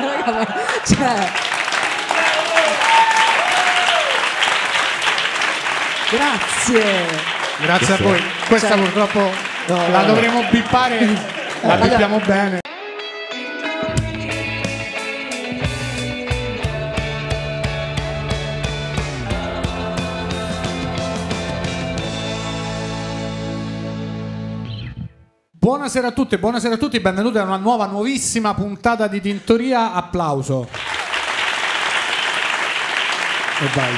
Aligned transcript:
Raga, 0.00 0.46
cioè... 0.86 1.30
Grazie. 6.10 7.06
Grazie 7.60 7.94
a 7.94 7.96
voi. 8.00 8.22
Questa 8.46 8.68
Cioè- 8.68 8.78
purtroppo 8.78 9.32
No, 9.66 9.88
la 9.90 10.00
no. 10.00 10.06
dovremo 10.06 10.44
bippare, 10.50 10.98
la 11.62 11.72
Allora- 11.74 11.88
bippiamo 11.88 12.18
bene. 12.24 12.58
Buonasera 25.84 26.12
a 26.14 26.16
tutti, 26.16 26.38
buonasera 26.38 26.74
a 26.76 26.78
tutti, 26.78 26.98
benvenuti 26.98 27.36
a 27.36 27.42
una 27.42 27.58
nuova, 27.58 27.84
nuovissima 27.84 28.54
puntata 28.54 29.06
di 29.06 29.20
Tintoria. 29.20 29.92
Applauso. 29.92 30.66
E 33.60 33.66
vai. 33.76 33.92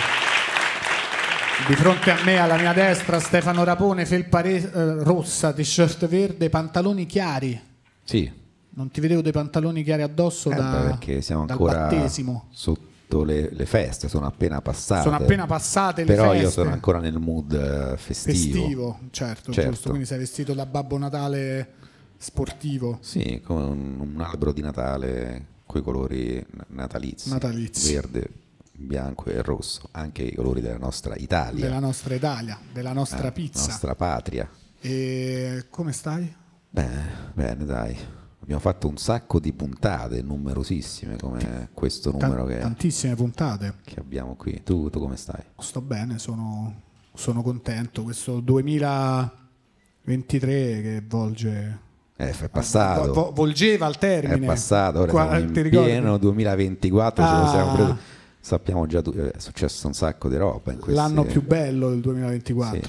Di 1.68 1.76
fronte 1.76 2.10
a 2.10 2.18
me, 2.24 2.38
alla 2.38 2.56
mia 2.56 2.72
destra, 2.72 3.20
Stefano 3.20 3.62
Rapone, 3.62 4.04
felpa 4.04 4.40
re- 4.40 4.68
eh, 4.68 5.04
rossa, 5.04 5.52
t-shirt 5.52 6.08
verde, 6.08 6.48
pantaloni 6.48 7.06
chiari. 7.06 7.62
Sì, 8.02 8.28
Non 8.70 8.90
ti 8.90 9.00
vedevo 9.00 9.22
dei 9.22 9.30
pantaloni 9.30 9.84
chiari 9.84 10.02
addosso 10.02 10.50
eh, 10.50 10.56
da, 10.56 10.70
perché 10.88 11.22
siamo 11.22 11.46
dal 11.46 11.52
ancora 11.56 11.82
battesimo. 11.82 12.48
sotto 12.50 12.94
le, 13.08 13.50
le 13.52 13.66
feste, 13.66 14.08
sono 14.08 14.26
appena 14.26 14.60
passate. 14.60 15.02
Sono 15.02 15.16
appena 15.16 15.46
passate 15.46 16.02
le 16.04 16.06
Però 16.14 16.30
feste. 16.30 16.44
io 16.44 16.50
sono 16.50 16.70
ancora 16.72 16.98
nel 16.98 17.18
mood 17.18 17.52
eh, 17.52 17.96
festivo. 17.96 18.58
Festivo, 18.60 18.98
certo, 19.10 19.52
Certo. 19.52 19.70
giusto. 19.70 19.88
Quindi 19.90 20.06
sei 20.06 20.18
vestito 20.18 20.52
da 20.54 20.66
Babbo 20.66 20.98
Natale 20.98 21.72
sportivo. 22.16 22.98
Sì, 23.00 23.40
come 23.44 23.62
un, 23.64 24.00
un 24.14 24.20
albero 24.20 24.52
di 24.52 24.60
Natale 24.62 25.46
con 25.66 25.80
i 25.80 25.84
colori 25.84 26.44
natalizi. 26.68 27.28
Natalizi. 27.30 27.92
Verde, 27.94 28.28
bianco 28.72 29.26
e 29.30 29.42
rosso. 29.42 29.88
Anche 29.92 30.22
i 30.22 30.34
colori 30.34 30.60
della 30.60 30.78
nostra 30.78 31.14
Italia. 31.16 31.64
Della 31.64 31.78
nostra 31.80 32.14
Italia, 32.14 32.58
della 32.72 32.92
nostra 32.92 33.28
eh, 33.28 33.32
pizza. 33.32 33.66
nostra 33.66 33.94
patria. 33.94 34.48
E 34.80 35.66
come 35.70 35.92
stai? 35.92 36.34
Bene, 36.68 37.30
bene, 37.34 37.64
dai. 37.64 37.96
Abbiamo 38.40 38.60
fatto 38.60 38.86
un 38.88 38.96
sacco 38.96 39.40
di 39.40 39.52
puntate, 39.52 40.22
numerosissime, 40.22 41.16
come 41.16 41.68
questo 41.74 42.12
numero 42.12 42.44
che, 42.44 42.58
Tantissime 42.58 43.14
puntate. 43.16 43.74
che 43.84 43.98
abbiamo 43.98 44.36
qui. 44.36 44.62
Tu, 44.62 44.88
tu 44.90 45.00
come 45.00 45.16
stai? 45.16 45.42
Sto 45.58 45.80
bene, 45.80 46.18
sono, 46.18 46.82
sono 47.14 47.42
contento. 47.42 48.02
Questo 48.04 48.38
2023 48.40 50.80
che 50.82 51.02
volge. 51.08 51.78
Eh, 52.18 52.30
è 52.30 52.48
passato. 52.48 53.12
vo- 53.12 53.32
volgeva 53.34 53.84
al 53.86 53.98
termine. 53.98 54.44
È 54.44 54.48
passato, 54.48 55.00
ora 55.00 55.10
Qua- 55.10 55.28
siamo 55.36 55.44
in 55.44 55.50
pieno 55.68 56.16
2024, 56.16 57.24
ce 57.24 57.30
lo 57.30 57.36
Ah. 57.38 57.74
preso- 57.74 57.98
sappiamo 58.40 58.86
già, 58.86 59.02
tu- 59.02 59.12
è 59.12 59.32
successo 59.38 59.86
un 59.88 59.92
sacco 59.92 60.28
di 60.28 60.36
roba 60.36 60.72
questi... 60.74 60.92
L'anno 60.92 61.24
più 61.24 61.42
bello 61.42 61.90
del 61.90 62.00
2024. 62.00 62.80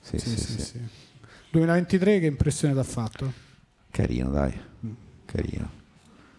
Sì, 0.00 0.18
sì, 0.18 0.28
sì, 0.28 0.36
sì. 0.52 0.60
sì. 0.60 0.78
2023 1.50 2.20
che 2.20 2.26
impressione 2.26 2.74
ti 2.74 2.80
ha 2.80 2.84
fatto? 2.84 3.32
Carino, 3.96 4.28
dai, 4.28 4.52
carino, 5.24 5.70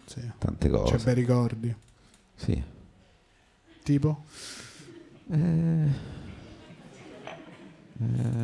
Sì. 0.04 0.20
tante 0.38 0.68
cose. 0.68 0.96
C'è 0.96 1.02
bei 1.02 1.14
ricordi. 1.14 1.74
Sì. 2.36 2.62
Tipo? 3.82 4.22
Eh, 5.28 5.88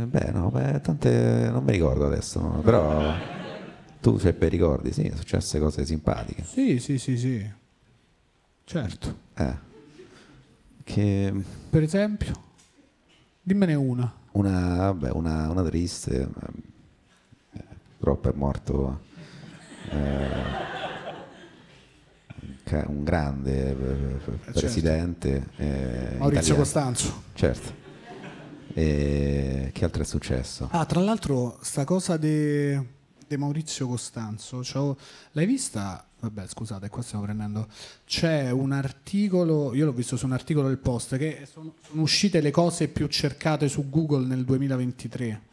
beh, 0.06 0.30
no, 0.32 0.50
beh, 0.50 0.80
tante... 0.80 1.48
non 1.48 1.62
mi 1.62 1.70
ricordo 1.70 2.06
adesso, 2.06 2.40
no, 2.40 2.60
però 2.60 3.14
tu 4.00 4.16
c'hai 4.16 4.32
bei 4.32 4.48
ricordi, 4.48 4.92
sì, 4.92 5.04
sono 5.04 5.16
successe 5.18 5.60
cose 5.60 5.86
simpatiche. 5.86 6.42
Sì, 6.42 6.80
sì, 6.80 6.98
sì, 6.98 7.16
sì. 7.16 7.48
Certo. 8.64 9.18
Eh. 9.36 9.56
Che 10.82 11.32
Per 11.70 11.82
esempio? 11.84 12.32
Dimmene 13.40 13.74
una. 13.74 14.12
una, 14.32 14.91
vabbè, 14.91 15.10
una, 15.12 15.48
una 15.50 15.62
triste, 15.62 16.22
eh, 16.22 16.28
purtroppo 18.04 18.28
è 18.28 18.32
morto 18.34 19.00
eh, 19.88 20.53
un 22.87 23.04
grande 23.04 23.70
eh, 23.70 24.20
certo. 24.25 24.60
presidente 24.60 25.48
eh, 25.56 26.16
Maurizio 26.19 26.26
italiano. 26.28 26.56
Costanzo. 26.56 27.22
Certo. 27.32 27.82
E 28.75 29.70
che 29.72 29.84
altro 29.84 30.03
è 30.03 30.04
successo? 30.04 30.69
Ah, 30.72 30.84
tra 30.84 31.00
l'altro, 31.00 31.59
sta 31.62 31.84
cosa 31.84 32.16
di 32.16 32.76
Maurizio 33.37 33.87
Costanzo, 33.87 34.60
c'ho- 34.60 34.97
l'hai 35.32 35.47
vista? 35.47 36.04
Vabbè, 36.21 36.47
scusate, 36.47 36.88
qua 36.88 37.00
stiamo 37.00 37.25
prendendo. 37.25 37.69
C'è 38.04 38.50
un 38.50 38.72
articolo, 38.72 39.72
io 39.75 39.84
l'ho 39.86 39.92
visto 39.92 40.16
su 40.16 40.26
un 40.26 40.32
articolo 40.32 40.69
del 40.69 40.78
Post, 40.78 41.16
che 41.16 41.47
sono, 41.50 41.75
sono 41.86 42.03
uscite 42.03 42.41
le 42.41 42.50
cose 42.50 42.88
più 42.88 43.06
cercate 43.06 43.69
su 43.69 43.88
Google 43.88 44.26
nel 44.26 44.44
2023. 44.44 45.53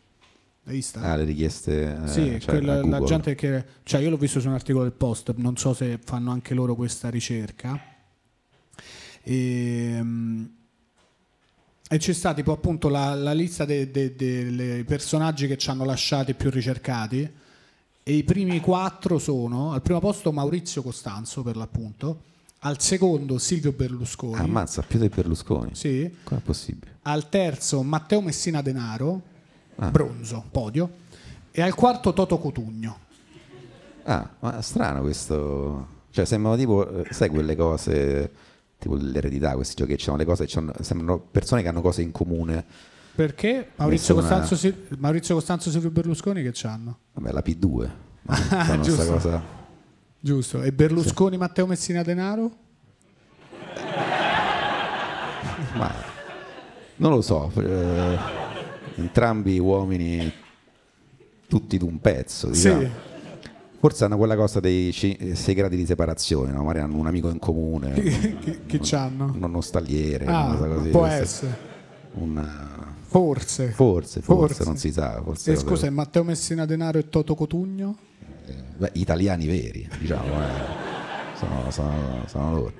L'hai 0.63 0.75
vista? 0.75 1.01
Ah, 1.01 1.16
le 1.16 1.23
richieste... 1.23 1.97
eh, 2.03 2.07
Sì, 2.07 2.39
cioè, 2.39 2.57
quella- 2.57 2.85
la 2.85 3.01
gente 3.03 3.33
che. 3.35 3.66
Cioè, 3.83 4.01
io 4.01 4.09
l'ho 4.11 4.17
visto 4.17 4.39
su 4.39 4.47
un 4.47 4.53
articolo 4.53 4.83
del 4.83 4.94
Post, 4.94 5.33
non 5.38 5.57
so 5.57 5.73
se 5.73 5.99
fanno 6.03 6.31
anche 6.31 6.53
loro 6.53 6.75
questa 6.75 7.09
ricerca. 7.09 7.79
E, 9.23 10.00
mm, 10.01 10.44
e 11.89 11.97
c'è 11.97 12.13
stata 12.13 12.35
tipo 12.35 12.51
appunto 12.51 12.89
la, 12.89 13.13
la 13.16 13.33
lista 13.33 13.66
dei 13.66 13.91
de, 13.91 14.16
dei 14.16 14.83
personaggi 14.83 15.47
che 15.47 15.57
ci 15.57 15.69
hanno 15.69 15.83
lasciati 15.85 16.33
più 16.33 16.50
ricercati. 16.50 17.29
E 18.03 18.13
i 18.13 18.23
primi 18.23 18.59
quattro 18.59 19.19
sono 19.19 19.73
al 19.73 19.81
primo 19.81 20.00
posto 20.00 20.31
Maurizio 20.31 20.81
Costanzo, 20.81 21.44
per 21.44 21.55
l'appunto, 21.55 22.21
al 22.59 22.79
secondo 22.81 23.38
Silvio 23.38 23.73
Berlusconi, 23.73 24.39
ammazza, 24.39 24.81
più 24.81 24.97
dei 24.97 25.09
Berlusconi. 25.09 25.71
sì, 25.75 26.11
Com'è 26.23 26.39
possibile? 26.41 26.97
al 27.03 27.29
terzo 27.29 27.83
Matteo 27.83 28.21
Messina 28.21 28.61
Denaro, 28.63 29.21
Ah. 29.77 29.89
bronzo, 29.89 30.43
podio, 30.51 30.89
e 31.51 31.61
al 31.61 31.73
quarto 31.75 32.13
Toto 32.13 32.37
Cotugno. 32.37 32.97
Ah, 34.03 34.27
ma 34.39 34.61
strano 34.61 35.01
questo. 35.01 35.87
Cioè, 36.11 36.25
sembrano 36.25 36.57
tipo, 36.57 36.87
eh, 37.03 37.13
sai, 37.13 37.29
quelle 37.29 37.55
cose, 37.55 38.31
tipo 38.77 38.95
l'eredità, 38.95 39.53
questi 39.53 39.75
giochi 39.75 39.95
che 39.95 40.03
hanno 40.07 40.17
le 40.17 40.25
cose, 40.25 40.47
sembrano 40.47 41.19
persone 41.19 41.61
che 41.61 41.67
hanno 41.67 41.81
cose 41.81 42.01
in 42.01 42.11
comune. 42.11 42.63
Perché 43.13 43.71
Maurizio 43.75 44.15
Nessuna- 44.15 44.35
Costanzo, 44.41 44.55
Sil- 44.59 44.97
Maurizio 44.97 45.35
Costanzo 45.35 45.69
Silvio 45.69 45.89
Berlusconi 45.91 46.41
che 46.43 46.51
c'hanno? 46.53 46.97
Vabbè, 47.13 47.31
la 47.31 47.41
P2. 47.45 47.89
ma 48.23 48.35
fanno 48.35 48.83
sta 48.83 48.95
giusto. 48.95 49.11
cosa. 49.11 49.41
Giusto. 50.19 50.61
E 50.63 50.71
Berlusconi, 50.71 51.38
Matteo 51.38 51.65
Messina 51.67 52.03
Denaro? 52.03 52.51
Ma 55.75 55.91
non 56.97 57.11
lo 57.11 57.21
so. 57.21 57.51
eh, 57.55 58.17
entrambi 59.01 59.59
uomini, 59.59 60.31
tutti 61.47 61.78
d'un 61.78 62.00
pezzo. 62.00 62.47
Diciamo. 62.50 62.81
Sì. 62.81 62.89
Forse 63.79 64.03
hanno 64.06 64.17
quella 64.17 64.35
cosa 64.35 64.59
dei 64.59 64.91
6 64.94 65.53
gradi 65.56 65.75
di 65.75 65.85
separazione, 65.88 66.51
no? 66.51 66.62
magari 66.63 66.84
hanno 66.85 66.97
un 66.97 67.07
amico 67.07 67.29
in 67.29 67.39
comune. 67.39 67.94
Chi, 68.39 68.59
chi 68.67 68.79
c'hanno? 68.79 69.31
Un 69.34 69.39
nonno 69.39 69.59
stagliere, 69.62 70.25
Ah, 70.25 70.56
così. 70.56 70.89
può 70.89 71.01
Forse- 71.01 71.16
essere. 71.22 71.57
una- 72.13 72.79
Forse. 73.12 73.69
Forse, 73.72 74.22
forse, 74.22 74.53
Forse. 74.53 74.63
non 74.63 74.78
si 74.78 74.91
sa. 74.91 75.19
Forse 75.23 75.51
E 75.51 75.56
scusa, 75.57 75.88
e 75.88 75.89
Matteo 75.89 76.23
Messina 76.23 76.66
Denaro 76.66 77.00
e 77.00 77.09
Toto 77.09 77.33
Cotugno? 77.35 77.97
Beh, 78.78 78.91
italiani 78.94 79.47
veri, 79.47 79.89
diciamo, 80.00 80.41
eh. 80.41 81.35
sono, 81.35 81.72
sono- 81.72 82.23
sono 82.28 82.53
loro. 82.53 82.73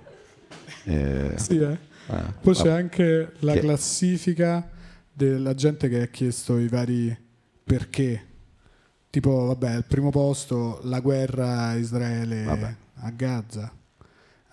Eh, 0.86 1.32
Sì, 1.36 1.58
eh. 1.58 1.78
eh, 2.08 2.24
Poi 2.42 2.53
c'è 2.53 2.70
anche 2.70 3.32
la 3.40 3.53
Che- 3.53 3.59
classifica 3.59 4.70
della 5.30 5.54
gente 5.54 5.88
che 5.88 6.02
ha 6.02 6.08
chiesto 6.08 6.58
i 6.58 6.68
vari 6.68 7.16
perché. 7.64 8.26
Tipo, 9.09 9.46
vabbè, 9.46 9.70
al 9.72 9.86
primo 9.86 10.09
posto 10.09 10.80
la 10.84 11.00
guerra 11.00 11.74
Israele 11.74 12.44
Vabbè. 12.44 12.76
a 13.02 13.09
Gaza. 13.12 13.72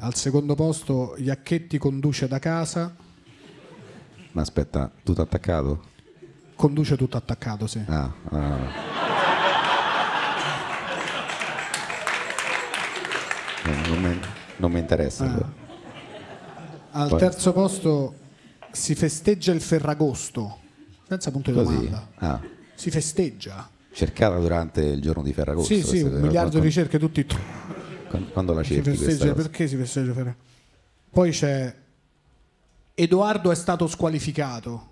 Al 0.00 0.14
secondo 0.14 0.54
posto 0.54 1.14
Iacchetti 1.16 1.78
conduce 1.78 2.28
da 2.28 2.38
casa, 2.38 2.94
Ma 4.32 4.42
aspetta, 4.42 4.90
tutto 5.02 5.22
attaccato? 5.22 5.84
conduce 6.54 6.96
tutto 6.96 7.16
attaccato, 7.16 7.66
sì. 7.66 7.82
Ah, 7.86 8.12
ah. 8.30 8.56
Eh, 13.64 13.88
non, 13.88 14.00
mi, 14.02 14.20
non 14.56 14.72
mi 14.72 14.78
interessa. 14.80 15.24
Ah. 15.24 15.66
Al 17.02 17.08
Poi- 17.08 17.18
terzo 17.18 17.52
posto 17.52 18.14
si 18.78 18.94
festeggia 18.94 19.52
il 19.52 19.60
Ferragosto, 19.60 20.58
senza 21.06 21.30
punto 21.30 21.50
di 21.50 21.56
Così? 21.56 21.74
domanda. 21.74 22.08
Ah, 22.16 22.40
Si 22.74 22.90
festeggia. 22.90 23.68
cercata 23.92 24.38
durante 24.38 24.80
il 24.82 25.00
giorno 25.00 25.22
di 25.22 25.32
Ferragosto. 25.32 25.74
Sì, 25.74 25.82
sì, 25.82 26.00
un 26.02 26.20
miliardo 26.20 26.58
di 26.58 26.64
ricerche, 26.66 26.98
tutti... 26.98 27.26
quando- 28.08 28.28
quando 28.30 28.52
la 28.54 28.62
Si 28.62 28.74
cerchi 28.74 28.88
questa 28.90 29.06
festeggia, 29.06 29.34
perché 29.34 29.66
si 29.68 29.76
festeggia 29.76 30.12
Ferragosto? 30.12 30.46
Poi 31.10 31.30
c'è 31.30 31.74
Edoardo 32.94 33.50
è 33.50 33.54
stato 33.54 33.86
squalificato. 33.86 34.86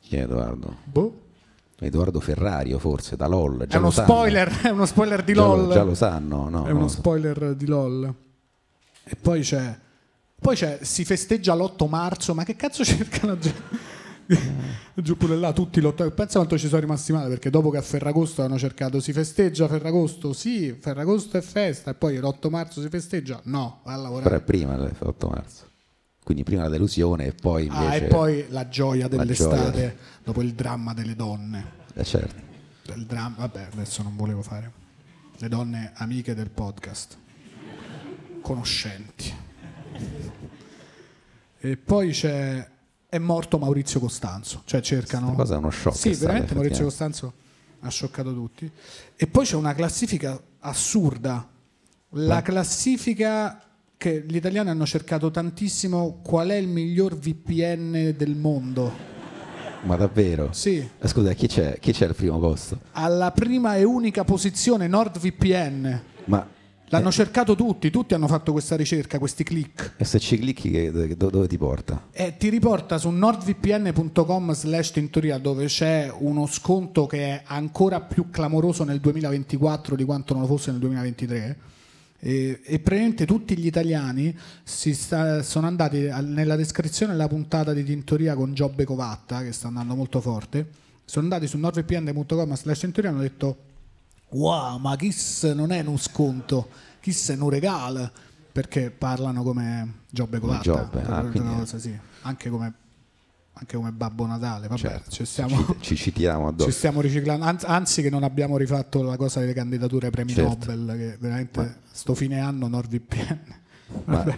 Chi 0.00 0.16
è 0.16 0.22
Edoardo? 0.22 0.76
Boh. 0.84 1.20
Edoardo 1.80 2.18
Ferrario 2.20 2.78
forse, 2.78 3.16
da 3.16 3.26
LOL. 3.28 3.66
È 3.68 3.76
uno 3.76 3.90
spoiler, 3.90 4.48
è 4.62 4.68
uno 4.70 4.84
spoiler 4.86 5.22
di 5.22 5.32
Già 5.32 5.40
lo- 5.46 5.56
LOL. 5.56 5.72
Già 5.72 5.82
lo 5.84 5.94
sanno, 5.94 6.48
no? 6.48 6.66
è 6.66 6.70
uno 6.70 6.88
spoiler 6.88 7.54
di 7.54 7.66
LOL. 7.66 8.14
E 9.04 9.16
poi 9.16 9.40
c'è, 9.42 9.78
poi 10.40 10.54
c'è, 10.56 10.78
si 10.82 11.04
festeggia 11.04 11.54
l'8 11.54 11.88
marzo, 11.88 12.34
ma 12.34 12.44
che 12.44 12.56
cazzo 12.56 12.84
cercano 12.86 13.36
giù, 13.38 13.50
giù 14.94 15.16
pure 15.16 15.36
là 15.36 15.52
tutti 15.52 15.80
l'8 15.80 16.12
Pensa 16.14 16.38
quanto 16.38 16.58
ci 16.58 16.68
sono 16.68 16.80
rimasti 16.80 17.12
male, 17.12 17.28
perché 17.28 17.50
dopo 17.50 17.70
che 17.70 17.78
a 17.78 17.82
Ferragosto 17.82 18.42
hanno 18.42 18.58
cercato 18.58 19.00
si 19.00 19.12
festeggia 19.12 19.66
Ferragosto, 19.68 20.32
sì, 20.32 20.76
Ferragosto 20.78 21.36
è 21.36 21.40
festa, 21.40 21.90
e 21.90 21.94
poi 21.94 22.18
l'8 22.18 22.48
marzo 22.50 22.80
si 22.80 22.88
festeggia, 22.88 23.40
no, 23.44 23.80
va 23.84 23.92
a 23.92 23.96
Però 23.96 24.02
lavorare. 24.02 24.36
è 24.36 24.40
prima 24.40 24.76
l'8 24.76 25.28
marzo. 25.28 25.66
Quindi 26.22 26.44
prima 26.44 26.64
la 26.64 26.68
delusione 26.68 27.24
e 27.26 27.32
poi 27.32 27.64
invece... 27.66 27.86
Ah, 27.86 27.94
e 27.94 28.04
poi 28.04 28.44
la 28.50 28.68
gioia 28.68 29.08
La 29.08 29.16
dell'estate, 29.16 29.72
gioia. 29.72 29.96
dopo 30.22 30.42
il 30.42 30.52
dramma 30.52 30.92
delle 30.92 31.16
donne. 31.16 31.66
Eh, 31.94 32.04
certo. 32.04 32.42
Il 32.94 33.06
dramma, 33.06 33.36
vabbè, 33.38 33.68
adesso 33.72 34.02
non 34.02 34.14
volevo 34.14 34.42
fare. 34.42 34.70
Le 35.38 35.48
donne 35.48 35.92
amiche 35.94 36.34
del 36.34 36.50
podcast, 36.50 37.16
conoscenti. 38.42 39.32
E 41.60 41.76
poi 41.76 42.10
c'è. 42.10 42.68
È 43.10 43.16
morto 43.18 43.56
Maurizio 43.58 44.00
Costanzo, 44.00 44.62
cioè 44.66 44.80
cercano. 44.82 45.32
Questa 45.32 45.42
cosa 45.42 45.54
è 45.54 45.58
uno 45.58 45.70
shock, 45.70 45.96
Sì, 45.96 46.10
veramente 46.10 46.54
Maurizio. 46.54 46.84
Costanzo 46.84 47.32
ha 47.80 47.88
scioccato 47.88 48.34
tutti. 48.34 48.70
E 49.16 49.26
poi 49.26 49.46
c'è 49.46 49.56
una 49.56 49.74
classifica 49.74 50.38
assurda. 50.60 51.48
La 52.12 52.42
classifica 52.42 53.62
che 53.96 54.24
gli 54.28 54.36
italiani 54.36 54.68
hanno 54.70 54.84
cercato 54.86 55.30
tantissimo 55.30 56.20
qual 56.22 56.48
è 56.48 56.54
il 56.56 56.68
miglior 56.68 57.16
VPN 57.16 58.14
del 58.16 58.36
mondo. 58.36 58.92
Ma 59.84 59.96
davvero? 59.96 60.52
Sì, 60.52 60.76
Eh, 60.76 61.08
Scusa, 61.08 61.32
chi 61.32 61.46
c'è? 61.46 61.78
Chi 61.80 61.92
c'è 61.92 62.06
al 62.06 62.14
primo 62.14 62.38
posto? 62.38 62.80
alla 62.92 63.30
prima 63.30 63.76
e 63.76 63.84
unica 63.84 64.22
posizione 64.24 64.86
NordVPN. 64.86 66.02
Ma 66.26 66.46
L'hanno 66.90 67.10
cercato 67.12 67.54
tutti, 67.54 67.90
tutti 67.90 68.14
hanno 68.14 68.26
fatto 68.28 68.52
questa 68.52 68.74
ricerca, 68.76 69.18
questi 69.18 69.44
click. 69.44 69.94
e 69.98 70.04
se 70.04 70.18
ci 70.18 70.38
clicchi 70.38 70.70
che- 70.70 70.90
dove, 70.90 71.16
dove 71.16 71.46
ti 71.46 71.58
porta? 71.58 72.06
E 72.10 72.36
ti 72.38 72.48
riporta 72.48 72.96
su 72.98 73.10
nordvpn.com 73.10 74.52
slash 74.54 74.90
tintoria 74.92 75.38
dove 75.38 75.66
c'è 75.66 76.10
uno 76.18 76.46
sconto 76.46 77.06
che 77.06 77.18
è 77.18 77.42
ancora 77.46 78.00
più 78.00 78.30
clamoroso 78.30 78.84
nel 78.84 79.00
2024 79.00 79.96
di 79.96 80.04
quanto 80.04 80.32
non 80.32 80.42
lo 80.42 80.48
fosse 80.48 80.70
nel 80.70 80.80
2023. 80.80 81.58
E, 82.20 82.60
e 82.64 82.78
praticamente 82.80 83.26
tutti 83.26 83.56
gli 83.56 83.66
italiani 83.66 84.36
si 84.64 84.92
sta- 84.94 85.42
sono 85.42 85.66
andati 85.66 86.08
nella 86.22 86.56
descrizione 86.56 87.12
della 87.12 87.28
puntata 87.28 87.72
di 87.72 87.84
Tintoria 87.84 88.34
con 88.34 88.54
Giobbe 88.54 88.84
Covatta, 88.84 89.42
che 89.42 89.52
sta 89.52 89.68
andando 89.68 89.94
molto 89.94 90.20
forte. 90.20 90.66
Sono 91.04 91.24
andati 91.24 91.46
su 91.46 91.58
nordvpn.com 91.58 92.54
slash 92.54 92.80
tintoria 92.80 93.10
e 93.10 93.12
hanno 93.12 93.22
detto 93.22 93.56
wow 94.30 94.78
ma 94.78 94.96
Kiss 94.96 95.50
non 95.52 95.70
è 95.72 95.80
uno 95.80 95.96
sconto 95.96 96.68
Kiss 97.00 97.30
è 97.30 97.36
un 97.36 97.48
regalo 97.50 98.10
perché 98.52 98.90
parlano 98.90 99.42
come 99.42 100.00
Giobbe 100.10 100.38
Covatta 100.38 100.62
Giobbe, 100.62 101.02
ah, 101.02 101.24
cosa, 101.58 101.78
sì. 101.78 101.96
anche, 102.22 102.50
come, 102.50 102.72
anche 103.52 103.76
come 103.76 103.92
Babbo 103.92 104.26
Natale 104.26 104.66
vabbè 104.66 104.80
Certo. 104.80 105.10
ci, 105.10 105.24
stiamo, 105.24 105.76
Ci 105.80 105.94
citiamo 105.96 106.48
addosso. 106.48 106.70
ci 106.70 106.76
stiamo 106.76 107.00
riciclando 107.00 107.44
anzi, 107.44 107.66
anzi 107.66 108.02
che 108.02 108.10
non 108.10 108.24
abbiamo 108.24 108.56
rifatto 108.56 109.02
la 109.02 109.16
cosa 109.16 109.40
delle 109.40 109.52
candidature 109.52 110.06
ai 110.06 110.12
premi 110.12 110.32
Certo. 110.32 110.74
Nobel 110.74 110.96
che 110.98 111.16
veramente 111.20 111.80
sto 111.92 112.14
fine 112.14 112.40
anno 112.40 112.66
NordVPN 112.68 113.40
Ma- 114.04 114.22
vabbè 114.22 114.36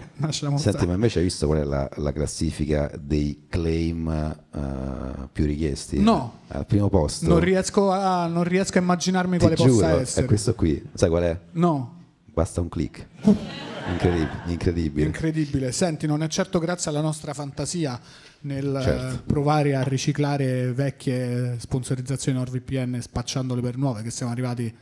Senti, 0.56 0.86
ma 0.86 0.94
invece 0.94 1.18
hai 1.18 1.24
visto 1.24 1.46
qual 1.46 1.58
è 1.60 1.64
la, 1.64 1.88
la 1.96 2.12
classifica 2.12 2.90
dei 3.00 3.46
claim 3.48 4.08
eh, 4.08 5.28
più 5.32 5.44
richiesti? 5.44 6.00
No. 6.00 6.38
Al 6.48 6.66
primo 6.66 6.88
posto. 6.88 7.26
non 7.28 7.40
riesco, 7.40 7.90
a, 7.90 8.26
non 8.26 8.44
riesco 8.44 8.78
a 8.78 8.80
immaginarmi 8.80 9.38
Ti 9.38 9.40
quale 9.40 9.54
giuro, 9.56 9.72
possa 9.72 9.90
è 9.96 10.00
essere 10.00 10.26
questo 10.26 10.54
qui. 10.54 10.82
Sai 10.94 11.08
qual 11.08 11.22
è? 11.24 11.38
no 11.52 11.98
Basta 12.32 12.60
un 12.60 12.68
click. 12.68 13.06
Incredibile. 13.90 14.30
incredibile. 14.46 15.06
Incredibile, 15.06 15.72
senti, 15.72 16.06
non 16.06 16.22
è 16.22 16.28
certo 16.28 16.58
grazie 16.60 16.90
alla 16.90 17.00
nostra 17.00 17.34
fantasia 17.34 17.98
nel 18.42 18.78
Certo. 18.82 19.14
eh, 19.16 19.18
provare 19.26 19.74
a 19.74 19.82
riciclare 19.82 20.72
vecchie 20.72 21.56
sponsorizzazioni 21.58 22.38
NordVPN 22.38 22.98
spacciandole 23.00 23.60
per 23.60 23.76
nuove 23.76 24.02
che 24.02 24.10
siamo 24.10 24.30
arrivati 24.32 24.72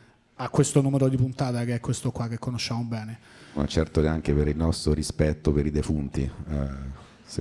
a 0.41 0.49
questo 0.49 0.81
numero 0.81 1.09
di 1.09 1.17
puntata 1.17 1.65
che 1.65 1.75
è 1.75 1.79
questo 1.79 2.11
qua 2.11 2.27
che 2.27 2.37
conosciamo 2.37 2.83
bene. 2.83 3.19
Ma 3.53 3.65
certo 3.65 4.01
neanche 4.01 4.33
per 4.33 4.47
il 4.47 4.55
nostro 4.55 4.93
rispetto 4.93 5.51
per 5.51 5.65
i 5.65 5.71
defunti. 5.71 6.21
eh, 6.21 6.67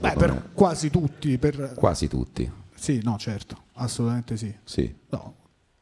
Beh, 0.00 0.12
per 0.12 0.32
me. 0.32 0.42
quasi 0.52 0.90
tutti, 0.90 1.38
per... 1.38 1.74
Quasi 1.76 2.08
tutti. 2.08 2.50
Sì, 2.74 3.00
no, 3.02 3.16
certo, 3.18 3.64
assolutamente 3.74 4.36
sì. 4.36 4.52
Sì. 4.64 4.94
No, 5.10 5.34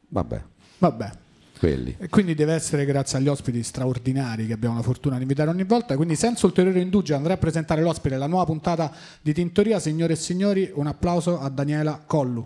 Vabbè, 0.09 0.41
vabbè. 0.79 1.11
quelli. 1.59 1.95
E 1.99 2.07
quindi 2.09 2.33
deve 2.33 2.53
essere 2.53 2.85
grazie 2.85 3.17
agli 3.17 3.27
ospiti 3.27 3.61
straordinari 3.63 4.47
che 4.47 4.53
abbiamo 4.53 4.75
la 4.75 4.81
fortuna 4.81 5.15
di 5.17 5.23
invitare 5.23 5.49
ogni 5.49 5.63
volta. 5.65 5.95
Quindi, 5.95 6.15
senza 6.15 6.45
ulteriore 6.45 6.79
indugio, 6.79 7.15
andrei 7.15 7.35
a 7.35 7.37
presentare 7.37 7.81
l'ospite 7.81 8.15
della 8.15 8.27
nuova 8.27 8.45
puntata 8.45 8.91
di 9.21 9.33
Tintoria. 9.33 9.79
Signore 9.79 10.13
e 10.13 10.15
signori, 10.15 10.71
un 10.73 10.87
applauso 10.87 11.39
a 11.39 11.49
Daniela 11.49 12.01
Collu. 12.05 12.43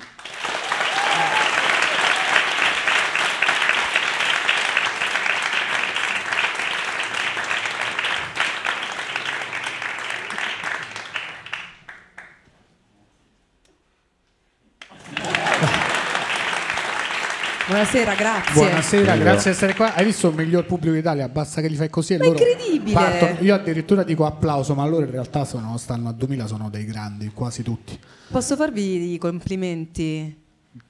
Buonasera, 17.71 18.15
grazie. 18.15 18.53
Buonasera, 18.53 19.03
Prego. 19.13 19.23
grazie 19.23 19.51
di 19.51 19.55
essere 19.55 19.75
qua. 19.75 19.93
Hai 19.93 20.03
visto 20.03 20.27
il 20.27 20.35
miglior 20.35 20.65
pubblico 20.65 20.93
d'Italia? 20.93 21.29
Basta 21.29 21.61
che 21.61 21.71
gli 21.71 21.77
fai 21.77 21.89
così 21.89 22.15
e 22.15 22.17
Ma 22.17 22.25
è 22.25 22.27
loro 22.27 22.39
incredibile. 22.39 22.93
partono. 22.93 23.37
Io 23.39 23.55
addirittura 23.55 24.03
dico 24.03 24.25
applauso, 24.25 24.75
ma 24.75 24.85
loro 24.85 25.05
in 25.05 25.11
realtà 25.11 25.45
sono, 25.45 25.77
stanno 25.77 26.09
a 26.09 26.11
2000, 26.11 26.47
sono 26.47 26.69
dei 26.69 26.83
grandi, 26.83 27.31
quasi 27.33 27.63
tutti. 27.63 27.97
Posso 28.29 28.57
farvi 28.57 29.13
i 29.13 29.17
complimenti? 29.17 30.37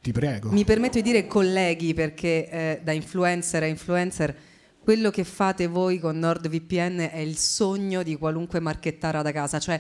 Ti 0.01 0.11
prego. 0.11 0.49
Mi 0.49 0.65
permetto 0.65 0.97
di 0.97 1.03
dire 1.03 1.27
colleghi 1.27 1.93
perché 1.93 2.49
eh, 2.49 2.79
da 2.83 2.93
influencer 2.93 3.61
a 3.61 3.67
influencer 3.67 4.35
quello 4.83 5.11
che 5.11 5.23
fate 5.23 5.67
voi 5.67 5.99
con 5.99 6.17
NordVPN 6.17 7.09
è 7.11 7.19
il 7.19 7.37
sogno 7.37 8.01
di 8.01 8.15
qualunque 8.17 8.59
marchettara 8.59 9.21
da 9.21 9.31
casa. 9.31 9.59
Cioè 9.59 9.79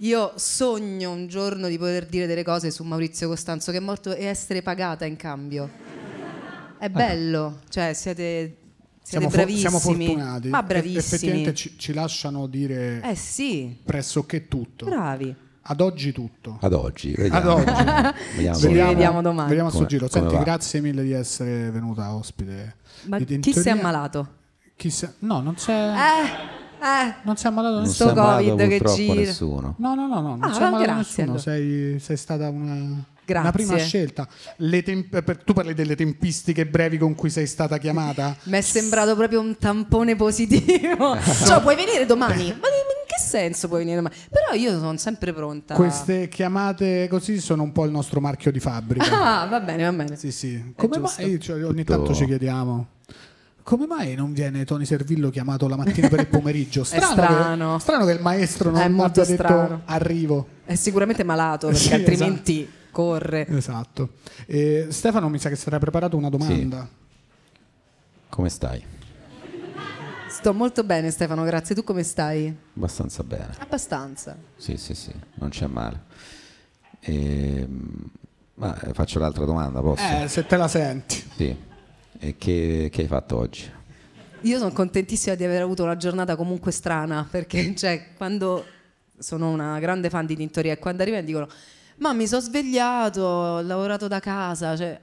io 0.00 0.32
sogno 0.36 1.12
un 1.12 1.28
giorno 1.28 1.68
di 1.68 1.78
poter 1.78 2.04
dire 2.04 2.26
delle 2.26 2.44
cose 2.44 2.70
su 2.70 2.82
Maurizio 2.84 3.26
Costanzo 3.28 3.70
che 3.70 3.78
è 3.78 3.80
morto 3.80 4.14
e 4.14 4.26
essere 4.26 4.60
pagata 4.60 5.06
in 5.06 5.16
cambio. 5.16 5.91
È 6.82 6.88
bello, 6.90 7.60
cioè 7.68 7.92
siete, 7.94 8.22
siete 8.24 8.56
siamo, 9.02 9.28
fo- 9.28 9.36
bravissimi. 9.36 9.60
siamo 9.60 9.78
fortunati. 9.78 10.48
Ma 10.48 10.60
E- 10.60 10.64
bravissimi. 10.64 10.98
Effettivamente 10.98 11.54
ci, 11.54 11.78
ci 11.78 11.92
lasciano 11.92 12.46
dire 12.48 13.00
Eh 13.02 13.14
sì, 13.14 13.76
pressoché 13.84 14.48
tutto. 14.48 14.86
bravi. 14.86 15.32
Ad 15.64 15.80
oggi 15.80 16.10
tutto. 16.10 16.58
Ad 16.60 16.72
oggi. 16.72 17.10
Ad 17.12 17.20
Vediamo. 17.20 17.52
oggi. 17.54 17.64
Vediamo 18.34 18.58
Ci 18.58 18.66
come- 18.66 18.82
rivediamo 18.82 19.22
domani. 19.22 19.48
Vediamo 19.48 19.68
a 19.68 19.70
sto 19.70 19.78
Come- 19.84 19.90
giro. 19.90 20.08
come 20.08 20.20
Senti, 20.20 20.34
va? 20.36 20.42
grazie 20.42 20.80
mille 20.80 21.02
di 21.04 21.12
essere 21.12 21.70
venuta 21.70 22.12
ospite. 22.16 22.76
Ma 23.06 23.18
di 23.20 23.38
chi 23.38 23.52
si 23.52 23.68
è 23.68 23.70
ammalato? 23.70 24.28
Chi 24.74 24.90
si 24.90 25.04
è- 25.04 25.10
No, 25.20 25.40
non 25.40 25.56
si 25.56 25.70
è, 25.70 25.74
Eh, 25.74 26.26
eh. 26.84 27.14
non 27.22 27.36
si 27.36 27.44
è 27.44 27.48
ammalato 27.48 27.74
Non 27.74 27.82
nessuno. 27.84 28.10
si 28.10 28.16
è 28.16 28.18
ammalato 28.18 28.42
Covid 28.56 28.68
che 28.68 28.94
gira. 28.96 29.14
nessuno. 29.14 29.74
No, 29.78 29.94
no, 29.94 30.06
no, 30.08 30.14
no, 30.20 30.28
non 30.36 30.42
Ah, 30.42 30.52
si 30.52 30.60
è 30.60 30.64
ammalato 30.64 30.82
grazie, 30.82 30.98
nessuno. 31.24 31.24
allora. 31.26 31.38
Sei, 31.38 31.98
sei 32.00 32.16
stata 32.16 32.48
una, 32.48 33.04
Grazie. 33.24 33.40
una 33.40 33.52
prima 33.52 33.76
scelta. 33.76 34.28
Le 34.56 34.82
temp- 34.82 35.22
per- 35.22 35.42
tu 35.44 35.52
parli 35.52 35.74
delle 35.74 35.94
tempistiche 35.96 36.66
brevi 36.66 36.98
con 36.98 37.14
cui 37.14 37.30
sei 37.30 37.46
stata 37.46 37.78
chiamata? 37.78 38.36
Mi 38.44 38.58
è 38.58 38.60
sembrato 38.60 39.14
proprio 39.14 39.40
un 39.40 39.56
tampone 39.58 40.16
positivo. 40.16 41.16
cioè, 41.46 41.60
puoi 41.60 41.76
venire 41.76 42.04
domani. 42.06 42.46
Ma 42.48 42.68
in 42.68 43.06
che 43.06 43.20
senso 43.20 43.68
puoi 43.68 43.80
venire 43.80 43.96
domani? 43.96 44.14
Però 44.28 44.52
io 44.54 44.78
sono 44.78 44.96
sempre 44.96 45.32
pronta. 45.32 45.74
Queste 45.74 46.28
chiamate 46.28 47.06
così 47.08 47.40
sono 47.40 47.62
un 47.62 47.72
po' 47.72 47.84
il 47.84 47.90
nostro 47.90 48.20
marchio 48.20 48.50
di 48.50 48.60
fabbrica. 48.60 49.42
Ah, 49.42 49.46
va 49.46 49.60
bene, 49.60 49.84
va 49.84 49.92
bene. 49.92 50.16
Sì, 50.16 50.32
sì. 50.32 50.72
Come 50.76 50.98
mai 50.98 51.38
cioè, 51.40 51.64
ogni 51.64 51.84
tanto 51.84 52.14
ci 52.14 52.24
chiediamo 52.26 52.88
come 53.64 53.86
mai 53.86 54.14
non 54.14 54.32
viene 54.32 54.64
Tony 54.64 54.84
Servillo 54.84 55.30
chiamato 55.30 55.68
la 55.68 55.76
mattina 55.76 56.08
per 56.08 56.20
il 56.20 56.26
pomeriggio? 56.26 56.82
Strano, 56.82 57.12
strano. 57.12 57.74
Che, 57.74 57.80
strano 57.80 58.04
che 58.06 58.12
il 58.12 58.20
maestro 58.20 58.70
non 58.70 58.80
abbia 58.80 59.08
detto 59.08 59.34
strano. 59.34 59.82
arrivo. 59.84 60.46
È 60.64 60.74
sicuramente 60.74 61.22
malato 61.22 61.68
perché 61.68 61.80
Sì, 61.82 61.92
altrimenti 61.94 62.68
corre. 62.92 63.48
Esatto. 63.48 64.10
E 64.46 64.86
Stefano 64.90 65.28
mi 65.28 65.38
sa 65.38 65.48
che 65.48 65.56
sarà 65.56 65.78
preparato 65.78 66.16
una 66.16 66.28
domanda. 66.28 66.88
Come 68.28 68.48
stai? 68.48 68.84
Sto 70.28 70.54
molto 70.54 70.84
bene, 70.84 71.10
Stefano, 71.10 71.42
grazie. 71.44 71.74
Tu 71.74 71.82
come 71.82 72.02
stai? 72.04 72.54
Abbastanza 72.74 73.22
bene. 73.24 73.54
Abbastanza. 73.58 74.36
Sì, 74.56 74.76
sì, 74.76 74.94
sì, 74.94 75.12
non 75.34 75.50
c'è 75.50 75.66
male. 75.66 76.04
Ehm, 77.00 78.10
ma 78.54 78.80
eh, 78.80 78.92
faccio 78.94 79.18
l'altra 79.18 79.44
domanda, 79.44 79.80
posso? 79.80 80.02
Eh, 80.02 80.28
se 80.28 80.46
te 80.46 80.56
la 80.56 80.68
senti. 80.68 81.22
Sì. 81.36 81.56
E 82.18 82.36
che, 82.36 82.88
che 82.90 83.00
hai 83.02 83.06
fatto 83.08 83.36
oggi? 83.36 83.70
Io 84.42 84.58
sono 84.58 84.72
contentissima 84.72 85.34
di 85.34 85.44
aver 85.44 85.62
avuto 85.62 85.82
una 85.82 85.96
giornata 85.96 86.34
comunque 86.34 86.72
strana 86.72 87.26
perché 87.28 87.74
cioè, 87.76 88.14
quando 88.16 88.64
sono 89.18 89.50
una 89.50 89.78
grande 89.78 90.10
fan 90.10 90.26
di 90.26 90.36
Tintoria 90.36 90.72
e 90.72 90.78
quando 90.78 91.02
arrivano 91.02 91.24
dicono 91.24 91.48
ma 92.02 92.12
mi 92.12 92.26
sono 92.26 92.40
svegliato, 92.42 93.20
ho 93.22 93.60
lavorato 93.62 94.08
da 94.08 94.18
casa, 94.20 94.76
cioè, 94.76 95.00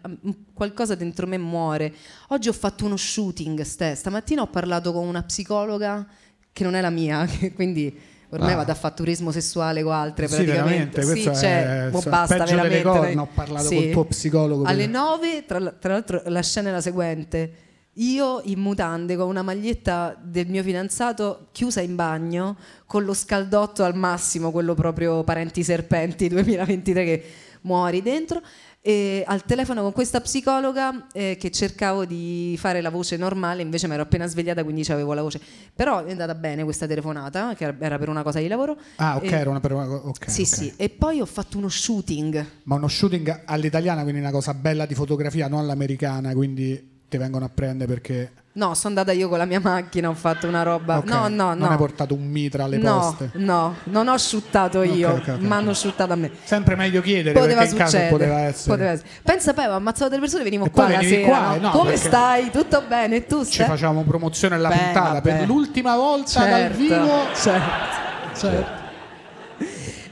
qualcosa 0.53 0.95
dentro 0.95 1.25
me 1.27 1.37
muore. 1.37 1.93
Oggi 2.29 2.49
ho 2.49 2.53
fatto 2.53 2.85
uno 2.85 2.97
shooting, 2.97 3.61
Ste. 3.61 3.95
stamattina 3.95 4.41
ho 4.41 4.47
parlato 4.47 4.91
con 4.91 5.07
una 5.07 5.23
psicologa 5.23 6.05
che 6.51 6.63
non 6.63 6.75
è 6.75 6.81
la 6.81 6.89
mia, 6.89 7.25
quindi 7.55 7.97
ormai 8.31 8.51
Ah. 8.53 8.57
vado 8.57 8.71
a 8.71 8.75
fare 8.75 8.93
turismo 8.93 9.31
sessuale 9.31 9.81
con 9.81 9.93
altre 9.93 10.27
Sì, 10.27 10.35
praticamente. 10.43 11.01
sì, 11.03 11.23
cioè, 11.23 11.85
è- 11.85 11.89
boh, 11.89 12.01
so- 12.01 12.09
basta, 12.09 12.35
peggio 12.37 12.55
veramente. 12.55 12.83
corna, 12.83 13.21
ho 13.21 13.29
parlato 13.33 13.69
col 13.69 13.89
tuo 13.91 14.05
psicologo 14.05 14.63
Alle 14.65 14.83
prima. 14.83 14.99
9, 14.99 15.45
tra, 15.47 15.59
l- 15.59 15.77
tra 15.79 15.93
l'altro 15.93 16.21
la 16.25 16.41
scena 16.43 16.69
è 16.69 16.71
la 16.73 16.81
seguente. 16.81 17.53
Io 17.99 18.41
in 18.45 18.59
mutande 18.59 19.17
con 19.17 19.27
una 19.27 19.41
maglietta 19.41 20.17
del 20.21 20.47
mio 20.47 20.63
fidanzato 20.63 21.47
chiusa 21.51 21.81
in 21.81 21.95
bagno 21.95 22.55
con 22.85 23.03
lo 23.03 23.13
scaldotto 23.13 23.83
al 23.83 23.93
massimo, 23.95 24.51
quello 24.51 24.73
proprio 24.73 25.23
parenti 25.25 25.63
serpenti 25.63 26.29
2023 26.29 27.03
che 27.03 27.23
muori 27.61 28.01
dentro 28.01 28.41
e 28.81 29.25
al 29.27 29.43
telefono 29.43 29.81
con 29.81 29.91
questa 29.91 30.21
psicologa 30.21 31.07
eh, 31.11 31.35
che 31.37 31.51
cercavo 31.51 32.05
di 32.05 32.55
fare 32.57 32.79
la 32.79 32.89
voce 32.89 33.17
normale, 33.17 33.61
invece 33.61 33.87
mi 33.87 33.95
ero 33.95 34.03
appena 34.03 34.25
svegliata 34.27 34.63
quindi 34.63 34.89
avevo 34.89 35.13
la 35.13 35.21
voce. 35.21 35.41
Però 35.75 36.05
è 36.05 36.11
andata 36.11 36.33
bene 36.35 36.63
questa 36.63 36.87
telefonata, 36.87 37.53
che 37.55 37.75
era 37.77 37.97
per 37.97 38.07
una 38.07 38.23
cosa 38.23 38.39
di 38.39 38.47
lavoro. 38.47 38.77
Ah, 38.95 39.17
ok, 39.17 39.23
E- 39.23 39.35
era 39.35 39.49
una 39.49 39.59
per 39.59 39.73
ok, 39.73 40.29
sì, 40.29 40.41
ok. 40.41 40.47
sì, 40.47 40.73
e 40.77 40.87
poi 40.87 41.19
ho 41.19 41.25
fatto 41.25 41.57
uno 41.57 41.67
shooting. 41.67 42.45
Ma 42.63 42.75
uno 42.75 42.87
shooting 42.87 43.41
all'italiana, 43.45 44.03
quindi 44.03 44.21
una 44.21 44.31
cosa 44.31 44.53
bella 44.53 44.85
di 44.85 44.95
fotografia, 44.95 45.49
non 45.49 45.59
all'americana, 45.59 46.33
quindi 46.33 46.88
ti 47.09 47.17
vengono 47.17 47.43
a 47.45 47.49
prendere 47.53 47.91
perché 47.91 48.31
No, 48.51 48.73
sono 48.73 48.89
andata 48.99 49.11
io 49.13 49.29
con 49.29 49.37
la 49.37 49.45
mia 49.45 49.59
macchina, 49.61 50.09
ho 50.09 50.13
fatto 50.13 50.45
una 50.47 50.63
roba. 50.63 50.97
Ok, 50.97 51.05
No, 51.07 51.27
no, 51.27 51.27
no. 51.29 51.53
non 51.53 51.71
hai 51.71 51.77
portato 51.77 52.13
un 52.13 52.25
mitra 52.27 52.65
alle 52.65 52.77
no, 52.77 52.99
poste. 52.99 53.29
no, 53.35 53.75
non 53.85 54.07
ho 54.09 54.17
shootato 54.17 54.81
io, 54.83 55.09
Ok, 55.11 55.17
ok, 55.19 55.27
ok. 55.35 55.39
ma 55.41 55.57
hanno 55.57 55.73
shootato 55.73 56.11
a 56.13 56.15
me. 56.15 56.31
Sempre 56.43 56.75
meglio 56.75 56.99
chiedere 57.01 57.39
Poteva 57.39 57.59
perché 57.61 57.71
in 57.71 57.77
caso 57.77 57.89
succedere. 57.91 58.11
poteva 58.17 58.39
essere. 58.41 58.71
poteva 58.75 58.91
essere. 58.91 59.09
Pensa 59.23 59.53
poi, 59.53 59.63
avevo 59.63 59.77
ammazzato 59.77 60.09
delle 60.09 60.19
persone, 60.21 60.43
venivo 60.43 60.65
E 60.65 60.71
qua 60.71 60.89
la 60.89 61.01
sera. 61.01 61.27
qua, 61.27 61.39
no? 61.47 61.55
eh, 61.55 61.59
no, 61.59 61.69
Come 61.69 61.95
stai? 61.95 62.51
Tutto 62.51 62.83
bene? 62.87 63.25
Tu 63.25 63.45
Ci 63.45 63.51
stai? 63.53 63.67
facciamo 63.67 64.01
promozione 64.03 64.55
alla 64.55 64.69
Beh, 64.69 64.75
puntata 64.75 65.11
vabbè. 65.13 65.37
per 65.37 65.47
l'ultima 65.47 65.95
volta 65.95 66.39
dal 66.41 66.49
Certo, 66.59 66.77
vivo. 66.77 67.17
certo. 67.35 68.37
Cioè, 68.39 68.65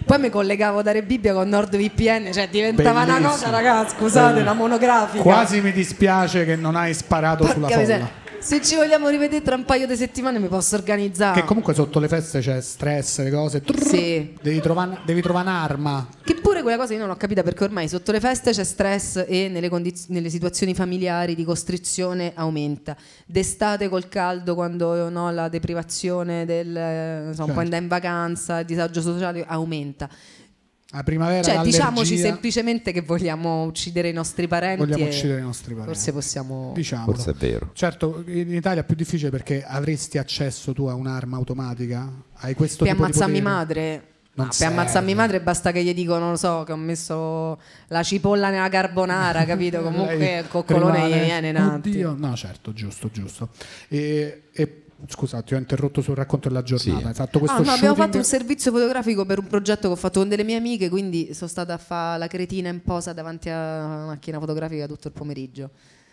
Poi 0.07 0.19
mi 0.19 0.29
collegavo 0.29 0.81
da 0.81 0.93
Rebibbia 0.93 1.33
con 1.33 1.49
NordVPN, 1.49 2.31
cioè 2.31 2.47
diventava 2.47 3.01
una 3.03 3.05
Bellissimo. 3.15 3.29
cosa, 3.29 3.49
ragazzi, 3.49 3.95
scusate, 3.97 4.27
Bellissimo. 4.35 4.51
una 4.51 4.53
monografica. 4.53 5.21
quasi 5.21 5.59
mi 5.59 5.73
dispiace 5.73 6.45
che 6.45 6.55
non 6.55 6.77
hai 6.77 6.93
sparato 6.93 7.43
Porca 7.43 7.53
sulla 7.53 7.67
folla. 7.67 8.09
Se 8.39 8.61
ci 8.61 8.75
vogliamo 8.75 9.09
rivedere 9.09 9.41
tra 9.41 9.55
un 9.55 9.65
paio 9.65 9.87
di 9.87 9.95
settimane 9.95 10.39
mi 10.39 10.47
posso 10.47 10.75
organizzare. 10.75 11.41
Che 11.41 11.45
comunque 11.47 11.73
sotto 11.73 11.99
le 11.99 12.07
feste 12.07 12.39
c'è 12.39 12.61
stress, 12.61 13.19
le 13.21 13.31
cose. 13.31 13.61
Trrr, 13.61 13.81
Sì. 13.85 14.35
Devi 14.41 14.61
trovare 14.61 14.99
devi 15.05 15.21
trovare 15.21 15.49
un'arma. 15.49 16.07
Che 16.23 16.35
pure 16.35 16.61
quella 16.61 16.77
cosa 16.77 16.93
io 16.93 16.99
non 16.99 17.09
ho 17.09 17.15
capita 17.17 17.43
perché 17.43 17.63
ormai 17.65 17.87
sotto 17.89 18.11
le 18.11 18.19
feste 18.19 18.51
c'è 18.51 18.63
stress 18.63 19.25
e 19.27 19.49
nelle, 19.49 19.69
condiz- 19.69 20.07
nelle 20.09 20.29
situazioni 20.29 20.73
familiari 20.73 21.35
di 21.35 21.43
costrizione 21.43 22.31
aumenta. 22.35 22.95
D'estate 23.25 23.89
col 23.89 24.07
caldo, 24.07 24.53
quando 24.55 25.09
no, 25.09 25.31
la 25.31 25.49
deprivazione 25.49 26.45
del 26.45 26.75
eh, 26.75 27.21
non 27.25 27.33
so, 27.35 27.45
Certo. 27.45 27.59
andare 27.59 27.81
in 27.81 27.87
vacanza, 27.89 28.59
il 28.59 28.65
disagio 28.65 29.01
sociale 29.01 29.43
aumenta. 29.47 30.09
La 30.91 31.03
primavera 31.03 31.43
Cioè, 31.43 31.55
l'allergia, 31.55 31.77
diciamoci 31.79 32.17
semplicemente 32.17 32.93
che 32.93 33.01
vogliamo 33.01 33.63
uccidere 33.63 34.07
i 34.07 34.13
nostri 34.13 34.47
parenti. 34.47 34.85
vogliamo 34.85 35.05
uccidere 35.05 35.39
i 35.39 35.43
nostri 35.43 35.73
parenti. 35.73 35.93
Forse 35.93 36.13
possiamo. 36.13 36.71
Diciamolo. 36.73 37.13
Forse 37.13 37.31
è 37.31 37.33
vero. 37.33 37.71
Certo, 37.73 38.23
in 38.27 38.53
Italia 38.53 38.83
è 38.83 38.85
più 38.85 38.95
difficile 38.95 39.29
perché 39.29 39.65
avresti 39.65 40.17
accesso 40.17 40.71
tu 40.71 40.85
a 40.85 40.93
un'arma 40.93 41.35
automatica? 41.35 42.09
Hai 42.35 42.53
questo 42.53 42.85
per 42.85 42.93
tipo 42.93 43.05
di 43.05 43.11
ammazzarmi 43.11 43.41
madre. 43.41 44.03
Ma 44.35 44.49
per 44.55 44.67
ammazzarmi 44.67 45.15
madre 45.15 45.41
basta 45.41 45.71
che 45.71 45.83
gli 45.83 45.93
dico, 45.93 46.19
non 46.19 46.29
lo 46.31 46.35
so, 46.37 46.63
che 46.63 46.71
ho 46.71 46.77
messo 46.77 47.59
la 47.87 48.03
cipolla 48.03 48.49
nella 48.49 48.69
carbonara, 48.69 49.43
capito? 49.45 49.81
Comunque 49.83 50.37
il 50.39 50.47
coccolone 50.47 51.03
rimane- 51.03 51.17
gli 51.17 51.23
viene 51.25 51.49
in 51.49 51.57
attimo. 51.57 51.95
Oddio, 51.95 52.15
no, 52.17 52.35
certo, 52.35 52.71
giusto, 52.71 53.09
giusto. 53.11 53.49
E, 53.89 54.43
e 54.53 54.83
scusa, 55.07 55.41
ti 55.41 55.53
ho 55.53 55.57
interrotto 55.57 56.01
sul 56.01 56.15
racconto 56.15 56.47
della 56.47 56.63
giornata. 56.63 56.99
Sì. 56.99 57.05
Hai 57.05 57.13
fatto 57.13 57.39
questo 57.39 57.57
Ah, 57.57 57.63
no, 57.63 57.71
abbiamo 57.71 57.95
fatto 57.95 58.17
un 58.17 58.23
servizio 58.23 58.71
fotografico 58.71 59.25
per 59.25 59.39
un 59.39 59.47
progetto 59.47 59.87
che 59.87 59.93
ho 59.93 59.97
fatto 59.97 60.19
con 60.19 60.29
delle 60.29 60.43
mie 60.43 60.55
amiche, 60.55 60.89
quindi 60.89 61.33
sono 61.33 61.49
stata 61.49 61.73
a 61.73 61.77
fare 61.77 62.17
la 62.19 62.27
cretina 62.27 62.69
in 62.69 62.81
posa 62.81 63.13
davanti 63.13 63.49
a 63.49 63.85
una 63.85 64.05
macchina 64.07 64.39
fotografica 64.39 64.87
tutto 64.87 65.07
il 65.07 65.13
pomeriggio. 65.13 65.69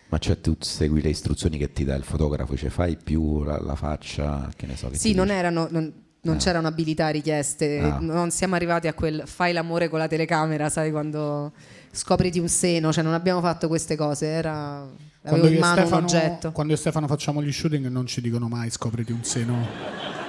Ma 0.08 0.18
cioè 0.18 0.38
tu 0.40 0.54
segui 0.60 1.00
le 1.00 1.08
istruzioni 1.08 1.56
che 1.58 1.72
ti 1.72 1.84
dà 1.84 1.94
il 1.94 2.04
fotografo, 2.04 2.56
cioè 2.56 2.68
fai 2.68 2.96
più 3.02 3.42
la, 3.42 3.58
la 3.60 3.74
faccia, 3.74 4.50
che 4.54 4.66
ne 4.66 4.76
so. 4.76 4.88
Che 4.90 4.96
Sì, 4.98 5.14
non 5.14 5.26
dice. 5.26 5.38
erano. 5.38 5.66
Non, 5.70 5.92
non 6.24 6.34
Ah. 6.34 6.38
c'erano 6.38 6.66
abilità 6.68 7.08
richieste, 7.08 7.78
Ah. 7.80 7.98
non 8.00 8.30
siamo 8.30 8.54
arrivati 8.54 8.86
a 8.88 8.92
quel 8.94 9.22
fai 9.24 9.52
l'amore 9.52 9.88
con 9.88 9.98
la 9.98 10.08
telecamera, 10.08 10.68
sai 10.68 10.90
quando 10.90 11.52
scopriti 11.90 12.38
un 12.38 12.48
seno, 12.48 12.92
cioè 12.92 13.02
non 13.04 13.14
abbiamo 13.14 13.40
fatto 13.40 13.68
queste 13.68 13.96
cose, 13.96 14.26
era 14.26 14.80
avevo 14.80 14.90
Quando 15.22 15.46
in 15.48 15.58
mano 15.58 15.80
un 15.80 15.86
Stefano, 15.86 16.04
oggetto. 16.06 16.52
quando 16.52 16.72
io 16.72 16.78
e 16.78 16.80
Stefano 16.80 17.06
facciamo 17.06 17.42
gli 17.42 17.52
shooting 17.52 17.86
non 17.88 18.06
ci 18.06 18.20
dicono 18.20 18.48
mai 18.48 18.68
scopriti 18.70 19.12
un 19.12 19.22
seno. 19.24 19.66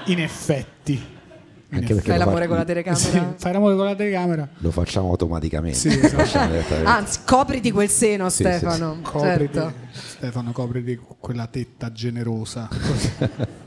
In 0.05 0.21
effetti. 0.21 1.13
In 1.69 1.77
Anche 1.81 1.95
perché 1.95 2.09
Fai 2.11 2.19
l'amore 2.19 2.43
fa- 2.43 2.47
con 2.47 2.57
la 2.57 2.63
telecamera. 2.63 3.03
Sì, 3.03 3.21
fai 3.37 3.51
l'amore 3.51 3.75
con 3.75 3.85
la 3.85 3.95
telecamera. 3.95 4.47
lo 4.59 4.71
facciamo 4.71 5.09
automaticamente. 5.09 5.77
Sì, 5.77 5.87
esatto. 5.89 6.23
Facciamo. 6.23 6.53
Anzi, 6.85 7.19
copriti 7.25 7.71
quel 7.71 7.89
seno, 7.89 8.29
Sì, 8.29 8.43
sì, 8.43 8.49
sì. 8.51 8.57
Stefano. 8.57 8.99
Copriti, 9.01 9.53
certo. 9.53 9.73
Stefano, 9.91 10.51
copriti 10.51 10.99
quella 11.19 11.47
tetta 11.47 11.91
generosa. 11.91 12.69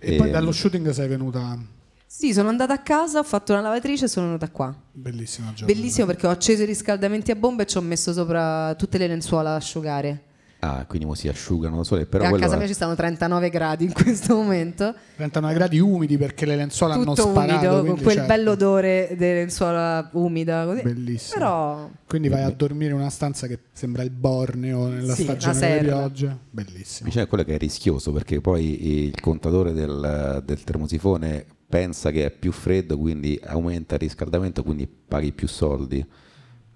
E 0.00 0.14
E- 0.14 0.16
poi 0.16 0.30
dallo 0.30 0.52
shooting 0.52 0.88
sei 0.90 1.08
venuta 1.08 1.58
Sì, 2.06 2.32
sono 2.32 2.48
andata 2.48 2.72
a 2.72 2.78
casa, 2.78 3.18
ho 3.18 3.24
fatto 3.24 3.52
una 3.52 3.60
lavatrice 3.62 4.04
e 4.06 4.08
sono 4.08 4.26
venuta 4.26 4.48
qua. 4.48 4.74
bellissima 4.92 5.52
giornata. 5.52 5.72
Bellissimo 5.72 6.06
perché 6.06 6.26
ho 6.26 6.30
acceso 6.30 6.62
i 6.62 6.66
riscaldamenti 6.66 7.30
a 7.30 7.36
bomba 7.36 7.62
e 7.64 7.66
ci 7.66 7.76
ho 7.76 7.80
messo 7.82 8.12
sopra 8.12 8.74
tutte 8.76 8.96
le 8.98 9.06
lenzuola 9.08 9.50
da 9.50 9.56
asciugare. 9.56 10.22
Ah, 10.60 10.84
quindi 10.88 11.06
mo 11.06 11.14
si 11.14 11.28
asciugano 11.28 11.76
da 11.76 11.84
sole, 11.84 12.04
però 12.06 12.24
e 12.24 12.26
a 12.26 12.32
casa 12.32 12.54
è- 12.54 12.58
mia 12.58 12.66
ci 12.66 12.74
stanno 12.74 12.96
39 12.96 13.48
gradi 13.48 13.84
in 13.84 13.92
questo 13.92 14.34
momento. 14.34 14.92
39 15.14 15.54
gradi 15.54 15.78
umidi 15.78 16.18
perché 16.18 16.46
le 16.46 16.56
lenzuola 16.56 16.94
hanno 16.94 17.14
Tutto 17.14 17.28
sparato. 17.28 17.52
umido, 17.68 17.84
con 17.84 18.02
quel 18.02 18.14
certo. 18.16 18.26
bello 18.26 18.50
odore 18.50 19.14
delle 19.16 19.34
lenzuola 19.34 20.08
umida. 20.14 20.64
Così. 20.64 20.82
Bellissimo. 20.82 21.38
Però 21.38 21.90
Quindi 22.08 22.28
vai 22.28 22.42
a 22.42 22.50
dormire 22.50 22.90
in 22.90 22.98
una 22.98 23.08
stanza 23.10 23.46
che 23.46 23.58
sembra 23.72 24.02
il 24.02 24.10
Borneo 24.10 24.88
nella 24.88 25.14
Sì, 25.14 25.22
stagione 25.22 25.58
delle 25.60 25.80
piogge. 25.82 26.36
Bellissimo. 26.50 27.08
Cioè, 27.08 27.28
quello 27.28 27.44
che 27.44 27.54
è 27.54 27.58
rischioso 27.58 28.10
perché 28.12 28.40
poi 28.40 29.04
il 29.06 29.20
contatore 29.20 29.72
del, 29.72 30.42
del 30.44 30.64
termosifone 30.64 31.44
pensa 31.68 32.10
che 32.10 32.24
è 32.24 32.30
più 32.32 32.50
freddo, 32.50 32.98
quindi 32.98 33.38
aumenta 33.44 33.94
il 33.94 34.00
riscaldamento, 34.00 34.64
quindi 34.64 34.88
paghi 34.88 35.30
più 35.30 35.46
soldi. 35.46 35.98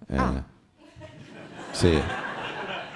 Eh, 0.08 0.16
Ah. 0.16 0.44
Sì. 1.72 1.98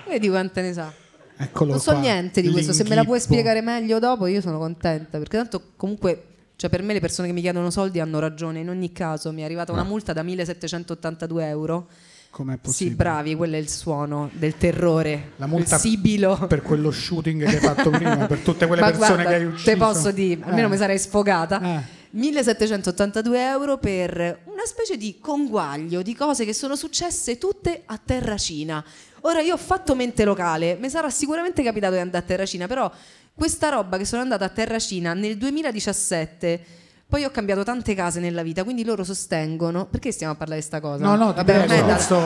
Vedi 0.09 0.29
quante 0.29 0.61
ne 0.63 0.73
sa. 0.73 0.93
Eccolo 1.39 1.73
Non 1.73 1.81
so 1.81 1.91
qua, 1.93 2.01
niente 2.01 2.41
di 2.41 2.51
questo, 2.51 2.73
se 2.73 2.85
me 2.85 2.95
la 2.95 3.05
puoi 3.05 3.21
spiegare 3.21 3.61
meglio 3.61 3.99
dopo 3.99 4.27
io 4.27 4.41
sono 4.41 4.59
contenta, 4.59 5.19
perché 5.19 5.37
tanto 5.37 5.63
comunque 5.77 6.23
cioè 6.57 6.71
per 6.71 6.83
me 6.83 6.95
le 6.95 7.01
persone 7.01 7.29
che 7.29 7.35
mi 7.35 7.43
chiedono 7.43 7.69
soldi 7.71 8.01
hanno 8.01 8.19
ragione, 8.19 8.61
in 8.61 8.71
ogni 8.71 8.91
caso 8.93 9.31
mi 9.33 9.43
è 9.43 9.45
arrivata 9.45 9.73
una 9.73 9.83
Ah. 9.83 9.85
multa 9.85 10.15
da 10.15 10.23
1782 10.23 11.47
euro. 11.47 11.87
Com'è 12.31 12.55
Sì, 12.55 12.59
possibile? 12.63 12.97
bravi, 12.97 13.35
quello 13.35 13.55
è 13.57 13.59
il 13.59 13.69
suono 13.69 14.31
del 14.33 14.57
terrore, 14.57 15.33
La 15.37 15.47
multa 15.47 15.75
il 15.75 15.81
sibilo. 15.83 16.47
per 16.49 16.63
quello 16.63 16.91
shooting 16.91 17.41
che 17.47 17.57
hai 17.57 17.61
fatto 17.61 17.91
prima, 17.91 18.17
per 18.29 18.39
tutte 18.39 18.67
quelle 18.67 18.81
Ma 18.83 18.89
persone 18.91 19.23
guarda, 19.23 19.31
che 19.31 19.35
hai 19.37 19.45
ucciso. 19.45 19.71
Te 19.71 19.77
posso 19.77 20.11
dire, 20.11 20.41
almeno 20.45 20.67
Eh. 20.67 20.71
mi 20.71 20.77
sarei 20.79 20.99
sfogata. 20.99 21.61
Eh. 21.63 21.95
1782 22.11 23.39
euro 23.49 23.79
per 23.79 24.41
una 24.45 24.65
specie 24.65 24.97
di 24.97 25.17
conguaglio 25.21 26.01
di 26.03 26.15
cose 26.15 26.45
che 26.45 26.55
sono 26.55 26.75
successe 26.77 27.37
tutte 27.39 27.83
a 27.85 27.99
Terracina. 28.03 28.83
Ora 29.27 29.41
io 29.41 29.55
ho 29.55 29.59
fatto 29.59 29.97
mente 29.97 30.25
locale, 30.25 30.77
mi 30.81 30.89
sarà 30.89 31.11
sicuramente 31.11 31.65
capitato 31.65 31.95
di 31.95 31.99
andare 32.01 32.23
a 32.23 32.27
Terracina, 32.27 32.69
però 32.69 32.89
questa 33.35 33.71
roba 33.71 33.97
che 33.99 34.05
sono 34.05 34.23
andata 34.23 34.45
a 34.45 34.49
Terracina 34.49 35.15
nel 35.15 35.37
2017, 35.37 36.65
poi 37.09 37.25
ho 37.25 37.31
cambiato 37.33 37.65
tante 37.65 37.93
case 37.97 38.21
nella 38.21 38.43
vita, 38.45 38.63
quindi 38.63 38.85
loro 38.85 39.03
sostengono, 39.03 39.87
perché 39.87 40.13
stiamo 40.13 40.35
a 40.35 40.37
parlare 40.37 40.61
di 40.61 40.67
sta 40.67 40.79
cosa? 40.81 41.05
No, 41.05 41.17
no, 41.17 41.35
ti 41.35 41.43
prego, 41.43 41.61
andata- 41.73 41.93
questo- 41.95 42.17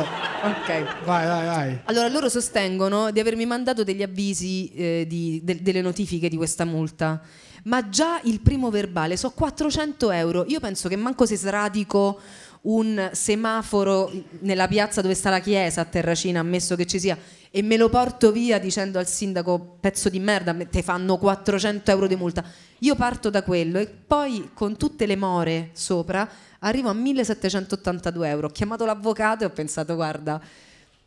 Ok. 0.42 1.04
Vai, 1.04 1.26
vai, 1.26 1.46
vai. 1.46 1.80
Allora, 1.84 2.08
loro 2.08 2.28
sostengono 2.28 3.10
di 3.10 3.20
avermi 3.20 3.46
mandato 3.46 3.82
degli 3.82 4.02
avvisi, 4.02 4.70
eh, 4.74 5.04
di- 5.08 5.40
de- 5.42 5.62
delle 5.62 5.80
notifiche 5.82 6.28
di 6.28 6.36
questa 6.36 6.64
multa, 6.66 7.20
ma 7.64 7.88
già 7.88 8.20
il 8.24 8.40
primo 8.40 8.68
verbale 8.70 9.16
so 9.16 9.30
400 9.30 10.10
euro. 10.10 10.44
Io 10.48 10.60
penso 10.60 10.88
che 10.88 10.96
manco 10.96 11.24
se 11.26 11.36
sradico 11.36 12.18
un 12.62 13.10
semaforo 13.12 14.12
nella 14.40 14.68
piazza 14.68 15.00
dove 15.00 15.14
sta 15.14 15.30
la 15.30 15.40
chiesa 15.40 15.80
a 15.80 15.84
Terracina, 15.84 16.40
ammesso 16.40 16.76
che 16.76 16.86
ci 16.86 16.98
sia, 16.98 17.16
e 17.50 17.62
me 17.62 17.76
lo 17.76 17.88
porto 17.88 18.30
via 18.32 18.58
dicendo 18.58 18.98
al 18.98 19.06
sindaco 19.06 19.76
pezzo 19.80 20.08
di 20.08 20.20
merda, 20.20 20.52
me- 20.52 20.68
te 20.68 20.82
fanno 20.82 21.16
400 21.16 21.90
euro 21.90 22.06
di 22.06 22.16
multa. 22.16 22.44
Io 22.80 22.94
parto 22.94 23.30
da 23.30 23.42
quello 23.42 23.78
e 23.78 23.86
poi 23.86 24.50
con 24.54 24.76
tutte 24.76 25.06
le 25.06 25.16
more 25.16 25.70
sopra 25.72 26.28
arrivo 26.60 26.90
a 26.90 26.92
1782 26.92 28.28
euro. 28.28 28.46
Ho 28.48 28.50
chiamato 28.50 28.84
l'avvocato 28.84 29.42
e 29.42 29.46
ho 29.46 29.50
pensato, 29.50 29.94
guarda, 29.94 30.40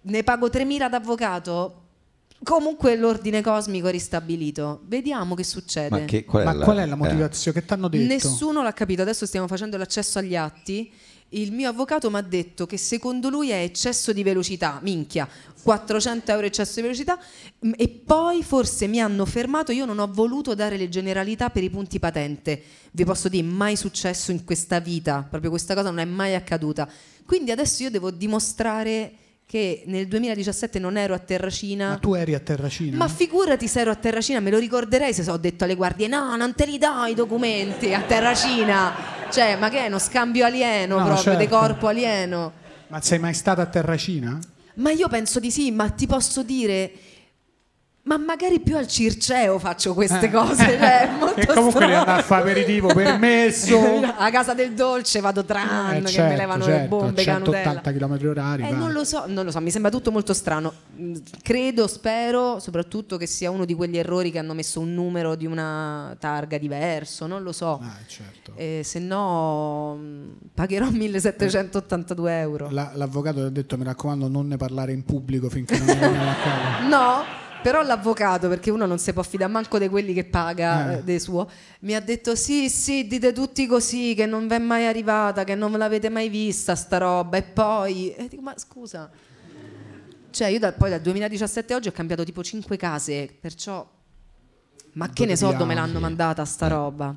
ne 0.01 0.23
pago 0.23 0.47
3.000 0.47 0.89
d'avvocato, 0.89 1.83
Comunque 2.43 2.97
l'ordine 2.97 3.41
cosmico 3.41 3.87
è 3.87 3.91
ristabilito. 3.91 4.81
Vediamo 4.87 5.33
che 5.33 5.45
succede. 5.45 5.99
Ma, 6.01 6.05
che, 6.05 6.25
qual, 6.25 6.41
è 6.41 6.45
Ma 6.45 6.53
la, 6.53 6.63
qual 6.65 6.77
è 6.77 6.85
la 6.85 6.93
eh, 6.93 6.97
motivazione 6.97 7.59
che 7.59 7.65
ti 7.65 7.73
hanno 7.73 7.87
detto? 7.87 8.05
Nessuno 8.05 8.61
l'ha 8.61 8.73
capito, 8.73 9.01
adesso 9.01 9.25
stiamo 9.25 9.47
facendo 9.47 9.77
l'accesso 9.77 10.19
agli 10.19 10.35
atti. 10.35 10.91
Il 11.35 11.51
mio 11.51 11.69
avvocato 11.69 12.11
mi 12.11 12.17
ha 12.17 12.21
detto 12.21 12.67
che 12.67 12.77
secondo 12.77 13.29
lui 13.29 13.49
è 13.49 13.63
eccesso 13.63 14.13
di 14.13 14.21
velocità, 14.21 14.79
minchia, 14.83 15.27
400 15.63 16.31
euro 16.31 16.45
eccesso 16.45 16.75
di 16.75 16.81
velocità 16.81 17.17
m- 17.61 17.71
e 17.75 17.87
poi 17.87 18.43
forse 18.43 18.85
mi 18.85 19.01
hanno 19.01 19.25
fermato, 19.25 19.71
io 19.71 19.85
non 19.85 19.97
ho 19.97 20.07
voluto 20.11 20.53
dare 20.53 20.77
le 20.77 20.89
generalità 20.89 21.49
per 21.49 21.63
i 21.63 21.71
punti 21.71 21.97
patente, 21.97 22.61
vi 22.91 23.03
posso 23.03 23.29
dire 23.29 23.41
mai 23.47 23.75
successo 23.75 24.29
in 24.29 24.43
questa 24.43 24.79
vita, 24.79 25.25
proprio 25.27 25.49
questa 25.49 25.73
cosa 25.73 25.89
non 25.89 25.99
è 25.99 26.05
mai 26.05 26.35
accaduta. 26.35 26.87
Quindi 27.25 27.49
adesso 27.49 27.81
io 27.81 27.89
devo 27.89 28.11
dimostrare 28.11 29.13
che 29.45 29.83
nel 29.87 30.07
2017 30.07 30.79
non 30.79 30.97
ero 30.97 31.13
a 31.13 31.19
Terracina. 31.19 31.89
Ma 31.89 31.97
tu 31.97 32.13
eri 32.13 32.33
a 32.33 32.39
Terracina? 32.39 32.97
Ma 32.97 33.07
figurati 33.07 33.67
se 33.67 33.81
ero 33.81 33.91
a 33.91 33.95
Terracina, 33.95 34.39
me 34.39 34.51
lo 34.51 34.59
ricorderei 34.59 35.13
se 35.13 35.29
ho 35.29 35.37
detto 35.37 35.63
alle 35.63 35.75
guardie: 35.75 36.07
no, 36.07 36.35
non 36.35 36.53
te 36.55 36.65
li 36.65 36.77
do 36.77 37.05
i 37.05 37.13
documenti 37.13 37.93
a 37.93 38.01
Terracina. 38.01 39.12
Cioè, 39.33 39.55
ma 39.55 39.69
che 39.69 39.79
è 39.79 39.87
uno 39.87 39.97
scambio 39.97 40.45
alieno 40.45 40.99
No, 40.99 41.05
proprio, 41.05 41.33
di 41.35 41.39
certo. 41.47 41.55
corpo 41.57 41.87
alieno. 41.87 42.51
Ma 42.89 43.01
sei 43.01 43.17
mai 43.17 43.33
stata 43.33 43.63
a 43.63 43.65
Terracina? 43.65 44.37
Ma 44.75 44.91
io 44.91 45.07
penso 45.07 45.39
di 45.39 45.49
sì, 45.49 45.71
ma 45.71 45.89
ti 45.89 46.05
posso 46.05 46.43
dire. 46.43 46.91
Ma 48.05 48.17
magari 48.17 48.59
più 48.59 48.75
al 48.75 48.85
Circeo 48.85 49.59
faccio 49.59 49.93
queste 49.93 50.25
Eh. 50.25 50.29
cose. 50.29 50.55
Cioè, 50.55 51.07
è 51.07 51.09
molto 51.17 51.39
e 51.39 51.45
comunque 51.45 51.79
devi 51.81 51.93
andare 51.93 52.19
a 52.19 52.23
fare 52.23 52.41
aperitivo 52.51 52.93
permesso. 52.93 53.79
a 54.17 54.29
casa 54.29 54.53
del 54.53 54.73
dolce 54.73 55.21
vado 55.21 55.45
tran 55.45 55.95
Eh, 55.95 56.01
che 56.01 56.07
certo, 56.07 56.31
mi 56.31 56.37
levano 56.37 56.65
le 56.65 56.71
certo, 56.73 56.87
bombe 56.97 57.21
a 57.21 57.25
canutella. 57.25 57.81
180 57.81 57.91
km 57.93 58.27
orari. 58.27 58.63
Eh, 58.67 58.71
non 58.71 58.91
lo 58.91 59.05
so, 59.05 59.23
non 59.27 59.45
lo 59.45 59.51
so, 59.51 59.61
mi 59.61 59.71
sembra 59.71 59.89
tutto 59.89 60.11
molto 60.11 60.33
strano. 60.33 60.73
Mm, 60.99 61.13
Credo, 61.41 61.87
spero, 61.87 62.59
soprattutto 62.59 63.15
che 63.15 63.25
sia 63.25 63.49
uno 63.49 63.63
di 63.63 63.73
quegli 63.73 63.97
errori 63.97 64.31
che 64.31 64.39
hanno 64.39 64.53
messo 64.53 64.81
un 64.81 64.93
numero 64.93 65.35
di 65.35 65.45
una 65.45 66.13
targa 66.19 66.57
diverso, 66.57 67.25
non 67.25 67.41
lo 67.41 67.53
so. 67.53 67.79
Ah, 67.81 67.95
certo. 68.05 68.51
Eh, 68.57 68.81
se 68.83 68.99
no 68.99 69.95
mm, 69.97 70.29
pagherò 70.53 70.89
1782 70.89 72.39
euro. 72.39 72.67
La- 72.69 72.91
l'avvocato 72.95 73.39
ti 73.39 73.45
ha 73.45 73.49
detto 73.49 73.77
mi 73.77 73.85
raccomando 73.85 74.27
non 74.27 74.47
ne 74.47 74.57
parlare 74.57 74.91
in 74.91 75.05
pubblico 75.05 75.49
finché 75.49 75.77
non 75.77 75.85
ne 75.87 75.95
viene 75.95 76.29
a 76.29 76.33
capo. 76.35 76.61
No, 76.93 77.23
però 77.63 77.81
l'avvocato, 77.81 78.47
perché 78.49 78.69
uno 78.69 78.85
non 78.85 78.99
si 78.99 79.11
può 79.13 79.23
fidare 79.23 79.51
manco 79.51 79.79
di 79.79 79.87
quelli 79.89 80.13
che 80.13 80.25
paga 80.25 80.91
Eh. 80.91 80.97
eh, 80.97 81.03
dei 81.03 81.19
suo, 81.19 81.49
mi 81.79 81.95
ha 81.95 81.99
detto 81.99 82.35
sì, 82.35 82.69
sì, 82.69 83.07
dite 83.07 83.33
tutti 83.33 83.65
così, 83.65 84.13
che 84.13 84.25
non 84.27 84.47
vi 84.47 84.53
è 84.53 84.59
mai 84.59 84.85
arrivata, 84.85 85.43
che 85.43 85.55
non 85.55 85.71
ve 85.71 85.77
l'avete 85.77 86.09
mai 86.09 86.29
vista 86.29 86.75
sta 86.75 86.97
roba. 86.99 87.37
E 87.37 87.41
poi, 87.43 88.13
e 88.13 88.27
dico, 88.27 88.41
ma 88.41 88.53
scusa, 88.57 89.09
cioè 90.29 90.47
io 90.49 90.59
da- 90.59 90.73
poi 90.73 90.89
dal 90.89 91.01
2017 91.01 91.73
a 91.73 91.77
oggi 91.77 91.87
ho 91.87 91.91
cambiato 91.91 92.23
tipo 92.23 92.43
5 92.43 92.77
case, 92.77 93.35
perciò, 93.39 93.89
ma 94.93 95.09
che 95.09 95.25
ne 95.25 95.35
so 95.35 95.51
dove 95.53 95.73
l'hanno 95.73 95.95
sì. 95.95 96.01
mandata 96.01 96.45
sta 96.45 96.67
roba. 96.67 97.15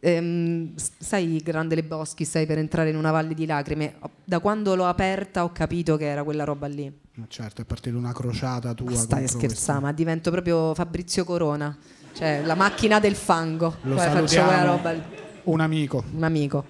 Ehm, 0.00 0.74
sai, 0.76 1.40
Grande 1.42 1.74
Le 1.74 1.84
Boschi, 1.84 2.24
stai 2.24 2.46
per 2.46 2.58
entrare 2.58 2.90
in 2.90 2.96
una 2.96 3.10
valle 3.10 3.34
di 3.34 3.46
lacrime. 3.46 3.94
Da 4.24 4.40
quando 4.40 4.74
l'ho 4.74 4.86
aperta 4.86 5.44
ho 5.44 5.52
capito 5.52 5.96
che 5.96 6.06
era 6.06 6.22
quella 6.22 6.44
roba 6.44 6.66
lì. 6.66 6.92
Ma 7.14 7.24
certo, 7.28 7.62
è 7.62 7.64
partita 7.64 7.96
una 7.96 8.12
crociata 8.12 8.74
tua. 8.74 8.90
Ma 8.90 8.96
stai 8.96 9.26
scherzare, 9.26 9.80
ma 9.80 9.92
divento 9.92 10.30
proprio 10.30 10.74
Fabrizio 10.74 11.24
Corona, 11.24 11.76
cioè 12.12 12.42
la 12.44 12.54
macchina 12.54 13.00
del 13.00 13.14
fango. 13.14 13.76
Lo 13.82 13.94
Poi 13.94 14.06
faccio 14.06 14.42
quella 14.42 14.64
roba, 14.64 14.92
lì. 14.92 15.02
Un 15.44 15.60
amico, 15.60 16.04
un 16.12 16.22
amico. 16.24 16.64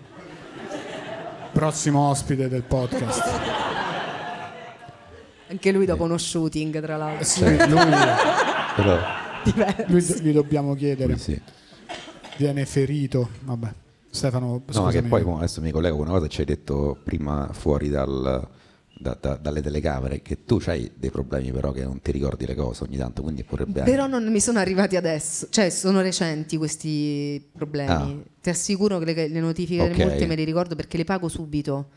prossimo 1.52 2.11
ospite 2.11 2.49
del 2.49 2.62
podcast. 2.62 3.23
Anche 5.49 5.73
lui 5.73 5.87
dopo 5.87 6.02
uno 6.04 6.18
shooting, 6.18 6.80
tra 6.83 6.97
l'altro. 6.97 7.25
Sì, 7.25 7.45
lui, 7.45 7.80
Però, 8.76 8.99
lui 9.87 10.02
gli 10.02 10.33
dobbiamo 10.33 10.75
chiedere. 10.75 11.16
sì. 11.18 11.40
Viene 12.37 12.66
ferito. 12.66 13.28
Vabbè. 13.45 13.73
Stefano, 14.11 14.47
No, 14.47 14.52
ma 14.83 14.90
che 14.90 14.99
scusami. 15.02 15.09
poi 15.09 15.23
adesso 15.37 15.61
mi 15.61 15.71
collego 15.71 15.97
con 15.97 16.07
una 16.07 16.14
cosa 16.14 16.26
che 16.26 16.33
ci 16.33 16.40
hai 16.40 16.47
detto 16.47 16.97
prima 17.05 17.50
fuori 17.52 17.88
dal- 17.90 18.49
da- 18.99 19.19
da- 19.21 19.35
dalle 19.37 19.61
telecamere, 19.61 20.23
che 20.23 20.45
tu 20.47 20.59
hai 20.66 20.90
dei 20.95 21.11
problemi 21.11 21.50
però 21.52 21.71
che 21.71 21.83
non 21.85 22.00
ti 22.00 22.12
ricordi 22.12 22.47
le 22.47 22.55
cose 22.55 22.85
ogni 22.85 22.97
tanto, 22.97 23.21
quindi 23.23 23.45
potrebbe 23.45 23.81
anche- 23.81 23.90
Però 23.90 24.07
non 24.07 24.26
mi 24.31 24.40
sono 24.40 24.59
arrivati 24.59 24.97
adesso, 24.97 25.49
cioè 25.50 25.69
sono 25.69 26.00
recenti 26.00 26.57
questi 26.57 27.47
problemi. 27.52 27.90
Ah. 27.90 28.14
Ti 28.40 28.49
assicuro 28.49 28.99
che 28.99 29.05
le, 29.12 29.28
le 29.28 29.40
notifiche 29.40 29.83
Ok. 29.83 29.88
delle 29.90 30.05
multe 30.07 30.26
me 30.26 30.35
le 30.37 30.45
ricordo 30.45 30.75
perché 30.76 30.97
le 30.97 31.05
pago 31.05 31.28
subito. 31.28 31.89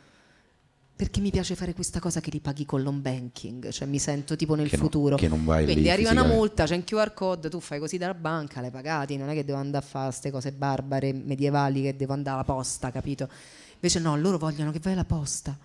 Perché 1.00 1.22
mi 1.22 1.32
piace 1.32 1.56
fare 1.56 1.74
questa 1.74 2.02
cosa 2.02 2.20
che 2.20 2.30
li 2.30 2.42
paghi 2.42 2.66
con 2.66 2.82
l'home 2.84 3.00
banking, 3.00 3.70
cioè 3.70 3.88
mi 3.88 4.00
sento 4.00 4.36
tipo 4.36 4.54
nel 4.56 4.68
Che 4.68 4.76
futuro. 4.76 5.16
che 5.16 5.30
non 5.30 5.46
vai 5.46 5.64
Quindi 5.64 5.84
lì 5.84 5.90
arriva 5.90 6.12
una 6.12 6.26
multa, 6.26 6.66
c'è 6.66 6.76
un 6.76 6.84
QR 6.84 7.14
code, 7.14 7.48
tu 7.48 7.62
fai 7.62 7.80
così 7.80 7.98
dalla 7.98 8.14
banca, 8.14 8.60
l'hai 8.60 8.70
pagati, 8.70 9.16
non 9.16 9.30
è 9.30 9.34
che 9.34 9.46
devo 9.46 9.60
andare 9.60 9.86
a 9.86 9.88
fare 9.88 10.08
queste 10.10 10.30
cose 10.30 10.52
barbare, 10.52 11.14
medievali, 11.14 11.84
che 11.84 11.96
devo 11.96 12.12
andare 12.12 12.36
alla 12.36 12.44
posta, 12.44 12.92
capito? 12.92 13.30
Invece 13.76 14.00
no, 14.00 14.18
loro 14.18 14.38
vogliono 14.38 14.72
che 14.72 14.80
vai 14.84 14.92
alla 14.92 15.06
posta. 15.06 15.58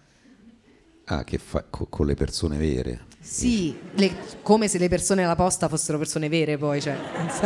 Ah, 1.06 1.24
che 1.24 1.38
fa 1.38 1.64
co- 1.68 1.86
con 1.90 2.06
le 2.06 2.14
persone 2.14 2.56
vere. 2.56 3.06
Sì, 3.18 3.76
le- 3.94 4.14
come 4.42 4.68
se 4.68 4.78
le 4.78 4.86
persone 4.88 5.24
alla 5.24 5.34
posta 5.34 5.68
fossero 5.68 5.98
persone 5.98 6.28
vere 6.28 6.56
poi, 6.58 6.80
cioè, 6.80 6.96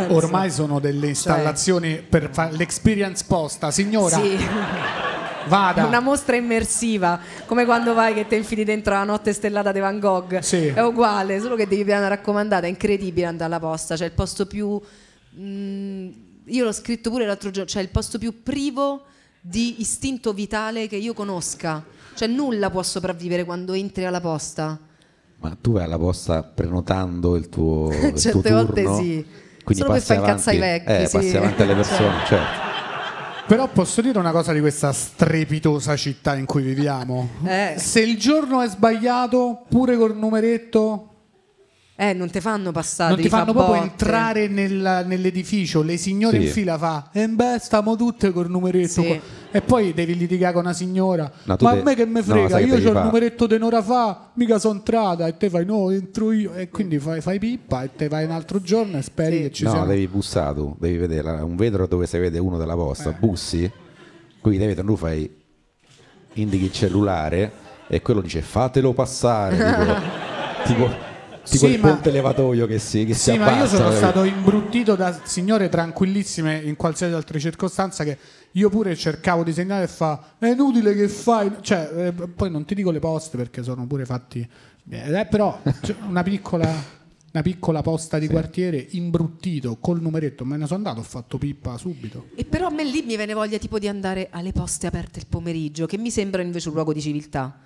Ormai 0.09 0.51
sono 0.51 0.79
delle 0.79 1.07
installazioni 1.07 2.03
per 2.07 2.29
fare 2.31 2.55
l'experience 2.55 3.23
posta. 3.27 3.71
Signora, 3.71 4.15
Sì. 4.21 4.37
vada. 5.47 5.85
Una 5.85 5.99
mostra 5.99 6.35
immersiva, 6.35 7.19
come 7.45 7.65
quando 7.65 7.93
vai 7.93 8.13
che 8.13 8.27
ti 8.27 8.35
infili 8.35 8.63
dentro 8.63 8.93
la 8.93 9.03
notte 9.03 9.33
stellata 9.33 9.71
di 9.71 9.79
Van 9.79 9.99
Gogh. 9.99 10.39
Sì. 10.39 10.67
È 10.67 10.81
uguale, 10.83 11.39
solo 11.39 11.55
che 11.55 11.67
devi 11.67 11.81
avere 11.81 11.99
una 11.99 12.07
raccomandata, 12.09 12.65
è 12.65 12.69
incredibile 12.69 13.25
andare 13.27 13.45
alla 13.53 13.59
posta, 13.59 13.95
cioè 13.97 14.07
il 14.07 14.13
posto 14.13 14.45
più... 14.45 14.79
mm, 15.39 16.09
io 16.45 16.63
l'ho 16.63 16.71
scritto 16.71 17.09
pure 17.09 17.25
l'altro 17.25 17.51
giorno, 17.51 17.69
cioè 17.69 17.81
il 17.81 17.89
posto 17.89 18.17
più 18.17 18.41
privo 18.43 19.03
di 19.41 19.81
istinto 19.81 20.33
vitale 20.33 20.87
che 20.87 20.95
io 20.95 21.13
conosca. 21.13 21.83
Cioè 22.15 22.27
nulla 22.27 22.69
può 22.69 22.83
sopravvivere 22.83 23.45
quando 23.45 23.73
entri 23.73 24.05
alla 24.05 24.19
posta. 24.19 24.77
Ma 25.41 25.55
tu 25.61 25.71
vai 25.73 25.83
alla 25.83 25.97
posta 25.97 26.43
prenotando 26.43 27.35
il 27.37 27.47
tuo, 27.47 27.89
il 27.91 28.09
tuo 28.11 28.17
Certe 28.19 28.51
volte 28.51 28.83
turno, 28.83 28.97
sì. 28.97 29.25
Quindi 29.63 29.83
Solo 29.83 29.93
per 29.93 30.01
passi 30.01 30.05
far 30.13 30.17
incazzare 30.17 30.57
i 30.57 30.59
avanti- 30.61 30.85
vecchi, 30.85 31.01
Eh, 31.03 31.07
sì. 31.07 31.15
passi 31.17 31.37
avanti 31.37 31.61
alle 31.61 31.75
persone, 31.75 32.17
Cioè. 32.25 32.27
certo. 32.27 32.68
Però 33.49 33.67
posso 33.67 34.01
dire 34.01 34.19
una 34.19 34.29
cosa 34.29 34.53
di 34.53 34.59
questa 34.59 34.93
strepitosa 34.93 35.95
città 35.95 36.35
in 36.35 36.45
cui 36.45 36.61
viviamo? 36.61 37.29
Eh. 37.43 37.73
Se 37.79 37.99
il 37.99 38.15
giorno 38.15 38.61
è 38.61 38.69
sbagliato, 38.69 39.65
pure 39.67 39.97
col 39.97 40.15
numeretto, 40.15 41.08
Eh, 42.01 42.13
non 42.13 42.29
ti 42.29 42.39
fanno 42.39 42.71
passare. 42.71 43.09
non 43.09 43.17
ti 43.17 43.23
devi 43.23 43.35
fa 43.35 43.41
fanno 43.41 43.51
proprio 43.51 43.75
botte. 43.81 43.89
entrare 43.91 44.47
nel- 44.47 45.03
nell'edificio. 45.05 45.81
Le 45.81 45.97
signore 45.97 46.39
Sì. 46.39 46.45
in 46.45 46.51
fila 46.51 46.77
fa, 46.77 47.09
e 47.11 47.27
beh, 47.27 47.57
stiamo 47.59 47.97
tutte 47.97 48.31
col 48.31 48.49
numeretto. 48.49 49.01
Sì. 49.01 49.19
E 49.51 49.61
poi 49.61 49.93
devi 49.93 50.15
litigare 50.15 50.53
con 50.53 50.63
una 50.63 50.71
signora. 50.73 51.29
No, 51.43 51.57
Ma 51.59 51.73
de- 51.73 51.79
a 51.79 51.83
me 51.83 51.95
che 51.95 52.05
me 52.05 52.19
no, 52.19 52.25
frega, 52.25 52.57
che 52.57 52.63
io 52.63 52.75
ho 52.75 52.77
il 52.77 52.83
fa- 52.83 53.03
numeretto 53.03 53.47
di 53.47 53.55
un'ora 53.55 53.81
fa, 53.81 54.29
mica 54.35 54.59
sono 54.59 54.75
entrata. 54.75 55.27
E 55.27 55.35
te 55.35 55.49
fai, 55.49 55.65
no, 55.65 55.89
entro 55.91 56.31
io. 56.31 56.53
E 56.53 56.69
quindi 56.69 56.99
fai, 56.99 57.19
fai 57.19 57.37
pippa 57.37 57.83
e 57.83 57.89
te 57.93 58.07
vai 58.07 58.23
un 58.23 58.31
altro 58.31 58.61
giorno 58.61 58.97
e 58.97 59.01
speri 59.01 59.35
Sì. 59.35 59.41
che 59.41 59.51
ci 59.51 59.63
no, 59.65 59.71
sia. 59.71 59.83
devi 59.83 60.07
bussare 60.07 60.55
tu, 60.55 60.75
devi 60.79 60.95
vedere 60.97 61.29
un 61.41 61.57
vetro 61.57 61.85
dove 61.85 62.07
si 62.07 62.17
vede 62.17 62.39
uno 62.39 62.57
della 62.57 62.73
Eh. 62.73 62.77
posta, 62.77 63.11
bussi, 63.19 63.69
quindi 64.39 64.65
devi 64.65 64.81
tu 64.81 64.95
fai 64.95 65.29
indichi 66.35 66.63
il 66.63 66.71
cellulare 66.71 67.51
e 67.87 68.01
quello 68.01 68.21
dice 68.21 68.41
fatelo 68.41 68.93
passare, 68.93 69.57
tipo, 70.63 70.85
tipo, 70.87 71.07
tipo 71.49 71.65
Sì, 71.67 71.73
il 71.73 71.79
ma- 71.79 71.89
ponte 71.93 72.11
levatoio 72.11 72.65
che 72.67 72.79
si, 72.79 73.05
che 73.05 73.13
si 73.13 73.31
Sì, 73.31 73.37
ma 73.37 73.45
io 73.47 73.51
abbassa, 73.51 73.67
sono 73.75 73.89
capito? 73.89 73.97
stato 73.97 74.23
imbruttito 74.23 74.95
da 74.95 75.19
signore 75.23 75.69
tranquillissime 75.69 76.57
in 76.63 76.75
qualsiasi 76.75 77.13
altra 77.13 77.39
circostanza 77.39 78.03
che 78.03 78.17
io 78.53 78.69
pure 78.69 78.95
cercavo 78.95 79.43
di 79.43 79.53
segnare 79.53 79.83
e 79.83 79.87
fa 79.87 80.33
è 80.39 80.47
inutile 80.47 80.95
che 80.95 81.07
fai 81.07 81.51
cioè 81.61 81.89
eh, 81.95 82.11
poi 82.13 82.49
non 82.49 82.65
ti 82.65 82.73
dico 82.75 82.91
le 82.91 82.99
poste 82.99 83.37
perché 83.37 83.61
sono 83.63 83.85
pure 83.85 84.05
fatti 84.05 84.47
eh, 84.89 85.27
però 85.29 85.59
una 86.07 86.23
piccola 86.23 86.97
una 87.31 87.43
piccola 87.43 87.83
posta 87.83 88.17
di 88.17 88.27
quartiere 88.27 88.83
imbruttito 88.91 89.77
col 89.79 90.01
numeretto 90.01 90.45
me 90.45 90.57
ne 90.57 90.65
sono 90.65 90.77
andato 90.77 91.01
ho 91.01 91.03
fatto 91.03 91.37
pippa 91.37 91.77
subito 91.77 92.29
E 92.33 92.43
però 92.43 92.67
a 92.67 92.71
me 92.71 92.83
lì 92.83 93.03
mi 93.05 93.15
viene 93.17 93.35
voglia 93.35 93.59
tipo 93.59 93.77
di 93.77 93.87
andare 93.87 94.29
alle 94.31 94.51
poste 94.51 94.87
aperte 94.87 95.19
il 95.19 95.27
pomeriggio, 95.29 95.85
che 95.85 95.97
mi 95.99 96.09
sembra 96.09 96.41
invece 96.41 96.69
un 96.69 96.73
luogo 96.73 96.91
di 96.91 97.01
civiltà. 97.01 97.59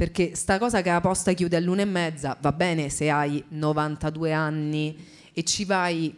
Perché 0.00 0.34
sta 0.34 0.58
cosa 0.58 0.80
che 0.80 0.88
la 0.88 1.02
posta 1.02 1.34
chiude 1.34 1.58
all'una 1.58 1.82
e 1.82 1.84
mezza 1.84 2.34
va 2.40 2.52
bene 2.52 2.88
se 2.88 3.10
hai 3.10 3.44
92 3.48 4.32
anni 4.32 4.96
e 5.30 5.44
ci 5.44 5.66
vai 5.66 6.16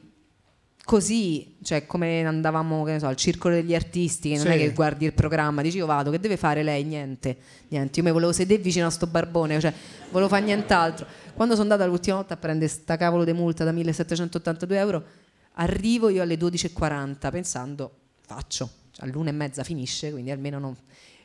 così, 0.84 1.56
cioè 1.64 1.84
come 1.84 2.24
andavamo 2.24 2.84
che 2.84 2.92
ne 2.92 2.98
so, 3.00 3.08
al 3.08 3.16
circolo 3.16 3.56
degli 3.56 3.74
artisti, 3.74 4.28
che 4.28 4.36
non 4.36 4.46
Sì. 4.46 4.52
è 4.52 4.56
che 4.56 4.70
guardi 4.70 5.04
il 5.04 5.12
programma, 5.14 5.62
dici 5.62 5.78
io 5.78 5.86
vado, 5.86 6.12
che 6.12 6.20
deve 6.20 6.36
fare 6.36 6.62
lei? 6.62 6.84
Niente, 6.84 7.36
niente. 7.70 7.98
Io 7.98 8.04
mi 8.06 8.12
volevo 8.12 8.30
sedere 8.30 8.62
vicino 8.62 8.86
a 8.86 8.90
sto 8.90 9.08
barbone, 9.08 9.58
cioè 9.58 9.72
volevo 10.12 10.28
fare 10.28 10.44
nient'altro. 10.44 11.04
Quando 11.34 11.56
sono 11.56 11.68
andata 11.72 11.84
l'ultima 11.84 12.14
volta 12.18 12.34
a 12.34 12.36
prendere 12.36 12.70
sta 12.70 12.96
cavolo 12.96 13.24
di 13.24 13.32
multa 13.32 13.64
da 13.64 13.72
1782 13.72 14.78
euro, 14.78 15.04
arrivo 15.54 16.08
io 16.08 16.22
alle 16.22 16.36
12.40 16.36 17.30
pensando 17.32 17.90
faccio, 18.20 18.70
Cioè, 18.92 19.06
all'una 19.08 19.30
e 19.30 19.32
mezza 19.32 19.64
finisce, 19.64 20.12
quindi 20.12 20.30
almeno 20.30 20.60
non... 20.60 20.76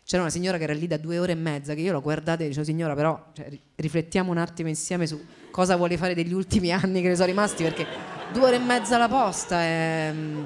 c'era 0.08 0.22
una 0.22 0.32
signora 0.32 0.58
che 0.58 0.64
era 0.64 0.74
lì 0.74 0.88
da 0.88 0.96
due 0.96 1.20
ore 1.20 1.34
e 1.34 1.36
mezza, 1.36 1.74
che 1.74 1.82
io 1.82 1.92
l'ho 1.92 2.02
guardata 2.02 2.42
e 2.42 2.48
dicevo, 2.48 2.64
signora, 2.64 2.96
però 2.96 3.32
cioè, 3.34 3.50
riflettiamo 3.76 4.32
un 4.32 4.38
attimo 4.38 4.70
insieme 4.70 5.06
su 5.06 5.22
cosa 5.52 5.76
vuole 5.76 5.98
fare 5.98 6.16
degli 6.16 6.32
ultimi 6.32 6.72
anni 6.72 7.02
che 7.02 7.10
ne 7.10 7.16
sono 7.16 7.28
rimasti, 7.28 7.64
perché 7.64 7.86
due 8.32 8.44
ore 8.46 8.56
e 8.56 8.60
mezza 8.60 8.96
alla 8.96 9.10
posta 9.10 9.60
è... 9.60 10.12
Mm, 10.14 10.44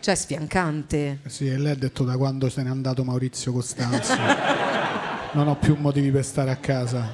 cioè, 0.00 0.16
sfiancante. 0.16 1.20
Sì, 1.28 1.46
e 1.46 1.56
lei 1.56 1.70
ha 1.70 1.76
detto 1.76 2.02
da 2.02 2.16
quando 2.16 2.48
se 2.48 2.64
n'è 2.64 2.70
andato 2.70 3.04
Maurizio 3.04 3.52
Costanzo. 3.52 4.16
non 5.34 5.46
ho 5.46 5.54
più 5.54 5.76
motivi 5.78 6.10
per 6.10 6.24
stare 6.24 6.50
a 6.50 6.56
casa. 6.56 7.08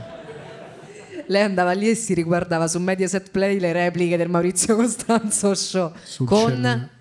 Lei 1.27 1.42
andava 1.42 1.72
lì 1.72 1.90
e 1.90 1.96
si 1.96 2.14
riguardava 2.14 2.66
su 2.66 2.79
Mediaset 2.79 3.31
Play 3.31 3.61
le 3.61 3.72
repliche 3.72 4.16
del 4.16 4.31
Maurizio 4.31 4.74
Costanzo 4.74 5.55
show 5.55 5.92
Sul 6.03 6.27
con 6.27 6.48
cellulare. 6.48 6.96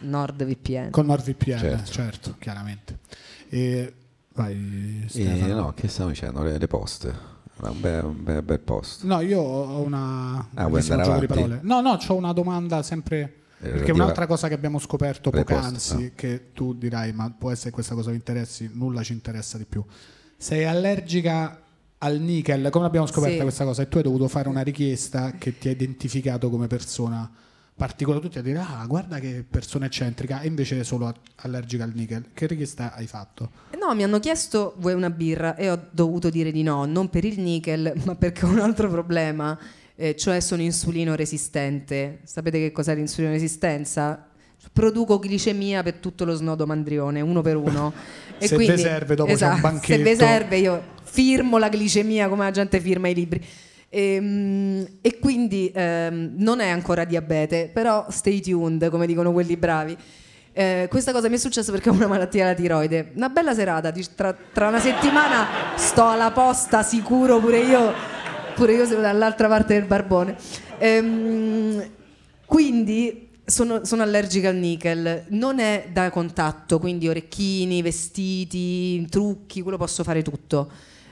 NordVPN. 0.00 0.90
Con 0.90 1.06
NordVPN, 1.06 1.58
certo, 1.58 1.90
Certo. 1.92 2.34
chiaramente. 2.38 2.98
E 3.48 3.92
vai 4.34 5.02
E, 5.04 5.08
Stefano. 5.08 5.54
no, 5.54 5.72
che 5.74 5.88
stiamo 5.88 6.10
dicendo? 6.10 6.42
Le, 6.42 6.58
le 6.58 6.66
poste. 6.68 7.36
Un 7.60 7.80
bel, 7.80 8.04
un 8.04 8.22
bel- 8.22 8.42
bel 8.42 8.60
posto. 8.60 9.04
No, 9.06 9.20
io 9.20 9.40
ho 9.40 9.80
una. 9.80 10.48
Ah, 10.54 10.68
vuoi 10.68 10.80
andare 10.88 11.26
parole. 11.26 11.58
No, 11.62 11.80
no, 11.80 11.98
ho 12.06 12.14
una 12.14 12.32
domanda 12.32 12.82
sempre. 12.82 13.34
Eh, 13.60 13.70
Perché 13.70 13.90
un'altra 13.90 14.28
cosa 14.28 14.46
che 14.46 14.54
abbiamo 14.54 14.78
scoperto 14.78 15.30
poc'anzi, 15.30 16.04
ah. 16.04 16.10
che 16.14 16.52
tu 16.52 16.74
dirai, 16.74 17.12
ma 17.12 17.28
può 17.36 17.50
essere 17.50 17.70
che 17.70 17.74
questa 17.74 17.96
cosa 17.96 18.10
vi 18.10 18.16
interessi, 18.16 18.70
nulla 18.72 19.02
ci 19.02 19.12
interessa 19.12 19.58
di 19.58 19.64
più. 19.64 19.84
Sei 20.36 20.64
allergica 20.64 21.60
al 21.98 22.20
nickel, 22.20 22.70
come 22.70 22.84
l'abbiamo 22.84 23.06
scoperta 23.08 23.38
Sì. 23.38 23.42
questa 23.42 23.64
cosa? 23.64 23.82
E 23.82 23.88
tu 23.88 23.96
hai 23.96 24.04
dovuto 24.04 24.28
fare 24.28 24.48
una 24.48 24.60
richiesta 24.62 25.32
che 25.32 25.58
ti 25.58 25.66
ha 25.66 25.72
identificato 25.72 26.48
come 26.50 26.68
persona 26.68 27.28
particolare. 27.78 28.20
Tutti 28.20 28.38
a 28.38 28.42
dire, 28.42 28.58
ah, 28.58 28.84
guarda 28.86 29.20
che 29.20 29.44
persona 29.48 29.86
eccentrica, 29.86 30.40
e 30.40 30.48
invece 30.48 30.82
solo 30.82 31.14
allergica 31.36 31.84
al 31.84 31.92
nickel. 31.94 32.30
Che 32.34 32.46
richiesta 32.46 32.92
hai 32.92 33.06
fatto? 33.06 33.50
No, 33.80 33.94
mi 33.94 34.02
hanno 34.02 34.18
chiesto 34.18 34.74
vuoi 34.78 34.94
una 34.94 35.10
birra 35.10 35.54
e 35.54 35.70
ho 35.70 35.86
dovuto 35.90 36.28
dire 36.28 36.50
di 36.50 36.64
no, 36.64 36.84
non 36.84 37.08
per 37.08 37.24
il 37.24 37.38
nickel, 37.38 37.92
ma 38.04 38.16
perché 38.16 38.44
ho 38.44 38.48
un 38.48 38.58
altro 38.58 38.90
problema, 38.90 39.56
eh, 39.94 40.16
cioè 40.16 40.40
sono 40.40 40.60
insulino 40.60 41.14
resistente. 41.14 42.18
Sapete 42.24 42.58
che 42.58 42.72
cos'è 42.72 42.94
l'insulino 42.94 43.32
resistenza? 43.32 44.26
Produco 44.72 45.20
glicemia 45.22 45.84
per 45.84 45.94
tutto 45.94 46.24
lo 46.24 46.34
snodo 46.34 46.66
mandrione, 46.66 47.20
uno 47.20 47.40
per 47.42 47.56
uno. 47.56 47.92
Se 48.38 48.56
vi 48.56 48.66
serve, 48.76 49.14
dopo 49.14 49.32
c'è 49.32 49.46
un 49.46 49.52
esatto, 49.52 49.60
banchetto. 49.60 50.04
Se 50.04 50.10
vi 50.10 50.16
serve, 50.16 50.56
io 50.58 50.82
firmo 51.04 51.58
la 51.58 51.68
glicemia 51.68 52.28
come 52.28 52.44
la 52.44 52.50
gente 52.50 52.80
firma 52.80 53.06
i 53.08 53.14
libri. 53.14 53.46
Ehm, 53.90 54.86
E, 55.00 55.18
quindi 55.18 55.70
ehm, 55.74 56.34
non 56.36 56.60
è 56.60 56.68
ancora 56.68 57.04
diabete, 57.04 57.70
però 57.72 58.06
stay 58.10 58.40
tuned, 58.40 58.90
come 58.90 59.06
dicono 59.06 59.32
quelli 59.32 59.56
bravi. 59.56 59.96
Eh, 60.52 60.86
questa 60.90 61.12
cosa 61.12 61.28
mi 61.28 61.36
è 61.36 61.38
successa 61.38 61.70
perché 61.70 61.88
ho 61.88 61.92
una 61.92 62.06
malattia 62.08 62.44
alla 62.44 62.54
tiroide. 62.54 63.12
Una 63.14 63.28
bella 63.28 63.54
serata, 63.54 63.92
tra, 64.14 64.36
tra 64.52 64.68
una 64.68 64.80
settimana 64.80 65.46
sto 65.76 66.06
alla 66.06 66.32
posta 66.32 66.82
sicuro 66.82 67.38
pure 67.38 67.60
io, 67.60 67.92
pure 68.54 68.74
io 68.74 68.86
sono 68.86 69.00
dall'altra 69.00 69.46
parte 69.48 69.74
del 69.74 69.84
barbone. 69.84 70.36
Ehm, 70.78 71.90
quindi 72.44 73.28
sono, 73.44 73.84
sono 73.84 74.02
allergica 74.02 74.48
al 74.48 74.56
nickel, 74.56 75.24
non 75.28 75.58
è 75.60 75.88
da 75.92 76.10
contatto, 76.10 76.78
quindi 76.78 77.08
orecchini, 77.08 77.80
vestiti, 77.80 79.06
trucchi, 79.08 79.62
quello 79.62 79.78
posso 79.78 80.02
fare 80.02 80.22
tutto. 80.22 80.70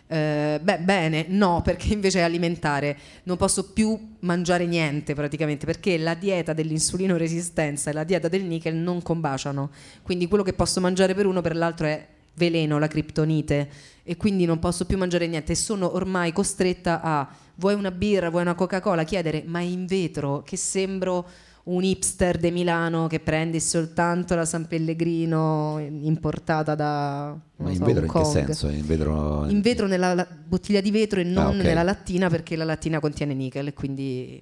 Eh, 0.08 0.60
beh, 0.62 0.78
bene, 0.78 1.26
no, 1.28 1.62
perché 1.62 1.92
invece 1.92 2.20
è 2.20 2.22
alimentare, 2.22 2.96
non 3.24 3.36
posso 3.36 3.72
più 3.72 4.14
mangiare 4.20 4.64
niente 4.64 5.14
praticamente, 5.14 5.66
perché 5.66 5.98
la 5.98 6.14
dieta 6.14 6.52
dell'insulino 6.52 7.16
resistenza 7.16 7.90
e 7.90 7.92
la 7.92 8.04
dieta 8.04 8.28
del 8.28 8.44
nickel 8.44 8.74
non 8.76 9.02
combaciano. 9.02 9.70
Quindi 10.02 10.28
quello 10.28 10.44
che 10.44 10.52
posso 10.52 10.80
mangiare 10.80 11.14
per 11.14 11.26
uno, 11.26 11.40
per 11.40 11.56
l'altro 11.56 11.86
è 11.88 12.06
veleno, 12.34 12.78
la 12.78 12.86
criptonite, 12.86 13.68
e 14.04 14.16
quindi 14.16 14.44
non 14.44 14.60
posso 14.60 14.84
più 14.84 14.96
mangiare 14.96 15.26
niente. 15.26 15.52
E 15.52 15.56
sono 15.56 15.94
ormai 15.94 16.32
costretta 16.32 17.00
a 17.02 17.28
vuoi 17.56 17.74
una 17.74 17.90
birra, 17.90 18.30
vuoi 18.30 18.42
una 18.42 18.54
Coca-Cola, 18.54 19.02
chiedere, 19.02 19.42
ma 19.46 19.58
è 19.58 19.64
in 19.64 19.86
vetro, 19.86 20.42
che 20.42 20.56
sembro 20.56 21.26
un 21.66 21.82
hipster 21.82 22.38
di 22.38 22.50
Milano 22.52 23.08
che 23.08 23.18
prende 23.18 23.58
soltanto 23.58 24.34
la 24.36 24.44
San 24.44 24.66
Pellegrino 24.68 25.78
importata 26.00 26.74
da 26.76 27.36
Ma 27.56 27.70
in 27.70 27.76
so, 27.76 27.84
vetro 27.84 28.04
in 28.04 28.12
che 28.12 28.24
senso? 28.24 28.68
In 28.68 28.86
vetro... 28.86 29.46
In 29.48 29.60
vetro 29.60 29.86
nella 29.88 30.14
la- 30.14 30.26
bottiglia 30.46 30.80
di 30.80 30.90
vetro 30.92 31.18
e 31.20 31.24
non 31.24 31.44
Ah, 31.44 31.48
ok. 31.48 31.54
nella 31.64 31.82
lattina 31.82 32.28
perché 32.28 32.54
la 32.54 32.64
lattina 32.64 33.00
contiene 33.00 33.34
nickel 33.34 33.66
e 33.66 33.72
quindi 33.74 34.40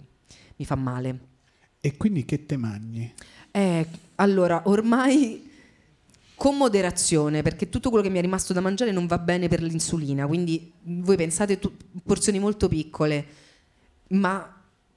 mi 0.57 0.65
fa 0.67 0.75
male. 0.75 1.19
E 1.81 1.97
quindi 1.97 2.25
che 2.27 2.45
te 2.45 2.57
mangi? 2.59 3.13
Eh, 3.51 3.87
allora, 4.17 4.63
ormai 4.67 5.51
con 6.35 6.57
moderazione, 6.59 7.41
perché 7.43 7.69
tutto 7.71 7.89
quello 7.89 8.05
che 8.05 8.11
mi 8.11 8.19
è 8.19 8.21
rimasto 8.23 8.53
da 8.53 8.61
mangiare 8.61 8.91
non 8.93 9.07
va 9.07 9.17
bene 9.19 9.49
per 9.49 9.63
l'insulina, 9.63 10.27
quindi 10.27 10.73
voi 10.83 11.17
pensate 11.17 11.59
tu- 11.59 11.73
porzioni 12.03 12.39
molto 12.39 12.69
piccole, 12.69 13.25
ma 14.09 14.54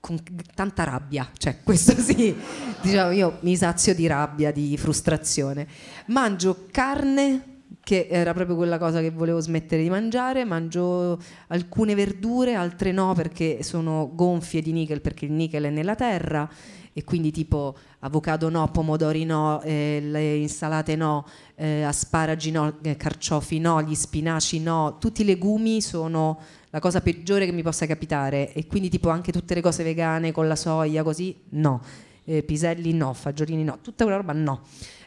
con 0.08 0.18
tanta 0.56 0.86
rabbia, 0.86 1.30
cioè 1.38 1.58
questo 1.66 1.92
sì, 2.00 2.34
diciamo 2.82 3.12
io 3.12 3.40
mi 3.42 3.58
sazio 3.58 3.94
di 3.94 4.08
rabbia, 4.08 4.54
di 4.54 4.78
frustrazione. 4.78 5.68
Mangio 6.06 6.68
carne 6.72 7.56
che 7.84 8.08
era 8.10 8.34
proprio 8.34 8.56
quella 8.56 8.78
cosa 8.78 9.02
che 9.02 9.12
volevo 9.12 9.42
smettere 9.42 9.82
di 9.82 9.90
mangiare, 9.90 10.46
mangio 10.46 11.20
alcune 11.48 11.94
verdure, 11.94 12.56
altre 12.56 12.94
no 12.94 13.14
perché 13.14 13.64
sono 13.64 14.10
gonfie 14.14 14.62
di 14.62 14.72
nickel 14.72 15.02
perché 15.02 15.26
il 15.26 15.34
nickel 15.34 15.66
è 15.66 15.70
nella 15.70 15.96
terra. 15.96 16.50
E 16.94 17.04
quindi 17.04 17.30
tipo 17.30 17.78
avocado 18.00 18.50
no, 18.50 18.72
pomodori 18.72 19.24
no, 19.24 19.62
eh, 19.62 20.00
le 20.02 20.36
insalate 20.38 20.96
no, 20.96 21.28
eh, 21.56 21.84
asparagi 21.84 22.50
no, 22.50 22.80
eh, 22.82 22.96
carciofi 22.96 23.60
no, 23.60 23.84
gli 23.84 23.94
spinaci 23.94 24.60
no, 24.60 24.98
tutti 25.00 25.22
i 25.22 25.26
legumi 25.26 25.80
sono 25.80 26.40
la 26.70 26.80
cosa 26.80 27.02
peggiore 27.02 27.46
che 27.46 27.52
mi 27.52 27.62
possa 27.64 27.86
capitare 27.86 28.52
e 28.54 28.68
quindi 28.68 28.90
tipo 28.90 29.10
anche 29.10 29.32
tutte 29.32 29.54
le 29.54 29.62
cose 29.62 29.84
vegane 29.84 30.32
con 30.32 30.48
la 30.48 30.56
soia 30.56 31.02
così 31.04 31.36
no, 31.50 31.82
Eh, 32.26 32.44
piselli 32.44 32.94
no, 32.94 33.14
fagiolini 33.14 33.64
no, 33.64 33.80
tutta 33.82 34.04
quella 34.04 34.20
roba 34.20 34.34
no. 34.34 34.62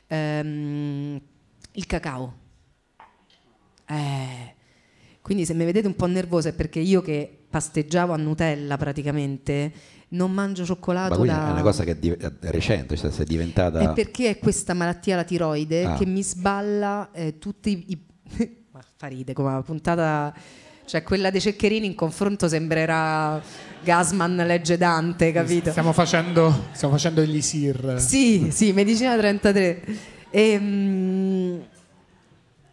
Ehm, 0.06 1.20
il 1.72 1.86
cacao. 1.86 2.34
Eh, 3.86 4.54
quindi 5.20 5.44
se 5.44 5.54
mi 5.54 5.64
vedete 5.64 5.86
un 5.86 5.96
po' 5.96 6.06
nervosa 6.06 6.48
è 6.48 6.52
perché 6.54 6.78
io 6.80 7.02
che 7.02 7.44
pasteggiavo 7.50 8.12
a 8.12 8.16
Nutella 8.16 8.76
praticamente 8.76 9.72
non 10.10 10.32
mangio 10.32 10.62
Ma 10.62 10.66
cioccolato 10.66 11.24
da... 11.24 11.48
è 11.48 11.50
una 11.52 11.62
cosa 11.62 11.84
che 11.84 11.92
è, 11.92 11.96
di- 11.96 12.10
è 12.10 12.30
recente, 12.50 12.96
cioè 12.96 13.10
sei 13.10 13.26
diventata... 13.26 13.78
È 13.80 13.92
perché 13.92 14.30
è 14.30 14.38
questa 14.38 14.74
malattia 14.74 15.14
alla 15.14 15.24
tiroide 15.24 15.84
Ah. 15.84 15.94
che 15.96 16.06
mi 16.06 16.22
sballa 16.22 17.10
eh, 17.12 17.38
tutti 17.38 17.84
i... 17.88 18.06
Ma 18.72 18.80
fa 18.96 19.06
ride 19.08 19.32
come 19.32 19.52
la 19.52 19.62
puntata... 19.62 20.34
Cioè 20.90 21.04
quella 21.04 21.30
dei 21.30 21.40
Ceccherini 21.40 21.86
in 21.86 21.94
confronto 21.94 22.48
sembrerà 22.48 23.40
Gasman 23.84 24.34
legge 24.34 24.76
Dante, 24.76 25.30
capito? 25.30 25.70
Stiamo 25.70 25.92
facendo, 25.92 26.64
stiamo 26.72 26.94
facendo 26.94 27.22
gli 27.22 27.40
SIR. 27.40 28.00
Sì, 28.00 28.50
sì, 28.50 28.72
medicina 28.72 29.16
33. 29.16 29.84
Ehm, 30.30 31.64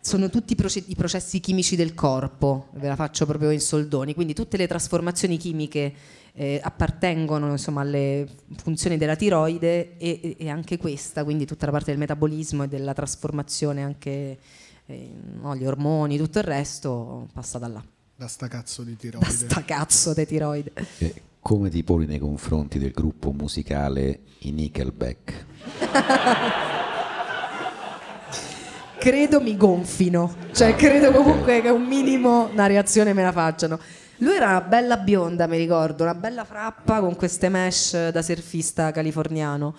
sono 0.02 0.32
tutti 0.32 0.54
i 0.54 0.56
proce- 0.56 0.84
i 0.88 0.96
processi 0.96 1.40
chimici 1.40 1.76
del 1.76 1.94
corpo, 1.94 2.70
ve 2.72 2.88
la 2.88 2.96
faccio 2.96 3.28
proprio 3.28 3.52
in 3.52 3.60
soldoni, 3.60 4.16
quindi 4.16 4.34
tutte 4.34 4.58
le 4.58 4.66
trasformazioni 4.66 5.38
chimiche 5.38 5.94
eh, 6.34 6.60
appartengono 6.64 7.52
insomma, 7.52 7.82
alle 7.82 8.28
funzioni 8.56 8.98
della 8.98 9.16
tiroide 9.16 9.96
e, 10.00 10.20
e- 10.24 10.36
e 10.40 10.50
anche 10.50 10.80
questa, 10.80 11.24
quindi 11.24 11.46
tutta 11.46 11.68
la 11.68 11.72
parte 11.72 11.92
del 11.92 12.00
metabolismo 12.00 12.64
e 12.64 12.68
della 12.68 12.94
trasformazione 12.94 13.84
anche 13.84 14.40
eh, 14.88 15.12
no, 15.40 15.56
gli 15.56 15.66
ormoni, 15.68 16.18
tutto 16.18 16.40
il 16.40 16.46
resto 16.46 17.28
passa 17.32 17.60
da 17.60 17.68
là. 17.68 17.84
Da 18.20 18.28
sta 18.28 18.48
cazzo 18.48 18.82
di 18.82 18.94
Da 18.94 18.98
tiroide. 18.98 19.30
sta 19.30 19.64
cazzo 19.64 20.12
di 20.12 20.26
tiroide. 20.26 20.72
E 20.98 21.22
come 21.40 21.70
ti 21.70 21.84
poni 21.84 22.08
nei 22.08 22.18
confronti 22.18 22.80
del 22.80 22.90
gruppo 22.90 23.32
musicale 23.32 24.22
i 24.40 24.52
Nickelback? 24.52 25.46
credo 28.98 29.40
mi 29.40 29.56
gonfino, 29.56 30.36
cioè 30.52 30.76
credo 30.76 31.12
comunque 31.12 31.62
che 31.62 31.70
un 31.70 31.86
minimo 31.86 32.50
una 32.52 32.66
reazione 32.66 33.14
me 33.14 33.22
la 33.22 33.32
facciano. 33.32 33.80
Lui 34.18 34.36
era 34.36 34.48
una 34.48 34.62
bella 34.62 34.98
bionda, 34.98 35.46
mi 35.46 35.58
ricordo, 35.58 36.02
una 36.02 36.16
bella 36.16 36.44
frappa 36.44 37.00
con 37.02 37.16
queste 37.16 37.50
mesh 37.50 38.10
da 38.10 38.24
surfista 38.24 38.90
californiano. 38.90 39.76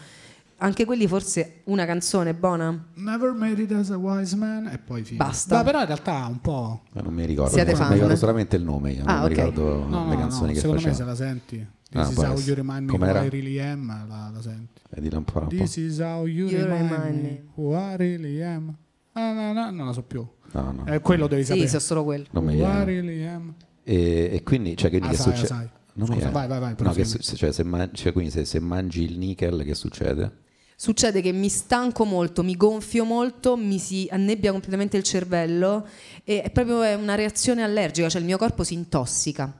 Anche 0.60 0.84
quelli 0.84 1.06
forse 1.06 1.60
una 1.64 1.86
canzone 1.86 2.34
buona? 2.34 2.86
Never 2.94 3.32
made 3.32 3.62
it 3.62 3.70
as 3.70 3.90
a 3.90 3.96
wise 3.96 4.34
man 4.34 4.66
e 4.66 4.78
poi 4.78 5.04
fine. 5.04 5.18
Basta. 5.18 5.56
Ma 5.58 5.62
però 5.62 5.80
in 5.80 5.86
realtà 5.86 6.26
un 6.26 6.40
po'... 6.40 6.82
Ma 6.94 7.00
non 7.02 7.14
mi 7.14 7.24
ricordo, 7.26 7.52
Siete 7.52 7.70
mi 7.70 7.76
fan? 7.76 7.92
ricordo 7.92 8.16
solamente 8.16 8.56
il 8.56 8.64
nome, 8.64 8.90
io 8.92 9.02
Ah, 9.04 9.12
non 9.12 9.18
mi 9.20 9.24
ok. 9.26 9.28
ricordo 9.36 9.86
No, 9.86 10.08
le 10.08 10.14
no, 10.16 10.20
canzoni 10.20 10.46
no, 10.48 10.52
che 10.54 10.60
secondo 10.60 10.82
me 10.82 10.94
se 10.94 11.04
la 11.04 11.14
senti. 11.14 11.66
Ah, 11.92 12.00
This 12.00 12.08
is 12.08 12.14
può 12.16 12.24
how 12.24 12.38
you 12.40 12.54
remind 12.56 12.90
me 12.90 12.98
Com'era? 12.98 13.20
who 13.20 13.26
I 13.26 13.28
really 13.28 13.60
am, 13.60 13.86
la, 14.08 14.30
la 14.34 14.42
senti. 14.42 14.80
Eh, 14.90 15.00
dillo 15.00 15.18
un 15.18 15.24
po', 15.24 15.38
un 15.38 15.46
po'. 15.46 15.54
This 15.54 15.76
is 15.76 16.00
how 16.00 16.26
you, 16.26 16.48
You 16.48 16.64
remind, 16.64 16.90
remind 16.90 17.22
me 17.22 17.42
who 17.54 17.74
I 17.76 17.94
really 17.96 18.42
am. 18.42 18.74
Ah, 19.12 19.32
no, 19.32 19.52
no, 19.52 19.70
non 19.70 19.86
la 19.86 19.92
so 19.92 20.02
più. 20.02 20.26
No, 20.52 20.72
no. 20.72 20.86
Eh, 20.86 20.98
quello 21.00 21.28
devi 21.28 21.42
Sì, 21.42 21.48
sapere. 21.52 21.68
so 21.68 21.78
solo 21.78 22.02
quello. 22.02 22.26
Non 22.32 22.44
mi 22.44 22.60
who 22.60 22.66
I 22.68 22.84
really 22.84 23.24
am. 23.24 23.54
E, 23.84 24.28
e 24.32 24.42
quindi, 24.42 24.76
cioè, 24.76 24.90
quindi 24.90 25.06
Ah, 25.06 25.10
che 25.10 25.16
sai, 25.16 25.24
succede? 25.36 25.46
sai. 25.46 25.68
Non 25.94 26.08
mi 26.08 26.14
Scusa, 26.16 26.30
viene. 26.30 26.32
vai, 26.32 26.46
vai, 26.48 26.58
vai, 26.74 26.74
No, 26.84 26.92
che 26.92 27.06
cioè, 27.06 27.52
se, 27.52 27.62
man- 27.62 27.90
cioè, 27.92 28.12
quindi 28.12 28.30
se, 28.32 28.44
se 28.44 28.58
mangi 28.60 29.02
il 29.04 29.18
nickel, 29.18 29.62
che 29.64 29.74
succede? 29.74 30.46
Succede 30.80 31.20
che 31.20 31.32
mi 31.32 31.48
stanco 31.48 32.04
molto, 32.04 32.44
mi 32.44 32.56
gonfio 32.56 33.04
molto, 33.04 33.56
mi 33.56 33.80
si 33.80 34.06
annebbia 34.12 34.52
completamente 34.52 34.96
il 34.96 35.02
cervello 35.02 35.84
e 36.22 36.40
è 36.40 36.50
proprio 36.50 36.96
una 36.96 37.16
reazione 37.16 37.64
allergica, 37.64 38.08
cioè 38.08 38.20
il 38.20 38.26
mio 38.28 38.38
corpo 38.38 38.62
si 38.62 38.74
intossica. 38.74 39.52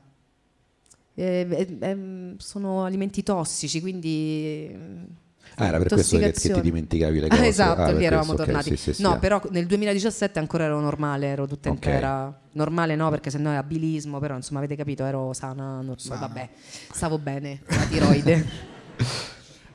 Eh, 1.14 1.46
eh, 1.50 1.76
eh, 1.80 2.34
sono 2.36 2.84
alimenti 2.84 3.24
tossici, 3.24 3.80
quindi 3.80 5.16
Ah, 5.56 5.66
era 5.66 5.78
per 5.78 5.88
questo 5.88 6.18
che, 6.18 6.30
che, 6.30 6.52
ti 6.52 6.60
dimenticavi 6.60 7.18
le 7.18 7.28
cose. 7.28 7.42
Ah, 7.42 7.46
esatto, 7.48 7.80
ah, 7.80 7.90
lì 7.90 8.04
eravamo 8.04 8.34
questo, 8.34 8.44
tornati. 8.44 8.68
Okay, 8.68 8.78
sì, 8.78 8.94
sì, 8.94 9.02
no, 9.02 9.14
sì. 9.14 9.18
però 9.18 9.42
nel 9.50 9.66
2017 9.66 10.38
ancora 10.38 10.64
ero 10.64 10.78
normale, 10.78 11.26
ero 11.26 11.48
tutta 11.48 11.68
intera. 11.68 12.32
Normale 12.52 12.94
no, 12.94 13.10
perché 13.10 13.30
sennò 13.30 13.50
è 13.50 13.56
abilismo, 13.56 14.20
però 14.20 14.36
insomma 14.36 14.60
avete 14.60 14.76
capito, 14.76 15.04
ero 15.04 15.32
sana, 15.32 15.80
nor- 15.80 16.00
Sana. 16.00 16.20
vabbè, 16.20 16.48
stavo 16.92 17.18
bene, 17.18 17.60
la 17.66 17.84
tiroide. 17.86 18.46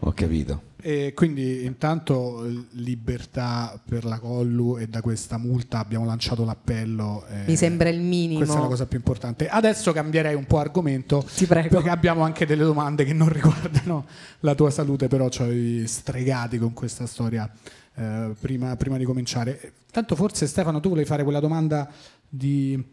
Ho 0.06 0.12
capito. 0.12 0.72
E 0.82 1.14
quindi 1.16 1.64
intanto 1.64 2.46
libertà 2.72 3.80
per 3.88 4.04
la 4.04 4.20
Collu 4.20 4.78
e 4.78 4.88
da 4.88 5.02
questa 5.02 5.38
multa 5.38 5.80
abbiamo 5.80 6.04
lanciato 6.04 6.44
l'appello. 6.44 7.26
eh, 7.30 7.44
Mi 7.48 7.56
sembra 7.56 7.88
il 7.88 8.02
minimo. 8.02 8.40
Questa 8.40 8.58
è 8.58 8.62
la 8.62 8.68
cosa 8.68 8.86
più 8.86 8.98
importante. 8.98 9.48
Adesso 9.48 9.94
cambierei 9.94 10.36
un 10.36 10.46
po' 10.46 10.58
argomento. 10.58 11.26
Ti 11.34 11.46
prego. 11.46 11.70
Perché 11.70 11.90
abbiamo 11.90 12.24
anche 12.24 12.46
delle 12.46 12.64
domande 12.64 13.06
che 13.06 13.14
non 13.14 13.30
riguardano 13.32 14.06
la 14.42 14.56
tua 14.56 14.72
salute, 14.72 15.08
però 15.08 15.30
ci 15.30 15.42
avevi 15.42 15.88
stregati 15.88 16.58
con 16.58 16.74
questa 16.74 17.06
storia 17.06 17.50
eh, 17.96 18.34
prima, 18.38 18.76
prima 18.76 18.98
di 18.98 19.06
cominciare. 19.06 19.72
Tanto 19.90 20.18
forse 20.18 20.48
Stefano 20.48 20.82
tu 20.82 20.90
volevi 20.90 21.08
fare 21.08 21.24
quella 21.24 21.40
domanda 21.40 21.90
di 22.28 22.84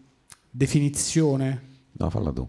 definizione. 0.48 1.62
No, 1.92 2.08
falla 2.08 2.30
tu. 2.30 2.48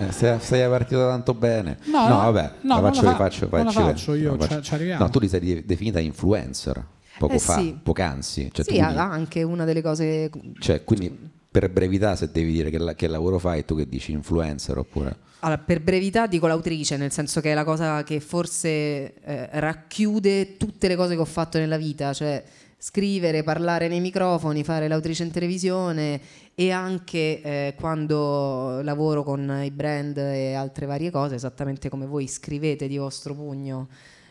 Eh, 0.00 0.12
sei, 0.12 0.38
sei 0.40 0.68
partito 0.68 1.06
tanto 1.06 1.34
bene. 1.34 1.78
No, 1.84 2.08
no, 2.08 2.16
vabbè, 2.16 2.50
no, 2.62 2.74
la 2.76 2.80
non 2.80 2.92
faccio, 2.92 3.04
la 3.04 3.10
io, 3.10 3.16
fa- 3.16 3.22
faccio, 3.24 3.48
non 3.50 3.64
la 3.64 3.70
faccio, 3.72 3.86
faccio 3.86 4.14
io, 4.14 4.36
la 4.36 4.48
ci- 4.48 4.62
ci 4.62 4.74
arriviamo. 4.74 5.04
No, 5.04 5.10
tu 5.10 5.18
ti 5.20 5.28
sei 5.28 5.40
de- 5.40 5.64
definita 5.66 6.00
influencer 6.00 6.84
poco 7.18 7.34
Eh, 7.34 7.38
fa, 7.38 7.58
sì. 7.58 7.78
poc'anzi. 7.82 8.42
Cioè, 8.52 8.64
tu 8.64 8.72
sì, 8.72 8.78
quindi- 8.78 8.96
ha 8.98 9.10
anche 9.10 9.42
una 9.42 9.64
delle 9.64 9.82
cose. 9.82 10.30
cioè, 10.58 10.82
quindi 10.84 11.28
per 11.50 11.68
brevità, 11.70 12.14
se 12.16 12.30
devi 12.32 12.52
dire 12.52 12.70
che, 12.70 12.78
la- 12.78 12.94
che 12.94 13.08
lavoro 13.08 13.38
fai, 13.38 13.64
tu 13.64 13.76
che 13.76 13.86
dici 13.88 14.12
influencer 14.12 14.78
oppure... 14.78 15.16
Allora, 15.40 15.58
per 15.58 15.80
brevità 15.80 16.26
dico 16.26 16.46
l'autrice, 16.46 16.96
nel 16.96 17.10
senso 17.12 17.40
che 17.40 17.50
è 17.50 17.54
la 17.54 17.64
cosa 17.64 18.02
che 18.04 18.20
forse 18.20 19.14
eh, 19.22 19.48
racchiude 19.52 20.56
tutte 20.56 20.86
le 20.86 20.96
cose 20.96 21.14
che 21.14 21.20
ho 21.20 21.24
fatto 21.26 21.58
nella 21.58 21.76
vita, 21.78 22.12
cioè 22.12 22.42
scrivere, 22.76 23.42
parlare 23.42 23.88
nei 23.88 24.00
microfoni, 24.00 24.62
fare 24.64 24.86
l'autrice 24.88 25.22
in 25.24 25.30
televisione 25.30 26.20
e 26.60 26.72
anche 26.72 27.40
eh, 27.40 27.74
quando 27.74 28.82
lavoro 28.82 29.22
con 29.22 29.62
i 29.64 29.70
brand 29.70 30.18
e 30.18 30.52
altre 30.52 30.84
varie 30.84 31.10
cose, 31.10 31.36
esattamente 31.36 31.88
come 31.88 32.04
voi 32.04 32.28
scrivete 32.28 32.86
di 32.86 32.98
vostro 32.98 33.34
pugno 33.34 33.88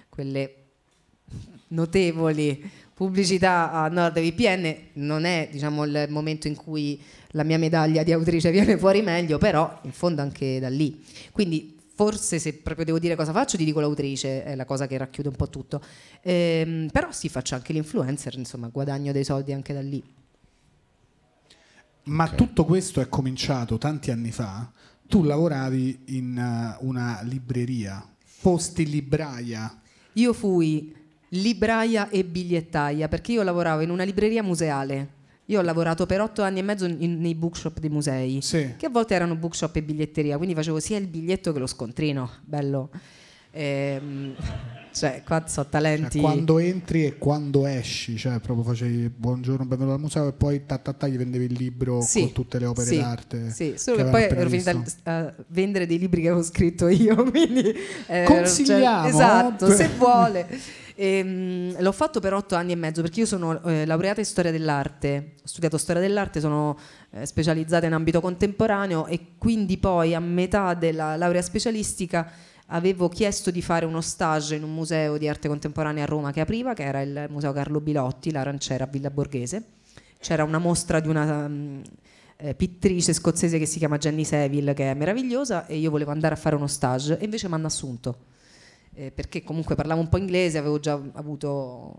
quelle 0.10 0.54
notevoli 1.70 2.70
pubblicità 2.94 3.72
a 3.72 3.88
NordVPN, 3.88 4.76
non 4.94 5.24
è 5.24 5.50
diciamo, 5.52 5.84
il 5.86 6.06
momento 6.10 6.48
in 6.48 6.56
cui 6.56 7.02
la 7.30 7.42
mia 7.42 7.58
medaglia 7.58 8.04
di 8.04 8.12
autrice 8.12 8.52
viene 8.52 8.78
fuori 8.78 9.02
meglio, 9.02 9.40
però 9.40 9.80
in 9.82 9.92
fondo 9.92 10.22
anche 10.22 10.60
da 10.60 10.70
lì. 10.70 11.04
Quindi 11.32 11.80
forse 11.96 12.38
se 12.38 12.54
proprio 12.54 12.86
devo 12.86 13.00
dire 13.00 13.16
cosa 13.16 13.32
faccio, 13.32 13.58
ti 13.58 13.66
dico 13.66 13.80
l'autrice, 13.80 14.44
è 14.44 14.54
la 14.54 14.66
cosa 14.66 14.86
che 14.86 15.00
racchiude 15.00 15.30
un 15.30 15.36
po' 15.36 15.50
tutto. 15.50 15.82
Ehm, 16.22 16.90
però 16.92 17.12
sì, 17.12 17.28
faccio 17.28 17.56
anche 17.56 17.74
l'influencer, 17.74 18.36
insomma, 18.36 18.68
guadagno 18.68 19.12
dei 19.12 19.24
soldi 19.24 19.52
anche 19.52 19.74
da 19.74 19.82
lì. 19.82 20.18
Ma 22.06 22.24
Ok. 22.26 22.36
tutto 22.36 22.66
questo 22.66 23.02
è 23.02 23.10
cominciato 23.10 23.78
tanti 23.78 24.12
anni 24.12 24.32
fa. 24.32 24.72
Tu 25.08 25.24
lavoravi 25.24 26.00
in 26.08 26.38
eh, 26.38 26.78
una 26.86 27.20
libreria, 27.24 28.04
posti 28.42 28.88
libraia. 28.90 29.80
Io 30.14 30.34
fui 30.34 30.96
libraia 31.30 32.10
e 32.10 32.24
bigliettaia 32.24 33.08
perché 33.08 33.34
io 33.34 33.44
lavoravo 33.44 33.82
in 33.82 33.90
una 33.92 34.04
libreria 34.04 34.42
museale. 34.44 35.18
Io 35.46 35.60
ho 35.60 35.64
lavorato 35.64 36.06
per 36.06 36.22
otto 36.22 36.44
anni 36.44 36.60
e 36.60 36.62
mezzo 36.62 36.86
in- 36.86 37.20
nei 37.20 37.34
bookshop 37.36 37.80
dei 37.80 37.90
musei, 37.90 38.40
Sì. 38.42 38.76
che 38.78 38.86
a 38.86 38.90
volte 38.90 39.16
erano 39.16 39.36
bookshop 39.36 39.76
e 39.78 39.82
biglietteria, 39.84 40.38
quindi 40.38 40.54
facevo 40.56 40.80
sia 40.80 40.98
il 40.98 41.08
biglietto 41.08 41.52
che 41.52 41.60
lo 41.60 41.66
scontrino, 41.68 42.30
bello. 42.46 42.90
Ehm, 43.52 44.36
cioè, 45.00 45.22
qua 45.26 45.44
so 45.48 45.62
Cioè, 45.62 45.70
talenti. 45.70 46.20
quando 46.20 46.60
entri 46.60 47.06
e 47.06 47.18
quando 47.18 47.66
esci, 47.66 48.18
cioè 48.18 48.40
proprio 48.40 48.66
facevi 48.66 49.10
buongiorno, 49.10 49.66
benvenuto 49.66 49.96
al 49.96 50.02
museo 50.02 50.28
e 50.28 50.34
poi 50.34 50.66
ta, 50.66 50.78
ta, 50.78 50.92
ta, 50.92 51.08
gli 51.08 51.18
vendevi 51.18 51.46
il 51.46 51.54
libro 51.54 52.02
Sì, 52.02 52.22
con 52.22 52.32
tutte 52.34 52.60
le 52.60 52.66
opere 52.66 52.88
sì, 52.88 52.98
d'arte. 52.98 53.50
Sì, 53.50 53.74
solo 53.78 53.98
che 53.98 54.04
che, 54.04 54.10
poi 54.10 54.24
ero 54.24 54.50
finita 54.50 54.84
a 55.04 55.34
vendere 55.48 55.86
dei 55.86 55.98
libri 55.98 56.22
che 56.22 56.28
avevo 56.28 56.44
scritto 56.44 56.88
io, 56.88 57.16
quindi 57.32 57.74
eh, 58.08 58.24
Consigliamo, 58.26 59.08
esatto, 59.08 59.68
per- 59.68 59.76
se 59.76 59.90
vuole. 59.98 60.48
Ehm, 60.96 61.82
l'ho 61.82 61.92
fatto 61.94 62.20
per 62.20 62.34
otto 62.34 62.56
anni 62.56 62.74
e 62.74 62.76
mezzo 62.76 63.02
perché 63.02 63.22
io 63.22 63.26
sono 63.26 63.64
eh, 63.64 63.86
laureata 63.86 64.20
in 64.20 64.26
storia 64.26 64.52
dell'arte, 64.52 65.36
ho 65.42 65.48
studiato 65.48 65.78
storia 65.78 66.02
dell'arte, 66.02 66.42
sono 66.42 66.78
eh, 67.12 67.26
specializzata 67.26 67.86
in 67.86 67.94
ambito 67.94 68.20
contemporaneo 68.20 69.06
e 69.08 69.28
quindi 69.38 69.78
poi 69.78 70.14
a 70.14 70.20
metà 70.20 70.74
della 70.74 71.16
laurea 71.16 71.42
specialistica 71.42 72.30
avevo 72.72 73.10
chiesto 73.10 73.52
di 73.52 73.62
fare 73.62 73.86
uno 73.86 74.02
stage 74.02 74.56
in 74.56 74.64
un 74.64 74.74
museo 74.74 75.18
di 75.18 75.28
arte 75.28 75.48
contemporanea 75.48 76.04
a 76.04 76.08
Roma 76.08 76.32
che 76.32 76.42
apriva, 76.42 76.74
che 76.74 76.84
era 76.84 77.02
il 77.02 77.28
Museo 77.30 77.54
Carlo 77.54 77.80
Bilotti, 77.80 78.32
l'Aranciera 78.32 78.84
a 78.84 78.88
Villa 78.88 79.10
Borghese. 79.10 79.64
C'era 80.20 80.44
una 80.44 80.58
mostra 80.58 81.00
di 81.00 81.08
una 81.08 81.48
mm, 81.48 81.82
eh, 82.38 82.54
pittrice 82.54 83.14
scozzese 83.14 83.58
che 83.58 83.66
si 83.66 83.80
chiama 83.80 83.98
Jenny 83.98 84.24
Seville, 84.24 84.74
che 84.74 84.92
è 84.92 84.94
meravigliosa, 84.94 85.66
e 85.66 85.78
io 85.78 85.90
volevo 85.90 86.12
andare 86.12 86.36
a 86.36 86.38
fare 86.38 86.56
uno 86.56 86.68
stage 86.68 87.18
e 87.18 87.24
invece 87.24 87.48
mi 87.48 87.56
hanno 87.56 87.68
assunto. 87.68 88.18
Eh, 88.94 89.12
perché 89.12 89.44
comunque 89.44 89.76
parlavo 89.76 90.02
un 90.02 90.10
po' 90.10 90.18
inglese, 90.18 90.58
avevo 90.58 90.80
già 90.80 91.00
avuto 91.14 91.96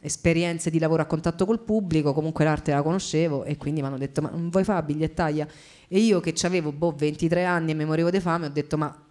esperienze 0.00 0.70
di 0.70 0.78
lavoro 0.78 1.02
a 1.02 1.06
contatto 1.06 1.44
col 1.44 1.60
pubblico, 1.60 2.12
comunque 2.12 2.44
l'arte 2.44 2.70
la 2.70 2.82
conoscevo 2.82 3.42
e 3.44 3.56
quindi 3.56 3.80
mi 3.80 3.88
hanno 3.88 3.98
detto 3.98 4.22
ma 4.22 4.30
non 4.30 4.48
vuoi 4.48 4.62
fare 4.62 4.84
bigliettaia? 4.84 5.48
E 5.88 5.98
io 5.98 6.20
che 6.20 6.34
avevo 6.42 6.70
boh, 6.70 6.92
23 6.92 7.44
anni 7.44 7.72
e 7.72 7.74
mi 7.74 7.84
morivo 7.84 8.10
di 8.10 8.20
fame 8.20 8.46
ho 8.46 8.50
detto 8.50 8.76
ma 8.76 9.07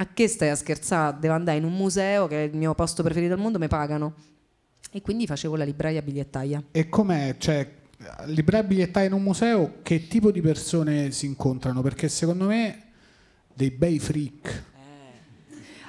a 0.00 0.06
che 0.14 0.28
stai 0.28 0.48
a 0.48 0.54
scherzare? 0.54 1.18
Devo 1.20 1.34
andare 1.34 1.58
in 1.58 1.64
un 1.64 1.74
museo 1.74 2.26
che 2.26 2.44
è 2.44 2.48
il 2.48 2.56
mio 2.56 2.74
posto 2.74 3.02
preferito 3.02 3.34
al 3.34 3.38
mondo, 3.38 3.58
mi 3.58 3.68
pagano. 3.68 4.14
E 4.90 5.02
quindi 5.02 5.26
facevo 5.26 5.56
la 5.56 5.64
libraia 5.64 6.00
bigliettaia. 6.00 6.62
E 6.72 6.88
com'è? 6.88 7.36
Cioè, 7.38 7.70
libraia 8.24 8.64
bigliettaia 8.64 9.06
in 9.06 9.12
un 9.12 9.22
museo, 9.22 9.74
che 9.82 10.08
tipo 10.08 10.30
di 10.30 10.40
persone 10.40 11.10
si 11.10 11.26
incontrano? 11.26 11.82
Perché 11.82 12.08
secondo 12.08 12.46
me 12.46 12.84
dei 13.52 13.70
bei 13.70 13.98
freak. 13.98 14.64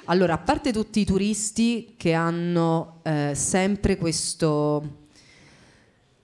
Allora, 0.06 0.34
a 0.34 0.38
parte 0.38 0.72
tutti 0.72 1.00
i 1.00 1.04
turisti 1.06 1.94
che 1.96 2.12
hanno 2.12 3.00
eh, 3.04 3.32
sempre 3.34 3.96
questo 3.96 4.98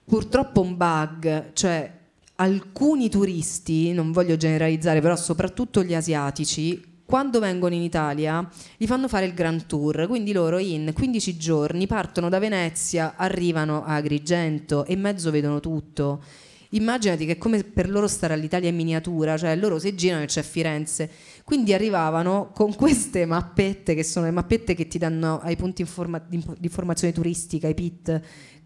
purtroppo 0.05 0.61
un 0.61 0.77
bug, 0.77 1.53
cioè 1.53 1.91
alcuni 2.35 3.09
turisti, 3.09 3.93
non 3.93 4.11
voglio 4.11 4.37
generalizzare, 4.37 5.01
però 5.01 5.15
soprattutto 5.15 5.83
gli 5.83 5.95
asiatici, 5.95 6.98
quando 7.09 7.39
vengono 7.39 7.73
in 7.73 7.81
Italia 7.81 8.47
gli 8.77 8.85
fanno 8.85 9.07
fare 9.07 9.25
il 9.25 9.33
Grand 9.33 9.65
Tour, 9.65 10.05
quindi 10.05 10.31
loro 10.31 10.59
in 10.59 10.91
15 10.93 11.37
giorni 11.37 11.87
partono 11.87 12.29
da 12.29 12.37
Venezia, 12.37 13.15
arrivano 13.15 13.83
a 13.83 13.95
Agrigento 13.95 14.85
e 14.85 14.93
in 14.93 15.01
mezzo 15.01 15.31
vedono 15.31 15.59
tutto. 15.59 16.23
Immaginati 16.69 17.25
che 17.25 17.31
è 17.31 17.37
come 17.39 17.63
per 17.63 17.89
loro 17.89 18.07
stare 18.07 18.35
all'Italia 18.35 18.69
in 18.69 18.75
miniatura, 18.75 19.39
cioè 19.39 19.55
loro 19.55 19.79
si 19.79 19.95
girano 19.95 20.21
e 20.21 20.27
c'è 20.27 20.43
Firenze. 20.43 21.09
Quindi 21.43 21.73
arrivavano 21.73 22.51
con 22.53 22.75
queste 22.75 23.25
mappette, 23.25 23.95
che 23.95 24.03
sono 24.03 24.25
le 24.25 24.31
mappette 24.31 24.75
che 24.75 24.87
ti 24.87 24.99
danno 24.99 25.39
ai 25.39 25.55
punti 25.55 25.81
informa- 25.81 26.19
di 26.19 26.35
inf- 26.35 26.59
di 26.59 26.67
informazione 26.67 27.11
turistica, 27.11 27.65
ai 27.65 27.73
PIT, 27.73 28.21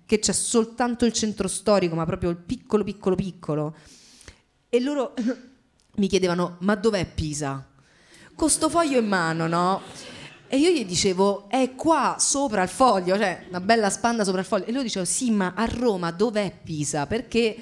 che 0.06 0.20
c'è 0.20 0.34
soltanto 0.34 1.06
il 1.06 1.14
centro 1.14 1.48
storico, 1.48 1.96
ma 1.96 2.06
proprio 2.06 2.30
il 2.30 2.36
piccolo, 2.36 2.84
piccolo, 2.84 3.16
piccolo. 3.16 3.76
E 4.68 4.82
loro 4.82 5.14
mi 5.96 6.08
chiedevano, 6.08 6.58
ma 6.60 6.76
dov'è 6.76 7.06
Pisa? 7.06 7.70
Con 8.36 8.50
sto 8.50 8.70
foglio 8.70 9.00
in 9.00 9.08
mano, 9.08 9.48
no? 9.48 9.82
E 10.48 10.58
io 10.58 10.70
gli 10.70 10.86
dicevo, 10.86 11.50
è 11.50 11.74
qua 11.76 12.18
sopra 12.20 12.62
il 12.62 12.70
foglio, 12.70 13.16
cioè 13.16 13.46
una 13.50 13.60
bella 13.60 13.90
spanna 13.90 14.24
sopra 14.24 14.42
il 14.42 14.46
foglio. 14.46 14.66
E 14.66 14.72
lui 14.72 14.84
diceva, 14.84 15.06
sì, 15.06 15.32
ma 15.32 15.54
a 15.56 15.66
Roma 15.66 16.12
dov'è 16.12 16.52
Pisa? 16.64 17.08
Perché, 17.08 17.56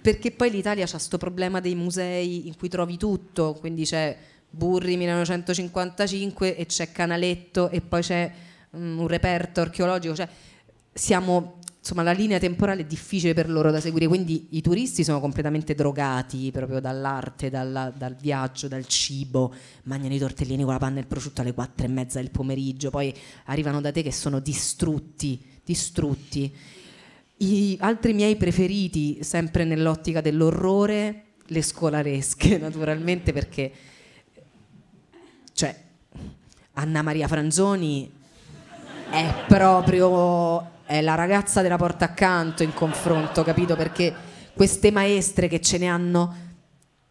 perché 0.00 0.30
poi 0.30 0.50
l'Italia 0.50 0.84
ha 0.84 0.88
questo 0.88 1.18
problema 1.18 1.60
dei 1.60 1.74
musei 1.74 2.46
in 2.46 2.56
cui 2.56 2.68
trovi 2.68 2.96
tutto, 2.96 3.56
quindi 3.58 3.84
c'è 3.84 4.16
Burri 4.48 4.96
1955 4.96 6.56
e 6.56 6.66
c'è 6.66 6.92
Canaletto 6.92 7.68
e 7.70 7.80
poi 7.80 8.02
c'è 8.02 8.32
mm, 8.76 8.98
un 8.98 9.08
reperto 9.08 9.60
archeologico, 9.60 10.14
cioè 10.14 10.28
siamo 10.92 11.58
insomma 11.84 12.02
la 12.02 12.12
linea 12.12 12.38
temporale 12.38 12.80
è 12.80 12.84
difficile 12.86 13.34
per 13.34 13.50
loro 13.50 13.70
da 13.70 13.78
seguire, 13.78 14.06
quindi 14.06 14.46
i 14.52 14.62
turisti 14.62 15.04
sono 15.04 15.20
completamente 15.20 15.74
drogati 15.74 16.50
proprio 16.50 16.80
dall'arte, 16.80 17.50
dalla- 17.50 17.92
dal 17.94 18.16
viaggio, 18.18 18.68
dal 18.68 18.86
cibo, 18.86 19.52
mangiano 19.82 20.14
i 20.14 20.18
tortellini 20.18 20.62
con 20.62 20.72
la 20.72 20.78
panna 20.78 20.96
e 20.96 21.00
il 21.00 21.06
prosciutto 21.06 21.42
alle 21.42 21.52
quattro 21.52 21.84
e 21.84 21.90
mezza 21.90 22.20
del 22.20 22.30
pomeriggio, 22.30 22.88
poi 22.88 23.14
arrivano 23.44 23.82
da 23.82 23.92
te 23.92 24.00
che 24.02 24.12
sono 24.12 24.40
distrutti, 24.40 25.38
distrutti. 25.62 26.50
I 27.36 27.76
altri 27.80 28.14
miei 28.14 28.36
preferiti, 28.36 29.18
sempre 29.22 29.64
nell'ottica 29.64 30.22
dell'orrore, 30.22 31.24
le 31.48 31.60
scolaresche, 31.60 32.56
naturalmente, 32.56 33.34
perché 33.34 33.72
cioè 35.52 35.78
Anna 36.72 37.02
Maria 37.02 37.28
Franzoni 37.28 38.10
è 39.14 39.32
proprio 39.46 40.72
è 40.86 41.00
la 41.00 41.14
ragazza 41.14 41.62
della 41.62 41.76
porta 41.76 42.06
accanto 42.06 42.64
in 42.64 42.74
confronto, 42.74 43.44
capito? 43.44 43.76
Perché 43.76 44.12
queste 44.54 44.90
maestre 44.90 45.46
che 45.46 45.60
ce 45.60 45.78
ne 45.78 45.86
hanno 45.86 46.42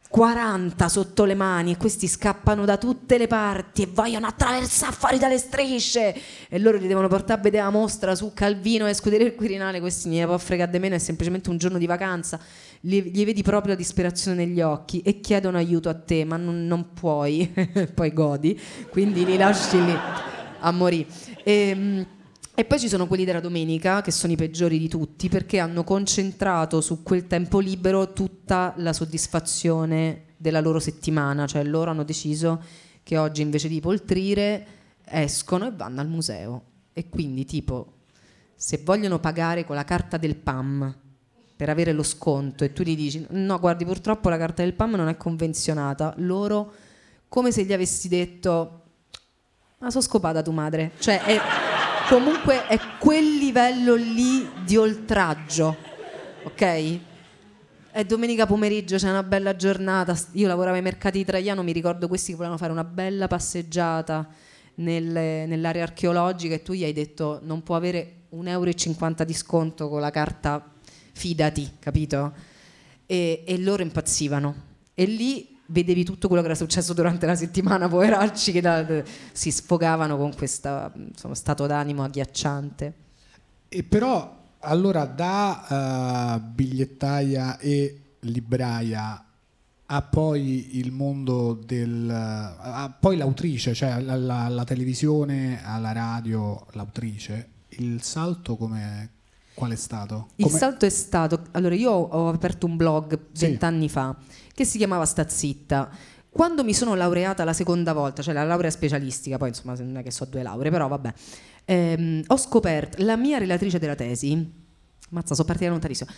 40 0.10 0.90
sotto 0.90 1.24
le 1.24 1.34
mani 1.34 1.72
e 1.72 1.78
questi 1.78 2.08
scappano 2.08 2.66
da 2.66 2.78
tutte 2.78 3.18
le 3.18 3.26
parti 3.26 3.84
e 3.84 3.90
vogliono 3.92 4.28
attraversare 4.28 4.92
fuori 4.92 5.18
dalle 5.18 5.40
strisce 5.40 6.14
e 6.50 6.60
loro 6.60 6.78
li 6.78 6.88
devono 6.88 7.08
portare 7.08 7.40
a 7.40 7.42
vedere 7.42 7.64
la 7.64 7.72
mostra 7.72 8.14
su 8.14 8.32
Calvino 8.34 8.86
e 8.86 8.94
Scuderia 8.94 9.26
il 9.26 9.34
Quirinale, 9.34 9.80
questi 9.80 10.10
ne 10.10 10.26
può 10.26 10.38
fregare 10.38 10.70
di 10.70 10.80
meno, 10.80 10.96
è 10.96 11.00
semplicemente 11.00 11.50
un 11.50 11.58
giorno 11.58 11.78
di 11.78 11.88
vacanza, 11.88 12.38
gli, 12.82 13.02
gli, 13.02 13.26
vedi 13.26 13.42
proprio 13.42 13.72
la 13.72 13.78
disperazione 13.78 14.46
negli 14.46 14.62
occhi 14.62 15.02
e 15.02 15.20
chiedono 15.22 15.58
aiuto 15.58 15.90
a 15.90 15.96
te, 15.96 16.26
ma 16.26 16.36
non, 16.38 16.68
non 16.68 16.94
puoi, 16.94 17.52
poi 17.96 18.14
godi, 18.14 18.60
quindi 18.92 19.26
li 19.26 19.38
lasci 19.38 19.84
lì 19.84 19.98
a 20.64 20.72
morire. 20.72 21.08
E, 21.44 21.54
ehm, 21.54 22.08
e 22.56 22.66
poi 22.66 22.80
ci 22.80 22.88
sono 22.88 23.08
quelli 23.08 23.26
della 23.26 23.40
domenica, 23.40 24.02
che 24.02 24.12
sono 24.12 24.34
i 24.34 24.36
peggiori 24.36 24.78
di 24.78 24.88
tutti, 24.88 25.28
perché 25.28 25.58
hanno 25.60 25.84
concentrato 25.84 26.82
su 26.82 27.02
quel 27.02 27.26
tempo 27.26 27.60
libero 27.60 28.14
tutta 28.14 28.74
la 28.78 28.94
soddisfazione 28.94 30.26
della 30.38 30.60
loro 30.60 30.80
settimana, 30.80 31.48
cioè 31.48 31.64
loro 31.64 31.90
hanno 31.90 32.04
deciso 32.04 32.62
che 33.02 33.18
oggi 33.18 33.42
invece 33.42 33.68
di 33.68 33.80
poltrire 33.80 34.66
escono 35.06 35.68
e 35.68 35.72
vanno 35.72 36.02
al 36.02 36.08
museo. 36.08 36.64
E 36.94 37.10
quindi 37.10 37.44
tipo, 37.46 37.94
se 38.56 38.82
vogliono 38.84 39.20
pagare 39.20 39.66
con 39.66 39.76
la 39.76 39.84
carta 39.84 40.18
del 40.18 40.36
PAM 40.36 40.96
per 41.56 41.70
avere 41.70 41.92
lo 41.92 42.04
sconto 42.04 42.64
e 42.64 42.74
tu 42.74 42.84
gli 42.84 42.96
dici 42.96 43.26
no 43.30 43.60
guardi 43.60 43.86
purtroppo 43.86 44.30
la 44.30 44.38
carta 44.38 44.64
del 44.64 44.74
PAM 44.74 44.96
non 44.96 45.08
è 45.08 45.18
convenzionata, 45.18 46.14
loro 46.18 46.72
come 47.28 47.52
se 47.52 47.64
gli 47.64 47.74
avessi 47.74 48.08
detto 48.08 48.83
ma 49.84 49.92
sono 49.92 50.04
scopata 50.04 50.42
tu 50.42 50.52
madre, 50.52 50.92
cioè 51.00 51.22
è 51.24 51.42
comunque 52.08 52.68
è 52.68 52.80
quel 53.00 53.36
livello 53.36 53.96
lì 53.96 54.50
di 54.64 54.78
oltraggio, 54.78 55.76
ok? 56.44 57.00
È 57.92 58.06
domenica 58.06 58.46
pomeriggio, 58.46 58.96
c'è 58.96 59.10
una 59.10 59.24
bella 59.24 59.58
giornata, 59.58 60.18
io 60.32 60.48
lavoravo 60.48 60.78
ai 60.78 60.82
mercati 60.82 61.18
di 61.18 61.26
Traiano, 61.26 61.64
mi 61.64 61.74
ricordo 61.74 62.08
questi 62.08 62.32
che 62.32 62.38
volevano 62.38 62.58
fare 62.58 62.72
una 62.72 62.86
bella 62.86 63.28
passeggiata 63.28 64.26
nelle, 64.76 65.46
nell'area 65.48 65.84
archeologica 65.84 66.56
e 66.56 66.62
tu 66.62 66.72
gli 66.72 66.86
hai 66.86 66.94
detto 66.94 67.40
non 67.44 67.62
può 67.62 67.76
avere 67.76 68.22
1,50 68.34 68.48
euro 68.48 69.26
di 69.26 69.34
sconto 69.34 69.90
con 69.90 70.00
la 70.00 70.12
carta 70.12 70.66
fidati, 71.12 71.74
capito? 71.80 72.34
E, 73.06 73.44
e 73.46 73.58
loro 73.60 73.84
impazzivano. 73.84 74.72
E 74.94 75.04
lì 75.04 75.53
vedevi 75.68 76.04
tutto 76.04 76.28
quello 76.28 76.42
che 76.42 76.50
era 76.50 76.58
successo 76.58 76.94
durante 76.94 77.26
la 77.26 77.36
settimana, 77.36 77.88
poveracci 77.88 78.52
che 78.52 78.62
da, 78.62 78.86
si 79.32 79.52
sfogavano 79.52 80.18
con 80.18 80.34
questo 80.36 80.92
stato 81.34 81.68
d'animo 81.68 82.04
agghiacciante. 82.04 82.94
E 83.70 83.84
però 83.84 84.42
allora 84.60 85.06
da 85.06 86.38
uh, 86.40 86.52
bigliettaia 86.54 87.58
e 87.60 88.02
libraia 88.22 89.26
a 89.86 90.02
poi 90.02 90.78
il 90.78 90.92
mondo 90.92 91.54
del 91.54 92.10
a 92.10 92.96
poi 92.98 93.18
l'autrice, 93.18 93.74
cioè 93.74 94.00
la, 94.00 94.16
la, 94.16 94.48
la 94.48 94.64
televisione, 94.64 95.64
alla 95.64 95.92
radio, 95.92 96.66
l'autrice, 96.72 97.50
il 97.70 98.02
salto 98.02 98.56
come 98.56 99.10
qual 99.54 99.72
è 99.72 99.76
stato? 99.76 100.30
Il 100.38 100.50
salto 100.50 100.86
è 100.86 100.90
stato, 100.90 101.44
allora 101.52 101.76
io 101.76 101.92
ho 101.92 102.30
aperto 102.30 102.66
un 102.66 102.76
blog 102.76 103.20
vent'anni 103.34 103.88
sì. 103.88 103.94
fa 103.94 104.16
che 104.54 104.66
si 104.66 104.78
chiamava 104.78 105.06
Sta 105.06 105.28
zitta. 105.28 105.90
Quando 106.30 106.64
mi 106.64 106.74
sono 106.74 106.96
laureata 106.96 107.44
la 107.44 107.54
seconda 107.54 107.94
volta, 107.94 108.24
cioè 108.24 108.34
la 108.34 108.44
laurea 108.44 108.72
specialistica, 108.72 109.38
poi 109.38 109.50
insomma 109.50 109.76
non 109.76 109.98
è 109.98 110.04
che 110.04 110.10
so 110.10 110.26
due 110.26 110.42
lauree, 110.42 110.72
però 110.72 110.88
vabbè, 110.88 111.14
ehm, 111.66 112.24
ho 112.26 112.38
scoperto, 112.38 113.04
la 113.04 113.16
mia 113.16 113.38
relatrice 113.38 113.78
della 113.78 113.94
tesi, 113.94 114.52
mazza, 115.10 115.36
sono 115.36 115.48
partita 115.48 115.70
lontanissimo, 115.70 116.10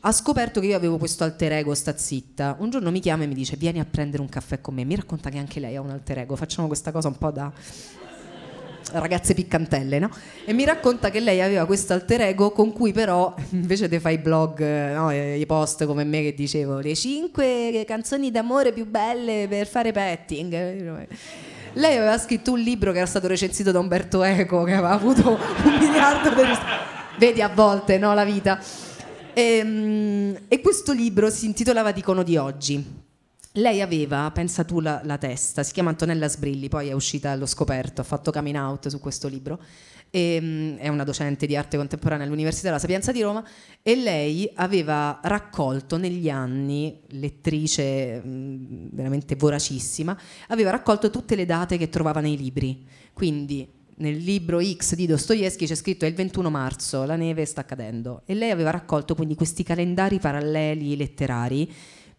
ha 0.00 0.12
scoperto 0.12 0.60
che 0.60 0.66
io 0.66 0.76
avevo 0.76 0.98
questo 0.98 1.24
alter 1.24 1.52
ego, 1.52 1.74
sta 1.74 1.96
zitta. 1.96 2.56
Un 2.58 2.68
giorno 2.68 2.90
mi 2.90 3.00
chiama 3.00 3.22
e 3.22 3.26
mi 3.26 3.34
dice 3.34 3.56
vieni 3.56 3.80
a 3.80 3.86
prendere 3.86 4.20
un 4.20 4.28
caffè 4.28 4.60
con 4.60 4.74
me, 4.74 4.84
mi 4.84 4.96
racconta 4.96 5.30
che 5.30 5.38
anche 5.38 5.58
lei 5.58 5.76
ha 5.76 5.80
un 5.80 5.90
alter 5.90 6.18
ego, 6.18 6.36
facciamo 6.36 6.66
questa 6.66 6.92
cosa 6.92 7.08
un 7.08 7.16
po' 7.16 7.30
da 7.30 7.50
ragazze 8.92 9.34
piccantelle, 9.34 9.98
no? 9.98 10.10
E 10.44 10.52
mi 10.52 10.64
racconta 10.64 11.10
che 11.10 11.20
lei 11.20 11.40
aveva 11.40 11.66
questo 11.66 11.92
alter 11.92 12.22
ego 12.22 12.50
con 12.50 12.72
cui 12.72 12.92
però 12.92 13.34
invece 13.50 13.88
di 13.88 13.98
fare 13.98 14.14
i 14.14 14.18
blog, 14.18 14.92
no, 14.92 15.10
i 15.12 15.44
post 15.46 15.86
come 15.86 16.04
me 16.04 16.22
che 16.22 16.34
dicevo, 16.34 16.78
le 16.78 16.94
cinque 16.94 17.84
canzoni 17.86 18.30
d'amore 18.30 18.72
più 18.72 18.86
belle 18.86 19.46
per 19.48 19.66
fare 19.66 19.92
petting. 19.92 21.06
Lei 21.74 21.96
aveva 21.96 22.18
scritto 22.18 22.52
un 22.52 22.58
libro 22.58 22.92
che 22.92 22.98
era 22.98 23.06
stato 23.06 23.26
recensito 23.26 23.70
da 23.70 23.78
Umberto 23.78 24.22
Eco, 24.22 24.62
che 24.64 24.72
aveva 24.72 24.90
avuto 24.90 25.30
un 25.64 25.78
miliardo 25.78 26.28
di... 26.30 26.42
Vedi 27.18 27.40
a 27.40 27.48
volte, 27.48 27.98
no, 27.98 28.12
la 28.14 28.24
vita. 28.24 28.60
E, 29.32 29.42
ehm, 29.42 30.38
e 30.48 30.60
questo 30.60 30.92
libro 30.92 31.30
si 31.30 31.46
intitolava 31.46 31.92
Dicono 31.92 32.22
di 32.22 32.36
oggi 32.36 33.00
lei 33.52 33.80
aveva, 33.82 34.30
pensa 34.32 34.64
tu, 34.64 34.80
la, 34.80 35.00
la, 35.04 35.18
testa, 35.18 35.62
si 35.62 35.72
chiama 35.72 35.90
Antonella 35.90 36.28
Sbrilli, 36.28 36.68
poi 36.68 36.88
è 36.88 36.92
uscita 36.92 37.30
allo 37.30 37.46
scoperto, 37.46 38.00
ha 38.00 38.04
fatto 38.04 38.30
coming 38.30 38.56
out 38.56 38.88
su 38.88 38.98
questo 38.98 39.28
libro, 39.28 39.60
e, 40.08 40.38
um, 40.40 40.76
è 40.78 40.88
una 40.88 41.04
docente 41.04 41.46
di 41.46 41.54
arte 41.56 41.76
contemporanea 41.76 42.24
all'Università 42.24 42.68
della 42.68 42.78
Sapienza 42.78 43.12
di 43.12 43.20
Roma 43.20 43.44
e 43.82 43.96
lei 43.96 44.50
aveva 44.54 45.20
raccolto 45.22 45.96
negli 45.98 46.30
anni, 46.30 47.00
lettrice 47.08 48.20
um, 48.24 48.88
veramente 48.90 49.36
voracissima, 49.36 50.18
aveva 50.48 50.70
raccolto 50.70 51.10
tutte 51.10 51.34
le 51.34 51.44
date 51.44 51.76
che 51.76 51.90
trovava 51.90 52.20
nei 52.20 52.38
libri, 52.38 52.86
quindi 53.12 53.68
nel 53.96 54.16
libro 54.16 54.62
X 54.62 54.94
di 54.94 55.06
Dostoevsky 55.06 55.66
c'è 55.66 55.74
scritto 55.74 56.06
è 56.06 56.08
il 56.08 56.14
21 56.14 56.48
marzo, 56.48 57.04
la 57.04 57.16
neve 57.16 57.44
sta 57.44 57.66
cadendo 57.66 58.22
e 58.24 58.34
lei 58.34 58.50
aveva 58.50 58.70
raccolto 58.70 59.14
quindi 59.14 59.34
questi 59.34 59.62
calendari 59.62 60.18
paralleli 60.18 60.96
letterari 60.96 61.70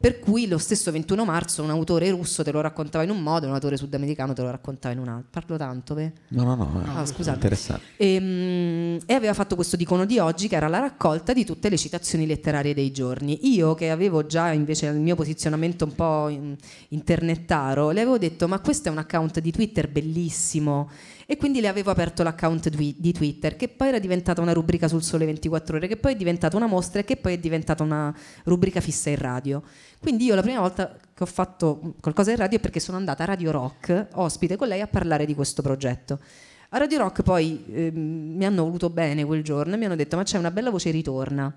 per 0.04 0.20
cui 0.20 0.50
lo 0.50 0.58
stesso 0.58 0.92
21 0.92 1.24
marzo 1.24 1.64
un 1.64 1.70
autore 1.70 2.10
russo 2.10 2.44
te 2.44 2.52
lo 2.52 2.60
raccontava 2.60 3.06
in 3.06 3.10
un 3.10 3.22
modo, 3.22 3.48
un 3.48 3.54
autore 3.54 3.78
sudamericano 3.78 4.34
te 4.34 4.42
lo 4.42 4.52
raccontava 4.52 4.94
in 4.94 5.00
un 5.00 5.08
altro. 5.08 5.30
Parlo 5.32 5.56
tanto, 5.56 5.94
beh? 5.94 6.12
No, 6.28 6.44
no, 6.44 6.56
no. 6.56 6.84
Ah, 6.94 7.06
scusate. 7.06 7.36
Interessante. 7.36 7.86
E, 7.96 8.18
um, 8.18 9.00
e, 9.06 9.14
aveva 9.14 9.34
fatto 9.34 9.56
questo 9.56 9.78
dicono 9.78 10.04
di 10.04 10.20
oggi, 10.20 10.50
che 10.50 10.58
era 10.58 10.68
la 10.68 10.80
raccolta 10.80 11.32
di 11.32 11.46
tutte 11.46 11.70
le 11.70 11.78
citazioni 11.78 12.28
letterarie 12.28 12.74
dei 12.74 12.92
giorni. 12.92 13.54
Io, 13.54 13.76
che 13.76 13.92
avevo 13.92 14.26
già 14.26 14.52
invece 14.52 14.88
il 14.88 15.00
mio 15.00 15.16
posizionamento 15.16 15.86
un 15.86 15.96
po' 15.96 16.28
in, 16.28 16.54
internettaro, 16.90 17.92
le 17.92 18.02
avevo 18.02 18.18
detto: 18.18 18.50
Ma 18.50 18.60
questo 18.60 18.90
è 18.90 18.92
un 18.92 18.98
account 18.98 19.40
di 19.40 19.52
Twitter 19.52 19.90
bellissimo 19.90 20.90
e 21.34 21.38
quindi 21.38 21.62
le 21.62 21.68
avevo 21.68 21.90
aperto 21.90 22.22
l'account 22.22 22.70
di 22.70 23.12
Twitter, 23.12 23.56
che 23.56 23.68
poi 23.68 23.88
era 23.88 23.98
diventata 23.98 24.40
una 24.40 24.54
rubrica 24.54 24.88
sul 24.88 25.02
Sole 25.02 25.26
24 25.26 25.78
Ore, 25.78 25.88
che 25.88 25.98
poi 25.98 26.14
è 26.14 26.16
diventata 26.16 26.56
una 26.56 26.68
mostra 26.68 27.00
e 27.00 27.04
che 27.04 27.18
poi 27.18 27.34
è 27.34 27.38
diventata 27.40 27.82
una 27.82 28.16
rubrica 28.44 28.80
fissa 28.80 29.10
in 29.10 29.18
radio. 29.18 29.64
Quindi 30.00 30.26
io 30.26 30.36
la 30.36 30.44
prima 30.44 30.60
volta 30.60 30.96
che 31.14 31.24
ho 31.24 31.26
fatto 31.26 31.96
qualcosa 32.00 32.30
in 32.30 32.38
radio 32.38 32.60
è 32.60 32.62
perché 32.62 32.80
sono 32.80 32.98
andata 32.98 33.24
a 33.24 33.26
Radio 33.26 33.50
Rock, 33.50 34.10
ospite 34.14 34.56
con 34.56 34.68
lei, 34.68 34.82
a 34.82 34.88
parlare 34.88 35.26
di 35.26 35.34
questo 35.34 35.64
progetto. 35.64 36.20
A 36.70 36.78
Radio 36.78 37.00
Rock 37.00 37.24
poi 37.24 37.66
eh, 37.72 37.92
mi 37.92 38.46
hanno 38.46 38.64
voluto 38.64 38.92
bene 38.92 39.26
quel 39.26 39.44
giorno 39.44 39.74
e 39.74 39.78
mi 39.78 39.86
hanno 39.86 39.96
detto 39.96 40.16
ma 40.16 40.24
c'è 40.24 40.38
una 40.38 40.52
bella 40.52 40.70
voce 40.70 40.92
ritorna. 40.92 41.52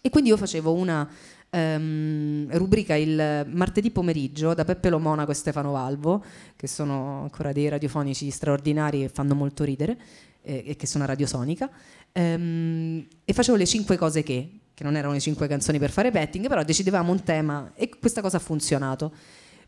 E 0.00 0.10
quindi 0.10 0.30
io 0.30 0.36
facevo 0.36 0.72
una 0.72 1.08
ehm, 1.50 2.56
rubrica 2.56 2.94
il 2.94 3.46
martedì 3.50 3.90
pomeriggio 3.90 4.54
da 4.54 4.64
Peppe 4.64 4.90
Lo 4.90 4.98
Monaco 4.98 5.30
e 5.30 5.34
Stefano 5.34 5.72
Valvo, 5.72 6.24
che 6.56 6.66
sono 6.66 7.22
ancora 7.22 7.52
dei 7.52 7.68
radiofonici 7.68 8.30
straordinari 8.30 9.04
e 9.04 9.08
fanno 9.08 9.34
molto 9.34 9.64
ridere, 9.64 9.96
eh, 10.42 10.64
e 10.66 10.76
che 10.76 10.86
sono 10.86 11.04
a 11.04 11.08
Radiosonica, 11.08 11.70
ehm, 12.12 13.06
e 13.24 13.32
facevo 13.32 13.56
le 13.56 13.66
cinque 13.66 13.96
cose 13.96 14.22
che, 14.22 14.50
che 14.74 14.84
non 14.84 14.96
erano 14.96 15.14
le 15.14 15.20
cinque 15.20 15.48
canzoni 15.48 15.78
per 15.78 15.90
fare 15.90 16.10
petting, 16.10 16.48
però 16.48 16.62
decidevamo 16.62 17.10
un 17.10 17.22
tema 17.22 17.72
e 17.74 17.88
questa 17.88 18.20
cosa 18.20 18.36
ha 18.36 18.40
funzionato. 18.40 19.12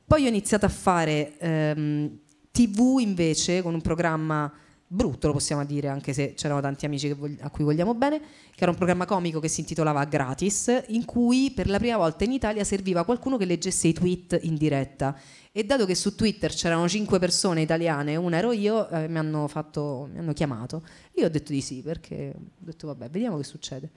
Poi 0.07 0.25
ho 0.25 0.29
iniziato 0.29 0.67
a 0.67 0.71
fare 0.71 1.39
ehm, 1.39 2.19
TV 2.51 2.99
invece 3.01 3.63
con 3.63 3.75
un 3.75 3.81
programma 3.81 4.53
brutto 4.91 5.27
lo 5.27 5.35
possiamo 5.35 5.65
dire 5.67 5.89
anche 5.89 6.15
se 6.15 6.33
c'erano 6.35 6.63
tanti 6.63 6.87
amici 6.87 7.15
a 7.41 7.51
cui 7.51 7.63
vogliamo 7.63 7.95
bene 7.95 8.21
che 8.55 8.63
era 8.65 8.71
un 8.71 8.77
programma 8.77 9.05
comico 9.05 9.39
che 9.39 9.49
si 9.49 9.61
intitolava 9.61 10.05
Gratis 10.07 10.85
in 10.89 11.05
cui 11.05 11.53
per 11.55 11.69
la 11.69 11.79
prima 11.79 11.99
volta 11.99 12.25
in 12.25 12.33
Italia 12.33 12.65
serviva 12.65 13.05
qualcuno 13.05 13.37
che 13.37 13.45
leggesse 13.45 13.87
i 13.89 13.93
tweet 13.93 14.41
in 14.43 14.57
diretta. 14.57 15.17
E 15.53 15.65
dato 15.65 15.87
che 15.87 15.95
su 15.95 16.15
Twitter 16.15 16.53
c'erano 16.53 16.89
cinque 16.89 17.19
persone 17.19 17.63
italiane 17.63 18.17
una 18.17 18.39
ero 18.39 18.53
io 18.53 18.89
eh, 18.89 19.09
mi, 19.09 19.19
hanno 19.19 19.47
fatto, 19.47 20.09
mi 20.13 20.19
hanno 20.19 20.33
chiamato. 20.33 20.83
Io 21.15 21.27
ho 21.27 21.29
detto 21.29 21.53
di 21.53 21.61
sì 21.61 21.83
perché 21.83 22.33
ho 22.35 22.41
detto 22.59 22.89
vabbè 22.89 23.11
vediamo 23.11 23.37
che 23.37 23.45
succede 23.45 23.91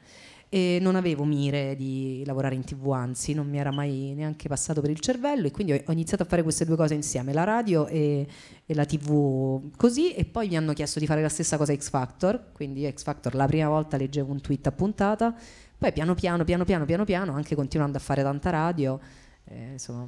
e 0.54 0.80
non 0.82 0.98
avevo 0.98 1.24
mire 1.24 1.78
di 1.78 2.24
lavorare 2.26 2.56
in 2.56 2.66
tv, 2.66 2.92
anzi 2.92 3.34
non 3.34 3.48
mi 3.48 3.58
era 3.58 3.72
mai 3.72 4.12
neanche 4.14 4.50
passato 4.50 4.82
per 4.82 4.90
il 4.90 5.00
cervello 5.00 5.48
e 5.48 5.52
quindi 5.52 5.72
ho 5.72 5.92
iniziato 5.94 6.24
a 6.24 6.26
fare 6.26 6.44
queste 6.44 6.66
due 6.66 6.76
cose 6.76 6.94
insieme, 6.94 7.32
la 7.32 7.46
radio 7.46 7.88
e, 7.88 8.28
e 8.66 8.74
la 8.76 8.84
tv 8.84 9.72
così 9.78 10.14
e 10.14 10.26
poi 10.26 10.50
mi 10.50 10.58
hanno 10.58 10.74
chiesto 10.74 11.00
di 11.00 11.06
fare 11.06 11.22
la 11.22 11.30
stessa 11.30 11.56
cosa 11.56 11.74
X 11.74 11.90
Factor, 11.90 12.52
quindi 12.52 12.86
X 12.94 13.04
Factor 13.04 13.34
la 13.34 13.46
prima 13.46 13.70
volta 13.70 13.96
leggevo 13.96 14.30
un 14.30 14.42
tweet 14.42 14.68
a 14.68 14.74
puntata, 14.74 15.34
poi 15.78 15.94
piano 15.94 16.16
piano, 16.16 16.44
piano 16.44 16.66
piano, 16.66 16.84
piano 16.84 17.06
piano, 17.06 17.34
anche 17.34 17.56
continuando 17.56 17.98
a 17.98 18.02
fare 18.02 18.22
tanta 18.22 18.50
radio, 18.50 19.00
eh, 19.46 19.72
insomma 19.72 20.06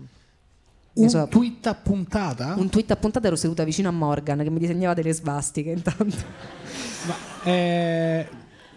Un 0.96 1.10
so- 1.10 1.26
tweet 1.30 1.68
a 1.68 1.74
puntata? 1.74 2.56
un 2.58 2.68
tweet 2.70 2.92
a 2.92 2.98
puntata 2.98 3.28
ero 3.28 3.38
seduta 3.38 3.64
vicino 3.64 3.88
a 3.88 3.94
Morgan 3.94 4.40
che 4.40 4.50
mi 4.50 4.60
disegnava 4.60 4.94
delle 4.94 5.14
svastiche 5.14 5.70
intanto. 5.72 6.18
Ma, 7.08 7.16
eh, 7.46 8.28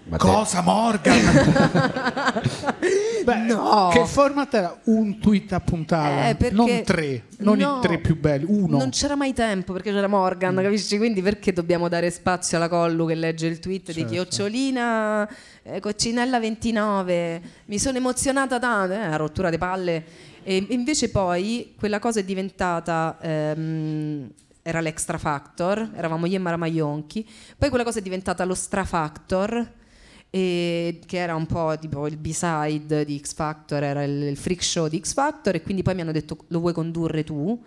Ma 0.08 0.18
te- 0.18 0.24
cosa 0.26 0.60
Morgan? 0.62 1.18
Beh, 3.24 3.34
No. 3.46 3.90
Che 3.92 4.06
format 4.06 4.54
era? 4.54 4.78
Un 4.84 5.18
tweet 5.18 5.52
a 5.52 5.60
puntata, 5.60 6.28
Eh, 6.28 6.50
non 6.52 6.82
tre, 6.84 7.24
non 7.38 7.58
No, 7.58 7.78
i 7.78 7.80
tre 7.82 7.98
più 7.98 8.16
belli, 8.18 8.44
uno. 8.46 8.78
Non 8.78 8.90
c'era 8.90 9.16
mai 9.16 9.32
tempo 9.32 9.72
perché 9.72 9.90
c'era 9.90 10.06
Morgan, 10.06 10.54
capisci? 10.54 10.96
Quindi 10.96 11.22
perché 11.22 11.52
dobbiamo 11.52 11.88
dare 11.88 12.10
spazio 12.10 12.56
alla 12.56 12.68
Collu 12.68 13.06
che 13.06 13.14
legge 13.16 13.46
il 13.48 13.58
tweet 13.58 13.86
di 13.86 13.92
Certo. 13.94 14.10
Chiocciolina, 14.12 15.28
eh, 15.64 15.80
Coccinella 15.80 16.38
29, 16.38 17.42
mi 17.66 17.78
sono 17.78 17.96
emozionata 17.96 18.58
tanto, 18.60 18.94
eh, 18.94 19.06
una 19.06 19.16
rottura 19.16 19.50
di 19.50 19.58
palle. 19.58 20.04
E 20.44 20.64
invece 20.70 21.10
poi 21.10 21.74
quella 21.76 21.98
cosa 21.98 22.20
è 22.20 22.24
diventata... 22.24 23.18
ehm, 23.20 24.30
era 24.62 24.80
l'extra 24.80 25.16
factor, 25.16 25.90
eravamo 25.94 26.26
io 26.26 26.34
e 26.34 26.38
Mara 26.40 26.56
Maionchi, 26.56 27.24
poi 27.56 27.68
quella 27.68 27.84
cosa 27.84 28.00
è 28.00 28.02
diventata 28.02 28.44
lo 28.44 28.54
stra 28.56 28.84
factor, 28.84 29.64
e 30.36 31.00
che 31.06 31.16
era 31.16 31.34
un 31.34 31.46
po' 31.46 31.78
tipo 31.80 32.06
il 32.06 32.18
B-side 32.18 33.06
di 33.06 33.18
X 33.18 33.32
Factor, 33.32 33.82
era 33.82 34.04
il, 34.04 34.20
il 34.20 34.36
freak 34.36 34.62
show 34.62 34.86
di 34.86 35.00
X 35.00 35.14
Factor 35.14 35.54
e 35.54 35.62
quindi 35.62 35.82
poi 35.82 35.94
mi 35.94 36.02
hanno 36.02 36.12
detto 36.12 36.36
lo 36.48 36.60
vuoi 36.60 36.74
condurre 36.74 37.24
tu? 37.24 37.58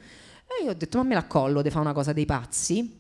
E 0.46 0.66
io 0.66 0.70
ho 0.70 0.76
detto 0.76 1.00
ma 1.00 1.04
me 1.04 1.16
la 1.16 1.26
collo, 1.26 1.64
di 1.64 1.72
fare 1.72 1.82
una 1.82 1.94
cosa 1.94 2.14
dei 2.14 2.28
pazzi. 2.28 2.98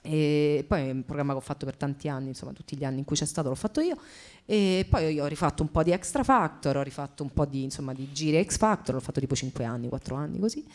E 0.00 0.64
poi 0.66 0.88
è 0.88 0.90
un 0.90 1.04
programma 1.04 1.32
che 1.34 1.38
ho 1.38 1.42
fatto 1.42 1.66
per 1.66 1.76
tanti 1.76 2.08
anni, 2.08 2.28
insomma 2.28 2.52
tutti 2.52 2.76
gli 2.76 2.84
anni 2.84 2.98
in 2.98 3.04
cui 3.04 3.14
c'è 3.14 3.26
stato 3.26 3.48
l'ho 3.48 3.54
fatto 3.54 3.80
io. 3.80 3.96
E 4.44 4.84
poi 4.90 5.14
io 5.14 5.22
ho 5.22 5.28
rifatto 5.28 5.62
un 5.62 5.70
po' 5.70 5.84
di 5.84 5.92
Extra 5.92 6.24
Factor, 6.24 6.76
ho 6.76 6.82
rifatto 6.82 7.22
un 7.22 7.32
po' 7.32 7.44
di, 7.44 7.62
insomma, 7.62 7.92
di 7.92 8.08
giri 8.10 8.44
X 8.44 8.56
Factor, 8.56 8.94
l'ho 8.94 9.00
fatto 9.00 9.20
tipo 9.20 9.36
5 9.36 9.62
anni, 9.64 9.88
4 9.88 10.16
anni 10.16 10.40
così. 10.40 10.66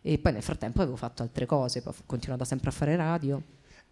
E 0.00 0.18
poi 0.18 0.32
nel 0.32 0.42
frattempo 0.42 0.80
avevo 0.80 0.96
fatto 0.96 1.22
altre 1.22 1.44
cose, 1.44 1.82
poi 1.82 1.92
ho 1.92 2.02
continuato 2.06 2.44
sempre 2.44 2.70
a 2.70 2.72
fare 2.72 2.94
radio. 2.94 3.42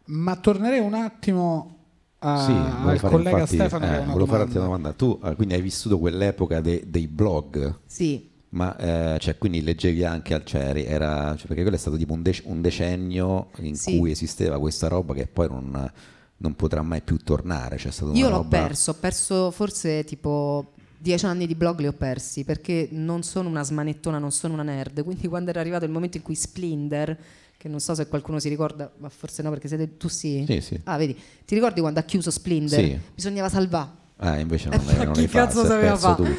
Ma 0.04 0.36
tornerei 0.36 0.78
un 0.78 0.94
attimo 0.94 1.77
a- 2.20 2.44
Sì, 2.44 2.52
volevo 2.52 2.88
al 2.90 2.98
fare 2.98 3.12
collega 3.12 3.30
infatti- 3.38 3.54
Stefano 3.56 3.84
eh, 3.86 4.04
volevo 4.04 4.26
farti 4.26 4.56
una 4.56 4.64
domanda. 4.64 4.92
Tu 4.92 5.18
eh, 5.24 5.34
quindi 5.34 5.54
hai 5.54 5.60
vissuto 5.62 5.98
quell'epoca 5.98 6.60
de- 6.60 6.84
dei 6.86 7.06
blog, 7.06 7.78
Sì, 7.86 8.28
ma 8.50 8.76
eh, 8.76 9.18
cioè, 9.20 9.36
quindi 9.38 9.62
leggevi 9.62 10.04
anche 10.04 10.34
al 10.34 10.44
cioè, 10.44 10.62
eri- 10.68 10.84
era, 10.84 11.34
cioè, 11.36 11.46
perché 11.46 11.62
quello 11.62 11.76
è 11.76 11.80
stato 11.80 11.96
tipo 11.96 12.12
un, 12.14 12.22
dec- 12.22 12.42
un 12.46 12.60
decennio 12.60 13.48
in 13.58 13.76
Sì. 13.76 13.98
cui 13.98 14.10
esisteva 14.10 14.58
questa 14.58 14.88
roba 14.88 15.14
che 15.14 15.26
poi 15.26 15.48
non, 15.48 15.92
non 16.38 16.54
potrà 16.56 16.82
mai 16.82 17.02
più 17.02 17.16
tornare. 17.18 17.78
Una 18.00 18.12
Io 18.16 18.28
l'ho 18.28 18.36
roba- 18.38 18.48
perso, 18.48 18.92
ho 18.92 18.94
perso 18.94 19.50
forse 19.50 20.04
tipo 20.04 20.72
dieci 21.00 21.26
anni 21.26 21.46
di 21.46 21.54
blog 21.54 21.78
li 21.78 21.86
ho 21.86 21.92
persi 21.92 22.42
perché 22.44 22.88
non 22.90 23.22
sono 23.22 23.48
una 23.48 23.62
smanettona, 23.62 24.18
non 24.18 24.32
sono 24.32 24.54
una 24.54 24.62
nerd. 24.64 25.04
Quindi 25.04 25.28
quando 25.28 25.50
era 25.50 25.60
arrivato 25.60 25.84
il 25.84 25.90
momento 25.92 26.16
in 26.16 26.22
cui 26.24 26.34
Splinter, 26.34 27.16
che 27.58 27.68
non 27.68 27.80
so 27.80 27.92
se 27.94 28.06
qualcuno 28.06 28.38
si 28.38 28.48
ricorda, 28.48 28.88
ma 28.98 29.08
forse 29.08 29.42
no 29.42 29.50
perché 29.50 29.66
siete 29.68 29.96
tu 29.96 30.08
sì. 30.08 30.44
Sì, 30.46 30.60
sì. 30.60 30.80
Ah, 30.84 30.96
vedi, 30.96 31.14
ti 31.44 31.54
ricordi 31.54 31.80
quando 31.80 31.98
ha 31.98 32.04
chiuso 32.04 32.30
Splinter? 32.30 32.78
Sì. 32.80 32.98
Bisognava 33.14 33.48
salvare. 33.48 33.90
Ah, 34.20 34.38
invece 34.38 34.68
non, 34.68 34.80
Ma 34.86 35.04
non 35.04 35.12
chi 35.12 35.26
cazzo 35.26 35.62
è 35.64 35.66
sapeva 35.66 35.96
fa? 35.96 36.14
tutto. 36.14 36.30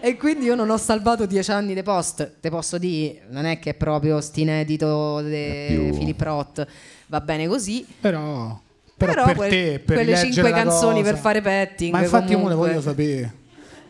E 0.00 0.16
quindi 0.16 0.44
io 0.46 0.54
non 0.56 0.68
ho 0.70 0.76
salvato 0.76 1.26
dieci 1.26 1.50
anni 1.52 1.74
di 1.74 1.82
post. 1.82 2.34
Te 2.40 2.50
posso 2.50 2.76
dire, 2.78 3.22
non 3.30 3.44
è 3.44 3.58
che 3.60 3.70
è 3.70 3.74
proprio 3.74 4.20
st'inedito 4.20 5.20
di 5.22 5.90
Philip 5.96 6.20
Roth. 6.20 6.66
Va 7.06 7.20
bene 7.20 7.46
così. 7.46 7.86
Però, 8.00 8.60
però, 8.96 9.12
Però 9.12 9.24
per 9.26 9.36
quel- 9.36 9.50
te, 9.50 9.80
per 9.84 9.96
quelle 9.96 10.16
cinque 10.16 10.50
canzoni 10.50 11.00
cosa- 11.00 11.12
per 11.12 11.20
fare 11.20 11.40
petting, 11.40 11.92
Ma 11.92 12.02
infatti 12.02 12.32
io 12.32 12.38
me 12.38 12.44
le 12.48 12.50
comunque. 12.50 12.68
voglio 12.68 12.80
sapere. 12.82 13.34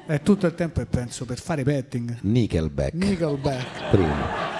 È 0.06 0.20
tutto 0.20 0.46
il 0.46 0.54
tempo 0.54 0.80
e 0.82 0.86
penso 0.86 1.24
per 1.24 1.40
fare 1.40 1.62
petting. 1.62 2.18
Nickelback, 2.20 2.92
Nickelback. 2.92 3.90
primo. 3.90 4.53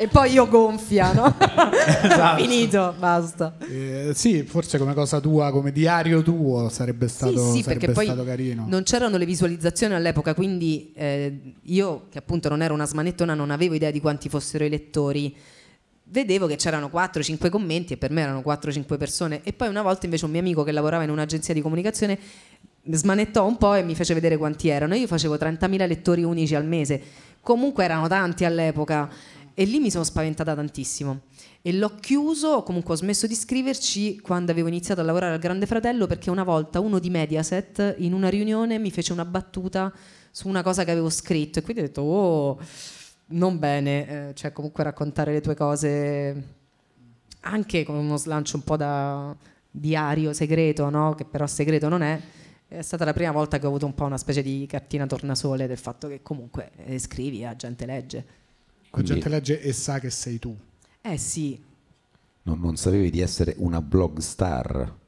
E 0.00 0.08
poi 0.08 0.32
io 0.32 0.48
gonfia, 0.48 1.12
no? 1.12 1.36
Esatto. 2.02 2.40
Finito, 2.40 2.94
basta. 2.98 3.58
Eh, 3.68 4.12
sì, 4.14 4.44
forse 4.44 4.78
come 4.78 4.94
cosa 4.94 5.20
tua, 5.20 5.50
come 5.50 5.72
diario 5.72 6.22
tuo 6.22 6.70
sarebbe 6.70 7.06
stato, 7.06 7.32
sì, 7.50 7.56
sì, 7.56 7.62
sarebbe 7.62 7.80
perché 7.80 7.92
poi 7.92 8.06
stato 8.06 8.24
carino. 8.24 8.64
non 8.66 8.82
c'erano 8.82 9.18
le 9.18 9.26
visualizzazioni 9.26 9.92
all'epoca, 9.92 10.32
quindi 10.32 10.90
eh, 10.94 11.54
io, 11.60 12.06
che 12.08 12.16
appunto 12.16 12.48
non 12.48 12.62
ero 12.62 12.72
una 12.72 12.86
smanettona, 12.86 13.34
non 13.34 13.50
avevo 13.50 13.74
idea 13.74 13.90
di 13.90 14.00
quanti 14.00 14.30
fossero 14.30 14.64
i 14.64 14.70
lettori. 14.70 15.36
Vedevo 16.04 16.46
che 16.46 16.56
c'erano 16.56 16.90
4-5 16.90 17.50
commenti 17.50 17.92
e 17.92 17.96
per 17.98 18.10
me 18.10 18.22
erano 18.22 18.40
4-5 18.40 18.96
persone. 18.96 19.42
E 19.42 19.52
poi 19.52 19.68
una 19.68 19.82
volta 19.82 20.06
invece 20.06 20.24
un 20.24 20.30
mio 20.30 20.40
amico 20.40 20.62
che 20.62 20.72
lavorava 20.72 21.02
in 21.02 21.10
un'agenzia 21.10 21.52
di 21.52 21.60
comunicazione 21.60 22.18
smanettò 22.90 23.46
un 23.46 23.58
po' 23.58 23.74
e 23.74 23.82
mi 23.82 23.94
fece 23.94 24.14
vedere 24.14 24.38
quanti 24.38 24.68
erano. 24.68 24.94
Io 24.94 25.06
facevo 25.06 25.34
30.000 25.34 25.86
lettori 25.86 26.22
unici 26.22 26.54
al 26.54 26.64
mese. 26.64 27.00
Comunque 27.42 27.84
erano 27.84 28.08
tanti 28.08 28.44
all'epoca. 28.44 29.08
E 29.54 29.64
lì 29.64 29.78
mi 29.78 29.90
sono 29.90 30.04
spaventata 30.04 30.54
tantissimo. 30.54 31.22
E 31.62 31.72
l'ho 31.72 31.94
chiuso, 31.96 32.62
comunque 32.62 32.94
ho 32.94 32.96
smesso 32.96 33.26
di 33.26 33.34
scriverci 33.34 34.20
quando 34.20 34.52
avevo 34.52 34.68
iniziato 34.68 35.00
a 35.00 35.04
lavorare 35.04 35.34
al 35.34 35.40
Grande 35.40 35.66
Fratello 35.66 36.06
perché 36.06 36.30
una 36.30 36.44
volta 36.44 36.80
uno 36.80 36.98
di 36.98 37.10
Mediaset 37.10 37.96
in 37.98 38.12
una 38.12 38.28
riunione 38.28 38.78
mi 38.78 38.90
fece 38.90 39.12
una 39.12 39.24
battuta 39.24 39.92
su 40.30 40.48
una 40.48 40.62
cosa 40.62 40.84
che 40.84 40.90
avevo 40.90 41.10
scritto 41.10 41.58
e 41.58 41.62
quindi 41.62 41.82
ho 41.82 41.86
detto 41.86 42.02
oh, 42.02 42.60
non 43.26 43.58
bene, 43.58 44.28
eh, 44.28 44.34
cioè 44.34 44.52
comunque 44.52 44.84
raccontare 44.84 45.32
le 45.32 45.40
tue 45.40 45.54
cose 45.54 46.58
anche 47.40 47.84
con 47.84 47.96
uno 47.96 48.16
slancio 48.16 48.56
un 48.56 48.64
po' 48.64 48.76
da 48.76 49.36
diario 49.70 50.32
segreto, 50.32 50.90
no? 50.90 51.14
che 51.14 51.24
però 51.24 51.46
segreto 51.46 51.88
non 51.88 52.02
è. 52.02 52.20
È 52.66 52.82
stata 52.82 53.04
la 53.04 53.12
prima 53.12 53.32
volta 53.32 53.58
che 53.58 53.66
ho 53.66 53.68
avuto 53.68 53.86
un 53.86 53.94
po' 53.94 54.04
una 54.04 54.18
specie 54.18 54.42
di 54.42 54.64
cartina 54.68 55.06
tornasole 55.06 55.66
del 55.66 55.76
fatto 55.76 56.06
che 56.06 56.22
comunque 56.22 56.70
eh, 56.84 56.98
scrivi 56.98 57.42
e 57.42 57.44
la 57.44 57.56
gente 57.56 57.84
legge. 57.84 58.24
La 58.92 59.02
gente 59.02 59.28
legge 59.28 59.60
e 59.60 59.72
sa 59.72 59.98
che 60.00 60.10
sei 60.10 60.38
tu. 60.38 60.56
Eh 61.00 61.16
sì, 61.16 61.58
non, 62.42 62.60
non 62.60 62.76
sapevi 62.76 63.10
di 63.10 63.20
essere 63.20 63.54
una 63.58 63.80
blog 63.80 64.18
star. 64.18 64.98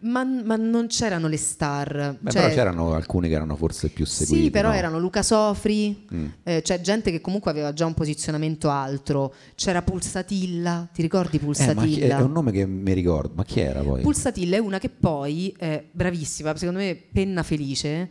ma, 0.00 0.22
ma 0.22 0.56
non 0.56 0.86
c'erano 0.88 1.28
le 1.28 1.36
star. 1.38 2.16
Beh, 2.20 2.30
cioè- 2.30 2.42
però 2.42 2.54
c'erano 2.54 2.92
alcuni 2.92 3.28
che 3.28 3.34
erano 3.34 3.56
forse 3.56 3.88
più 3.88 4.04
seguiti. 4.04 4.44
Sì, 4.44 4.50
però 4.50 4.68
no? 4.68 4.74
erano 4.74 4.98
Luca 4.98 5.22
Sofri, 5.22 6.06
Mm. 6.14 6.26
eh, 6.42 6.60
c'è 6.62 6.80
gente 6.82 7.10
che 7.10 7.20
comunque 7.22 7.50
aveva 7.50 7.72
già 7.72 7.86
un 7.86 7.94
posizionamento 7.94 8.68
altro. 8.68 9.32
C'era 9.54 9.80
Pulsatilla, 9.82 10.88
ti 10.92 11.00
ricordi 11.02 11.36
Eh, 11.38 11.40
ma 11.40 11.52
chi- 11.52 11.56
Pulsatilla? 11.64 12.18
è 12.18 12.22
un 12.22 12.32
nome 12.32 12.52
che 12.52 12.66
mi 12.66 12.92
ricordo, 12.92 13.32
ma 13.34 13.44
chi 13.44 13.60
era 13.60 13.80
poi? 13.82 14.02
Pulsatilla 14.02 14.56
è 14.56 14.60
una 14.60 14.78
che 14.78 14.90
poi, 14.90 15.54
è 15.58 15.82
bravissima, 15.90 16.54
secondo 16.56 16.80
me 16.80 16.94
penna 17.10 17.42
felice, 17.42 18.10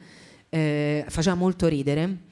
eh, 0.49 1.05
faceva 1.07 1.35
molto 1.35 1.67
ridere. 1.67 2.25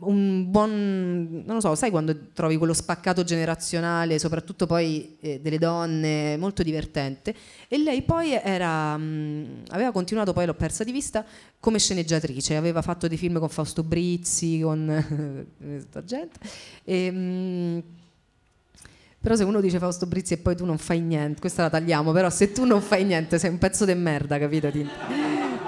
Un 0.00 0.48
buon, 0.48 1.42
non 1.44 1.56
lo 1.56 1.60
so, 1.60 1.74
sai 1.74 1.90
quando 1.90 2.16
trovi 2.32 2.56
quello 2.56 2.72
spaccato 2.72 3.24
generazionale, 3.24 4.20
soprattutto 4.20 4.64
poi 4.64 5.16
eh, 5.18 5.40
delle 5.40 5.58
donne, 5.58 6.36
molto 6.36 6.62
divertente. 6.62 7.34
E 7.66 7.78
lei 7.78 8.02
poi 8.02 8.32
era, 8.32 8.96
mh, 8.96 9.64
aveva 9.70 9.90
continuato, 9.90 10.32
poi 10.32 10.46
l'ho 10.46 10.54
persa 10.54 10.84
di 10.84 10.92
vista, 10.92 11.24
come 11.58 11.80
sceneggiatrice, 11.80 12.54
aveva 12.54 12.80
fatto 12.80 13.08
dei 13.08 13.16
film 13.16 13.40
con 13.40 13.48
Fausto 13.48 13.82
Brizzi, 13.82 14.60
con 14.60 14.88
eh, 14.88 15.80
sta 15.88 16.04
gente. 16.04 16.38
E, 16.84 17.10
mh, 17.10 17.82
però 19.20 19.34
se 19.34 19.42
uno 19.42 19.60
dice 19.60 19.80
Fausto 19.80 20.06
Brizzi 20.06 20.34
e 20.34 20.38
poi 20.38 20.54
tu 20.54 20.64
non 20.64 20.78
fai 20.78 21.00
niente, 21.00 21.40
questa 21.40 21.62
la 21.62 21.70
tagliamo, 21.70 22.12
però 22.12 22.30
se 22.30 22.52
tu 22.52 22.64
non 22.64 22.80
fai 22.80 23.04
niente 23.04 23.36
sei 23.40 23.50
un 23.50 23.58
pezzo 23.58 23.84
di 23.84 23.94
merda, 23.94 24.38
capito? 24.38 24.70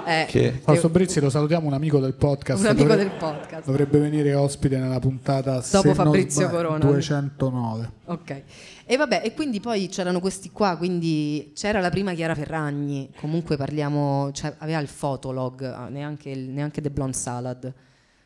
Eh, 0.05 0.25
Che- 0.27 0.51
Fausto 0.63 0.89
Brizzi 0.89 1.19
lo 1.19 1.29
salutiamo, 1.29 1.67
un 1.67 1.73
amico 1.73 1.99
del 1.99 2.13
podcast. 2.13 2.59
un 2.61 2.67
amico 2.67 2.87
dovre- 2.87 3.03
del 3.03 3.11
podcast. 3.17 3.65
Dovrebbe 3.65 3.99
venire 3.99 4.33
ospite 4.33 4.77
nella 4.77 4.99
puntata 4.99 5.63
Dopo 5.71 5.93
Fabrizio 5.93 6.47
sbaglio, 6.47 6.55
Corona. 6.67 6.85
209. 6.85 7.91
Ok. 8.05 8.41
E 8.85 8.97
vabbè, 8.97 9.21
e 9.23 9.33
quindi 9.33 9.59
poi 9.59 9.87
c'erano 9.87 10.19
questi 10.19 10.51
qua, 10.51 10.75
quindi 10.75 11.51
c'era 11.55 11.79
la 11.79 11.89
prima 11.89 12.13
Chiara 12.13 12.35
Ferragni, 12.35 13.09
comunque 13.19 13.55
parliamo, 13.57 14.31
cioè, 14.33 14.53
aveva 14.57 14.79
il 14.79 14.87
fotolog, 14.87 15.63
ah, 15.63 15.87
neanche, 15.87 16.29
il- 16.29 16.49
neanche 16.49 16.81
The 16.81 16.89
Blonde 16.89 17.15
Salad. 17.15 17.73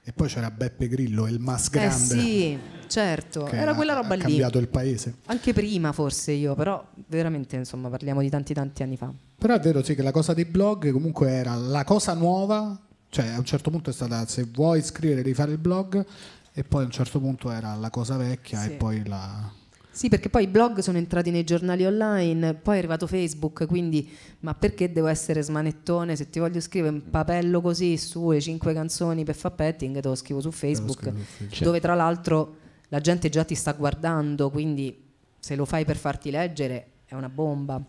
E 0.08 0.14
poi 0.14 0.28
c'era 0.28 0.52
Beppe 0.52 0.88
Grillo, 0.88 1.28
il 1.28 1.40
mas 1.40 1.66
Eh 1.66 1.70
grande. 1.72 1.96
sì, 1.96 2.60
certo, 2.88 3.48
era 3.48 3.72
ha- 3.72 3.76
quella 3.76 3.94
roba 3.94 4.14
ha 4.14 4.16
lì. 4.18 4.22
cambiato 4.22 4.60
il 4.60 4.68
paese. 4.68 5.16
Anche 5.26 5.52
prima 5.52 5.92
forse 5.94 6.32
io, 6.32 6.54
però 6.54 6.86
veramente 7.08 7.56
insomma 7.56 7.90
parliamo 7.90 8.22
di 8.22 8.30
tanti 8.30 8.54
tanti 8.54 8.84
anni 8.84 8.98
fa. 8.98 9.12
Però 9.38 9.54
è 9.56 9.60
vero 9.60 9.82
sì 9.84 9.96
che 9.96 10.04
la 10.04 10.12
cosa 10.12 10.34
dei 10.36 10.46
blog 10.46 10.92
comunque 10.92 11.32
era 11.32 11.56
la 11.56 11.84
cosa 11.84 12.14
nuova, 12.14 12.80
cioè 13.10 13.30
a 13.30 13.38
un 13.40 13.46
certo 13.46 13.72
punto 13.72 13.90
è 13.90 13.94
stata 13.94 14.26
se 14.28 14.44
vuoi 14.54 14.84
scrivere 14.84 15.24
devi 15.24 15.34
fare 15.36 15.52
il 15.54 15.58
blog 15.58 16.06
e 16.54 16.64
poi 16.64 16.84
a 16.84 16.86
un 16.86 16.92
certo 16.92 17.20
punto 17.20 17.50
era 17.50 17.74
la 17.74 17.90
cosa 17.90 18.16
vecchia 18.16 18.62
Sì. 18.62 18.70
e 18.70 18.72
poi 18.76 19.08
la... 19.08 19.52
Sì, 19.96 20.10
perché 20.10 20.28
poi 20.30 20.44
i 20.44 20.48
blog 20.48 20.80
sono 20.80 20.98
entrati 20.98 21.32
nei 21.32 21.46
giornali 21.46 21.86
online, 21.86 22.54
poi 22.56 22.76
è 22.76 22.78
arrivato 22.80 23.08
Facebook, 23.08 23.66
quindi 23.66 24.10
ma 24.42 24.54
perché 24.54 24.92
devo 24.92 25.08
essere 25.08 25.42
smanettone? 25.42 26.18
Se 26.18 26.30
ti 26.30 26.40
voglio 26.40 26.60
scrivere 26.60 26.94
un 26.96 27.10
papello 27.10 27.62
così 27.62 27.96
su 27.96 28.34
e 28.34 28.42
cinque 28.42 28.74
canzoni 28.74 29.24
per 29.24 29.36
fare 29.36 29.56
petting, 29.56 30.02
te 30.02 30.08
lo 30.10 30.16
scrivo 30.16 30.42
su 30.42 30.52
Facebook, 30.52 31.00
scrivo 31.00 31.18
su 31.18 31.24
Facebook. 31.24 31.62
Dove 31.64 31.80
tra 31.80 31.96
l'altro 31.96 32.56
la 32.90 33.00
gente 33.00 33.30
già 33.30 33.46
ti 33.46 33.56
sta 33.56 33.72
guardando, 33.72 34.50
quindi 34.50 35.02
se 35.40 35.56
lo 35.56 35.64
fai 35.64 35.86
per 35.86 35.96
farti 35.96 36.30
leggere 36.30 36.88
è 37.06 37.16
una 37.16 37.30
bomba. 37.30 37.82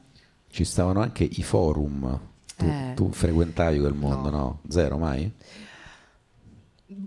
Ci 0.49 0.63
stavano 0.63 1.01
anche 1.01 1.25
i 1.25 1.43
forum. 1.43 2.21
Tu, 2.57 2.65
Eh. 2.67 2.93
tu 2.95 3.11
frequentavi 3.11 3.81
quel 3.81 3.95
mondo, 3.95 4.31
no? 4.31 4.61
Zero 4.69 4.97
mai? 4.97 5.29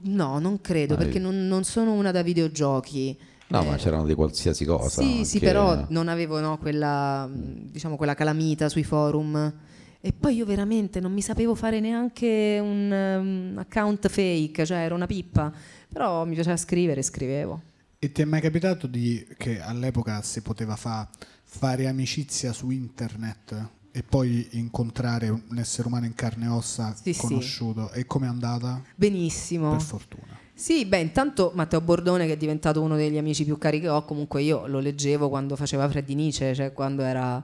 No, 0.03 0.39
non 0.39 0.59
credo, 0.59 0.95
Ah, 0.95 0.97
perché 0.97 1.19
non, 1.19 1.47
non 1.47 1.63
sono 1.63 1.93
una 1.93 2.11
da 2.11 2.21
videogiochi. 2.21 3.17
No, 3.49 3.63
Eh, 3.63 3.65
ma 3.65 3.75
c'erano 3.77 4.05
di 4.05 4.13
qualsiasi 4.13 4.63
cosa. 4.63 5.01
Sì, 5.01 5.25
sì, 5.25 5.39
però 5.39 5.85
non 5.89 6.07
avevo 6.07 6.39
no, 6.39 6.57
quella, 6.59 7.25
mh, 7.25 7.71
diciamo, 7.71 7.95
quella 7.95 8.13
calamita 8.13 8.69
sui 8.69 8.83
forum. 8.83 9.53
E 10.01 10.13
poi 10.13 10.35
io 10.35 10.45
veramente 10.45 10.99
non 10.99 11.11
mi 11.11 11.21
sapevo 11.21 11.55
fare 11.55 11.79
neanche 11.79 12.57
un 12.61 13.51
um, 13.53 13.57
account 13.57 14.07
fake, 14.07 14.65
cioè 14.65 14.77
ero 14.77 14.95
una 14.95 15.07
pippa. 15.07 15.51
Però 15.91 16.25
mi 16.25 16.35
piaceva 16.35 16.55
scrivere, 16.57 17.01
scrivevo. 17.01 17.61
E 17.97 18.11
ti 18.11 18.21
è 18.21 18.25
mai 18.25 18.39
capitato 18.39 18.87
di, 18.87 19.27
che 19.35 19.59
all'epoca 19.59 20.21
si 20.21 20.41
poteva 20.41 20.75
fa- 20.77 21.09
fare 21.43 21.87
amicizia 21.87 22.53
su 22.53 22.69
internet 22.69 23.69
e 23.91 24.03
poi 24.03 24.47
incontrare 24.51 25.27
un 25.29 25.57
essere 25.57 25.87
umano 25.87 26.05
in 26.05 26.13
carne 26.13 26.45
e 26.45 26.49
ossa 26.49 26.95
Sì, 26.95 27.11
sì. 27.11 27.19
conosciuto? 27.19 27.91
E 27.91 28.05
com'è 28.05 28.27
andata? 28.27 28.81
Benissimo. 28.95 29.71
Per 29.71 29.81
fortuna. 29.81 30.38
Sì, 30.59 30.83
beh, 30.85 30.99
intanto 30.99 31.53
Matteo 31.55 31.79
Bordone, 31.79 32.25
che 32.27 32.33
è 32.33 32.37
diventato 32.37 32.81
uno 32.81 32.97
degli 32.97 33.17
amici 33.17 33.45
più 33.45 33.57
cari 33.57 33.79
che 33.79 33.87
ho, 33.87 34.03
comunque 34.03 34.41
io 34.41 34.67
lo 34.67 34.79
leggevo 34.79 35.29
quando 35.29 35.55
faceva 35.55 35.87
Freddy 35.87 36.15
Nietzsche, 36.15 36.53
cioè 36.53 36.73
quando 36.73 37.01
era 37.01 37.41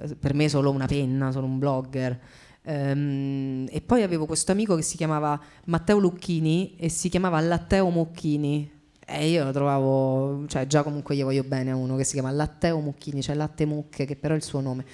eh, 0.00 0.14
per 0.16 0.32
me 0.32 0.48
solo 0.48 0.70
una 0.70 0.86
penna, 0.86 1.30
solo 1.30 1.44
un 1.44 1.58
blogger. 1.58 2.18
Ehm, 2.62 3.66
e 3.70 3.80
poi 3.82 4.02
avevo 4.02 4.24
questo 4.24 4.52
amico 4.52 4.74
che 4.74 4.80
si 4.80 4.96
chiamava 4.96 5.38
Matteo 5.66 5.98
Lucchini 5.98 6.76
e 6.78 6.88
si 6.88 7.10
chiamava 7.10 7.38
Latteo 7.40 7.90
Mucchini. 7.90 8.70
E 9.06 9.28
io 9.28 9.44
lo 9.44 9.52
trovavo, 9.52 10.46
cioè 10.48 10.66
già 10.66 10.82
comunque 10.82 11.14
io 11.14 11.26
voglio 11.26 11.44
bene 11.44 11.72
a 11.72 11.76
uno 11.76 11.94
che 11.96 12.04
si 12.04 12.14
chiama 12.14 12.30
Latteo 12.30 12.80
Mucchini, 12.80 13.20
cioè 13.20 13.36
Latte 13.36 13.66
Mucche, 13.66 14.06
che 14.06 14.16
però 14.16 14.32
è 14.32 14.38
il 14.38 14.42
suo 14.42 14.60
nome. 14.60 14.84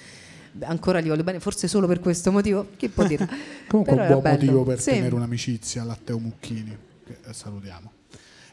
Ancora 0.63 0.99
gli 0.99 1.07
voglio 1.07 1.23
bene, 1.23 1.39
forse 1.39 1.69
solo 1.69 1.87
per 1.87 2.01
questo 2.01 2.29
motivo, 2.29 2.67
chi 2.75 2.89
può 2.89 3.05
dire? 3.07 3.25
Comunque 3.69 3.95
Però 3.95 4.15
un 4.15 4.21
buon 4.21 4.33
motivo 4.33 4.63
per 4.63 4.81
Sì. 4.81 4.91
tenere 4.91 5.15
un'amicizia 5.15 5.83
Latteo 5.85 6.19
Mucchini, 6.19 6.77
che 7.03 7.17
eh, 7.25 7.33
salutiamo. 7.33 7.91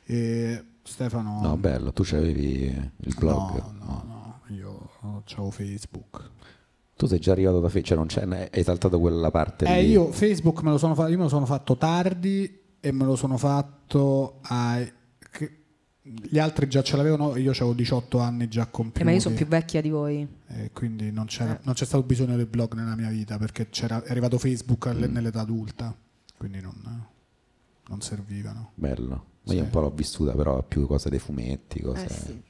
E 0.07 0.65
Stefano... 0.83 1.41
No, 1.43 1.57
bello, 1.57 1.93
tu 1.93 2.03
c'avevi 2.05 2.65
il 2.97 3.15
blog. 3.19 3.55
No, 3.57 3.73
no, 3.79 4.05
no, 4.07 4.41
io 4.55 4.91
ho 5.37 5.51
Facebook. 5.51 6.31
Tu 6.97 7.07
sei 7.07 7.19
già 7.19 7.33
arrivato 7.33 7.61
da 7.61 7.69
Facebook, 7.69 7.87
cioè 7.87 7.97
non 7.97 8.07
c'è, 8.39 8.49
hai 8.53 8.63
saltato 8.63 8.99
quella 9.01 9.31
parte 9.31 9.65
Eh, 9.67 9.83
lì. 9.83 9.91
io 9.91 10.13
Facebook 10.13 10.63
me 10.63 10.71
lo, 10.71 10.79
sono 10.79 10.95
fa- 10.95 11.09
io 11.09 11.17
me 11.17 11.23
lo 11.23 11.29
sono 11.31 11.47
fatto 11.47 11.77
tardi 11.79 12.59
e 12.81 12.93
me 12.93 13.05
lo 13.05 13.17
sono 13.17 13.37
fatto 13.39 14.41
ai... 14.43 14.91
che- 15.31 15.57
Gli 16.03 16.39
altri 16.39 16.69
già 16.69 16.83
ce 16.83 16.97
l'avevano, 16.97 17.37
io 17.37 17.53
avevo 17.53 17.73
18 17.73 18.19
anni 18.19 18.49
già 18.49 18.67
compiuti. 18.67 19.01
Eh, 19.01 19.05
ma 19.05 19.13
io 19.13 19.21
sono 19.21 19.35
più 19.35 19.47
vecchia 19.47 19.81
di 19.81 19.89
voi. 19.91 20.27
e 20.49 20.71
quindi 20.73 21.11
non, 21.11 21.25
c'era- 21.27 21.57
Eh. 21.57 21.61
non 21.63 21.73
c'è 21.75 21.85
stato 21.87 22.03
bisogno 22.03 22.37
del 22.37 22.47
blog 22.47 22.75
nella 22.75 22.97
mia 22.97 23.09
vita 23.09 23.39
perché 23.39 23.69
c'era, 23.71 24.03
è 24.03 24.11
arrivato 24.11 24.37
Facebook 24.39 24.89
Mm. 24.93 25.05
nell'età 25.13 25.41
adulta, 25.41 25.95
quindi 26.37 26.61
non, 26.61 26.75
non 27.91 28.01
servivano. 28.01 28.71
Bello. 28.75 29.09
Ma 29.43 29.51
Sì. 29.53 29.57
io 29.57 29.65
un 29.65 29.71
po' 29.71 29.81
l'ho 29.81 29.91
vissuta, 29.91 30.33
però 30.33 30.63
più 30.63 30.87
cose 30.87 31.11
dei 31.11 31.19
fumetti, 31.19 31.81
cose... 31.83 32.05
Eh 32.05 32.09
sì. 32.09 32.43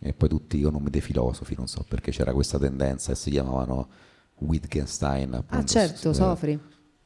E 0.00 0.12
poi 0.12 0.28
tutti 0.28 0.58
i 0.58 0.62
nomi 0.62 0.90
dei 0.90 1.00
filosofi, 1.00 1.54
non 1.56 1.66
so 1.66 1.84
perché 1.88 2.12
c'era 2.12 2.32
questa 2.32 2.56
tendenza 2.58 3.10
e 3.10 3.16
si 3.16 3.30
chiamavano 3.30 3.88
Wittgenstein. 4.38 5.34
Appunto, 5.34 5.56
Ah 5.56 5.64
certo, 5.64 6.10
eh, 6.10 6.14
Sofri. 6.14 6.60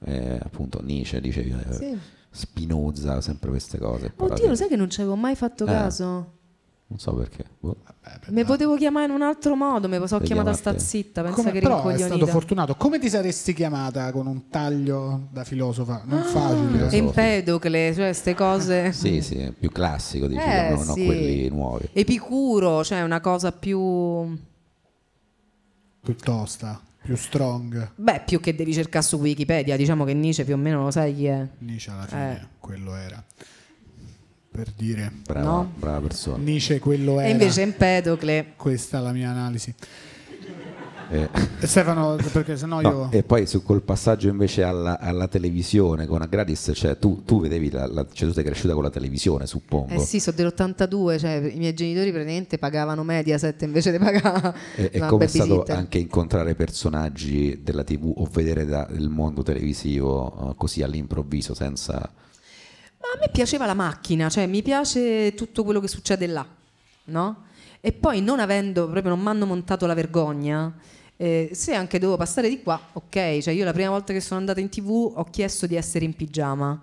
eh, 0.04 0.38
appunto 0.42 0.82
Nietzsche, 0.82 1.20
dicevi, 1.20 1.50
eh, 1.68 1.72
Sì. 1.72 1.98
Spinoza, 2.30 3.20
sempre 3.22 3.48
queste 3.50 3.78
cose. 3.78 4.12
Oddio, 4.16 4.46
lo 4.48 4.54
sai 4.54 4.68
che 4.68 4.76
non 4.76 4.90
ci 4.90 5.00
avevo 5.00 5.16
mai 5.16 5.34
fatto 5.36 5.64
Eh. 5.64 5.68
caso? 5.68 6.38
Non 6.92 7.00
so 7.00 7.14
perché. 7.14 7.44
boh. 7.58 7.74
Mi 8.28 8.44
potevo 8.44 8.76
chiamare 8.76 9.06
in 9.06 9.12
un 9.12 9.22
altro 9.22 9.54
modo, 9.54 9.88
mi 9.88 9.98
sono 10.06 10.22
chiamata 10.22 10.52
sta 10.52 10.78
zitta, 10.78 11.22
pensa 11.22 11.36
Come- 11.36 11.52
che 11.52 11.60
però 11.60 11.88
è 11.88 11.96
stato 11.96 12.26
fortunato. 12.26 12.74
Come 12.74 12.98
ti 12.98 13.08
saresti 13.08 13.54
chiamata 13.54 14.12
con 14.12 14.26
un 14.26 14.48
taglio 14.50 15.28
da 15.30 15.42
filosofa? 15.42 16.02
Non 16.04 16.18
Ah, 16.18 16.22
facile. 16.24 16.90
Empedocle, 16.90 17.94
cioè 17.94 18.04
queste 18.04 18.34
cose. 18.34 18.92
Sì, 18.92 19.22
sì, 19.22 19.54
più 19.58 19.70
classico, 19.70 20.26
dici, 20.26 20.42
Eh, 20.42 20.68
non, 20.74 20.84
non 20.84 20.94
sì. 20.96 21.06
quelli 21.06 21.48
nuovi. 21.48 21.88
Epicuro, 21.94 22.84
cioè 22.84 23.00
una 23.00 23.20
cosa 23.22 23.52
più... 23.52 24.36
Piuttosta, 26.02 26.78
più 27.02 27.16
strong. 27.16 27.92
Beh, 27.94 28.22
più 28.26 28.38
che 28.40 28.54
devi 28.54 28.74
cercare 28.74 29.04
su 29.04 29.16
Wikipedia, 29.16 29.76
diciamo 29.78 30.04
che 30.04 30.12
Nietzsche 30.12 30.44
più 30.44 30.54
o 30.54 30.58
meno 30.58 30.82
lo 30.82 30.90
sai 30.90 31.14
chi 31.14 31.24
è. 31.26 31.46
Nietzsche 31.58 31.90
alla 31.90 32.06
fine, 32.06 32.32
Eh. 32.42 32.46
quello 32.58 32.94
era. 32.96 33.22
Per 34.52 34.70
dire, 34.76 35.10
Brava, 35.26 35.46
No. 35.50 35.72
brava 35.78 36.00
persona. 36.06 36.36
Nietzsche 36.36 36.78
quello 36.78 37.18
era. 37.18 37.28
E 37.28 37.30
invece 37.30 37.62
Empedocle... 37.62 38.52
Questa 38.56 38.98
è 38.98 39.00
la 39.00 39.12
mia 39.12 39.30
analisi. 39.30 39.74
Eh, 41.10 41.28
E 41.60 41.66
Stefano, 41.66 42.16
perché 42.32 42.56
sennò 42.56 42.80
no, 42.80 42.88
io... 42.88 43.10
E 43.12 43.22
poi 43.22 43.46
su 43.46 43.62
col 43.62 43.82
passaggio 43.82 44.28
invece 44.28 44.62
alla, 44.62 44.98
alla 44.98 45.28
televisione 45.28 46.06
con 46.06 46.22
Agradis, 46.22 46.70
cioè 46.74 46.98
tu, 46.98 47.22
tu 47.24 47.40
vedevi, 47.40 47.70
la, 47.70 47.86
la- 47.86 48.06
cioè 48.12 48.28
tu 48.28 48.34
sei 48.34 48.44
cresciuta 48.44 48.72
con 48.74 48.82
la 48.82 48.90
televisione, 48.90 49.46
suppongo. 49.46 49.92
Eh 49.92 49.98
sì, 49.98 50.20
sono 50.20 50.36
dell'82, 50.36 51.18
cioè 51.18 51.50
i 51.52 51.58
miei 51.58 51.74
genitori 51.74 52.10
praticamente 52.12 52.56
pagavano 52.58 53.02
Mediaset 53.04 53.60
invece 53.62 53.90
di 53.90 53.98
pagare 53.98 54.54
E, 54.76 54.90
e 54.92 54.98
come 55.00 55.24
è 55.24 55.28
stato 55.28 55.64
anche 55.68 55.98
incontrare 55.98 56.54
personaggi 56.54 57.60
della 57.62 57.84
TV 57.84 58.10
o 58.16 58.26
vedere 58.32 58.64
da- 58.64 58.88
il 58.92 59.08
mondo 59.10 59.42
televisivo 59.42 60.50
eh, 60.50 60.54
così 60.56 60.82
all'improvviso 60.82 61.52
senza... 61.54 62.10
Ma 63.02 63.08
a 63.16 63.18
me 63.20 63.28
piaceva 63.32 63.66
la 63.66 63.74
macchina, 63.74 64.30
cioè 64.30 64.46
mi 64.46 64.62
piace 64.62 65.34
tutto 65.34 65.64
quello 65.64 65.80
che 65.80 65.88
succede 65.88 66.28
là, 66.28 66.46
no? 67.06 67.44
E 67.80 67.92
poi 67.92 68.22
non 68.22 68.38
avendo, 68.38 68.88
proprio 68.88 69.12
non 69.12 69.20
mi 69.20 69.28
hanno 69.28 69.44
montato 69.44 69.86
la 69.86 69.94
vergogna, 69.94 70.72
eh, 71.16 71.50
se 71.52 71.74
anche 71.74 71.98
dovevo 71.98 72.16
passare 72.16 72.48
di 72.48 72.62
qua, 72.62 72.80
ok, 72.92 73.38
cioè 73.40 73.52
io 73.52 73.64
la 73.64 73.72
prima 73.72 73.90
volta 73.90 74.12
che 74.12 74.20
sono 74.20 74.38
andata 74.38 74.60
in 74.60 74.68
tv 74.68 75.14
ho 75.16 75.24
chiesto 75.24 75.66
di 75.66 75.74
essere 75.74 76.04
in 76.04 76.14
pigiama, 76.14 76.80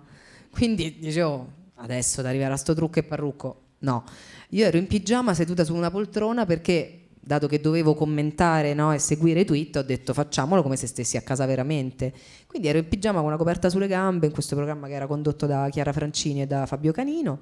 quindi 0.50 0.98
dicevo, 0.98 1.52
adesso 1.76 2.20
ad 2.20 2.26
arrivare 2.26 2.52
a 2.52 2.56
sto 2.58 2.74
trucco 2.74 2.98
e 2.98 3.02
parrucco, 3.02 3.60
no, 3.78 4.04
io 4.50 4.66
ero 4.66 4.76
in 4.76 4.86
pigiama 4.86 5.32
seduta 5.32 5.64
su 5.64 5.74
una 5.74 5.90
poltrona 5.90 6.44
perché 6.44 6.99
dato 7.20 7.46
che 7.46 7.60
dovevo 7.60 7.94
commentare 7.94 8.74
no, 8.74 8.92
e 8.92 8.98
seguire 8.98 9.40
i 9.40 9.44
tweet, 9.44 9.76
ho 9.76 9.82
detto 9.82 10.14
facciamolo 10.14 10.62
come 10.62 10.76
se 10.76 10.86
stessi 10.86 11.16
a 11.16 11.22
casa 11.22 11.46
veramente. 11.46 12.12
Quindi 12.46 12.68
ero 12.68 12.78
in 12.78 12.88
pigiama 12.88 13.18
con 13.18 13.28
una 13.28 13.36
coperta 13.36 13.68
sulle 13.68 13.86
gambe 13.86 14.26
in 14.26 14.32
questo 14.32 14.56
programma 14.56 14.88
che 14.88 14.94
era 14.94 15.06
condotto 15.06 15.46
da 15.46 15.68
Chiara 15.70 15.92
Francini 15.92 16.42
e 16.42 16.46
da 16.46 16.66
Fabio 16.66 16.92
Canino. 16.92 17.40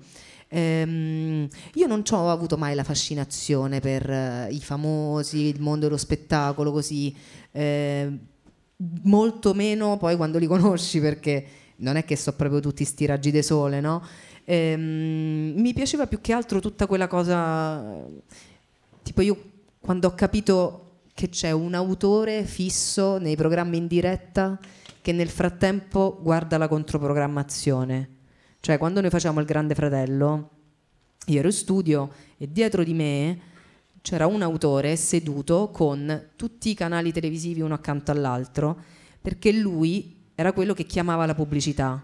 Ehm, 0.49 1.49
io 1.75 1.87
non 1.87 2.03
ho 2.11 2.31
avuto 2.31 2.57
mai 2.57 2.75
la 2.75 2.85
fascinazione 2.85 3.81
per 3.81 4.11
eh, 4.11 4.49
i 4.51 4.61
famosi, 4.61 5.47
il 5.47 5.61
mondo 5.61 5.87
dello 5.87 5.99
spettacolo 5.99 6.73
così, 6.73 7.15
eh, 7.53 8.11
molto 9.03 9.55
meno 9.55 9.97
poi 9.97 10.17
quando 10.17 10.39
li 10.39 10.47
conosci 10.47 11.01
perché 11.01 11.47
non 11.77 11.97
è 11.97 12.05
che 12.05 12.17
so 12.17 12.33
proprio 12.35 12.61
tutti 12.61 12.85
sti 12.85 13.07
raggi 13.07 13.31
di 13.31 13.43
sole, 13.43 13.81
no? 13.81 14.03
Ehm, 14.45 15.55
mi 15.57 15.73
piaceva 15.75 16.07
più 16.07 16.21
che 16.21 16.33
altro 16.33 16.61
tutta 16.61 16.87
quella 16.87 17.07
cosa, 17.07 18.05
tipo 19.03 19.21
io 19.21 19.37
quando 19.89 20.09
ho 20.09 20.15
capito 20.15 21.05
che 21.15 21.31
c'è 21.31 21.51
un 21.51 21.73
autore 21.73 22.45
fisso 22.45 23.17
nei 23.17 23.37
programmi 23.37 23.79
in 23.79 23.87
diretta 23.87 24.59
che 25.01 25.13
nel 25.13 25.31
frattempo 25.31 26.19
guarda 26.21 26.59
la 26.59 26.69
controprogrammazione. 26.69 28.17
Cioè, 28.61 28.77
quando 28.77 29.01
noi 29.01 29.09
facciamo 29.09 29.41
il 29.41 29.47
Grande 29.47 29.75
Fratello, 29.75 30.51
io 31.25 31.39
ero 31.39 31.49
in 31.49 31.55
studio 31.55 32.11
e 32.37 32.53
dietro 32.53 32.85
di 32.85 32.93
me 32.93 33.41
c'era 34.03 34.27
un 34.27 34.43
autore 34.43 34.95
seduto 34.97 35.71
con 35.71 36.33
tutti 36.37 36.69
i 36.69 36.75
canali 36.75 37.11
televisivi 37.11 37.63
uno 37.63 37.73
accanto 37.73 38.11
all'altro, 38.11 38.79
perché 39.23 39.53
lui 39.53 40.27
era 40.35 40.53
quello 40.53 40.75
che 40.75 40.85
chiamava 40.85 41.25
la 41.25 41.35
pubblicità. 41.35 41.99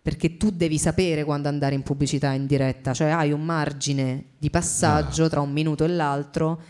Perché 0.00 0.38
tu 0.38 0.50
devi 0.50 0.78
sapere 0.78 1.24
quando 1.24 1.48
andare 1.48 1.74
in 1.74 1.82
pubblicità 1.82 2.32
in 2.32 2.46
diretta, 2.46 2.94
cioè 2.94 3.10
hai 3.10 3.30
un 3.30 3.44
margine 3.44 4.28
di 4.38 4.48
passaggio 4.48 5.28
tra 5.28 5.42
un 5.42 5.52
minuto 5.52 5.84
e 5.84 5.88
l'altro 5.88 6.62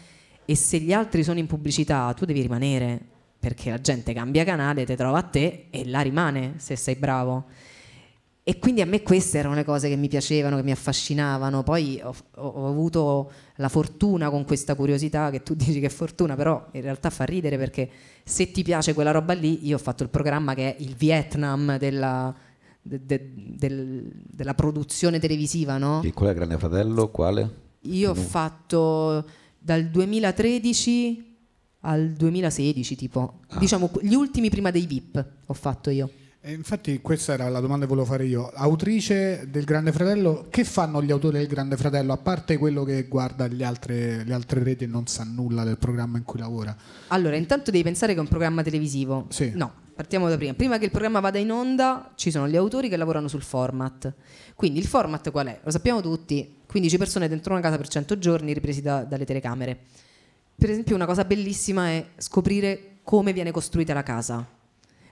e 0.45 0.55
se 0.57 0.79
gli 0.79 0.93
altri 0.93 1.23
sono 1.25 1.39
in 1.39 1.47
pubblicità 1.47 2.13
tu 2.15 2.25
devi 2.25 2.41
rimanere 2.41 3.01
perché 3.39 3.71
la 3.71 3.81
gente 3.81 4.13
cambia 4.13 4.45
canale, 4.45 4.85
ti 4.87 4.97
trova 4.97 5.19
a 5.19 5.23
te 5.23 5.67
e 5.71 5.87
là 5.87 6.01
rimane 6.01 6.55
se 6.57 6.77
sei 6.77 6.95
bravo. 6.97 7.45
E 8.47 8.59
quindi 8.59 8.81
a 8.83 8.87
me 8.87 9.03
queste 9.03 9.39
erano 9.39 9.55
le 9.55 9.65
cose 9.65 9.89
che 9.89 9.97
mi 9.97 10.09
piacevano, 10.09 10.57
che 10.57 10.63
mi 10.63 10.71
affascinavano. 10.71 11.63
Poi 11.63 11.99
ho, 12.03 12.15
ho- 12.37 12.69
avuto 12.69 13.31
la 13.57 13.69
fortuna 13.71 14.29
con 14.31 14.45
questa 14.45 14.75
curiosità, 14.75 15.31
che 15.31 15.43
tu 15.43 15.55
dici 15.57 15.81
che 15.81 15.87
è 15.87 15.91
fortuna, 15.91 16.37
però 16.37 16.69
in 16.73 16.81
realtà 16.83 17.09
fa 17.11 17.25
ridere 17.25 17.57
perché 17.59 17.89
se 18.23 18.51
ti 18.51 18.63
piace 18.63 18.93
quella 18.95 19.11
roba 19.13 19.33
lì, 19.35 19.67
io 19.67 19.77
ho 19.77 19.79
fatto 19.79 20.03
il 20.03 20.09
programma 20.11 20.55
che 20.55 20.75
è 20.77 20.83
il 20.83 20.95
Vietnam 20.95 21.77
della, 21.79 22.35
de- 22.83 23.01
de- 23.05 23.31
del- 23.35 24.11
della 24.31 24.55
produzione 24.55 25.19
televisiva, 25.19 25.77
no? 25.79 26.03
E 26.03 26.13
qual 26.13 26.29
è 26.29 26.33
il 26.33 26.37
Grande 26.39 26.59
Fratello? 26.59 27.09
Quale? 27.11 27.51
Io 27.81 28.11
ho 28.11 28.15
fatto 28.15 29.27
dal 29.65 29.87
2013 29.87 31.33
al 31.81 32.11
2016, 32.13 32.97
tipo, 32.97 33.41
Ah. 33.49 33.59
diciamo 33.59 33.91
gli 34.03 34.15
ultimi 34.15 34.51
prima 34.51 34.71
dei 34.71 34.87
VIP 34.87 35.25
ho 35.47 35.55
fatto 35.55 35.89
io. 35.91 36.11
E 36.47 36.53
infatti 36.53 37.01
questa 37.01 37.33
era 37.33 37.49
la 37.49 37.61
domanda 37.61 37.87
che 37.87 37.91
volevo 37.91 38.07
fare 38.07 38.27
io. 38.27 38.51
Autrice 38.55 39.49
del 39.51 39.65
Grande 39.65 39.93
Fratello, 39.93 40.47
che 40.51 40.65
fanno 40.65 41.03
gli 41.03 41.11
autori 41.11 41.39
del 41.39 41.47
Grande 41.47 41.77
Fratello, 41.79 42.13
a 42.13 42.19
parte 42.19 42.59
quello 42.59 42.85
che 42.85 43.05
guarda 43.05 43.49
altre, 43.67 44.25
le 44.25 44.35
altre 44.35 44.63
reti 44.63 44.85
e 44.85 44.87
non 44.87 45.07
sa 45.07 45.25
nulla 45.25 45.65
del 45.65 45.79
programma 45.79 46.19
in 46.19 46.25
cui 46.25 46.41
lavora? 46.41 46.77
Allora, 47.09 47.37
intanto 47.37 47.71
devi 47.71 47.83
pensare 47.83 48.13
che 48.13 48.19
è 48.19 48.21
un 48.23 48.29
programma 48.29 48.63
televisivo. 48.63 49.27
Sì. 49.31 49.53
No, 49.55 49.73
partiamo 49.95 50.29
da 50.29 50.37
prima. 50.37 50.55
Prima 50.55 50.79
che 50.79 50.87
il 50.87 50.91
programma 50.91 51.21
vada 51.21 51.39
in 51.39 51.51
onda, 51.51 52.13
ci 52.17 52.31
sono 52.31 52.49
gli 52.49 52.57
autori 52.57 52.89
che 52.89 52.97
lavorano 52.97 53.29
sul 53.29 53.43
format. 53.43 54.13
Quindi 54.55 54.79
il 54.79 54.87
format 54.87 55.31
qual 55.31 55.47
è? 55.47 55.61
Lo 55.63 55.71
sappiamo 55.71 56.01
tutti, 56.01 56.63
15 56.67 56.99
persone 56.99 57.29
dentro 57.29 57.53
una 57.53 57.63
casa 57.63 57.77
per 57.77 57.89
100 57.89 58.19
giorni 58.19 58.53
ripresi 58.53 58.83
da, 58.83 59.05
dalle 59.05 59.25
telecamere. 59.25 59.79
Per 60.57 60.71
esempio 60.71 60.95
una 60.95 61.07
cosa 61.07 61.25
bellissima 61.25 61.89
è 61.89 62.05
scoprire 62.17 62.99
come 63.03 63.33
viene 63.33 63.51
costruita 63.51 63.95
la 63.95 64.03
casa. 64.03 64.47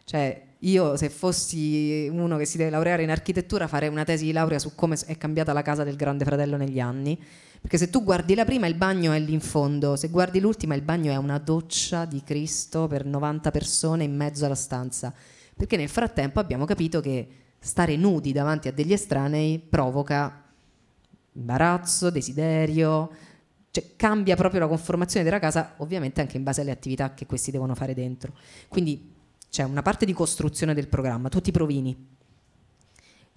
Cioè, 0.04 0.42
io 0.58 0.96
se 0.96 1.08
fossi 1.10 2.08
uno 2.10 2.36
che 2.36 2.44
si 2.44 2.56
deve 2.56 2.70
laureare 2.70 3.02
in 3.02 3.10
architettura 3.10 3.66
farei 3.66 3.88
una 3.88 4.04
tesi 4.04 4.24
di 4.24 4.32
laurea 4.32 4.58
su 4.58 4.74
come 4.74 4.96
è 5.06 5.16
cambiata 5.16 5.52
la 5.52 5.62
casa 5.62 5.84
del 5.84 5.96
grande 5.96 6.24
fratello 6.24 6.56
negli 6.56 6.78
anni 6.78 7.18
perché 7.62 7.78
se 7.78 7.90
tu 7.90 8.02
guardi 8.02 8.34
la 8.34 8.44
prima 8.44 8.66
il 8.66 8.74
bagno 8.74 9.12
è 9.12 9.20
lì 9.20 9.32
in 9.32 9.40
fondo, 9.40 9.94
se 9.94 10.08
guardi 10.08 10.40
l'ultima 10.40 10.74
il 10.74 10.82
bagno 10.82 11.12
è 11.12 11.16
una 11.16 11.38
doccia 11.38 12.04
di 12.06 12.20
Cristo 12.24 12.88
per 12.88 13.04
90 13.04 13.52
persone 13.52 14.02
in 14.02 14.16
mezzo 14.16 14.44
alla 14.44 14.56
stanza. 14.56 15.14
Perché 15.56 15.76
nel 15.76 15.88
frattempo 15.88 16.40
abbiamo 16.40 16.64
capito 16.64 17.00
che 17.00 17.28
stare 17.60 17.94
nudi 17.94 18.32
davanti 18.32 18.66
a 18.66 18.72
degli 18.72 18.92
estranei 18.92 19.60
provoca 19.60 20.42
imbarazzo, 21.34 22.10
desiderio, 22.10 23.10
cioè 23.70 23.92
cambia 23.94 24.34
proprio 24.34 24.58
la 24.58 24.66
conformazione 24.66 25.24
della 25.24 25.38
casa, 25.38 25.74
ovviamente 25.76 26.20
anche 26.20 26.36
in 26.36 26.42
base 26.42 26.62
alle 26.62 26.72
attività 26.72 27.14
che 27.14 27.26
questi 27.26 27.52
devono 27.52 27.76
fare 27.76 27.94
dentro. 27.94 28.32
Quindi 28.66 29.14
c'è 29.48 29.62
una 29.62 29.82
parte 29.82 30.04
di 30.04 30.12
costruzione 30.12 30.74
del 30.74 30.88
programma, 30.88 31.28
tutti 31.28 31.50
i 31.50 31.52
provini. 31.52 32.10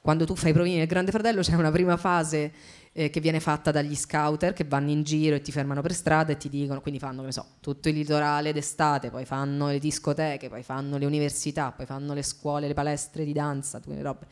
Quando 0.01 0.25
tu 0.25 0.35
fai 0.35 0.49
i 0.49 0.53
provini 0.53 0.77
nel 0.77 0.87
Grande 0.87 1.11
Fratello 1.11 1.41
c'è 1.41 1.53
una 1.53 1.71
prima 1.71 1.95
fase 1.95 2.51
eh, 2.97 3.09
che 3.09 3.19
viene 3.19 3.41
fatta 3.41 3.71
dagli 3.71 3.93
scouter 3.93 4.53
che 4.53 4.63
vanno 4.63 4.89
in 4.89 5.03
giro 5.03 5.35
e 5.35 5.41
ti 5.41 5.51
fermano 5.51 5.81
per 5.81 5.93
strada 5.93 6.31
e 6.31 6.37
ti 6.37 6.47
dicono, 6.47 6.79
quindi 6.79 6.97
fanno, 6.97 7.25
che 7.25 7.33
so, 7.33 7.45
tutto 7.59 7.89
il 7.89 7.95
litorale 7.95 8.53
d'estate, 8.53 9.09
poi 9.09 9.25
fanno 9.25 9.67
le 9.67 9.79
discoteche, 9.79 10.47
poi 10.47 10.63
fanno 10.63 10.97
le 10.97 11.05
università, 11.05 11.73
poi 11.73 11.85
fanno 11.85 12.13
le 12.13 12.23
scuole, 12.23 12.67
le 12.67 12.73
palestre 12.73 13.25
di 13.25 13.33
danza, 13.33 13.81
tutte 13.81 13.97
le 13.97 14.01
robe. 14.01 14.27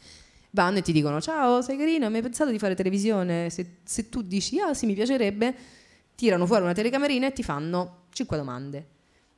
Vanno 0.51 0.77
e 0.77 0.81
ti 0.81 0.93
dicono, 0.93 1.19
ciao, 1.19 1.61
sei 1.61 1.77
carino, 1.77 2.09
mi 2.09 2.15
hai 2.15 2.21
pensato 2.21 2.51
di 2.51 2.57
fare 2.57 2.73
televisione? 2.73 3.49
Se, 3.49 3.79
se 3.83 4.07
tu 4.07 4.21
dici, 4.21 4.57
ah 4.61 4.73
sì, 4.73 4.85
mi 4.85 4.93
piacerebbe, 4.93 5.53
tirano 6.15 6.45
fuori 6.45 6.63
una 6.63 6.73
telecamerina 6.73 7.27
e 7.27 7.33
ti 7.33 7.43
fanno 7.43 8.05
5 8.13 8.37
domande. 8.37 8.87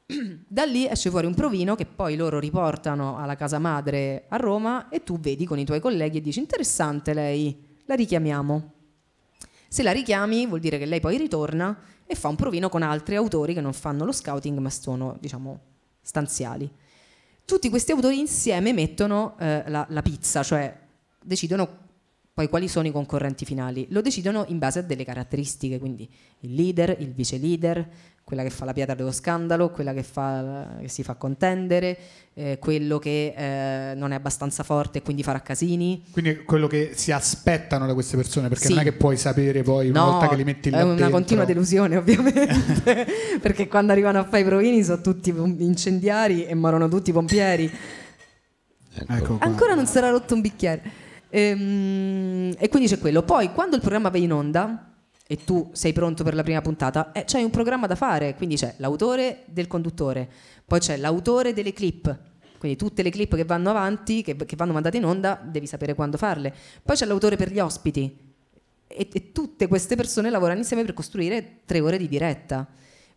da 0.47 0.65
lì 0.65 0.87
esce 0.87 1.09
fuori 1.09 1.25
un 1.25 1.33
provino 1.33 1.73
che 1.73 1.87
poi 1.87 2.15
loro 2.15 2.37
riportano 2.37 3.17
alla 3.17 3.35
casa 3.35 3.57
madre 3.57 4.25
a 4.27 4.35
Roma 4.35 4.87
e 4.89 5.01
tu 5.03 5.19
vedi 5.19 5.47
con 5.47 5.57
i 5.57 5.65
tuoi 5.65 5.79
colleghi 5.79 6.19
e 6.19 6.21
dici 6.21 6.37
interessante 6.37 7.15
lei, 7.15 7.79
la 7.85 7.95
richiamiamo. 7.95 8.73
Se 9.75 9.83
la 9.83 9.91
richiami 9.91 10.47
vuol 10.47 10.61
dire 10.61 10.77
che 10.77 10.85
lei 10.85 11.01
poi 11.01 11.17
ritorna 11.17 11.77
e 12.05 12.15
fa 12.15 12.29
un 12.29 12.37
provino 12.37 12.69
con 12.69 12.81
altri 12.81 13.17
autori 13.17 13.53
che 13.53 13.59
non 13.59 13.73
fanno 13.73 14.05
lo 14.05 14.13
scouting 14.13 14.57
ma 14.59 14.69
sono, 14.69 15.17
diciamo, 15.19 15.59
stanziali. 16.01 16.71
Tutti 17.43 17.69
questi 17.69 17.91
autori 17.91 18.17
insieme 18.17 18.71
mettono 18.71 19.35
eh, 19.37 19.65
la, 19.67 19.85
la 19.89 20.01
pizza, 20.01 20.43
cioè 20.43 20.73
decidono 21.21 21.84
poi 22.35 22.49
quali 22.49 22.67
sono 22.67 22.85
i 22.85 22.91
concorrenti 22.91 23.45
finali? 23.45 23.87
Lo 23.91 24.01
decidono 24.01 24.43
in 24.49 24.57
base 24.57 24.79
a 24.79 24.81
delle 24.81 25.05
caratteristiche, 25.05 25.79
quindi 25.79 26.05
il 26.41 26.53
leader, 26.53 26.93
il 26.99 27.13
vice 27.13 27.37
leader, 27.37 27.87
quella 28.25 28.43
che 28.43 28.49
fa 28.49 28.65
la 28.65 28.73
pietra 28.73 28.93
dello 28.93 29.13
scandalo, 29.13 29.69
quella 29.69 29.93
che, 29.93 30.03
fa, 30.03 30.75
che 30.81 30.89
si 30.89 31.01
fa 31.01 31.13
contendere, 31.13 31.97
eh, 32.33 32.57
quello 32.59 32.99
che 32.99 33.33
eh, 33.37 33.95
non 33.95 34.11
è 34.11 34.15
abbastanza 34.15 34.63
forte 34.63 34.97
e 34.97 35.01
quindi 35.01 35.23
farà 35.23 35.39
casini. 35.39 36.03
Quindi 36.11 36.43
quello 36.43 36.67
che 36.67 36.91
si 36.95 37.13
aspettano 37.13 37.85
da 37.85 37.93
queste 37.93 38.17
persone, 38.17 38.49
perché 38.49 38.65
sì. 38.65 38.73
non 38.73 38.81
è 38.81 38.83
che 38.83 38.91
puoi 38.91 39.15
sapere 39.15 39.63
poi 39.63 39.87
una 39.87 40.03
no, 40.03 40.11
volta 40.11 40.27
che 40.27 40.35
li 40.35 40.43
metti 40.43 40.69
là 40.69 40.79
È 40.79 40.81
una 40.81 40.93
dentro. 40.95 41.11
continua 41.11 41.45
delusione 41.45 41.95
ovviamente, 41.95 43.07
perché 43.39 43.69
quando 43.69 43.93
arrivano 43.93 44.19
a 44.19 44.25
fare 44.25 44.41
i 44.41 44.45
provini 44.45 44.83
sono 44.83 44.99
tutti 44.99 45.29
incendiari 45.29 46.45
e 46.45 46.53
morono 46.53 46.89
tutti 46.89 47.13
pompieri. 47.13 47.71
Ecco. 48.93 49.13
ecco 49.13 49.37
Ancora 49.39 49.73
non 49.73 49.85
sarà 49.85 50.09
rotto 50.09 50.33
un 50.33 50.41
bicchiere. 50.41 51.03
Ehm, 51.35 52.55
e 52.57 52.69
quindi 52.69 52.87
c'è 52.87 52.97
quello. 52.97 53.21
Poi 53.23 53.51
quando 53.51 53.75
il 53.75 53.81
programma 53.81 54.07
va 54.07 54.17
in 54.17 54.31
onda 54.31 54.93
e 55.27 55.43
tu 55.43 55.69
sei 55.73 55.91
pronto 55.91 56.23
per 56.23 56.33
la 56.33 56.43
prima 56.43 56.61
puntata, 56.61 57.11
eh, 57.11 57.25
c'è 57.25 57.41
un 57.41 57.49
programma 57.49 57.87
da 57.87 57.95
fare, 57.95 58.35
quindi 58.35 58.55
c'è 58.55 58.75
l'autore 58.77 59.43
del 59.47 59.67
conduttore, 59.67 60.29
poi 60.65 60.79
c'è 60.79 60.95
l'autore 60.95 61.51
delle 61.51 61.73
clip, 61.73 62.17
quindi 62.57 62.77
tutte 62.77 63.03
le 63.03 63.09
clip 63.09 63.35
che 63.35 63.43
vanno 63.43 63.69
avanti, 63.69 64.21
che, 64.21 64.37
che 64.37 64.55
vanno 64.55 64.71
mandate 64.71 64.95
in 64.95 65.03
onda, 65.03 65.37
devi 65.43 65.67
sapere 65.67 65.93
quando 65.93 66.15
farle. 66.15 66.53
Poi 66.81 66.95
c'è 66.95 67.05
l'autore 67.05 67.35
per 67.35 67.51
gli 67.51 67.59
ospiti 67.59 68.17
e, 68.87 69.09
e 69.11 69.31
tutte 69.33 69.67
queste 69.67 69.97
persone 69.97 70.29
lavorano 70.29 70.59
insieme 70.59 70.85
per 70.85 70.93
costruire 70.93 71.59
tre 71.65 71.81
ore 71.81 71.97
di 71.97 72.07
diretta. 72.07 72.65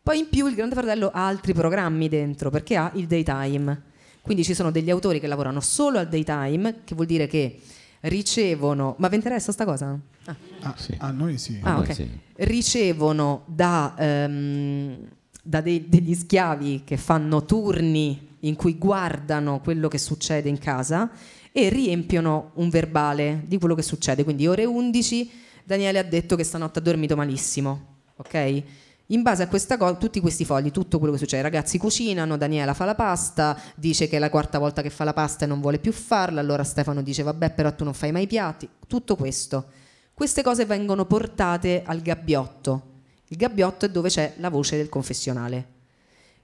Poi 0.03 0.19
in 0.19 0.29
più 0.29 0.49
il 0.49 0.57
Grande 0.57 0.75
Fratello 0.75 1.11
ha 1.13 1.25
altri 1.25 1.53
programmi 1.53 2.09
dentro 2.09 2.51
perché 2.51 2.75
ha 2.75 2.91
il 2.95 3.07
daytime. 3.07 3.83
Quindi 4.23 4.43
ci 4.43 4.55
sono 4.55 4.71
degli 4.73 4.91
autori 4.91 5.21
che 5.21 5.27
lavorano 5.29 5.61
solo 5.61 5.99
al 5.99 6.09
daytime, 6.09 6.81
che 6.85 6.95
vuol 6.95 7.07
dire 7.07 7.27
che 7.29 7.61
ricevono, 8.01 8.95
ma 8.99 9.09
vi 9.09 9.17
interessa 9.17 9.53
sta 9.53 9.65
cosa? 9.65 9.99
Ah, 10.25 10.37
ah 10.63 10.75
sì. 10.77 10.95
a 10.99 11.11
noi 11.11 11.39
sì. 11.39 11.59
Ah, 11.63 11.79
okay. 11.79 11.95
sì. 11.95 12.09
Ricevono 12.35 13.45
da, 13.47 13.95
um, 13.99 14.97
da 15.43 15.61
dei, 15.61 15.89
degli 15.89 16.15
schiavi 16.15 16.83
che 16.85 16.97
fanno 16.97 17.45
turni 17.45 18.37
in 18.41 18.55
cui 18.55 18.79
guardano 18.79 19.61
quello 19.61 19.89
che 19.89 19.99
succede 19.99 20.49
in 20.49 20.59
casa 20.59 21.11
e 21.51 21.69
riempiono 21.71 22.53
un 22.55 22.69
verbale 22.69 23.43
di 23.47 23.59
quello 23.59 23.75
che 23.75 23.83
succede. 23.83 24.23
Quindi 24.23 24.47
ore 24.47 24.65
11 24.65 25.31
Daniele 25.65 25.99
ha 25.99 26.05
detto 26.05 26.35
che 26.35 26.45
stanotte 26.45 26.79
ha 26.79 26.83
dormito 26.83 27.15
malissimo, 27.15 27.97
ok? 28.17 28.63
In 29.11 29.23
base 29.23 29.43
a 29.43 29.49
questa 29.49 29.79
cosa, 29.79 29.95
tutti 29.95 30.21
questi 30.21 30.45
fogli, 30.45 30.71
tutto 30.71 30.99
quello 30.99 31.15
che 31.15 31.19
succede, 31.19 31.41
i 31.41 31.43
ragazzi 31.43 31.79
cucinano, 31.79 32.37
Daniela 32.37 32.75
fa 32.75 32.85
la 32.85 32.95
pasta, 32.95 33.59
dice 33.75 34.07
che 34.07 34.17
è 34.17 34.19
la 34.19 34.29
quarta 34.29 34.59
volta 34.59 34.83
che 34.83 34.91
fa 34.91 35.05
la 35.05 35.15
pasta 35.15 35.47
e 35.47 35.49
non 35.49 35.63
vuole 35.63 35.79
più 35.79 35.93
farla, 35.93 36.41
allora 36.41 36.63
Stefano 36.63 37.01
dice 37.01 37.23
vabbè 37.23 37.55
però 37.55 37.75
tu 37.75 37.85
non 37.85 37.95
fai 37.95 38.13
mai 38.13 38.25
i 38.25 38.27
piatti, 38.27 38.69
tutto 38.87 39.17
questo. 39.17 39.65
Queste 40.13 40.43
cose 40.43 40.67
vengono 40.67 41.07
portate 41.07 41.85
al 41.87 42.03
gabbiotto. 42.03 42.97
Il 43.29 43.39
gabbiotto 43.39 43.87
è 43.87 43.91
dove 43.91 44.11
c'è 44.11 44.35
la 44.39 44.51
voce 44.51 44.77
del 44.77 44.91
confessionale. 44.91 45.77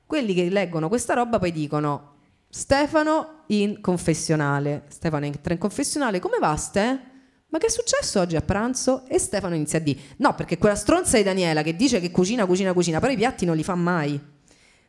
Quelli 0.07 0.33
che 0.33 0.49
leggono 0.49 0.89
questa 0.89 1.13
roba 1.13 1.39
poi 1.39 1.53
dicono 1.53 2.13
Stefano 2.49 3.43
in 3.49 3.83
confessionale. 3.83 4.85
Stefano 4.89 5.27
entra 5.27 5.53
in 5.53 5.59
confessionale, 5.59 6.19
come 6.19 6.39
va 6.39 6.57
Ste? 6.57 7.13
Ma 7.55 7.61
che 7.61 7.67
è 7.67 7.71
successo 7.71 8.19
oggi 8.19 8.35
a 8.35 8.41
pranzo? 8.41 9.05
E 9.07 9.17
Stefano 9.17 9.55
inizia 9.55 9.79
a 9.79 9.81
dire, 9.81 10.01
no, 10.17 10.35
perché 10.35 10.59
quella 10.59 10.75
stronza 10.75 11.19
di 11.19 11.23
Daniela 11.23 11.63
che 11.63 11.77
dice 11.77 12.01
che 12.01 12.11
cucina, 12.11 12.47
cucina, 12.47 12.73
cucina, 12.73 12.99
però 12.99 13.13
i 13.13 13.17
piatti 13.17 13.45
non 13.45 13.55
li 13.55 13.63
fa 13.63 13.77
mai. 13.77 14.21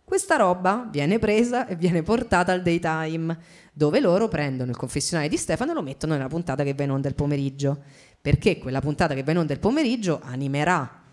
Questa 0.04 0.36
roba 0.36 0.88
viene 0.90 1.20
presa 1.20 1.68
e 1.68 1.76
viene 1.76 2.02
portata 2.02 2.52
al 2.52 2.64
daytime, 2.64 3.38
dove 3.72 4.00
loro 4.00 4.28
prendono 4.28 4.72
il 4.72 4.78
confessionale 4.78 5.30
di 5.30 5.38
Stefano 5.38 5.72
e 5.72 5.74
lo 5.76 5.84
mettono 5.84 6.14
nella 6.14 6.28
puntata 6.28 6.64
che 6.64 6.74
va 6.74 6.82
in 6.82 6.90
onda 6.90 7.08
il 7.08 7.14
pomeriggio, 7.14 7.84
perché 8.20 8.58
quella 8.58 8.82
puntata 8.82 9.14
che 9.14 9.22
va 9.22 9.30
in 9.30 9.38
onda 9.38 9.54
il 9.54 9.60
pomeriggio 9.60 10.20
animerà 10.24 11.04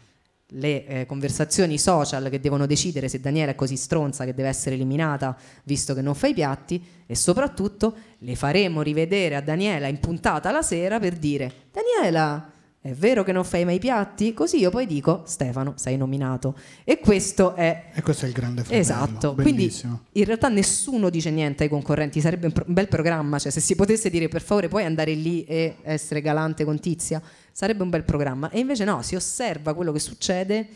le 0.54 0.86
eh, 0.86 1.06
conversazioni 1.06 1.78
social 1.78 2.28
che 2.28 2.40
devono 2.40 2.66
decidere 2.66 3.08
se 3.08 3.20
Daniela 3.20 3.52
è 3.52 3.54
così 3.54 3.76
stronza 3.76 4.24
che 4.24 4.34
deve 4.34 4.48
essere 4.48 4.74
eliminata 4.74 5.36
visto 5.64 5.94
che 5.94 6.02
non 6.02 6.14
fa 6.14 6.26
i 6.26 6.34
piatti 6.34 6.82
e 7.06 7.14
soprattutto 7.14 7.94
le 8.18 8.34
faremo 8.34 8.82
rivedere 8.82 9.36
a 9.36 9.40
Daniela 9.40 9.86
in 9.86 9.98
puntata 9.98 10.50
la 10.50 10.62
sera 10.62 10.98
per 10.98 11.14
dire 11.14 11.52
Daniela 11.70 12.50
è 12.84 12.90
vero 12.94 13.22
che 13.22 13.30
non 13.30 13.44
fai 13.44 13.64
mai 13.64 13.76
i 13.76 13.78
piatti? 13.78 14.34
Così 14.34 14.58
io 14.58 14.68
poi 14.68 14.86
dico 14.86 15.22
Stefano 15.24 15.74
sei 15.76 15.96
nominato 15.96 16.56
e 16.82 16.98
questo 16.98 17.54
è 17.54 17.90
e 17.94 18.02
questo 18.02 18.24
è 18.24 18.28
il 18.28 18.34
grande 18.34 18.62
fratello 18.62 18.80
esatto 18.80 19.34
Bellissimo. 19.34 20.00
quindi 20.02 20.20
in 20.20 20.24
realtà 20.24 20.48
nessuno 20.48 21.08
dice 21.08 21.30
niente 21.30 21.62
ai 21.62 21.68
concorrenti 21.68 22.20
sarebbe 22.20 22.46
un, 22.46 22.52
pro- 22.52 22.64
un 22.66 22.74
bel 22.74 22.88
programma 22.88 23.38
cioè 23.38 23.52
se 23.52 23.60
si 23.60 23.76
potesse 23.76 24.10
dire 24.10 24.26
per 24.26 24.42
favore 24.42 24.66
puoi 24.66 24.84
andare 24.84 25.14
lì 25.14 25.44
e 25.44 25.76
essere 25.82 26.20
galante 26.20 26.64
con 26.64 26.80
Tizia 26.80 27.22
sarebbe 27.52 27.82
un 27.82 27.90
bel 27.90 28.04
programma. 28.04 28.50
E 28.50 28.58
invece 28.58 28.84
no, 28.84 29.02
si 29.02 29.14
osserva 29.14 29.74
quello 29.74 29.92
che 29.92 30.00
succede 30.00 30.68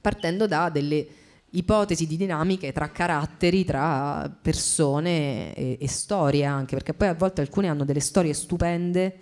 partendo 0.00 0.46
da 0.46 0.68
delle 0.70 1.06
ipotesi 1.50 2.06
di 2.06 2.16
dinamiche 2.16 2.72
tra 2.72 2.90
caratteri, 2.90 3.64
tra 3.64 4.30
persone 4.40 5.54
e, 5.54 5.78
e 5.80 5.88
storie 5.88 6.44
anche, 6.44 6.74
perché 6.74 6.94
poi 6.94 7.08
a 7.08 7.14
volte 7.14 7.40
alcune 7.40 7.68
hanno 7.68 7.84
delle 7.84 8.00
storie 8.00 8.32
stupende, 8.32 9.14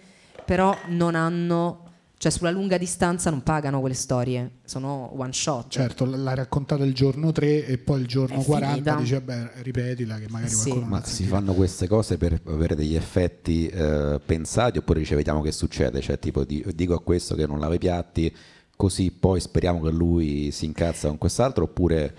però 0.44 0.76
non 0.88 1.14
hanno 1.14 1.89
cioè 2.20 2.30
sulla 2.30 2.50
lunga 2.50 2.76
distanza 2.76 3.30
non 3.30 3.42
pagano 3.42 3.80
quelle 3.80 3.94
storie, 3.94 4.58
sono 4.66 5.10
one 5.18 5.32
shot. 5.32 5.68
Certo, 5.68 6.04
l'hai 6.04 6.34
raccontata 6.34 6.84
il 6.84 6.92
giorno 6.92 7.32
3 7.32 7.64
e 7.64 7.78
poi 7.78 8.02
il 8.02 8.06
giorno 8.06 8.42
È 8.42 8.44
40 8.44 8.74
finita. 8.74 8.94
dici 8.96 9.12
vabbè 9.14 9.52
ripetila 9.62 10.18
che 10.18 10.26
magari 10.28 10.50
sì. 10.50 10.68
qualcuno 10.68 10.86
Ma 10.86 11.02
si 11.02 11.24
fanno 11.24 11.54
queste 11.54 11.88
cose 11.88 12.18
per 12.18 12.38
avere 12.44 12.74
degli 12.74 12.94
effetti 12.94 13.68
eh, 13.68 14.20
pensati 14.22 14.76
oppure 14.76 15.02
ci 15.02 15.14
vediamo 15.14 15.40
che 15.40 15.50
succede? 15.50 16.02
Cioè 16.02 16.18
tipo 16.18 16.44
dico 16.44 16.92
a 16.92 17.00
questo 17.00 17.34
che 17.34 17.46
non 17.46 17.58
lava 17.58 17.76
i 17.76 17.78
piatti 17.78 18.36
così 18.76 19.12
poi 19.12 19.40
speriamo 19.40 19.80
che 19.80 19.90
lui 19.90 20.50
si 20.50 20.66
incazza 20.66 21.08
con 21.08 21.16
quest'altro 21.16 21.64
oppure 21.64 22.14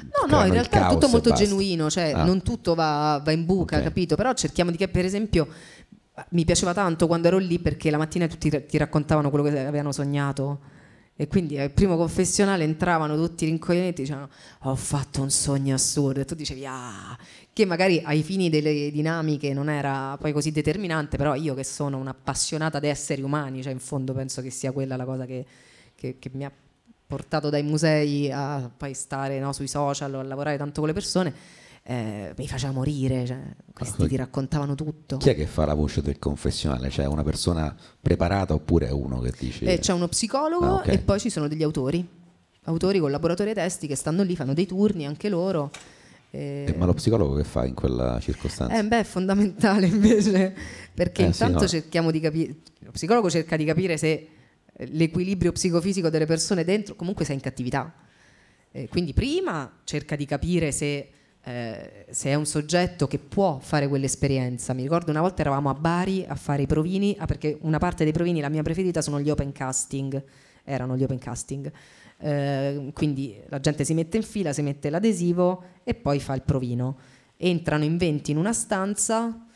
No, 0.00 0.36
no, 0.36 0.44
in 0.44 0.52
realtà 0.52 0.86
è 0.86 0.92
tutto 0.92 1.08
molto 1.08 1.32
genuino, 1.32 1.90
cioè 1.90 2.12
ah. 2.14 2.24
non 2.24 2.42
tutto 2.42 2.74
va, 2.74 3.20
va 3.24 3.32
in 3.32 3.44
buca, 3.44 3.76
okay. 3.76 3.88
capito? 3.88 4.14
Però 4.14 4.32
cerchiamo 4.32 4.70
di 4.70 4.76
che, 4.76 4.86
per 4.86 5.04
esempio, 5.04 5.48
mi 6.30 6.44
piaceva 6.44 6.72
tanto 6.72 7.06
quando 7.06 7.28
ero 7.28 7.38
lì 7.38 7.58
perché 7.58 7.90
la 7.90 7.98
mattina 7.98 8.26
tutti 8.26 8.64
ti 8.66 8.76
raccontavano 8.78 9.30
quello 9.30 9.44
che 9.48 9.58
avevano 9.58 9.92
sognato. 9.92 10.76
E 11.20 11.26
quindi 11.26 11.58
al 11.58 11.72
primo 11.72 11.96
confessionale 11.96 12.62
entravano 12.62 13.16
tutti 13.16 13.44
rincoglioniti 13.44 14.02
e 14.02 14.04
dicevano 14.04 14.28
ho 14.60 14.76
fatto 14.76 15.20
un 15.20 15.30
sogno 15.30 15.74
assurdo. 15.74 16.20
E 16.20 16.24
tu 16.24 16.36
dicevi 16.36 16.64
ah, 16.64 17.18
che 17.52 17.64
magari 17.64 18.00
ai 18.04 18.22
fini 18.22 18.48
delle 18.48 18.92
dinamiche 18.92 19.52
non 19.52 19.68
era 19.68 20.16
poi 20.16 20.32
così 20.32 20.52
determinante, 20.52 21.16
però 21.16 21.34
io 21.34 21.54
che 21.54 21.64
sono 21.64 21.96
un'appassionata 21.96 22.78
di 22.78 22.86
esseri 22.86 23.22
umani, 23.22 23.62
cioè 23.62 23.72
in 23.72 23.80
fondo 23.80 24.12
penso 24.12 24.40
che 24.42 24.50
sia 24.50 24.70
quella 24.70 24.94
la 24.94 25.04
cosa 25.04 25.26
che, 25.26 25.44
che, 25.96 26.18
che 26.20 26.30
mi 26.34 26.44
ha 26.44 26.52
portato 27.08 27.50
dai 27.50 27.64
musei 27.64 28.30
a 28.30 28.70
poi 28.74 28.94
stare 28.94 29.40
no, 29.40 29.52
sui 29.52 29.66
social 29.66 30.14
o 30.14 30.20
a 30.20 30.22
lavorare 30.22 30.56
tanto 30.56 30.78
con 30.78 30.88
le 30.88 30.94
persone, 30.94 31.34
eh, 31.90 32.34
mi 32.36 32.46
faceva 32.46 32.70
morire, 32.72 33.24
cioè, 33.24 33.38
questi 33.72 34.06
ti 34.08 34.16
raccontavano 34.16 34.74
tutto. 34.74 35.16
Chi 35.16 35.30
è 35.30 35.34
che 35.34 35.46
fa 35.46 35.64
la 35.64 35.72
voce 35.72 36.02
del 36.02 36.18
confessionale? 36.18 36.90
Cioè 36.90 37.06
una 37.06 37.22
persona 37.22 37.74
preparata 37.98 38.52
oppure 38.52 38.90
uno 38.90 39.20
che 39.20 39.32
dice... 39.38 39.64
Eh, 39.64 39.78
c'è 39.78 39.94
uno 39.94 40.06
psicologo 40.06 40.66
Ah, 40.66 40.74
ok. 40.80 40.88
e 40.88 40.98
poi 40.98 41.18
ci 41.18 41.30
sono 41.30 41.48
degli 41.48 41.62
autori, 41.62 42.06
autori, 42.64 42.98
collaboratori 42.98 43.48
ai 43.48 43.54
testi 43.54 43.86
che 43.86 43.94
stanno 43.94 44.22
lì, 44.22 44.36
fanno 44.36 44.52
dei 44.52 44.66
turni 44.66 45.06
anche 45.06 45.30
loro. 45.30 45.70
Eh, 46.30 46.66
Eh, 46.68 46.74
ma 46.76 46.84
lo 46.84 46.92
psicologo 46.92 47.34
che 47.36 47.44
fa 47.44 47.64
in 47.64 47.72
quella 47.72 48.20
circostanza? 48.20 48.78
eh, 48.78 48.84
beh, 48.84 49.00
è 49.00 49.04
fondamentale 49.04 49.86
invece, 49.88 50.54
perché 50.92 51.22
Eh, 51.22 51.32
sì, 51.32 51.42
intanto 51.44 51.62
no. 51.62 51.68
cerchiamo 51.68 52.10
di 52.10 52.20
capire, 52.20 52.54
lo 52.80 52.90
psicologo 52.90 53.30
cerca 53.30 53.56
di 53.56 53.64
capire 53.64 53.96
se 53.96 54.28
eh, 54.74 54.86
l'equilibrio 54.88 55.52
psicofisico 55.52 56.10
delle 56.10 56.26
persone 56.26 56.64
dentro 56.64 56.96
comunque 56.96 57.24
sei 57.24 57.36
in 57.36 57.40
cattività. 57.40 57.90
Quindi 58.90 59.12
prima 59.14 59.78
cerca 59.84 60.14
di 60.14 60.24
capire 60.26 60.70
se, 60.70 61.08
eh, 61.48 62.04
se 62.10 62.28
è 62.28 62.34
un 62.34 62.44
soggetto 62.44 63.06
che 63.06 63.18
può 63.18 63.58
fare 63.58 63.88
quell'esperienza. 63.88 64.74
Mi 64.74 64.82
ricordo 64.82 65.10
una 65.10 65.22
volta 65.22 65.40
eravamo 65.40 65.70
a 65.70 65.74
Bari 65.74 66.26
a 66.28 66.34
fare 66.34 66.62
i 66.62 66.66
provini, 66.66 67.16
ah, 67.18 67.24
perché 67.24 67.56
una 67.62 67.78
parte 67.78 68.04
dei 68.04 68.12
provini, 68.12 68.40
la 68.40 68.50
mia 68.50 68.62
preferita, 68.62 69.00
sono 69.00 69.18
gli 69.18 69.30
open 69.30 69.52
casting, 69.52 70.22
erano 70.62 70.94
gli 70.94 71.02
open 71.04 71.18
casting. 71.18 71.72
Eh, 72.18 72.90
quindi 72.92 73.40
la 73.48 73.60
gente 73.60 73.84
si 73.84 73.94
mette 73.94 74.18
in 74.18 74.24
fila, 74.24 74.52
si 74.52 74.60
mette 74.60 74.90
l'adesivo 74.90 75.62
e 75.84 75.94
poi 75.94 76.20
fa 76.20 76.34
il 76.34 76.42
provino. 76.42 76.98
Entrano 77.38 77.84
in 77.84 77.96
20 77.96 78.30
in 78.32 78.36
una 78.36 78.52
stanza 78.52 79.46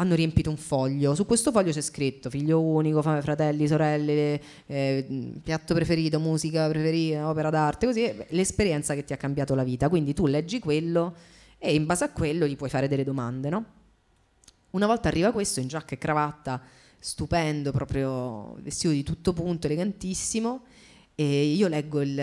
hanno 0.00 0.14
riempito 0.14 0.48
un 0.48 0.56
foglio. 0.56 1.14
Su 1.14 1.26
questo 1.26 1.50
foglio 1.50 1.72
c'è 1.72 1.80
scritto 1.80 2.30
figlio 2.30 2.62
unico, 2.62 3.02
fa- 3.02 3.20
fratelli, 3.20 3.66
sorelle, 3.66 4.40
eh, 4.66 5.32
piatto 5.42 5.74
preferito, 5.74 6.20
musica 6.20 6.68
preferita, 6.68 7.28
opera 7.28 7.50
d'arte, 7.50 7.86
così 7.86 8.04
eh, 8.04 8.26
l'esperienza 8.30 8.94
che 8.94 9.04
ti 9.04 9.12
ha 9.12 9.16
cambiato 9.16 9.54
la 9.54 9.64
vita. 9.64 9.88
Quindi 9.88 10.14
tu 10.14 10.26
leggi 10.26 10.60
quello 10.60 11.14
e 11.58 11.74
in 11.74 11.84
base 11.84 12.04
a 12.04 12.10
quello 12.10 12.46
gli 12.46 12.56
puoi 12.56 12.70
fare 12.70 12.86
delle 12.86 13.02
domande, 13.02 13.48
no? 13.48 13.64
Una 14.70 14.86
volta 14.86 15.08
arriva 15.08 15.32
questo 15.32 15.58
in 15.60 15.66
giacca 15.66 15.94
e 15.94 15.98
cravatta, 15.98 16.62
stupendo, 17.00 17.72
proprio 17.72 18.54
vestito 18.60 18.92
di 18.92 19.02
tutto 19.02 19.32
punto, 19.32 19.66
elegantissimo, 19.66 20.62
e 21.16 21.44
io 21.46 21.66
leggo 21.66 22.00
il, 22.02 22.16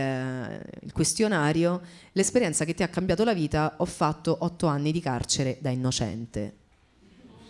il 0.82 0.91
questionario, 0.93 1.82
l'esperienza 2.13 2.63
che 2.63 2.73
ti 2.73 2.84
ha 2.84 2.88
cambiato 2.88 3.26
la 3.26 3.34
vita, 3.34 3.73
ho 3.78 3.86
fatto 3.86 4.38
otto 4.39 4.67
anni 4.67 4.93
di 4.93 5.01
carcere 5.01 5.57
da 5.59 5.71
innocente. 5.71 6.63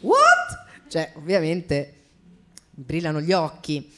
What? 0.02 0.88
Cioè, 0.88 1.14
ovviamente 1.16 1.94
brillano 2.70 3.22
gli 3.22 3.32
occhi. 3.34 3.92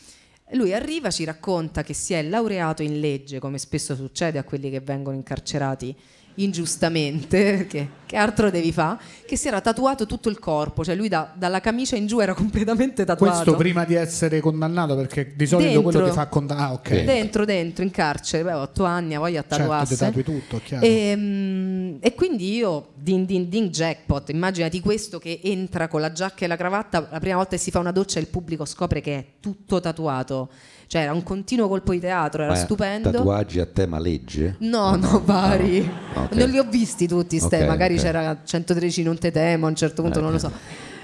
Lui 0.52 0.74
arriva, 0.74 1.12
ci 1.12 1.26
racconta 1.26 1.84
che 1.84 1.93
si 1.93 2.14
è 2.14 2.22
laureato 2.22 2.82
in 2.82 3.00
legge, 3.00 3.39
come 3.39 3.58
spesso 3.58 3.95
succede 3.95 4.38
a 4.38 4.43
quelli 4.43 4.70
che 4.70 4.80
vengono 4.80 5.16
incarcerati 5.16 5.95
ingiustamente, 6.38 7.38
perché 7.57 7.89
che 8.07 8.15
altro 8.15 8.49
devi 8.49 8.71
fare? 8.71 8.99
Che 9.25 9.35
si 9.35 9.47
era 9.49 9.59
tatuato 9.59 10.05
tutto 10.05 10.29
il 10.29 10.39
corpo, 10.39 10.83
cioè 10.83 10.95
lui 10.95 11.09
da- 11.09 11.33
dalla 11.35 11.59
camicia 11.59 11.95
in 11.97 12.07
giù 12.07 12.19
era 12.19 12.33
completamente 12.35 13.03
tatuato. 13.03 13.35
Questo 13.35 13.55
prima 13.55 13.83
di 13.85 13.95
essere 13.95 14.39
condannato, 14.39 14.95
perché 14.95 15.33
di 15.35 15.45
solito 15.45 15.69
Dentro. 15.69 15.89
quello 15.91 16.07
ti 16.07 16.13
fa 16.13 16.27
condannare. 16.27 16.69
Ah, 16.69 16.73
ok. 16.73 17.03
Dentro, 17.03 17.45
dentro, 17.45 17.83
in 17.83 17.91
carcere, 17.91 18.43
beh, 18.43 18.53
otto 18.53 18.85
anni, 18.85 19.15
ha 19.15 19.19
voglia 19.19 19.39
a 19.41 19.43
Certo, 19.43 19.57
tatuarsi. 19.57 19.97
tatui 19.97 20.23
tutto, 20.23 20.61
chiaro. 20.63 20.85
E, 20.85 21.13
mm, 21.15 21.95
e 21.99 22.15
quindi 22.15 22.55
io, 22.55 22.89
din 22.95 23.25
din 23.25 23.49
din 23.49 23.67
jackpot, 23.67 24.29
immaginati 24.29 24.79
questo 24.79 25.19
che 25.19 25.41
entra 25.43 25.88
con 25.89 25.99
la 26.01 26.11
giacca 26.11 26.45
e 26.45 26.47
la 26.47 26.55
cravatta, 26.55 27.09
la 27.11 27.19
prima 27.19 27.35
volta 27.35 27.51
che 27.51 27.61
si 27.61 27.71
fa 27.71 27.79
una 27.79 27.91
doccia 27.91 28.19
e 28.19 28.21
il 28.21 28.27
pubblico 28.27 28.63
scopre 28.65 29.01
che 29.01 29.17
è 29.17 29.25
tutto 29.41 29.79
tatuato. 29.81 30.49
Cioè 30.88 31.01
era 31.01 31.13
un 31.13 31.21
continuo 31.21 31.67
colpo 31.67 31.91
di 31.91 31.99
teatro, 31.99 32.43
era 32.43 32.53
Ma 32.53 32.57
stupendo. 32.57 33.11
Tatuaggi 33.11 33.59
a 33.59 33.65
tema 33.65 33.99
legge? 33.99 34.55
No, 34.59 34.95
no, 34.95 35.21
vari. 35.23 35.89
Ah, 36.13 36.23
ok. 36.23 36.31
Non 36.31 36.49
li 36.49 36.57
ho 36.57 36.63
visti 36.63 37.07
tutti, 37.07 37.39
ste. 37.39 37.57
Ok, 37.57 37.67
magari 37.67 37.95
ok. 37.95 38.01
c'era 38.01 38.41
113 38.43 39.03
non 39.03 39.17
te 39.17 39.29
temo, 39.31 39.65
a 39.65 39.69
un 39.69 39.75
certo 39.75 40.01
punto 40.01 40.19
Eh, 40.19 40.21
non 40.21 40.31
lo 40.31 40.38
so. 40.39 40.51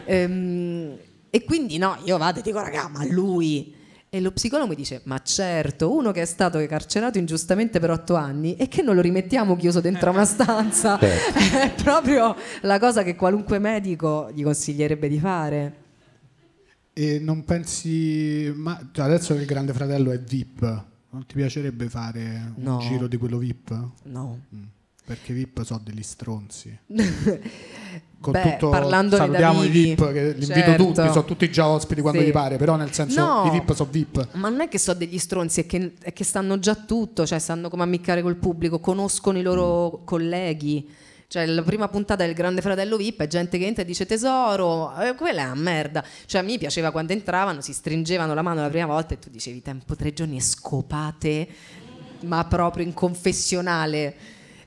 Ehm, 0.06 0.98
e 1.30 1.44
quindi 1.44 1.78
no, 1.78 1.98
io 2.06 2.18
vado 2.18 2.40
e 2.40 2.42
dico, 2.42 2.60
raga, 2.60 2.88
ma 2.88 3.06
lui... 3.06 3.82
E 4.10 4.22
lo 4.22 4.32
psicologo 4.32 4.70
mi 4.70 4.76
dice, 4.76 5.02
ma 5.06 5.20
certo, 5.24 5.92
uno 5.92 6.12
che 6.12 6.22
è 6.22 6.26
stato 6.26 6.64
carcerato 6.68 7.18
ingiustamente 7.18 7.80
per 7.80 7.90
otto 7.90 8.14
anni 8.14 8.56
e 8.56 8.68
che 8.68 8.84
non 8.84 8.94
lo 8.94 9.02
rimettiamo 9.02 9.56
chiuso 9.56 9.82
dentro 9.82 10.12
una 10.12 10.24
stanza, 10.24 11.00
Certo. 11.00 11.40
è 11.58 11.72
proprio 11.84 12.36
la 12.62 12.78
cosa 12.78 13.02
che 13.02 13.16
qualunque 13.16 13.58
medico 13.58 14.30
gli 14.32 14.44
consiglierebbe 14.44 15.08
di 15.10 15.18
fare. 15.18 15.83
E 16.96 17.18
non 17.20 17.44
pensi, 17.44 18.52
ma 18.56 18.80
adesso 18.98 19.34
che 19.34 19.42
il 19.42 19.46
Grande 19.48 19.74
Fratello 19.74 20.12
è 20.12 20.20
VIP, 20.20 20.62
non 21.10 21.26
ti 21.26 21.34
piacerebbe 21.36 21.90
fare 21.90 22.54
No. 22.58 22.76
un 22.78 22.80
giro 22.82 23.08
di 23.08 23.18
quello 23.18 23.38
VIP? 23.40 23.88
No. 24.04 24.40
Mm. 24.54 24.64
Perché 25.06 25.34
VIP 25.34 25.64
sono 25.64 25.82
degli 25.84 26.04
stronzi. 26.04 26.78
Con 28.24 28.32
Beh, 28.32 28.56
tutto, 28.58 28.72
salutiamo 28.72 29.64
i 29.64 29.68
VIP, 29.70 30.14
che 30.14 30.24
li 30.32 30.46
invito 30.46 30.54
certo. 30.54 30.84
tutti, 30.86 31.08
sono 31.10 31.26
tutti 31.26 31.52
già 31.52 31.68
ospiti 31.68 32.00
quando 32.00 32.22
Sì. 32.22 32.28
gli 32.28 32.32
pare, 32.32 32.56
però 32.58 32.78
nel 32.78 32.94
senso 32.94 33.20
No. 33.20 33.44
i 33.48 33.50
VIP 33.50 33.74
sono 33.74 33.90
VIP. 33.92 34.30
Ma 34.36 34.48
non 34.48 34.62
è 34.62 34.70
che 34.70 34.78
so 34.78 34.94
degli 34.94 35.18
stronzi, 35.18 35.60
è 35.62 35.66
che, 35.66 35.94
è 36.00 36.14
che 36.14 36.24
sanno 36.24 36.58
già 36.58 36.74
tutto, 36.76 37.26
cioè 37.26 37.40
sanno 37.40 37.68
come 37.70 37.84
ammiccare 37.84 38.22
col 38.22 38.38
pubblico, 38.38 38.80
conoscono 38.80 39.38
i 39.38 39.42
loro 39.42 40.04
colleghi. 40.06 40.88
Cioè, 41.34 41.48
la 41.48 41.64
prima 41.64 41.88
puntata 41.88 42.24
del 42.24 42.36
Grande 42.36 42.62
Fratello 42.62 42.96
VIP 42.96 43.24
è 43.24 43.28
gente 43.28 43.58
che 43.58 43.66
entra 43.66 43.82
e 43.82 43.86
dice 43.88 44.06
tesoro, 44.06 44.96
eh, 45.02 45.16
quella 45.16 45.42
è 45.42 45.46
una 45.46 45.56
merda. 45.56 46.04
Cioè, 46.28 46.42
a 46.42 46.44
me 46.44 46.60
piaceva 46.60 46.92
quando 46.92 47.12
entravano, 47.12 47.60
si 47.60 47.74
stringevano 47.74 48.36
la 48.36 48.44
mano 48.44 48.62
la 48.62 48.70
prima 48.70 48.86
volta 48.86 49.16
e 49.16 49.18
tu 49.18 49.32
dicevi 49.32 49.64
tempo 49.64 49.96
tre 49.96 50.14
giorni 50.14 50.38
e 50.38 50.42
scopate, 50.42 51.48
ma 52.26 52.46
proprio 52.46 52.86
in 52.86 52.94
confessionale. 52.94 54.16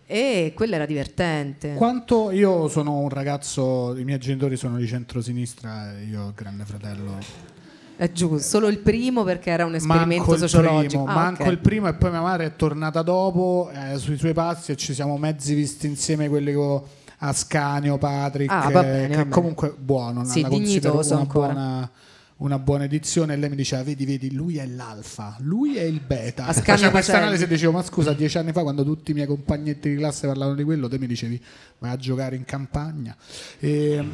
E 0.07 0.55
quello 0.57 0.75
era 0.75 0.87
divertente. 0.87 1.75
Quanto 1.75 2.33
io 2.33 2.67
sono 2.67 2.99
un 2.99 3.11
ragazzo, 3.11 3.97
i 3.97 4.03
miei 4.03 4.19
genitori 4.19 4.57
sono 4.57 4.77
di 4.77 4.89
centrosinistra 4.89 5.95
io 6.01 6.33
Grande 6.35 6.65
Fratello 6.65 7.55
È 7.97 8.13
giusto, 8.13 8.39
solo 8.47 8.69
il 8.69 8.79
primo 8.79 9.25
perché 9.25 9.51
era 9.51 9.65
un 9.65 9.75
esperimento 9.75 10.25
manco 10.31 10.37
sociologico. 10.37 11.03
primo, 11.05 11.07
Ah, 11.07 11.15
manco 11.23 11.43
ok. 11.45 11.51
il 11.51 11.59
primo 11.59 11.89
e 11.89 11.95
poi 11.95 12.11
mia 12.11 12.21
madre 12.21 12.45
è 12.47 12.57
tornata 12.57 13.01
dopo 13.03 13.71
eh, 13.73 13.97
sui 13.99 14.19
suoi 14.19 14.35
passi 14.35 14.73
e 14.73 14.77
ci 14.77 14.93
siamo 14.93 15.17
mezzi 15.17 15.55
visti 15.55 15.87
insieme 15.87 16.29
quelli 16.29 16.53
con 16.53 16.83
Ascanio, 17.19 17.97
Patrick, 17.97 18.53
Ah, 18.53 18.69
bene, 18.71 19.09
che 19.17 19.29
comunque 19.29 19.75
buono, 19.79 20.25
Sì, 20.25 20.43
la 20.43 20.49
considero 20.49 21.01
una 21.03 21.17
ancora. 21.19 21.47
buona, 21.53 21.91
una 22.39 22.59
buona 22.59 22.85
edizione 22.85 23.33
e 23.33 23.37
lei 23.39 23.49
mi 23.49 23.57
diceva 23.57 23.83
vedi 23.83 24.05
vedi 24.05 24.35
lui 24.35 24.59
è 24.59 24.67
l'alfa 24.67 25.37
lui 25.39 25.77
è 25.79 25.83
il 25.85 26.03
beta 26.07 26.53
faceva 26.53 26.91
questa 26.91 27.17
analisi 27.17 27.45
e 27.45 27.47
dicevo 27.47 27.73
ma 27.73 27.83
scusa 27.83 28.13
dieci 28.13 28.37
anni 28.37 28.53
fa 28.53 28.61
quando 28.61 28.85
tutti 28.85 29.13
i 29.13 29.15
miei 29.15 29.27
compagnetti 29.27 29.89
di 29.89 29.97
classe 29.97 30.27
parlavano 30.27 30.55
di 30.55 30.63
quello 30.63 30.87
te 30.87 30.99
mi 30.99 31.07
dicevi 31.07 31.43
vai 31.79 31.93
a 31.93 31.97
giocare 31.97 32.37
in 32.37 32.45
campagna 32.45 33.17
E- 33.59 34.05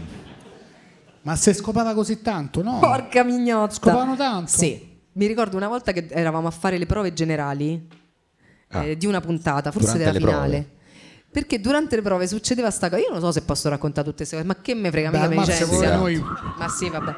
ma 1.22 1.36
se 1.36 1.52
scopava 1.54 1.94
così 1.94 2.20
tanto 2.22 2.62
no 2.62 2.78
Porca 2.78 3.22
mignotta. 3.24 3.74
Scopavano 3.74 4.16
tanto? 4.16 4.50
Sì. 4.50 4.90
Mi 5.14 5.26
ricordo 5.26 5.56
una 5.56 5.68
volta 5.68 5.92
che 5.92 6.06
eravamo 6.10 6.48
a 6.48 6.50
fare 6.50 6.78
le 6.78 6.86
prove 6.86 7.12
generali 7.12 8.00
Ah. 8.74 8.84
eh, 8.84 8.96
di 8.96 9.04
una 9.06 9.20
puntata, 9.20 9.70
forse 9.70 9.98
Durante 9.98 10.12
della 10.12 10.24
le 10.26 10.32
finale. 10.32 10.50
prove? 10.62 10.80
Perché 11.30 11.60
durante 11.60 11.96
le 11.96 12.02
prove 12.02 12.26
succedeva 12.26 12.70
sta 12.70 12.88
cosa. 12.88 13.02
Io 13.02 13.10
non 13.10 13.20
so 13.20 13.30
se 13.32 13.42
posso 13.42 13.68
raccontare 13.68 14.04
tutte 14.06 14.18
queste 14.18 14.36
cose, 14.36 14.46
ma 14.48 14.56
che 14.62 14.74
me 14.74 14.90
frega, 14.90 15.10
Beh, 15.10 15.18
mica 15.18 15.28
me 15.28 15.36
licenzia. 15.46 15.96
noi- 15.96 16.22
Ma 16.58 16.68
sì, 16.68 16.88
vabbè. 16.88 17.14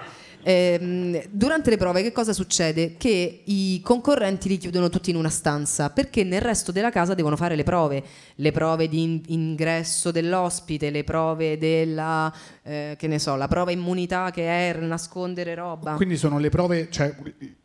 Ehm, 0.46 1.22
durante 1.30 1.70
le 1.70 1.78
prove 1.78 2.02
che 2.02 2.12
cosa 2.12 2.34
succede? 2.34 2.96
Che 2.98 3.40
i 3.44 3.80
concorrenti 3.82 4.48
li 4.48 4.58
chiudono 4.58 4.90
tutti 4.90 5.08
in 5.08 5.16
una 5.16 5.30
stanza 5.30 5.88
perché 5.90 6.22
nel 6.22 6.42
resto 6.42 6.70
della 6.70 6.90
casa 6.90 7.14
devono 7.14 7.34
fare 7.36 7.56
le 7.56 7.62
prove, 7.62 8.02
le 8.34 8.52
prove 8.52 8.86
di 8.88 9.02
in- 9.02 9.22
ingresso 9.26 10.10
dell'ospite, 10.10 10.90
le 10.90 11.02
prove 11.02 11.56
della, 11.56 12.32
eh, 12.62 12.94
che 12.98 13.06
ne 13.06 13.18
so, 13.18 13.36
la 13.36 13.48
prova 13.48 13.70
immunità 13.70 14.30
che 14.30 14.46
è 14.70 14.76
nascondere 14.78 15.54
roba. 15.54 15.94
Quindi 15.94 16.16
sono 16.18 16.38
le 16.38 16.50
prove, 16.50 16.88
cioè 16.90 17.14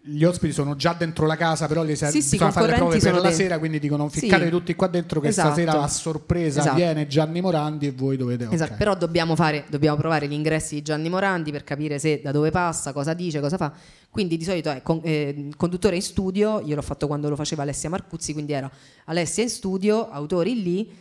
gli 0.01 0.23
ospiti 0.23 0.53
sono 0.53 0.75
già 0.75 0.93
dentro 0.97 1.25
la 1.27 1.35
casa, 1.35 1.67
però 1.67 1.83
gli 1.83 1.95
serve 1.95 2.13
Sì, 2.13 2.21
sì, 2.21 2.29
bisogna 2.31 2.51
fare 2.51 2.67
le 2.67 2.73
prove 2.75 2.97
per 2.97 3.11
la 3.13 3.19
dentro. 3.21 3.31
sera, 3.37 3.59
quindi 3.59 3.79
dicono 3.79 4.09
Sì. 4.09 4.21
ficcatevi 4.21 4.49
tutti 4.49 4.73
qua 4.73 4.87
dentro 4.87 5.19
che 5.19 5.27
Esatto. 5.27 5.49
stasera 5.49 5.81
a 5.83 5.87
sorpresa 5.87 6.61
Esatto. 6.61 6.75
viene 6.77 7.07
Gianni 7.07 7.41
Morandi 7.41 7.87
e 7.87 7.91
voi 7.91 8.15
dovete... 8.17 8.47
Esatto, 8.49 8.75
però 8.77 8.95
dobbiamo, 8.95 9.35
fare, 9.35 9.65
dobbiamo 9.69 9.97
provare 9.97 10.27
gli 10.27 10.33
ingressi 10.33 10.75
di 10.75 10.81
Gianni 10.81 11.09
Morandi 11.09 11.51
per 11.51 11.63
capire 11.63 11.99
se 11.99 12.21
da 12.23 12.31
dove 12.31 12.49
passa, 12.69 12.93
cosa 12.93 13.13
dice, 13.13 13.39
cosa 13.39 13.57
fa. 13.57 13.73
Quindi 14.09 14.37
di 14.37 14.43
solito 14.43 14.69
è 14.69 14.81
con- 14.81 15.01
eh, 15.03 15.49
conduttore 15.57 15.95
in 15.95 16.01
studio, 16.01 16.61
io 16.61 16.75
l'ho 16.75 16.81
fatto 16.81 17.07
quando 17.07 17.29
lo 17.29 17.35
faceva 17.35 17.63
Alessia 17.63 17.89
Marcuzzi, 17.89 18.33
quindi 18.33 18.53
era 18.53 18.69
Alessia 19.05 19.43
in 19.43 19.49
studio, 19.49 20.09
autori 20.09 20.61
lì, 20.61 20.91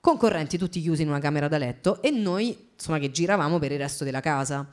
concorrenti 0.00 0.56
tutti 0.56 0.80
chiusi 0.80 1.02
in 1.02 1.08
una 1.08 1.18
camera 1.18 1.48
da 1.48 1.58
letto 1.58 2.00
e 2.00 2.10
noi 2.10 2.56
insomma 2.74 2.98
che 2.98 3.10
giravamo 3.10 3.58
per 3.58 3.72
il 3.72 3.78
resto 3.78 4.04
della 4.04 4.20
casa. 4.20 4.66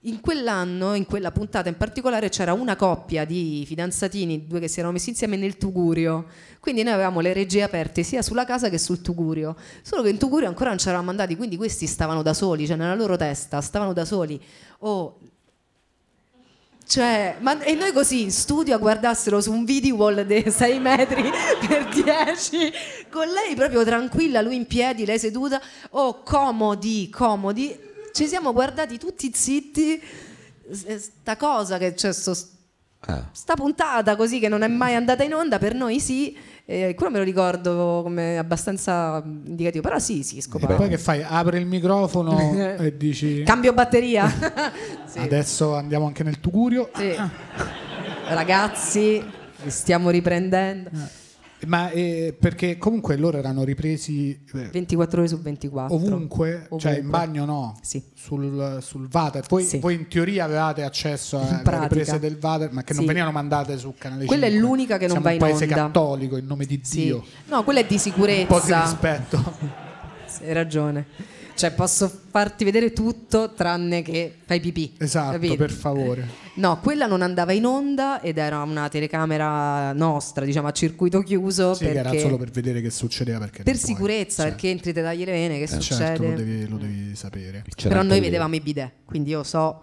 In 0.00 0.20
quell'anno, 0.20 0.94
in 0.94 1.04
quella 1.04 1.32
puntata 1.32 1.68
in 1.68 1.76
particolare, 1.76 2.28
c'era 2.28 2.52
una 2.52 2.76
coppia 2.76 3.24
di 3.24 3.64
fidanzatini, 3.66 4.46
due 4.46 4.60
che 4.60 4.68
si 4.68 4.78
erano 4.78 4.92
messi 4.92 5.08
insieme 5.08 5.36
nel 5.36 5.56
Tugurio. 5.56 6.26
Quindi 6.60 6.84
noi 6.84 6.92
avevamo 6.92 7.18
le 7.18 7.32
regie 7.32 7.62
aperte 7.62 8.04
sia 8.04 8.22
sulla 8.22 8.44
casa 8.44 8.68
che 8.68 8.78
sul 8.78 9.00
Tugurio. 9.00 9.56
Solo 9.82 10.02
che 10.02 10.10
in 10.10 10.18
Tugurio 10.18 10.46
ancora 10.46 10.68
non 10.68 10.78
c'eravamo 10.78 11.10
andati, 11.10 11.34
quindi 11.34 11.56
questi 11.56 11.88
stavano 11.88 12.22
da 12.22 12.34
soli, 12.34 12.66
cioè 12.68 12.76
nella 12.76 12.94
loro 12.94 13.16
testa 13.16 13.60
stavano 13.60 13.92
da 13.92 14.04
soli. 14.04 14.40
Oh, 14.80 15.18
cioè, 16.86 17.36
ma, 17.40 17.60
e 17.62 17.74
noi 17.74 17.92
così 17.92 18.22
in 18.22 18.30
studio 18.30 18.74
a 18.74 18.78
guardassero 18.78 19.40
su 19.40 19.52
un 19.52 19.64
video 19.64 19.96
wall 19.96 20.20
dei 20.22 20.50
6 20.50 20.78
metri 20.78 21.22
per 21.66 21.88
10, 21.88 22.72
con 23.10 23.26
lei 23.26 23.56
proprio 23.56 23.84
tranquilla, 23.84 24.40
lui 24.40 24.54
in 24.54 24.66
piedi, 24.66 25.04
lei 25.04 25.18
seduta, 25.18 25.60
oh 25.90 26.22
comodi, 26.22 27.10
comodi. 27.10 27.76
Ci 28.12 28.26
siamo 28.28 28.52
guardati 28.52 28.98
tutti 28.98 29.30
zitti, 29.34 30.00
sta 30.70 31.36
cosa 31.36 31.76
che 31.76 31.94
c'è, 31.94 32.12
sto, 32.12 32.34
Ah. 33.08 33.28
sta 33.30 33.54
puntata 33.54 34.16
così 34.16 34.40
che 34.40 34.48
non 34.48 34.62
è 34.62 34.68
mai 34.68 34.94
andata 34.96 35.22
in 35.22 35.32
onda, 35.34 35.58
per 35.58 35.74
noi 35.74 36.00
sì, 36.00 36.36
eh, 36.68 36.94
quello 36.96 37.12
me 37.12 37.18
lo 37.18 37.24
ricordo 37.24 38.00
come 38.02 38.36
abbastanza 38.38 39.22
indicativo, 39.24 39.82
però 39.82 39.98
sì, 40.00 40.22
sì, 40.24 40.38
E 40.38 40.42
scopato. 40.42 40.74
poi 40.74 40.88
che 40.88 40.98
fai? 40.98 41.22
Apri 41.24 41.58
il 41.58 41.66
microfono 41.66 42.36
e 42.78 42.96
dici 42.96 43.42
Cambio 43.44 43.72
batteria. 43.72 44.28
Sì. 45.06 45.18
adesso 45.20 45.74
andiamo 45.74 46.06
anche 46.06 46.22
nel 46.24 46.40
Tugurio. 46.40 46.90
Sì. 46.94 47.14
Ragazzi, 48.28 49.24
stiamo 49.66 50.10
riprendendo. 50.10 50.90
Ma 51.66 51.90
eh, 51.90 52.36
perché 52.38 52.76
comunque 52.76 53.16
loro 53.16 53.38
erano 53.38 53.64
ripresi 53.64 54.38
eh, 54.54 54.68
24 54.70 55.20
ore 55.20 55.28
su 55.28 55.38
24. 55.40 55.94
ovunque, 55.94 56.68
cioè 56.78 56.92
in 56.92 56.98
Ovunque. 56.98 57.02
bagno 57.02 57.44
no, 57.46 57.78
Sì. 57.80 58.02
sul, 58.14 58.78
sul 58.82 59.08
Vater. 59.08 59.44
Voi, 59.48 59.64
Sì. 59.64 59.78
voi 59.78 59.94
in 59.94 60.06
teoria 60.06 60.44
avevate 60.44 60.82
accesso 60.84 61.38
alle 61.40 61.78
riprese 61.80 62.18
del 62.18 62.38
Vater, 62.38 62.70
ma 62.72 62.82
che 62.84 62.92
non 62.92 63.02
Sì. 63.02 63.08
venivano 63.08 63.32
mandate 63.32 63.78
su 63.78 63.94
canale 63.96 64.26
Quella 64.26 64.46
è 64.46 64.50
5. 64.50 64.68
l'unica 64.68 64.98
che 64.98 65.06
non 65.06 65.16
Siamo 65.20 65.24
va 65.24 65.28
un 65.30 65.34
in 65.36 65.40
paese 65.40 65.64
onda. 65.64 65.74
cattolico, 65.76 66.36
in 66.36 66.46
nome 66.46 66.66
di. 66.66 66.80
Dio. 66.88 67.24
No, 67.46 67.64
quella 67.64 67.80
è 67.80 67.86
di 67.86 67.94
Un 67.94 68.00
po' 68.00 68.04
di 68.04 68.10
sicurezza. 68.10 68.82
rispetto. 68.82 69.54
Hai 70.42 70.52
ragione. 70.52 71.06
Cioè, 71.56 71.70
posso 71.72 72.06
farti 72.30 72.64
vedere 72.64 72.92
tutto 72.92 73.52
tranne 73.54 74.02
che 74.02 74.34
fai 74.44 74.60
pipì. 74.60 74.94
Esatto, 74.98 75.32
capito? 75.32 75.56
per 75.56 75.70
favore. 75.70 76.26
No, 76.56 76.78
quella 76.80 77.06
non 77.06 77.22
andava 77.22 77.52
in 77.52 77.64
onda 77.64 78.20
ed 78.20 78.36
era 78.36 78.62
una 78.62 78.88
telecamera 78.88 79.92
nostra, 79.94 80.44
diciamo 80.44 80.68
a 80.68 80.72
circuito 80.72 81.20
chiuso. 81.22 81.72
Sì, 81.74 81.84
che 81.84 81.90
era 81.90 82.02
perché- 82.02 82.20
solo 82.20 82.36
per 82.36 82.50
vedere 82.50 82.82
che 82.82 82.90
succedeva. 82.90 83.38
Perché 83.38 83.62
per 83.62 83.72
non 83.74 83.82
puoi. 83.82 83.94
sicurezza, 83.94 84.42
Cioè, 84.42 84.50
perché 84.52 84.68
entri 84.68 84.92
te 84.92 85.02
tagli 85.02 85.24
le 85.24 85.32
vene, 85.32 85.56
che 85.56 85.62
eh, 85.64 85.66
succede? 85.66 86.04
Certo, 86.04 86.22
lo 86.24 86.32
devi, 86.34 86.68
lo 86.68 86.76
devi 86.76 87.16
sapere. 87.16 87.64
C'era 87.74 87.88
Però 87.94 88.02
noi 88.06 88.20
vedevamo 88.20 88.54
i 88.54 88.60
bidet, 88.60 88.90
quindi 89.06 89.30
io 89.30 89.42
so 89.42 89.82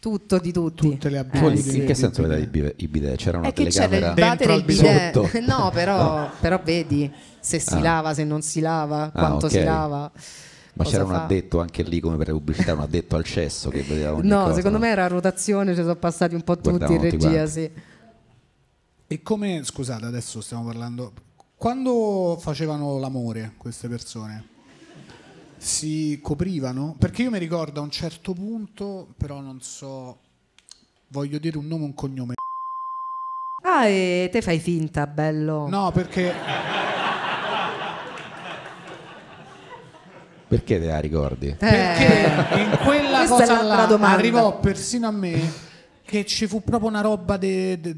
tutto 0.00 0.38
di 0.38 0.52
tutti. 0.52 0.88
Tutte 0.90 1.10
le 1.10 1.26
Eh, 1.32 1.56
sì. 1.58 1.78
In 1.78 1.86
che 1.86 1.94
senso 1.94 2.22
vedete 2.26 2.74
i 2.76 2.88
bidet? 2.88 3.16
C'era 3.16 3.38
una 3.38 3.48
È 3.48 3.52
c'è 3.52 3.64
telecamera 3.70 4.08
al 4.30 4.36
del 4.36 4.62
bidet. 4.64 5.38
No, 5.46 5.70
però, 5.72 6.28
però 6.40 6.60
vedi 6.64 7.08
se 7.40 7.60
si 7.60 7.74
Ah. 7.74 7.80
lava, 7.80 8.14
se 8.14 8.24
non 8.24 8.42
si 8.42 8.60
lava, 8.60 9.10
quanto 9.12 9.46
ok. 9.46 9.52
si 9.52 9.62
lava. 9.62 10.10
Ma 10.78 10.84
c'era 10.84 11.04
un 11.04 11.10
fa. 11.10 11.24
addetto 11.24 11.60
anche 11.60 11.82
lì 11.82 12.00
come 12.00 12.16
per 12.16 12.28
le 12.28 12.32
pubblicità, 12.34 12.72
un 12.74 12.80
addetto 12.80 13.16
al 13.16 13.24
cesso 13.24 13.68
che 13.70 13.82
vedeva 13.82 14.14
ogni 14.14 14.28
No, 14.28 14.42
cosa, 14.44 14.54
secondo 14.54 14.78
no? 14.78 14.84
me 14.84 14.90
era 14.90 15.04
a 15.04 15.08
rotazione, 15.08 15.74
ci 15.74 15.80
sono 15.80 15.96
passati 15.96 16.34
un 16.34 16.42
po' 16.42 16.56
tutti 16.58 16.92
in 16.92 17.00
regia, 17.00 17.46
sì. 17.46 17.70
E 19.10 19.22
come, 19.22 19.62
scusate, 19.64 20.04
adesso 20.06 20.40
stiamo 20.40 20.64
parlando. 20.64 21.12
Quando 21.56 22.36
facevano 22.40 22.98
l'amore 22.98 23.54
queste 23.56 23.88
persone? 23.88 24.56
Si 25.56 26.20
coprivano? 26.22 26.94
Perché 26.98 27.22
io 27.22 27.30
mi 27.30 27.38
ricordo 27.38 27.80
a 27.80 27.82
un 27.82 27.90
certo 27.90 28.32
punto, 28.32 29.08
però 29.16 29.40
non 29.40 29.60
so, 29.60 30.18
voglio 31.08 31.38
dire 31.38 31.58
un 31.58 31.66
nome 31.66 31.82
e 31.82 31.86
un 31.86 31.94
cognome. 31.94 32.34
Ah, 33.64 33.86
e 33.86 34.28
te 34.30 34.40
fai 34.40 34.60
finta, 34.60 35.06
bello. 35.06 35.66
No, 35.68 35.90
perché 35.90 36.32
Perché 40.48 40.80
te 40.80 40.86
la 40.86 40.98
ricordi? 40.98 41.48
Eh, 41.48 41.56
Perché 41.58 42.60
in 42.60 42.78
quella 42.82 43.26
cosa 43.26 43.62
là 43.62 43.84
domanda. 43.84 44.16
arrivò 44.16 44.58
persino 44.60 45.06
a 45.06 45.10
me 45.10 45.38
che 46.04 46.24
ci 46.24 46.46
fu 46.46 46.62
proprio 46.62 46.88
una 46.88 47.02
roba 47.02 47.36
de, 47.36 47.78
de, 47.80 47.94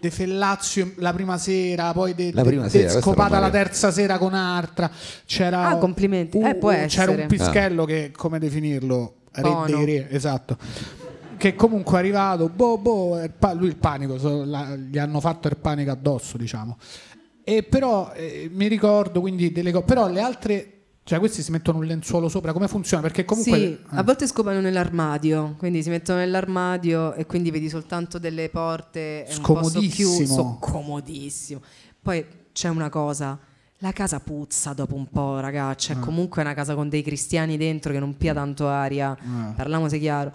de 0.00 0.10
Fellazio 0.10 0.92
la 0.96 1.12
prima 1.12 1.38
sera, 1.38 1.92
poi 1.92 2.14
de, 2.14 2.32
La 2.32 2.42
de- 2.42 2.48
prima 2.48 2.62
de 2.64 2.68
sera, 2.70 2.82
questa 2.90 3.00
scopata 3.00 3.38
la 3.38 3.50
terza 3.50 3.92
sera 3.92 4.18
con 4.18 4.34
Artra. 4.34 4.90
C'era 5.24 5.68
Ah, 5.68 5.76
complimenti. 5.76 6.36
un- 6.36 6.46
Eh, 6.46 6.54
può 6.56 6.70
c'era 6.70 6.84
essere. 6.84 7.20
un 7.22 7.26
pischello 7.28 7.84
che, 7.84 8.10
come 8.10 8.40
definirlo? 8.40 9.14
Re 9.30 9.56
dei 9.66 9.84
re, 9.84 10.10
esatto. 10.10 10.56
Che 11.36 11.54
comunque 11.54 11.96
è 11.96 11.98
arrivato, 12.00 12.48
boh, 12.48 12.76
boh, 12.78 13.20
lui 13.54 13.68
il 13.68 13.76
panico, 13.76 14.18
so- 14.18 14.44
la- 14.44 14.74
gli 14.76 14.98
hanno 14.98 15.20
fatto 15.20 15.46
il 15.48 15.56
panico 15.58 15.92
addosso, 15.92 16.36
diciamo. 16.36 16.76
E 17.44 17.62
però 17.62 18.12
eh, 18.14 18.48
mi 18.52 18.66
ricordo 18.66 19.20
quindi 19.20 19.50
delle 19.52 19.70
cose, 19.72 19.84
però 19.84 20.08
le 20.08 20.20
altre, 20.20 20.72
cioè 21.04 21.18
questi 21.18 21.42
si 21.42 21.50
mettono 21.50 21.78
un 21.78 21.84
lenzuolo 21.84 22.28
sopra, 22.28 22.52
come 22.52 22.68
funziona? 22.68 23.02
Perché 23.02 23.24
comunque... 23.24 23.56
sì, 23.58 23.64
eh. 23.64 23.78
a 23.88 24.02
volte 24.02 24.26
scopano 24.26 24.60
nell'armadio, 24.60 25.54
quindi 25.58 25.82
si 25.82 25.90
mettono 25.90 26.18
nell'armadio 26.20 27.14
e 27.14 27.26
quindi 27.26 27.50
vedi 27.50 27.68
soltanto 27.68 28.18
delle 28.18 28.48
porte 28.48 29.26
Scomodissimo. 29.28 29.88
chiuso, 30.16 30.56
comodissimo. 30.60 31.60
Poi 32.00 32.24
c'è 32.52 32.68
una 32.68 32.88
cosa, 32.88 33.38
la 33.78 33.92
casa 33.92 34.20
puzza 34.20 34.72
dopo 34.74 34.94
un 34.94 35.08
po', 35.08 35.40
ragazzi, 35.40 35.90
Ah. 35.92 35.96
è 35.96 35.98
comunque 35.98 36.40
una 36.42 36.54
casa 36.54 36.74
con 36.74 36.88
dei 36.88 37.02
cristiani 37.02 37.56
dentro 37.56 37.92
che 37.92 37.98
non 37.98 38.16
pia 38.16 38.32
tanto 38.32 38.68
aria, 38.68 39.10
Ah. 39.10 39.52
parliamoci 39.56 39.98
chiaro. 39.98 40.32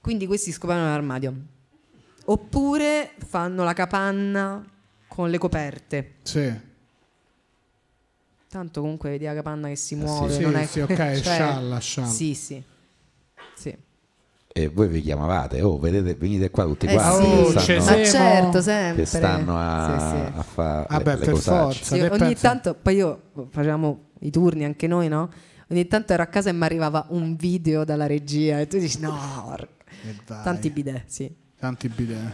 Quindi 0.00 0.26
questi 0.26 0.52
scopano 0.52 0.82
nell'armadio. 0.84 1.34
Oppure 2.26 3.10
fanno 3.26 3.64
la 3.64 3.72
capanna 3.72 4.64
con 5.08 5.30
le 5.30 5.38
coperte. 5.38 6.14
Sì. 6.22 6.52
Tanto 8.54 8.82
comunque 8.82 9.10
vedi 9.10 9.24
la 9.24 9.34
capanna 9.34 9.66
che 9.66 9.74
si 9.74 9.94
Eh, 9.94 9.96
muove, 9.96 10.32
sì. 10.32 10.42
non 10.42 10.52
Sì, 10.52 10.58
è 10.60 10.64
sì, 10.66 10.80
ok, 10.82 11.14
scialla, 11.16 11.78
scialla. 11.80 12.08
Sì, 12.08 12.34
sì. 12.34 12.62
Sì. 13.56 13.76
E 14.46 14.68
voi 14.68 14.86
vi 14.86 15.00
chiamavate, 15.02 15.60
oh, 15.60 15.76
vedete, 15.76 16.14
venite 16.14 16.50
qua 16.50 16.62
tutti 16.64 16.86
Eh 16.86 16.92
quanti 16.92 17.24
sì. 17.24 17.30
che 17.32 17.36
Oh, 17.36 17.50
stanno, 17.50 17.78
Ma 17.78 17.84
sempre- 17.84 18.06
certo, 18.06 18.62
sempre. 18.62 19.02
che 19.02 19.08
stanno 19.08 19.56
a, 19.58 19.98
Sì, 19.98 20.06
sì. 20.32 20.38
a 20.38 20.42
fare 20.42 20.86
Vabbè, 20.88 21.04
le, 21.04 21.18
le 21.18 21.24
per 21.24 21.34
cosacce. 21.34 21.84
forza. 21.84 21.94
Ogni 21.96 22.18
pensa- 22.18 22.48
tanto, 22.48 22.74
poi 22.80 22.94
io 22.94 23.22
facevamo 23.50 24.00
i 24.20 24.30
turni 24.30 24.64
anche 24.64 24.86
noi, 24.86 25.08
no? 25.08 25.28
Ogni 25.70 25.88
tanto 25.88 26.12
ero 26.12 26.22
a 26.22 26.26
casa 26.26 26.50
e 26.50 26.52
mi 26.52 26.62
arrivava 26.62 27.06
un 27.08 27.34
video 27.34 27.82
dalla 27.82 28.06
regia 28.06 28.60
e 28.60 28.68
tu 28.68 28.78
dici 28.78 29.00
no, 29.00 29.18
porca". 29.44 29.66
E 30.04 30.14
vai. 30.28 30.44
tanti 30.44 30.70
bidet, 30.70 31.02
sì. 31.08 31.28
Tanti 31.58 31.88
bidet. 31.88 32.32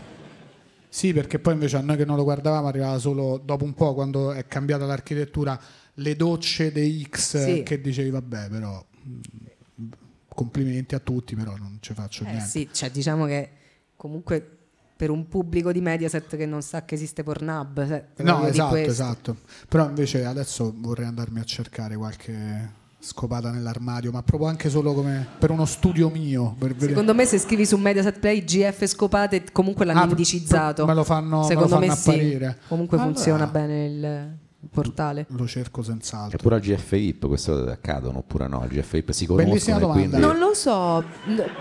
Sì, 0.86 1.14
perché 1.14 1.38
poi 1.38 1.54
invece 1.54 1.76
a 1.78 1.80
noi 1.80 1.96
che 1.96 2.04
non 2.04 2.16
lo 2.16 2.24
guardavamo 2.24 2.66
arrivava 2.66 2.98
solo 2.98 3.40
dopo 3.42 3.64
un 3.64 3.72
po', 3.72 3.94
quando 3.94 4.32
è 4.32 4.46
cambiata 4.46 4.84
l'architettura, 4.84 5.58
le 6.00 6.16
docce 6.16 6.72
dei 6.72 7.06
X 7.08 7.44
Sì. 7.44 7.62
che 7.62 7.80
dicevi 7.80 8.10
vabbè, 8.10 8.48
però 8.48 8.84
mm, 9.08 9.88
complimenti 10.28 10.94
a 10.94 10.98
tutti, 11.00 11.34
però 11.34 11.56
non 11.56 11.78
ci 11.80 11.92
faccio 11.94 12.24
Eh 12.24 12.28
niente. 12.30 12.46
sì, 12.46 12.68
cioè 12.72 12.90
diciamo 12.90 13.26
che 13.26 13.48
comunque 13.96 14.56
per 14.96 15.10
un 15.10 15.28
pubblico 15.28 15.72
di 15.72 15.80
Mediaset 15.80 16.36
che 16.36 16.44
non 16.46 16.60
sa 16.62 16.84
che 16.84 16.94
esiste 16.94 17.22
Pornhub, 17.22 17.86
cioè, 17.86 18.04
No, 18.16 18.44
esatto, 18.46 18.76
esatto. 18.76 19.36
Però 19.68 19.88
invece 19.88 20.24
adesso 20.26 20.74
vorrei 20.76 21.06
andarmi 21.06 21.40
a 21.40 21.44
cercare 21.44 21.96
qualche 21.96 22.78
scopata 22.98 23.50
nell'armadio, 23.50 24.10
ma 24.10 24.22
proprio 24.22 24.50
anche 24.50 24.68
solo 24.68 24.92
come 24.92 25.26
per 25.38 25.50
uno 25.50 25.64
studio 25.64 26.10
mio. 26.10 26.54
Secondo 26.78 27.14
me 27.14 27.24
se 27.24 27.38
scrivi 27.38 27.64
su 27.64 27.78
Mediaset 27.78 28.18
Play 28.18 28.44
GF 28.44 28.84
scopate 28.84 29.44
comunque 29.52 29.86
l'hanno 29.86 30.00
Ah, 30.02 30.06
indicizzato. 30.08 30.84
me 30.84 30.92
lo 30.94 31.04
fanno- 31.04 31.36
me 31.36 31.42
lo 31.42 31.48
Secondo 31.48 31.68
fanno 31.76 31.86
me 31.86 31.94
sì. 31.96 32.08
apparire. 32.10 32.58
Comunque 32.68 32.98
Allora. 32.98 33.12
funziona 33.14 33.46
bene 33.46 33.86
il 33.86 34.36
portale. 34.72 35.26
Lo 35.30 35.46
cerco 35.46 35.82
senz'altro. 35.82 36.38
Eppure 36.38 36.56
al 36.56 36.60
GF 36.60 36.90
VIP 36.90 37.26
queste 37.26 37.50
cose 37.52 37.70
accadono 37.70 38.18
oppure 38.18 38.46
no? 38.48 38.60
Al 38.60 38.68
GF 38.68 38.90
VIP 38.92 39.10
si 39.10 39.26
conoscono 39.26 39.88
quindi... 39.88 40.18
Non 40.18 40.38
lo 40.38 40.52
so, 40.54 41.02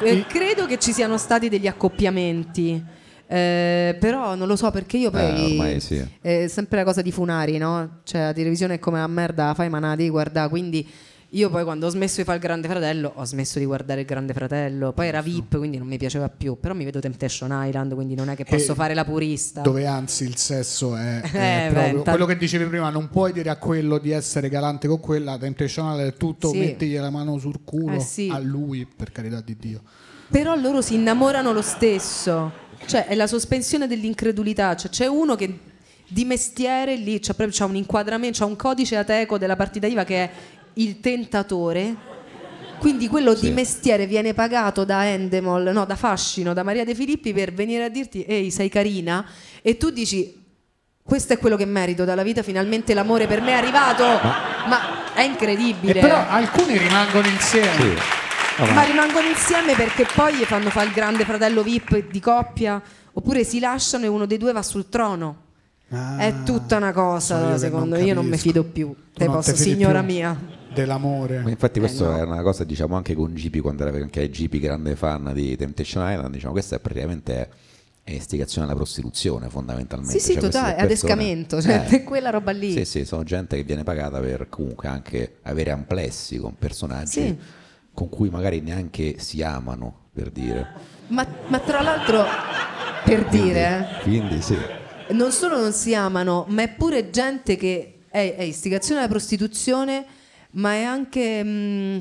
eh, 0.01 0.25
credo 0.27 0.65
che 0.65 0.77
ci 0.79 0.91
siano 0.91 1.17
stati 1.17 1.47
degli 1.49 1.67
accoppiamenti. 1.67 2.83
eh, 3.31 3.95
però 3.99 4.33
non 4.35 4.47
lo 4.47 4.55
so 4.55 4.71
perché 4.71 4.97
io 4.97 5.11
poi 5.11 5.21
Eh, 5.21 5.51
ormai 5.51 5.79
sì. 5.79 6.03
è 6.19 6.47
sempre 6.47 6.79
la 6.79 6.83
cosa 6.83 7.01
di 7.03 7.11
Funari, 7.11 7.57
no? 7.57 7.99
Cioè 8.03 8.21
la 8.25 8.33
televisione 8.33 8.75
è 8.75 8.79
come 8.79 8.99
a 9.01 9.07
merda, 9.07 9.45
la 9.47 9.53
fai 9.53 9.69
ma 9.69 9.77
non 9.79 9.89
la 9.89 9.95
devi 9.95 10.09
guardare, 10.09 10.49
quindi 10.49 10.87
io 11.33 11.49
poi 11.51 11.63
quando 11.63 11.85
ho 11.85 11.89
smesso 11.89 12.17
di 12.17 12.23
fare 12.23 12.37
il 12.37 12.43
Grande 12.43 12.67
Fratello 12.67 13.11
ho 13.15 13.23
smesso 13.23 13.59
di 13.59 13.65
guardare 13.65 14.01
il 14.01 14.07
Grande 14.07 14.33
Fratello, 14.33 14.93
poi 14.93 15.07
era 15.07 15.21
VIP 15.21 15.57
quindi 15.57 15.77
non 15.77 15.85
mi 15.87 15.97
piaceva 15.97 16.27
più, 16.27 16.57
però 16.59 16.73
mi 16.73 16.83
vedo 16.85 16.99
Temptation 16.99 17.51
Island 17.53 17.93
quindi 17.93 18.15
non 18.15 18.29
è 18.29 18.35
che 18.35 18.45
posso 18.45 18.71
E 18.71 18.75
fare 18.75 18.93
la 18.95 19.05
purista. 19.05 19.61
Dove 19.61 19.85
anzi 19.85 20.23
il 20.23 20.37
sesso 20.37 20.95
è, 20.95 21.21
è 21.21 21.67
Eh, 21.67 21.71
proprio 21.71 21.97
beh, 22.03 22.09
quello 22.09 22.25
che 22.25 22.37
dicevi 22.37 22.65
prima, 22.65 22.89
non 22.89 23.09
puoi 23.09 23.31
dire 23.31 23.49
a 23.51 23.57
quello 23.57 23.99
di 23.99 24.09
essere 24.11 24.49
galante 24.49 24.87
con 24.87 24.99
quella, 24.99 25.37
Temptation 25.37 25.99
è 25.99 26.13
tutto, 26.15 26.49
Sì. 26.49 26.57
mettigli 26.59 26.97
la 26.97 27.09
mano 27.11 27.37
sul 27.37 27.59
culo 27.63 27.95
Eh, 27.97 27.99
sì. 27.99 28.29
a 28.31 28.39
lui, 28.39 28.87
per 28.87 29.11
carità 29.11 29.39
di 29.41 29.55
Dio. 29.55 29.81
Però 30.29 30.55
loro 30.55 30.81
si 30.81 30.95
innamorano 30.95 31.51
lo 31.51 31.61
stesso. 31.61 32.51
Cioè, 32.85 33.05
è 33.07 33.15
la 33.15 33.27
sospensione 33.27 33.87
dell'incredulità. 33.87 34.75
Cioè, 34.75 34.89
c'è 34.89 35.05
uno 35.05 35.35
che 35.35 35.59
di 36.07 36.25
mestiere 36.25 36.95
lì 36.95 37.19
c'è 37.19 37.63
un 37.63 37.75
inquadramento, 37.75 38.39
c'è 38.39 38.45
un 38.45 38.55
codice 38.55 38.95
ateco 38.95 39.37
della 39.37 39.55
partita 39.55 39.85
IVA 39.85 40.03
che 40.03 40.15
è 40.23 40.29
il 40.81 40.99
tentatore. 40.99 42.07
Quindi 42.79 43.07
quello 43.07 43.35
sì. 43.35 43.47
di 43.47 43.51
mestiere 43.51 44.05
viene 44.05 44.33
pagato 44.33 44.85
da 44.85 45.05
Endemol, 45.05 45.71
no, 45.73 45.85
da 45.85 45.95
Fascino, 45.95 46.53
da 46.53 46.63
Maria 46.63 46.85
De 46.85 46.95
Filippi 46.95 47.33
per 47.33 47.53
venire 47.53 47.83
a 47.83 47.89
dirti 47.89 48.23
ehi, 48.23 48.51
sei 48.51 48.69
carina 48.69 49.25
e 49.61 49.75
tu 49.75 49.89
dici 49.89 50.39
questo 51.09 51.33
è 51.33 51.39
quello 51.39 51.57
che 51.57 51.65
merito 51.65 52.05
dalla 52.05 52.21
vita, 52.21 52.43
finalmente 52.43 52.93
l'amore 52.93 53.25
per 53.25 53.41
me 53.41 53.49
è 53.49 53.55
arrivato. 53.55 54.03
Ma, 54.03 54.67
ma 54.67 55.13
è 55.15 55.23
incredibile. 55.23 55.97
E 55.97 56.01
però 56.01 56.23
alcuni 56.27 56.77
rimangono 56.77 57.27
insieme. 57.27 57.73
Sì. 57.73 58.61
Oh, 58.61 58.65
ma 58.73 58.83
rimangono 58.83 59.27
insieme 59.27 59.73
perché 59.73 60.05
poi 60.13 60.35
gli 60.35 60.43
fanno 60.43 60.69
fare 60.69 60.85
il 60.85 60.93
grande 60.93 61.25
fratello 61.25 61.63
VIP 61.63 62.11
di 62.11 62.19
coppia, 62.19 62.79
oppure 63.11 63.43
si 63.43 63.59
lasciano 63.59 64.05
e 64.05 64.07
uno 64.07 64.27
dei 64.27 64.37
due 64.37 64.51
va 64.51 64.61
sul 64.61 64.87
trono. 64.87 65.47
Ah, 65.89 66.19
è 66.19 66.43
tutta 66.43 66.77
una 66.77 66.91
cosa, 66.91 67.57
secondo 67.57 67.95
me, 67.95 68.03
io 68.03 68.13
non 68.13 68.27
mi 68.27 68.37
fido 68.37 68.63
più. 68.63 68.93
Te 69.11 69.25
posso, 69.25 69.55
signora 69.55 70.03
più 70.03 70.13
mia. 70.13 70.37
Dell'amore. 70.81 71.41
Ma 71.41 71.49
infatti, 71.49 71.79
questo 71.79 72.05
eh 72.05 72.11
no. 72.11 72.17
è 72.17 72.21
una 72.23 72.41
cosa, 72.41 72.63
diciamo, 72.63 72.95
anche 72.95 73.13
con 73.15 73.33
Gipi, 73.35 73.59
quando 73.59 73.85
era 73.85 73.97
anche 73.97 74.29
Gipi 74.29 74.59
grande 74.59 74.95
fan 74.95 75.31
di 75.33 75.55
Temptation 75.55 76.09
Island, 76.09 76.33
diciamo, 76.33 76.53
questa 76.53 76.75
è 76.75 76.79
praticamente 76.79 77.49
è 78.09 78.13
istigazione 78.13 78.65
alla 78.65 78.75
prostituzione 78.75 79.49
fondamentalmente. 79.49 80.17
Sì, 80.17 80.19
sì, 80.19 80.33
cioè, 80.33 80.41
totale, 80.41 80.75
è 80.77 80.81
adescamento, 80.81 81.61
cioè, 81.61 81.85
eh, 81.89 82.03
quella 82.03 82.31
roba 82.31 82.51
lì. 82.51 82.71
Sì, 82.71 82.85
sì, 82.85 83.05
sono 83.05 83.23
gente 83.23 83.55
che 83.55 83.63
viene 83.63 83.83
pagata 83.83 84.19
per 84.19 84.47
comunque 84.49 84.87
anche 84.87 85.37
avere 85.43 85.71
amplessi 85.71 86.37
con 86.37 86.55
personaggi 86.57 87.21
sì. 87.21 87.37
con 87.93 88.09
cui 88.09 88.29
magari 88.29 88.61
neanche 88.61 89.19
si 89.19 89.43
amano, 89.43 90.07
per 90.11 90.31
dire. 90.31 90.67
Ma, 91.09 91.25
ma 91.47 91.59
tra 91.59 91.81
l'altro, 91.81 92.23
per 93.05 93.25
quindi, 93.25 93.47
dire... 93.47 93.87
Eh, 93.99 94.01
quindi 94.01 94.41
sì. 94.41 94.57
Non 95.09 95.31
solo 95.31 95.59
non 95.59 95.71
si 95.71 95.93
amano, 95.93 96.45
ma 96.49 96.63
è 96.63 96.69
pure 96.69 97.09
gente 97.09 97.55
che 97.55 98.01
è, 98.09 98.35
è 98.35 98.41
istigazione 98.41 99.01
alla 99.01 99.09
prostituzione, 99.09 100.05
ma 100.51 100.73
è 100.73 100.83
anche... 100.83 101.43
Mh, 101.43 101.49
mm, 101.49 101.99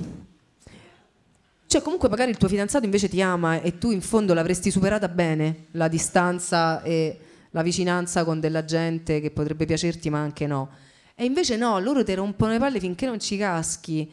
cioè, 1.67 1.83
comunque, 1.83 2.09
magari 2.09 2.31
il 2.31 2.39
tuo 2.39 2.49
fidanzato 2.49 2.87
invece 2.87 3.11
ti 3.11 3.21
ama 3.21 3.61
e 3.61 3.77
tu 3.77 3.91
in 3.91 4.01
fondo 4.01 4.33
l'avresti 4.33 4.71
superata 4.71 5.07
bene, 5.09 5.67
la 5.73 5.89
distanza 5.89 6.81
e 6.83 7.19
la 7.51 7.63
vicinanza 7.63 8.25
con 8.25 8.41
della 8.41 8.65
gente 8.65 9.21
che 9.21 9.31
potrebbe 9.31 9.67
piacerti, 9.67 10.09
ma 10.09 10.19
anche 10.19 10.47
no. 10.47 10.71
E 11.15 11.27
invece 11.27 11.57
no, 11.57 11.79
loro 11.79 12.03
ti 12.03 12.15
rompono 12.15 12.53
le 12.53 12.59
palle 12.59 12.81
finché 12.81 13.05
non 13.05 13.21
ci 13.21 13.37
caschi. 13.37 14.11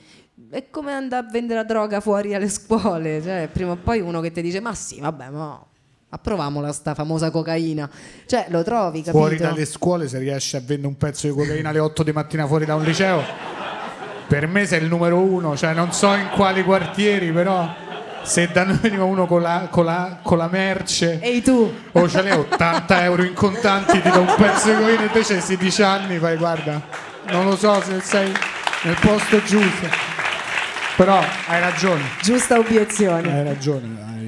È 0.49 0.69
come 0.69 0.91
andare 0.91 1.25
a 1.25 1.29
vendere 1.31 1.59
la 1.59 1.65
droga 1.65 2.01
fuori 2.01 2.33
alle 2.33 2.49
scuole. 2.49 3.21
Cioè, 3.23 3.47
prima 3.49 3.71
o 3.71 3.77
poi 3.77 4.01
uno 4.01 4.19
che 4.19 4.33
ti 4.33 4.41
dice: 4.41 4.59
Ma 4.59 4.73
sì, 4.73 4.99
vabbè, 4.99 5.29
ma 5.29 5.65
approvamola 6.09 6.73
sta 6.73 6.93
famosa 6.93 7.31
cocaina. 7.31 7.89
Cioè, 8.25 8.47
lo 8.49 8.63
trovi, 8.63 8.99
capito? 8.99 9.17
Fuori 9.17 9.37
dalle 9.37 9.63
scuole, 9.63 10.09
se 10.09 10.19
riesci 10.19 10.57
a 10.57 10.59
vendere 10.59 10.87
un 10.87 10.97
pezzo 10.97 11.25
di 11.25 11.33
cocaina 11.33 11.69
alle 11.69 11.79
8 11.79 12.03
di 12.03 12.11
mattina 12.11 12.45
fuori 12.45 12.65
da 12.65 12.75
un 12.75 12.83
liceo 12.83 13.55
per 14.27 14.47
me 14.47 14.65
sei 14.65 14.81
il 14.81 14.87
numero 14.87 15.19
uno, 15.19 15.55
cioè 15.55 15.73
non 15.73 15.91
so 15.91 16.13
in 16.13 16.29
quali 16.29 16.63
quartieri, 16.63 17.31
però 17.31 17.73
se 18.23 18.49
da 18.51 18.63
noi 18.63 18.77
veniva 18.77 19.03
uno 19.03 19.27
con 19.27 19.41
la, 19.41 19.67
con 19.69 19.85
la, 19.85 20.17
con 20.21 20.37
la 20.39 20.47
merce 20.51 21.19
Ehi 21.21 21.41
tu. 21.41 21.71
O 21.91 22.09
ce 22.09 22.21
l'hai 22.23 22.31
80 22.31 23.03
euro 23.03 23.23
in 23.23 23.33
contanti 23.33 24.01
ti 24.01 24.09
do 24.09 24.21
un 24.21 24.33
pezzo 24.35 24.69
di 24.69 24.75
coina 24.81 25.03
invece 25.03 25.35
hai 25.35 25.41
16 25.41 25.83
anni 25.83 26.17
fai 26.17 26.35
guarda 26.37 26.81
non 27.27 27.45
lo 27.45 27.55
so 27.55 27.81
se 27.81 27.99
sei 28.01 28.31
nel 28.83 28.97
posto 28.99 29.41
giusto. 29.43 29.87
Però 30.95 31.21
hai 31.47 31.59
ragione. 31.59 32.03
Giusta 32.21 32.57
obiezione. 32.57 33.33
Hai 33.33 33.43
ragione 33.43 33.97
hai 34.07 34.24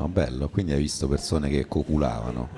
No, 0.00 0.08
bello, 0.08 0.48
quindi 0.48 0.72
hai 0.72 0.78
visto 0.78 1.06
persone 1.08 1.50
che 1.50 1.66
copulavano. 1.68 2.48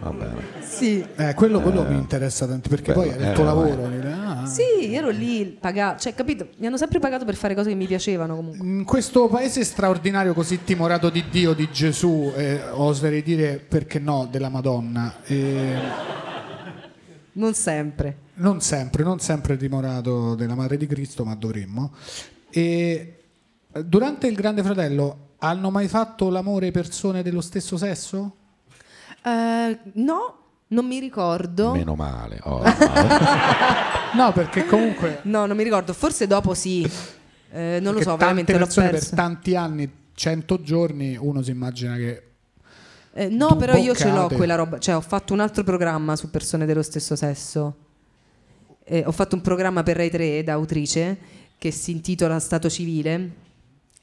Sì. 0.61 1.05
Eh, 1.17 1.35
quello, 1.35 1.61
quello 1.61 1.85
eh, 1.85 1.91
mi 1.91 1.99
interessa 1.99 2.47
tanto 2.47 2.69
perché 2.69 2.93
bello, 2.93 3.11
poi 3.11 3.11
è 3.11 3.29
il 3.31 3.35
tuo 3.35 3.43
eh, 3.43 3.47
lavoro. 3.47 3.91
Ah. 4.13 4.47
Sì, 4.47 4.95
ero 4.95 5.09
lì, 5.09 5.47
pagato, 5.59 6.03
cioè, 6.03 6.15
capito? 6.15 6.51
Mi 6.59 6.69
hanno 6.69 6.77
sempre 6.77 7.01
pagato 7.01 7.25
per 7.25 7.35
fare 7.35 7.57
cose 7.57 7.71
che 7.71 7.75
mi 7.75 7.87
piacevano 7.87 8.37
comunque. 8.37 8.65
In 8.65 8.85
questo 8.85 9.27
paese 9.27 9.65
straordinario, 9.65 10.35
così 10.35 10.63
timorato 10.63 11.11
di 11.11 11.25
Dio, 11.33 11.53
di 11.53 11.69
Gesù, 11.73 12.33
eh, 12.37 12.63
oserei 12.71 13.25
dire 13.25 13.57
perché 13.57 13.99
no, 13.99 14.29
della 14.31 14.49
Madonna. 14.49 15.13
Eh, 15.25 15.75
non 17.33 17.55
sempre. 17.55 18.17
Non 18.35 18.61
sempre, 18.61 19.03
non 19.03 19.19
sempre 19.19 19.57
timorato 19.57 20.37
della 20.37 20.55
Madre 20.55 20.77
di 20.77 20.87
Cristo, 20.87 21.25
ma 21.25 21.35
dovremmo. 21.35 21.93
E 22.51 23.17
durante 23.85 24.29
il 24.29 24.37
Grande 24.37 24.63
Fratello 24.63 25.31
hanno 25.45 25.71
mai 25.71 25.89
fatto 25.89 26.31
l'amore 26.31 26.71
persone 26.71 27.23
dello 27.23 27.41
stesso 27.41 27.77
sesso? 27.77 28.37
Uh, 29.25 29.77
no, 29.95 30.37
non 30.69 30.87
mi 30.87 31.01
ricordo. 31.01 31.73
Meno 31.73 31.97
male. 31.97 32.39
Oh, 32.45 32.63
no, 34.15 34.33
perché 34.33 34.67
comunque... 34.67 35.21
No, 35.23 35.47
non 35.47 35.57
mi 35.57 35.65
ricordo. 35.65 35.93
Forse 35.93 36.29
dopo 36.29 36.55
sì. 36.55 36.89
Eh, 37.51 37.79
non 37.81 37.93
perché 37.95 38.05
lo 38.05 38.11
so, 38.11 38.17
veramente 38.17 38.53
l'ho 38.57 38.67
perso. 38.67 38.81
per 38.81 39.09
tanti 39.11 39.57
anni, 39.57 39.91
100 40.15 40.63
giorni, 40.63 41.17
uno 41.17 41.43
si 41.43 41.51
immagina 41.51 41.97
che... 41.97 42.23
Eh, 43.15 43.29
no, 43.29 43.57
però 43.57 43.73
boccate. 43.73 43.81
io 43.81 43.95
ce 43.95 44.11
l'ho 44.11 44.29
quella 44.29 44.55
roba. 44.55 44.79
Cioè, 44.79 44.95
ho 44.95 45.01
fatto 45.01 45.33
un 45.33 45.41
altro 45.41 45.65
programma 45.65 46.15
su 46.15 46.31
persone 46.31 46.67
dello 46.67 46.83
stesso 46.83 47.17
sesso. 47.17 47.77
Eh, 48.85 49.03
ho 49.05 49.13
fatto 49.13 49.35
un 49.35 49.41
programma 49.41 49.83
per 49.83 49.97
Rai 49.97 50.11
3 50.11 50.45
da 50.45 50.53
autrice 50.53 51.19
che 51.59 51.73
si 51.73 51.91
intitola 51.91 52.39
Stato 52.39 52.71
civile 52.71 53.51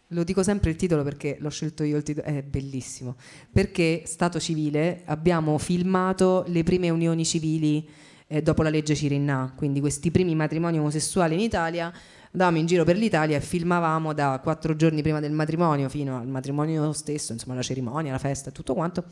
lo 0.09 0.23
dico 0.23 0.41
sempre 0.41 0.71
il 0.71 0.75
titolo 0.75 1.03
perché 1.03 1.37
l'ho 1.39 1.49
scelto 1.49 1.83
io 1.83 1.97
il 1.97 2.03
titolo, 2.03 2.25
è 2.25 2.41
bellissimo. 2.41 3.15
Perché 3.51 4.03
Stato 4.05 4.39
civile 4.39 5.03
abbiamo 5.05 5.57
filmato 5.57 6.43
le 6.47 6.63
prime 6.63 6.89
unioni 6.89 7.25
civili 7.25 7.87
eh, 8.27 8.41
dopo 8.41 8.63
la 8.63 8.69
legge 8.69 8.95
Cirinna, 8.95 9.53
quindi 9.55 9.79
questi 9.79 10.11
primi 10.11 10.35
matrimoni 10.35 10.79
omosessuali 10.79 11.33
in 11.35 11.41
Italia. 11.41 11.91
Andavamo 12.31 12.57
in 12.57 12.65
giro 12.65 12.83
per 12.83 12.95
l'Italia 12.95 13.37
e 13.37 13.41
filmavamo 13.41 14.13
da 14.13 14.39
quattro 14.41 14.75
giorni 14.75 15.01
prima 15.01 15.19
del 15.19 15.31
matrimonio 15.31 15.89
fino 15.89 16.17
al 16.19 16.27
matrimonio 16.27 16.91
stesso, 16.93 17.33
insomma 17.33 17.55
la 17.55 17.63
cerimonia, 17.63 18.11
la 18.11 18.19
festa, 18.19 18.51
tutto 18.51 18.75
quanto, 18.75 19.03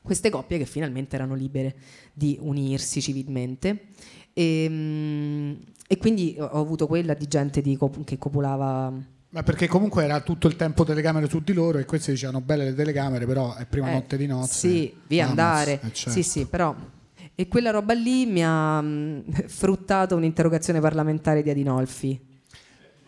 queste 0.00 0.30
coppie 0.30 0.58
che 0.58 0.64
finalmente 0.64 1.16
erano 1.16 1.34
libere 1.34 1.76
di 2.12 2.38
unirsi 2.40 3.00
civilmente. 3.00 3.86
E, 4.32 4.64
ehm, 4.64 5.58
e 5.88 5.96
quindi 5.98 6.36
ho 6.38 6.60
avuto 6.60 6.86
quella 6.86 7.14
di 7.14 7.26
gente 7.28 7.60
di, 7.60 7.78
che 8.04 8.18
copulava 8.18 8.92
ma 9.36 9.42
perché 9.42 9.66
comunque 9.66 10.02
era 10.02 10.20
tutto 10.20 10.46
il 10.46 10.56
tempo 10.56 10.82
telecamere 10.82 11.28
su 11.28 11.40
di 11.40 11.52
loro 11.52 11.76
e 11.76 11.84
questi 11.84 12.10
dicevano 12.10 12.40
belle 12.40 12.64
le 12.64 12.74
telecamere, 12.74 13.26
però 13.26 13.54
è 13.54 13.66
prima 13.66 13.90
eh, 13.90 13.92
notte 13.92 14.16
di 14.16 14.26
nozze. 14.26 14.68
Sì, 14.68 14.94
via 15.06 15.28
andare. 15.28 15.74
Eh, 15.74 15.92
certo. 15.92 16.10
Sì, 16.10 16.22
sì, 16.22 16.46
però 16.46 16.74
e 17.34 17.48
quella 17.48 17.70
roba 17.70 17.92
lì 17.92 18.24
mi 18.24 18.42
ha 18.42 18.80
mh, 18.80 18.86
mm, 18.86 19.20
fruttato 19.48 20.16
un'interrogazione 20.16 20.80
parlamentare 20.80 21.42
di 21.42 21.50
Adinolfi. 21.50 22.18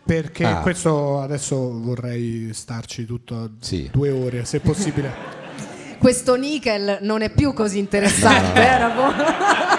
Perché 0.05 0.45
ah. 0.45 0.61
questo 0.61 1.19
adesso 1.19 1.57
vorrei 1.81 2.53
starci 2.53 3.07
tutto 3.07 3.53
sì. 3.59 3.89
due 3.91 4.11
ore, 4.11 4.45
se 4.45 4.59
possibile. 4.59 5.11
questo 5.97 6.35
nickel 6.35 6.99
non 7.01 7.23
è 7.23 7.31
più 7.31 7.53
così 7.53 7.79
interessante, 7.79 8.77
no. 8.77 9.09
eh, 9.09 9.78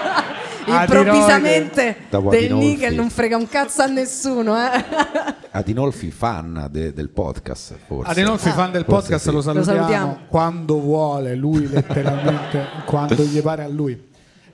improvvisamente 0.65 1.97
del 2.09 2.53
nickel 2.53 2.95
non 2.95 3.09
frega 3.09 3.37
un 3.37 3.47
cazzo 3.47 3.81
a 3.81 3.87
nessuno. 3.87 4.55
Eh. 4.57 4.83
Adinolfi 5.51 6.11
fan 6.11 6.67
de, 6.71 6.93
del 6.93 7.09
podcast, 7.09 7.75
forse. 7.85 8.11
Adinolfi 8.11 8.49
ah. 8.49 8.53
fan 8.53 8.71
del 8.71 8.85
podcast 8.85 9.25
sì. 9.25 9.31
lo, 9.31 9.41
salutiamo 9.41 9.75
lo, 9.75 9.81
salutiamo 9.85 10.19
quando 10.27 10.79
vuole, 10.79 11.35
lui 11.35 11.67
letteralmente, 11.67 12.65
quando 12.85 13.23
gli 13.23 13.41
pare 13.41 13.63
a 13.63 13.67
lui. 13.67 14.09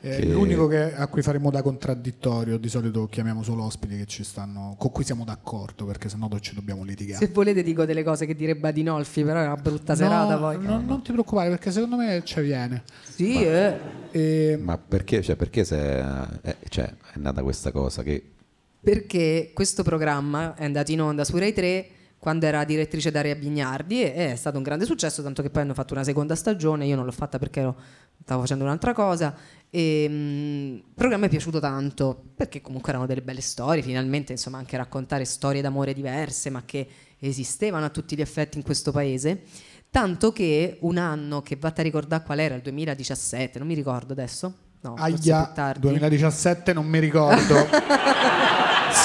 È 0.09 0.19
che... 0.19 0.25
l'unico 0.25 0.67
che, 0.67 0.93
a 0.93 1.07
cui 1.07 1.21
faremo 1.21 1.51
da 1.51 1.61
contraddittorio, 1.61 2.57
di 2.57 2.69
solito 2.69 3.07
chiamiamo 3.07 3.43
solo 3.43 3.63
ospiti 3.63 3.97
che 3.97 4.05
ci 4.05 4.23
stanno, 4.23 4.75
con 4.77 4.91
cui 4.91 5.03
siamo 5.03 5.23
d'accordo, 5.23 5.85
perché 5.85 6.09
sennò 6.09 6.27
ci 6.39 6.55
dobbiamo 6.55 6.83
litigare. 6.83 7.25
Se 7.25 7.31
volete 7.31 7.63
dico 7.63 7.85
delle 7.85 8.03
cose 8.03 8.25
che 8.25 8.35
direbbe 8.35 8.67
Adinolfi, 8.69 9.23
però 9.23 9.39
è 9.39 9.45
una 9.45 9.55
brutta 9.55 9.93
no, 9.93 9.99
serata 9.99 10.37
poi. 10.37 10.57
No, 10.61 10.79
non 10.79 11.01
ti 11.01 11.11
preoccupare, 11.11 11.49
perché 11.49 11.71
secondo 11.71 11.95
me 11.95 12.21
ci 12.23 12.41
viene. 12.41 12.83
Sì, 13.03 13.33
ma, 13.33 13.41
eh. 13.41 13.79
e... 14.11 14.57
ma 14.61 14.77
perché, 14.77 15.21
cioè, 15.21 15.35
perché 15.35 15.63
se, 15.63 15.99
eh, 16.41 16.55
cioè, 16.69 16.85
è 16.85 17.17
nata 17.17 17.43
questa 17.43 17.71
cosa 17.71 18.03
che... 18.03 18.31
Perché 18.79 19.51
questo 19.53 19.83
programma 19.83 20.55
è 20.55 20.63
andato 20.63 20.91
in 20.91 21.01
onda 21.01 21.25
su 21.25 21.37
Rai 21.37 21.51
3 21.51 21.89
quando 22.19 22.45
era 22.45 22.63
direttrice 22.63 23.11
Daria 23.11 23.35
Bignardi 23.35 24.03
e 24.03 24.31
è 24.31 24.35
stato 24.35 24.57
un 24.57 24.63
grande 24.63 24.85
successo, 24.85 25.21
tanto 25.21 25.41
che 25.41 25.49
poi 25.49 25.61
hanno 25.61 25.73
fatto 25.73 25.93
una 25.93 26.03
seconda 26.03 26.35
stagione, 26.35 26.85
io 26.85 26.95
non 26.95 27.05
l'ho 27.05 27.11
fatta 27.11 27.37
perché 27.37 27.59
ero, 27.59 27.75
stavo 28.23 28.41
facendo 28.41 28.63
un'altra 28.63 28.93
cosa 28.93 29.35
e, 29.69 30.07
mh, 30.07 30.13
il 30.13 30.93
programma 30.93 31.25
è 31.25 31.29
piaciuto 31.29 31.59
tanto 31.59 32.23
perché 32.35 32.61
comunque 32.61 32.89
erano 32.91 33.05
delle 33.05 33.21
belle 33.21 33.41
storie, 33.41 33.81
finalmente 33.81 34.31
insomma 34.31 34.57
anche 34.57 34.77
raccontare 34.77 35.25
storie 35.25 35.61
d'amore 35.61 35.93
diverse 35.93 36.49
ma 36.49 36.63
che 36.65 36.87
esistevano 37.19 37.85
a 37.85 37.89
tutti 37.89 38.15
gli 38.15 38.21
effetti 38.21 38.57
in 38.57 38.63
questo 38.63 38.91
paese. 38.91 39.43
Tanto 39.89 40.31
che 40.31 40.77
un 40.81 40.97
anno 40.97 41.41
che 41.41 41.55
vatti 41.55 41.79
a 41.79 41.83
ricordare 41.83 42.23
qual 42.23 42.39
era, 42.39 42.55
il 42.55 42.61
2017, 42.61 43.57
non 43.57 43.67
mi 43.67 43.73
ricordo 43.73 44.13
adesso. 44.13 44.53
No, 44.81 44.93
Aia, 44.95 45.51
2017 45.79 46.73
non 46.73 46.85
mi 46.85 46.99
ricordo. 46.99 47.55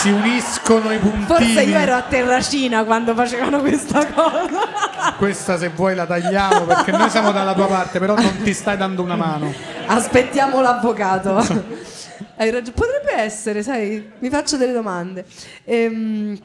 si 0.02 0.10
uniscono 0.10 0.92
i 0.92 0.98
puntini. 0.98 1.24
Forse 1.26 1.62
io 1.62 1.76
ero 1.76 1.94
a 1.94 2.02
Terracina 2.02 2.82
quando 2.84 3.14
facevano 3.14 3.60
questa 3.60 4.04
cosa. 4.06 4.80
Questa 5.16 5.56
se 5.56 5.68
vuoi 5.68 5.94
la 5.94 6.06
tagliamo 6.06 6.64
perché 6.64 6.90
noi 6.90 7.08
siamo 7.08 7.30
dalla 7.30 7.54
tua 7.54 7.66
parte, 7.68 8.00
però 8.00 8.16
non 8.16 8.42
ti 8.42 8.52
stai 8.52 8.76
dando 8.76 9.02
una 9.02 9.14
mano. 9.14 9.52
Aspettiamo 9.86 10.60
l'avvocato. 10.60 11.36
Hai 12.36 12.50
ragione. 12.50 12.72
Potrebbe 12.74 13.12
essere, 13.22 13.62
sai, 13.62 14.10
mi 14.18 14.28
faccio 14.30 14.56
delle 14.56 14.72
domande. 14.72 15.24
Ehm, 15.64 16.38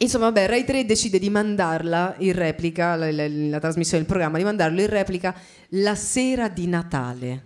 Insomma, 0.00 0.26
vabbè, 0.26 0.46
Rai 0.46 0.64
3 0.64 0.84
decide 0.86 1.18
di 1.18 1.28
mandarla 1.28 2.14
in 2.18 2.32
replica, 2.32 2.94
la, 2.94 3.10
la- 3.10 3.26
la 3.28 3.58
trasmissione 3.58 4.04
del 4.04 4.12
programma, 4.12 4.38
di 4.38 4.44
mandarlo 4.44 4.80
in 4.80 4.88
replica 4.88 5.34
la 5.70 5.96
sera 5.96 6.48
di 6.48 6.68
Natale. 6.68 7.42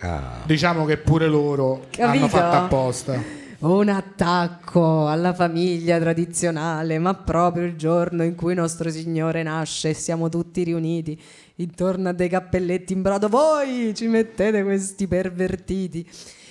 Ah, 0.00 0.42
Diciamo 0.44 0.84
che 0.84 0.98
pure 0.98 1.26
loro 1.26 1.86
Capito? 1.90 2.06
hanno 2.06 2.28
fatto 2.28 2.56
apposta. 2.56 3.20
Un 3.66 3.88
attacco 3.88 5.08
alla 5.08 5.34
famiglia 5.34 5.98
tradizionale, 5.98 7.00
ma 7.00 7.14
proprio 7.14 7.64
il 7.64 7.74
giorno 7.74 8.22
in 8.22 8.36
cui 8.36 8.54
nostro 8.54 8.90
Signore 8.90 9.42
nasce 9.42 9.88
e 9.88 9.92
siamo 9.92 10.28
tutti 10.28 10.62
riuniti 10.62 11.20
intorno 11.56 12.10
a 12.10 12.12
dei 12.12 12.28
cappelletti 12.28 12.92
in 12.92 13.02
brodo, 13.02 13.28
voi 13.28 13.92
ci 13.92 14.06
mettete 14.06 14.62
questi 14.62 15.08
pervertiti. 15.08 16.08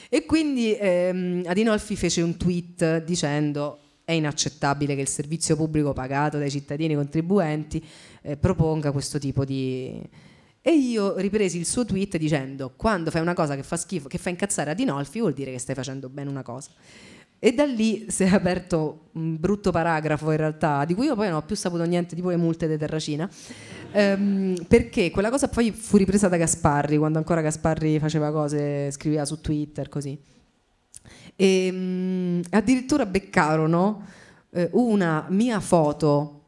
E 0.10 0.26
quindi 0.26 0.76
ehm, 0.78 1.44
Adinolfi 1.46 1.96
fece 1.96 2.22
un 2.22 2.36
tweet 2.36 3.06
dicendo 3.06 3.80
è 4.04 4.12
inaccettabile 4.12 4.94
che 4.94 5.02
il 5.02 5.08
servizio 5.08 5.56
pubblico 5.56 5.94
pagato 5.94 6.38
dai 6.38 6.52
cittadini 6.52 6.96
contribuenti 6.96 7.82
eh, 8.24 8.36
proponga 8.36 8.92
questo 8.92 9.20
tipo 9.20 9.46
di... 9.46 10.02
E 10.68 10.72
io 10.72 11.16
ripresi 11.18 11.60
il 11.60 11.66
suo 11.68 11.86
tweet 11.86 12.18
dicendo 12.18 12.74
quando 12.76 13.12
fai 13.12 13.22
una 13.22 13.36
cosa 13.36 13.56
che 13.56 13.62
fa 13.62 13.78
schifo, 13.78 14.08
che 14.08 14.18
fa 14.18 14.30
incazzare 14.30 14.72
Adinolfi 14.72 15.20
vuol 15.20 15.34
dire 15.34 15.52
che 15.52 15.60
stai 15.60 15.76
facendo 15.76 16.10
bene 16.10 16.28
una 16.28 16.42
cosa. 16.42 16.72
E 17.38 17.54
da 17.54 17.66
lì 17.66 18.08
si 18.10 18.24
è 18.24 18.34
aperto 18.34 19.10
un 19.12 19.40
brutto 19.40 19.70
paragrafo 19.70 20.32
in 20.32 20.38
realtà, 20.38 20.84
di 20.86 20.96
cui 20.96 21.06
io 21.06 21.14
poi 21.14 21.28
non 21.28 21.38
ho 21.38 21.42
più 21.44 21.56
saputo 21.56 21.84
niente, 21.84 22.16
tipo 22.16 22.32
le 22.32 22.38
multe 22.38 22.68
di 22.68 22.78
Terracina, 22.80 23.30
ehm, 23.92 24.66
perché 24.68 25.12
quella 25.12 25.30
cosa 25.30 25.50
poi 25.50 25.70
fu 25.70 25.98
ripresa 25.98 26.30
da 26.30 26.38
Gasparri, 26.38 26.98
quando 26.98 27.20
ancora 27.20 27.42
Gasparri 27.42 28.00
faceva 28.00 28.32
cose, 28.32 28.90
scriveva 28.90 29.24
su 29.24 29.40
Twitter, 29.42 29.88
così. 29.88 30.20
E 31.36 31.70
mm, 31.72 32.42
addirittura 32.50 33.06
beccarono 33.06 34.04
eh, 34.50 34.68
una 34.72 35.28
mia 35.30 35.60
foto 35.60 36.45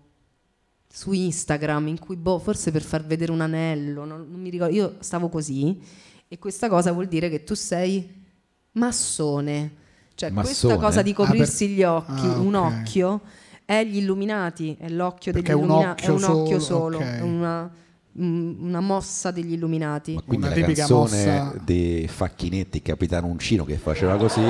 su 0.97 1.11
Instagram 1.11 1.89
in 1.89 1.99
cui, 1.99 2.15
boh, 2.15 2.39
forse 2.39 2.71
per 2.71 2.81
far 2.81 3.05
vedere 3.05 3.31
un 3.31 3.41
anello, 3.41 4.03
non, 4.03 4.25
non 4.31 4.41
mi 4.41 4.49
ricordo, 4.49 4.73
io 4.73 4.95
stavo 4.97 5.29
così 5.29 5.79
e 6.27 6.39
questa 6.39 6.67
cosa 6.69 6.91
vuol 6.91 7.05
dire 7.07 7.29
che 7.29 7.43
tu 7.43 7.53
sei 7.53 8.25
massone. 8.71 9.71
Cioè 10.15 10.31
Massone? 10.31 10.71
questa 10.71 10.77
cosa 10.83 11.01
di 11.03 11.13
coprirsi 11.13 11.67
gli 11.67 11.83
occhi, 11.83 12.25
Ah, 12.25 12.39
un 12.39 12.55
ok. 12.55 12.63
occhio, 12.81 13.21
è 13.63 13.83
gli 13.85 13.97
illuminati, 13.97 14.75
è 14.79 14.89
l'occhio 14.89 15.31
degli 15.31 15.43
Perché 15.43 15.55
è 15.59 15.61
un 15.61 15.69
illuminati, 15.69 16.05
è 16.05 16.09
un 16.09 16.23
occhio 16.23 16.59
solo, 16.59 16.97
solo, 16.97 16.97
ok. 16.97 17.03
è 17.03 17.21
una, 17.21 17.71
mm, 18.19 18.65
una 18.65 18.79
mossa 18.79 19.29
degli 19.29 19.51
illuminati. 19.53 20.15
ma 20.15 20.21
quindi 20.21 20.47
Una 20.47 20.55
la 20.55 20.61
tipica 20.61 20.87
canzone 20.87 21.25
mossa- 21.25 21.55
dei 21.63 22.07
Facchinetti 22.07 22.81
Capitano 22.81 23.27
Uncino 23.27 23.63
che 23.65 23.77
faceva 23.77 24.17
così 24.17 24.41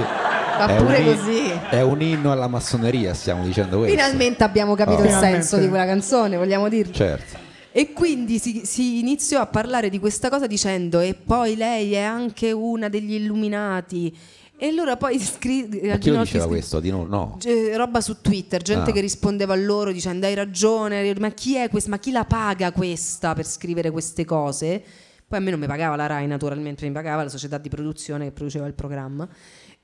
Ma 0.66 0.68
è 0.68 0.78
pure 0.78 1.04
così. 1.04 1.52
è 1.70 1.82
un 1.82 2.02
inno 2.02 2.32
alla 2.32 2.48
massoneria 2.48 3.14
stiamo 3.14 3.44
dicendo 3.44 3.78
questo 3.80 3.96
Finalmente 3.96 4.44
abbiamo 4.44 4.76
capito 4.76 4.98
Oh. 4.98 5.02
il 5.04 5.08
Finalmente. 5.08 5.42
senso 5.42 5.58
di 5.64 5.68
quella 5.70 5.86
canzone, 5.86 6.38
vogliamo 6.38 6.70
dirlo. 6.70 6.94
certo 6.94 7.38
E 7.72 7.94
quindi 7.94 8.40
si, 8.40 8.62
si 8.66 9.00
iniziò 9.00 9.40
a 9.40 9.46
parlare 9.48 9.90
di 9.90 10.00
questa 10.00 10.30
cosa 10.30 10.48
dicendo 10.48 11.00
e 11.00 11.14
poi 11.14 11.56
lei 11.56 11.94
è 11.94 12.02
anche 12.02 12.52
una 12.52 12.90
degli 12.90 13.14
illuminati. 13.14 14.16
E 14.60 14.68
allora 14.70 14.98
poi 14.98 15.20
scri- 15.22 15.68
ma 15.84 15.98
chi 15.98 16.10
lo 16.10 16.22
diceva 16.22 16.46
scri- 16.46 16.48
questo? 16.48 16.80
Di 16.80 16.90
no, 16.90 17.06
no. 17.06 17.38
Roba 17.76 18.02
su 18.02 18.20
Twitter, 18.22 18.62
gente 18.64 18.90
Ah. 18.90 18.94
che 18.94 19.02
rispondeva 19.02 19.54
a 19.54 19.58
loro 19.58 19.92
dicendo 19.92 20.26
hai 20.26 20.34
ragione, 20.34 21.14
ma 21.20 21.30
chi 21.30 21.56
è 21.56 21.70
questa? 21.70 21.92
Ma 21.92 22.00
chi 22.00 22.10
la 22.12 22.26
paga 22.26 22.72
questa 22.72 23.36
per 23.36 23.46
scrivere 23.46 23.92
queste 23.92 24.26
cose? 24.26 24.82
Poi 25.28 25.38
a 25.38 25.42
me 25.42 25.52
non 25.52 25.60
mi 25.60 25.68
pagava 25.68 25.96
la 25.98 26.08
RAI 26.08 26.26
naturalmente, 26.26 26.88
mi 26.88 26.94
pagava 26.94 27.22
la 27.22 27.30
società 27.30 27.58
di 27.60 27.70
produzione 27.70 28.26
che 28.26 28.32
produceva 28.32 28.66
il 28.66 28.74
programma. 28.74 29.28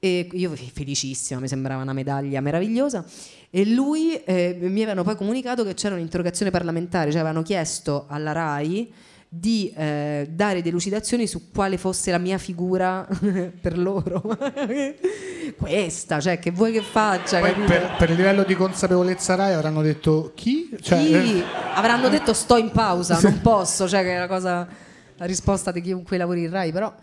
E 0.06 0.28
io 0.34 0.54
fe- 0.54 0.70
felicissima, 0.74 1.40
mi 1.40 1.48
sembrava 1.48 1.82
una 1.82 1.94
medaglia 1.94 2.42
meravigliosa. 2.42 3.06
E 3.50 3.66
lui 3.66 4.22
eh, 4.26 4.58
mi 4.60 4.82
avevano 4.82 5.04
poi 5.04 5.16
comunicato 5.16 5.64
che 5.64 5.76
c'era 5.76 5.96
un'interrogazione 5.96 6.52
parlamentare, 6.52 7.10
cioè 7.10 7.22
avevano 7.22 7.42
chiesto 7.42 8.04
alla 8.10 8.34
RAI 8.34 8.92
di 9.30 9.72
eh, 9.76 10.28
dare 10.30 10.62
delucidazioni 10.62 11.26
su 11.26 11.50
quale 11.54 11.78
fosse 11.78 12.12
la 12.12 12.18
mia 12.18 12.38
figura 12.38 13.08
per 13.62 13.78
loro. 13.78 14.22
Questa, 15.58 16.20
cioè 16.20 16.38
che 16.38 16.52
vuoi 16.52 16.74
che 16.74 16.82
faccia? 16.82 17.40
Per, 17.40 17.96
per 17.98 18.10
il 18.10 18.18
livello 18.18 18.44
di 18.44 18.56
consapevolezza 18.56 19.36
Rai 19.36 19.54
avranno 19.54 19.82
detto 19.82 20.34
chi? 20.36 20.70
Cioè, 20.82 21.00
Chi? 21.00 21.14
eh, 21.14 21.44
Avranno 21.76 22.10
detto 22.10 22.34
sto 22.34 22.58
in 22.58 22.72
pausa, 22.72 23.20
non 23.22 23.40
posso, 23.42 23.88
cioè 23.88 24.02
che 24.04 24.16
è 24.16 24.20
la 24.20 24.28
cosa 24.28 24.68
la 25.16 25.26
risposta 25.26 25.72
di 25.72 25.80
chiunque 25.80 26.18
lavori 26.18 26.44
in 26.44 26.50
Rai, 26.50 26.72
però 26.74 26.94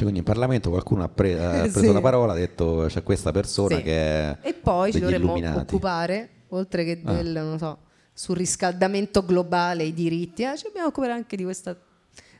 Cioè, 0.00 0.08
quindi 0.08 0.18
in 0.20 0.24
Parlamento 0.24 0.70
qualcuno 0.70 1.02
ha, 1.02 1.08
pre- 1.08 1.38
ha 1.44 1.60
preso 1.68 1.80
Sì. 1.80 1.92
la 1.92 2.00
parola 2.00 2.32
ha 2.32 2.36
detto 2.36 2.86
c'è 2.88 3.02
questa 3.02 3.32
persona 3.32 3.76
Sì. 3.76 3.82
che 3.82 3.92
è 3.92 4.38
e 4.40 4.54
poi 4.54 4.92
ci 4.92 4.98
dovremmo 5.00 5.24
illuminati. 5.36 5.58
occupare 5.58 6.28
oltre 6.48 6.84
che 6.84 7.00
Ah. 7.04 7.12
del, 7.14 7.32
non 7.32 7.58
so, 7.58 7.78
surriscaldamento 8.14 9.24
globale, 9.24 9.84
i 9.84 9.92
diritti, 9.92 10.42
eh, 10.42 10.56
ci 10.56 10.64
dobbiamo 10.64 10.88
occupare 10.88 11.12
anche 11.12 11.36
di 11.36 11.42
questa 11.44 11.76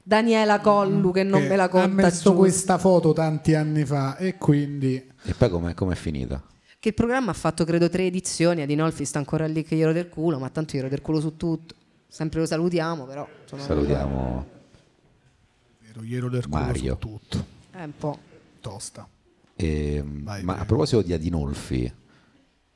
Daniela 0.03 0.59
Collu 0.61 1.13
che 1.13 1.23
non 1.23 1.43
che 1.43 1.49
me 1.49 1.57
la 1.57 1.65
ha 1.65 1.69
conta 1.69 1.89
messo 1.89 2.09
giusta. 2.11 2.33
questa 2.33 2.79
foto 2.79 3.13
tanti 3.13 3.55
anni 3.55 3.85
fa 3.85 4.17
e 4.17 4.37
quindi 4.39 4.95
E 5.25 5.35
poi 5.35 5.51
com'è, 5.51 5.75
com'è 5.75 5.95
finita? 5.95 6.43
Che 6.79 6.89
il 6.89 6.95
programma 6.95 7.31
ha 7.33 7.35
fatto 7.35 7.65
credo 7.65 7.91
tre 7.91 8.07
edizioni, 8.07 8.63
Adinolfi 8.63 9.05
sta 9.05 9.19
ancora 9.19 9.47
lì 9.47 9.63
che 9.63 9.77
glielo 9.77 9.93
del 9.93 10.09
culo, 10.09 10.39
ma 10.39 10.49
tanto 10.49 10.77
glielo 10.77 10.89
del 10.89 11.03
culo 11.03 11.21
su 11.21 11.37
tutto. 11.37 11.75
Sempre 12.09 12.41
lo 12.41 12.47
salutiamo, 12.47 13.05
però 13.05 13.29
insomma, 13.43 13.63
Salutiamo 13.63 14.47
ero 15.91 16.03
iero 16.05 16.29
del 16.31 16.49
culo 16.49 16.63
Mario. 16.65 16.93
su 16.93 16.99
tutto. 16.99 17.50
È 17.81 17.85
un 17.85 17.97
po'. 17.97 18.19
Tosta. 18.61 19.09
Ehm, 19.57 20.23
Vai, 20.23 20.43
ma 20.43 20.53
prego. 20.53 20.61
a 20.61 20.65
proposito 20.67 21.01
di 21.01 21.15
Adinolfi, 21.15 21.91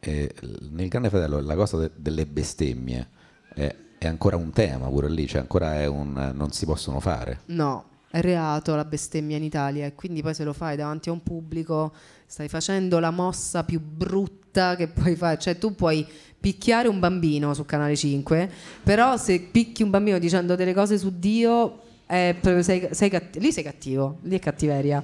eh, 0.01 0.35
nel 0.71 0.89
Grande 0.89 1.11
Fratello 1.11 1.41
la 1.41 1.55
cosa 1.55 1.77
de- 1.77 1.91
delle 1.95 2.25
bestemmie 2.25 3.09
è, 3.55 3.77
è 3.99 4.07
ancora 4.07 4.37
un 4.37 4.51
tema 4.51 4.89
pure 4.89 5.11
lì, 5.11 5.27
cioè 5.27 5.43
ancora 5.43 5.79
è 5.79 5.85
un 5.85 6.33
non 6.35 6.53
si 6.53 6.65
possono 6.65 7.01
fare. 7.01 7.41
No, 7.47 7.85
è 8.09 8.23
reato 8.23 8.75
la 8.75 8.87
bestemmia 8.87 9.37
in 9.37 9.43
Italia 9.45 9.85
e 9.85 9.95
quindi 9.95 10.23
poi 10.23 10.33
se 10.33 10.43
lo 10.43 10.55
fai 10.55 10.75
davanti 10.75 11.11
a 11.11 11.13
un 11.13 11.23
pubblico 11.23 11.93
stai 12.25 12.49
facendo 12.49 12.99
la 12.99 13.11
mossa 13.11 13.63
più 13.63 13.81
brutta 13.81 14.75
che 14.75 14.89
puoi 14.89 15.17
fare, 15.17 15.39
cioè 15.39 15.59
tu 15.59 15.75
puoi 15.75 16.07
picchiare 16.41 16.89
un 16.89 16.99
bambino 16.99 17.53
su 17.53 17.67
Canale 17.67 17.95
5, 17.95 18.51
però 18.83 19.19
se 19.19 19.39
picchi 19.39 19.83
un 19.83 19.91
bambino 19.91 20.19
dicendo 20.19 20.55
delle 20.55 20.73
cose 20.73 20.97
su 20.97 21.19
Dio, 21.19 21.81
sei, 22.07 22.89
sei 22.91 23.11
catt- 23.11 23.37
lì 23.37 23.53
sei 23.53 23.63
cattivo, 23.65 24.19
lì 24.23 24.37
è 24.37 24.39
cattiveria. 24.39 25.03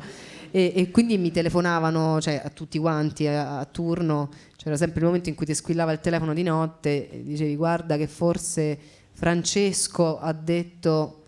E, 0.53 0.73
e 0.75 0.91
quindi 0.91 1.17
mi 1.17 1.31
telefonavano 1.31 2.21
cioè, 2.21 2.41
a 2.45 2.49
tutti 2.51 2.79
quanti 2.79 3.27
a, 3.27 3.61
a 3.61 3.65
turno, 3.67 4.31
c'era 4.57 4.77
sempre 4.77 5.01
il 5.01 5.07
momento 5.07 5.29
in 5.29 5.35
cui 5.37 5.47
ti 5.47 5.55
squillava 5.55 5.93
il 5.93 6.01
telefono 6.01 6.35
di 6.35 6.43
notte 6.43 7.09
e 7.11 7.23
dicevi 7.23 7.55
guarda 7.55 7.97
che 7.97 8.09
forse 8.09 8.77
Francesco 9.13 10.19
ha 10.19 10.33
detto 10.33 11.23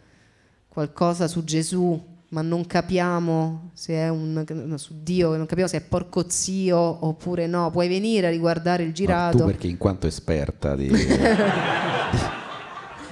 qualcosa 0.66 1.28
su 1.28 1.44
Gesù, 1.44 2.10
ma 2.30 2.42
non 2.42 2.66
capiamo 2.66 3.70
se 3.74 3.92
è 3.94 4.08
un 4.08 4.44
no, 4.48 4.76
su 4.78 5.02
Dio, 5.02 5.36
non 5.36 5.46
capiamo 5.46 5.68
se 5.68 5.76
è 5.76 5.82
porco 5.82 6.24
zio 6.28 6.78
oppure 6.78 7.46
no. 7.46 7.70
Puoi 7.70 7.88
venire 7.88 8.26
a 8.26 8.30
riguardare 8.30 8.82
il 8.82 8.88
Ma 8.88 8.94
girato. 8.94 9.38
tu 9.38 9.44
perché 9.44 9.66
in 9.68 9.76
quanto 9.78 10.06
esperta 10.06 10.74
di... 10.74 10.90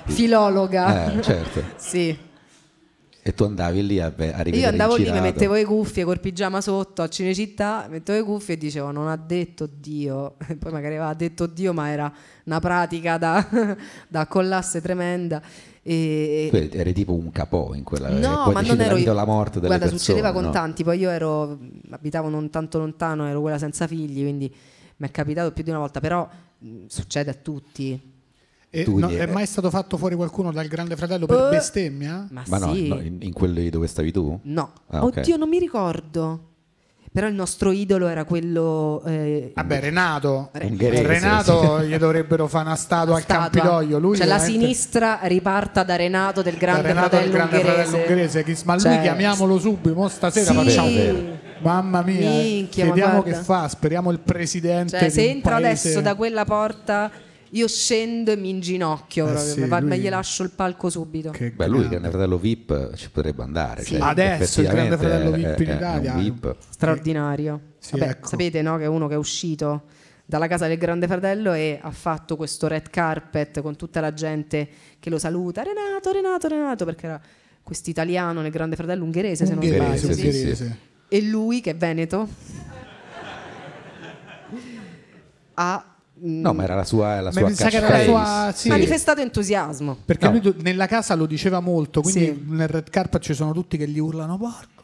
Filologa. 0.07 1.13
Eh, 1.13 1.23
certo. 1.23 1.63
sì. 1.77 2.29
E 3.31 3.35
tu 3.35 3.45
andavi 3.45 3.87
lì 3.87 4.01
a, 4.01 4.13
a 4.17 4.43
Io 4.49 4.67
andavo 4.67 4.97
lì, 4.97 5.09
mi 5.09 5.21
mettevo 5.21 5.55
le 5.55 5.65
cuffie 5.65 6.03
col 6.03 6.19
pigiama 6.19 6.61
sotto 6.61 7.03
a 7.03 7.09
Cinecittà, 7.09 7.87
mettevo 7.89 8.19
le 8.19 8.25
cuffie 8.25 8.55
e 8.55 8.59
dicevo 8.59 8.91
non 8.91 9.07
ha 9.07 9.17
detto 9.17 9.69
Dio, 9.73 10.35
e 10.49 10.57
poi 10.59 10.73
magari 10.73 10.97
aveva 10.97 11.15
detto 11.15 11.47
Dio 11.47 11.73
ma 11.73 11.89
era 11.91 12.13
una 12.47 12.59
pratica 12.59 13.19
da, 13.19 13.77
da 14.09 14.27
collasse 14.27 14.81
tremenda. 14.81 15.41
E, 15.81 16.51
eri 16.73 16.93
tipo 16.93 17.15
un 17.15 17.31
capò 17.31 17.73
in 17.75 17.85
quella 17.85 18.09
No, 18.09 18.43
poi 18.47 18.53
ma 18.53 18.63
non 18.63 18.81
ero 18.81 18.97
io. 18.97 19.13
la 19.13 19.25
morte 19.25 19.61
delle 19.61 19.69
Guarda, 19.69 19.85
persone. 19.87 19.99
succedeva 20.01 20.33
con 20.33 20.45
no? 20.47 20.51
tanti, 20.51 20.83
poi 20.83 20.99
io 20.99 21.11
ero 21.11 21.57
abitavo 21.89 22.29
non 22.29 22.51
tanto 22.51 22.79
lontano, 22.79 23.29
ero 23.29 23.41
quella 23.41 23.59
senza 23.59 23.87
figli, 23.87 24.23
quindi 24.23 24.53
mi 24.97 25.07
è 25.07 25.11
capitato 25.13 25.53
più 25.53 25.63
di 25.63 25.71
una 25.71 25.79
volta, 25.79 26.01
però 26.01 26.29
mh, 26.59 26.87
succede 26.89 27.31
a 27.31 27.35
tutti. 27.35 28.10
E 28.73 28.85
Tu 28.85 28.97
no, 28.99 29.07
quindi- 29.07 29.23
è 29.25 29.27
mai 29.27 29.47
stato 29.47 29.69
fatto 29.69 29.97
fuori 29.97 30.15
qualcuno 30.15 30.53
dal 30.53 30.69
Grande 30.69 30.95
Fratello 30.97 31.27
per 31.27 31.47
Eh. 31.47 31.51
bestemmia? 31.51 32.27
Ma, 32.31 32.43
Ma 32.47 32.59
no, 32.59 32.73
sì. 32.75 32.87
no, 32.89 33.01
in, 33.01 33.17
in 33.21 33.33
quelli 33.33 33.69
dove 33.69 33.89
stavi 33.89 34.13
tu? 34.13 34.39
No. 34.45 34.71
Ah, 34.91 35.05
ok. 35.05 35.17
Oddio, 35.19 35.37
non 35.37 35.49
mi 35.49 35.59
ricordo. 35.59 36.45
Però 37.13 37.27
il 37.27 37.35
nostro 37.35 37.73
idolo 37.73 38.07
era 38.07 38.23
quello 38.23 39.03
eh, 39.05 39.51
Vabbè, 39.57 39.81
Renato. 39.81 40.51
Ungherese, 40.63 41.03
Renato 41.05 41.83
gli 41.83 41.97
dovrebbero 41.97 42.47
fare 42.47 42.67
una 42.67 42.77
statua 42.77 43.17
al 43.17 43.23
statua. 43.23 43.49
Campidoglio. 43.51 43.99
Lui 43.99 44.17
cioè 44.17 44.27
la 44.27 44.37
veramente- 44.37 44.61
sinistra 44.65 45.19
riparta 45.25 45.83
da 45.83 45.97
Renato 45.97 46.41
del 46.43 46.57
grande 46.57 46.83
Renato 46.83 47.09
fratello 47.09 47.23
del 47.23 47.33
Grande 47.33 47.57
ungherese. 47.57 47.89
Fratello 47.91 48.21
ungherese. 48.23 48.63
Ma 48.65 48.73
lui 48.75 48.83
Cioè, 48.83 49.01
chiamiamolo 49.01 49.59
subito. 49.59 49.95
Mo 49.97 50.07
stasera 50.09 50.53
sì. 50.53 50.57
facciamo. 50.57 50.89
Mamma 51.63 52.03
mia. 52.03 52.31
Minchia, 52.31 52.85
ma 52.85 52.91
vediamo 52.93 53.23
guarda. 53.23 53.37
che 53.39 53.45
fa. 53.45 53.67
Speriamo 53.67 54.13
il 54.13 54.21
presidente. 54.21 54.97
Cioè, 54.97 55.09
di 55.09 55.11
se 55.13 55.21
un 55.23 55.27
entra 55.29 55.57
paese- 55.59 55.89
adesso 55.89 56.01
da 56.03 56.15
quella 56.15 56.45
porta, 56.45 57.11
io 57.53 57.67
scendo 57.69 58.31
e 58.31 58.37
mi 58.37 58.49
inginocchio 58.51 59.33
Eh 59.33 59.37
sì, 59.39 59.61
ma, 59.61 59.67
ma 59.67 59.81
lui- 59.81 59.99
gli 59.99 60.09
lascio 60.09 60.43
il 60.43 60.51
palco 60.51 60.89
subito. 60.91 61.31
Che 61.31 61.51
Beh, 61.51 61.67
lui, 61.67 61.81
il 61.83 61.89
grande. 61.89 62.09
Fratello 62.11 62.39
VIP, 62.39 62.95
ci 62.95 63.11
potrebbe 63.11 63.43
andare. 63.43 63.83
Sì. 63.83 63.95
cioè, 63.97 64.09
Adesso 64.09 64.61
il 64.61 64.69
Grande 64.69 64.97
Fratello 64.97 65.33
è- 65.33 65.37
VIP 65.37 65.61
in 65.61 65.67
è- 65.67 65.73
è 65.73 65.75
Italia. 65.77 66.13
un 66.15 66.21
VIP. 66.23 66.57
Straordinario. 66.69 67.61
Sì, 67.79 67.99
Vabbè, 67.99 68.11
ecco. 68.11 68.29
sapete 68.29 68.63
no, 68.63 68.77
che 68.77 68.85
è 68.85 68.89
uno 68.89 69.09
che 69.09 69.15
è 69.15 69.17
uscito 69.19 69.83
dalla 70.27 70.47
casa 70.47 70.69
del 70.69 70.79
Grande 70.79 71.07
Fratello 71.09 71.53
e 71.53 71.81
ha 71.83 71.91
fatto 71.91 72.37
questo 72.37 72.69
red 72.69 72.89
carpet 72.89 73.61
con 73.63 73.75
tutta 73.75 74.01
la 74.01 74.13
gente 74.15 74.69
che 75.01 75.11
lo 75.11 75.19
saluta. 75.19 75.63
Renato, 75.63 76.13
Renato, 76.13 76.47
Renato, 76.47 76.85
perché 76.85 77.07
era 77.07 77.21
questo 77.63 77.91
italiano 77.91 78.41
nel 78.41 78.51
Grande 78.53 78.77
Fratello 78.77 79.03
ungherese, 79.05 79.45
se 79.45 79.55
non 79.55 79.63
Ungherese, 79.65 79.97
sbaglio. 79.97 80.15
sì. 80.15 80.27
ungherese. 80.27 80.77
E 81.09 81.23
lui, 81.23 81.61
che 81.61 81.71
è 81.73 81.77
veneto, 81.77 82.29
ha 85.55 85.90
No, 86.23 86.53
ma 86.53 86.65
era 86.65 86.75
la 86.75 86.85
sua, 86.85 87.21
la 87.21 87.31
sua 87.33 87.49
mi 87.49 87.55
sa 87.55 87.69
che 87.69 87.77
era 87.79 87.89
la 87.89 88.03
sua- 88.05 88.53
sì. 88.55 88.69
manifestato 88.69 89.21
entusiasmo. 89.21 89.97
Perché 90.05 90.29
No. 90.29 90.33
lui 90.43 90.55
nella 90.63 90.87
casa 90.87 91.15
lo 91.15 91.27
diceva 91.27 91.61
molto, 91.61 92.03
quindi 92.03 92.25
Sì. 92.27 92.45
nel 92.49 92.69
red 92.69 92.91
carpet 92.91 93.23
ci 93.23 93.33
sono 93.35 93.53
tutti 93.53 93.77
che 93.77 93.89
gli 93.89 93.99
urlano 93.99 94.37
porco. 94.37 94.83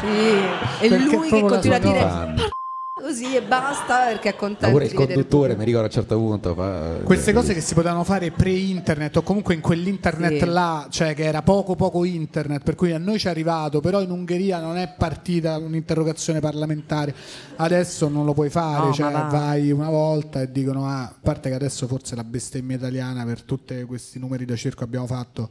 Sì. 0.00 0.84
E 0.86 0.88
lui 0.98 1.28
che 1.28 1.40
continua 1.40 1.76
a 1.76 1.78
dire. 1.78 2.50
Così 3.02 3.34
e 3.34 3.42
basta 3.42 4.04
perché 4.06 4.28
è 4.30 4.36
contento 4.36 4.70
pure 4.70 4.84
il 4.86 4.92
conduttore, 4.94 5.56
mi 5.56 5.64
ricordo 5.64 5.86
a 5.86 5.88
un 5.88 5.92
certo 5.92 6.16
punto. 6.16 6.54
Fa, 6.54 6.98
Queste 7.02 7.32
cose 7.32 7.52
che 7.52 7.60
si 7.60 7.74
potevano 7.74 8.04
fare 8.04 8.30
pre-internet 8.30 9.16
o 9.16 9.22
comunque 9.22 9.54
in 9.54 9.60
quell'internet 9.60 10.38
Sì. 10.38 10.44
là, 10.44 10.86
cioè 10.88 11.14
che 11.14 11.24
era 11.24 11.42
poco 11.42 11.74
poco 11.74 12.04
internet, 12.04 12.62
per 12.62 12.74
cui 12.76 12.92
a 12.92 12.98
noi 12.98 13.18
ci 13.18 13.26
è 13.26 13.30
arrivato, 13.30 13.80
però 13.80 14.00
in 14.00 14.10
Ungheria 14.10 14.60
non 14.60 14.76
è 14.76 14.94
partita 14.96 15.58
un'interrogazione 15.58 16.38
parlamentare. 16.40 17.14
Adesso 17.56 18.08
non 18.08 18.24
lo 18.24 18.34
puoi 18.34 18.50
fare, 18.50 18.86
No, 18.86 18.92
cioè 18.92 19.10
va. 19.10 19.22
vai 19.24 19.70
una 19.72 19.90
volta 19.90 20.40
e 20.40 20.50
dicono 20.52 20.86
ah, 20.86 21.02
a 21.02 21.14
parte 21.20 21.48
che 21.48 21.54
adesso 21.56 21.86
forse 21.88 22.14
la 22.14 22.24
bestemmia 22.24 22.76
italiana 22.76 23.24
per 23.24 23.42
tutti 23.42 23.82
questi 23.82 24.18
numeri 24.18 24.44
da 24.44 24.54
circo 24.56 24.84
abbiamo 24.84 25.06
fatto 25.06 25.50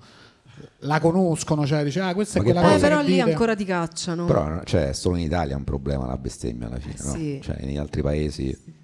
la 0.80 1.00
conoscono, 1.00 1.66
cioè 1.66 1.84
dice 1.84 2.00
ah, 2.02 2.14
questa 2.14 2.40
è 2.40 2.42
Ma 2.42 2.46
che 2.48 2.52
quella 2.52 2.68
poi- 2.68 2.76
Eh, 2.78 2.80
cosa 2.82 2.88
però 2.90 3.02
lì 3.08 3.16
dite. 3.18 3.22
ancora 3.32 3.56
ti 3.56 3.66
cacciano. 3.66 4.26
Però 4.26 4.62
cioè, 4.64 4.94
solo 4.94 5.16
in 5.18 5.24
Italia 5.24 5.54
è 5.54 5.58
un 5.58 5.64
problema 5.64 6.06
la 6.06 6.18
bestemmia 6.18 6.68
alla 6.68 6.80
fine, 6.80 6.96
no? 7.04 7.12
Sì. 7.14 7.40
Cioè, 7.44 7.58
negli 7.62 7.78
altri 7.78 8.02
paesi 8.02 8.80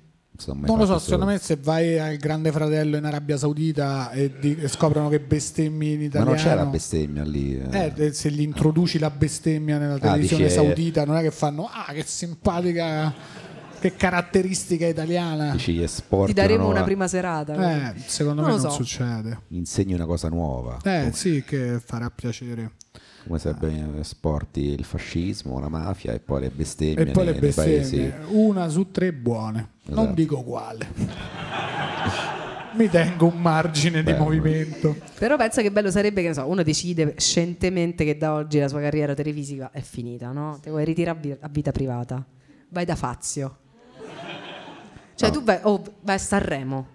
Non 0.46 0.78
lo 0.78 0.86
so, 0.86 1.00
secondo 1.00 1.26
me 1.26 1.40
se 1.40 1.58
vai 1.60 1.98
al 1.98 2.16
Grande 2.18 2.52
Fratello 2.52 2.96
in 2.98 3.06
Arabia 3.06 3.38
Saudita 3.38 4.12
e, 4.12 4.32
di- 4.40 4.56
e 4.56 4.68
scoprono 4.68 5.10
che 5.10 5.20
bestemmi 5.20 5.94
in 5.94 6.00
Ma 6.00 6.06
italiano 6.06 6.36
non 6.36 6.40
c'è 6.44 6.54
la 6.54 6.66
bestemmia 6.66 7.24
lì. 7.24 7.60
Eh, 7.72 7.92
e 7.96 8.14
se 8.14 8.30
gli 8.30 8.42
introduci 8.42 9.00
la 9.00 9.10
bestemmia 9.10 9.80
nella 9.80 9.98
televisione 9.98 10.44
dici, 10.44 10.56
eh, 10.56 10.64
saudita, 10.64 11.06
non 11.06 11.16
è 11.18 11.22
che 11.24 11.32
fanno 11.32 11.68
ah, 11.72 11.92
che 11.92 12.04
simpatica, 12.06 13.12
che 13.80 13.96
caratteristica 13.96 14.86
italiana. 14.86 15.56
Gli 15.56 15.86
sport. 15.88 16.28
Ti 16.28 16.34
daremo 16.34 16.64
no? 16.64 16.70
una 16.70 16.84
prima 16.84 17.08
serata. 17.08 17.54
Eh, 17.94 18.00
secondo 18.06 18.42
Non 18.42 18.50
me 18.52 18.56
lo 18.58 18.62
non 18.62 18.72
so. 18.72 18.76
succede. 18.78 19.40
Insegni 19.50 19.94
una 19.94 20.06
cosa 20.06 20.30
nuova. 20.30 20.78
Eh, 20.84 21.12
sì, 21.14 21.44
che 21.46 21.80
farà 21.84 22.10
piacere. 22.10 22.72
Come 23.26 23.40
se 23.40 23.54
eh, 23.60 24.04
sporti 24.04 24.62
il 24.70 24.86
fascismo, 24.86 25.60
la 25.60 25.68
mafia 25.68 26.14
e 26.14 26.20
poi 26.20 26.42
le 26.42 26.50
bestemmie, 26.50 27.08
E 27.08 27.12
poi 27.12 27.26
le 27.26 27.34
bestemmie, 27.34 28.20
una 28.30 28.70
su 28.70 28.90
tre 28.92 29.12
buone. 29.12 29.72
Non 29.88 30.00
Esatto. 30.00 30.14
dico 30.16 30.44
quale. 30.44 30.88
Mi 32.74 32.90
tengo 32.90 33.26
un 33.26 33.42
margine 33.42 34.04
di 34.04 34.12
Bello. 34.12 34.24
movimento. 34.24 34.96
Però 35.18 35.36
pensa 35.36 35.62
che 35.62 35.72
bello 35.72 35.90
sarebbe 35.90 36.22
che 36.22 36.34
so, 36.34 36.46
uno 36.48 36.62
decide 36.64 37.16
scientemente 37.18 38.06
che 38.06 38.18
da 38.18 38.34
oggi 38.34 38.60
la 38.60 38.68
sua 38.68 38.80
carriera 38.82 39.14
televisiva 39.16 39.72
è 39.72 39.82
finita, 39.82 40.32
no? 40.32 40.60
Ti 40.62 40.70
vuoi 40.70 40.86
ritirare 40.86 41.38
a 41.42 41.48
vita 41.50 41.72
privata. 41.72 42.24
Vai 42.70 42.86
da 42.86 42.96
Fazio. 42.96 43.58
Cioè 45.18 45.32
tu 45.32 45.42
vai, 45.44 45.58
oh, 45.64 45.82
vai 46.02 46.16
a 46.16 46.20
Sanremo. 46.20 46.88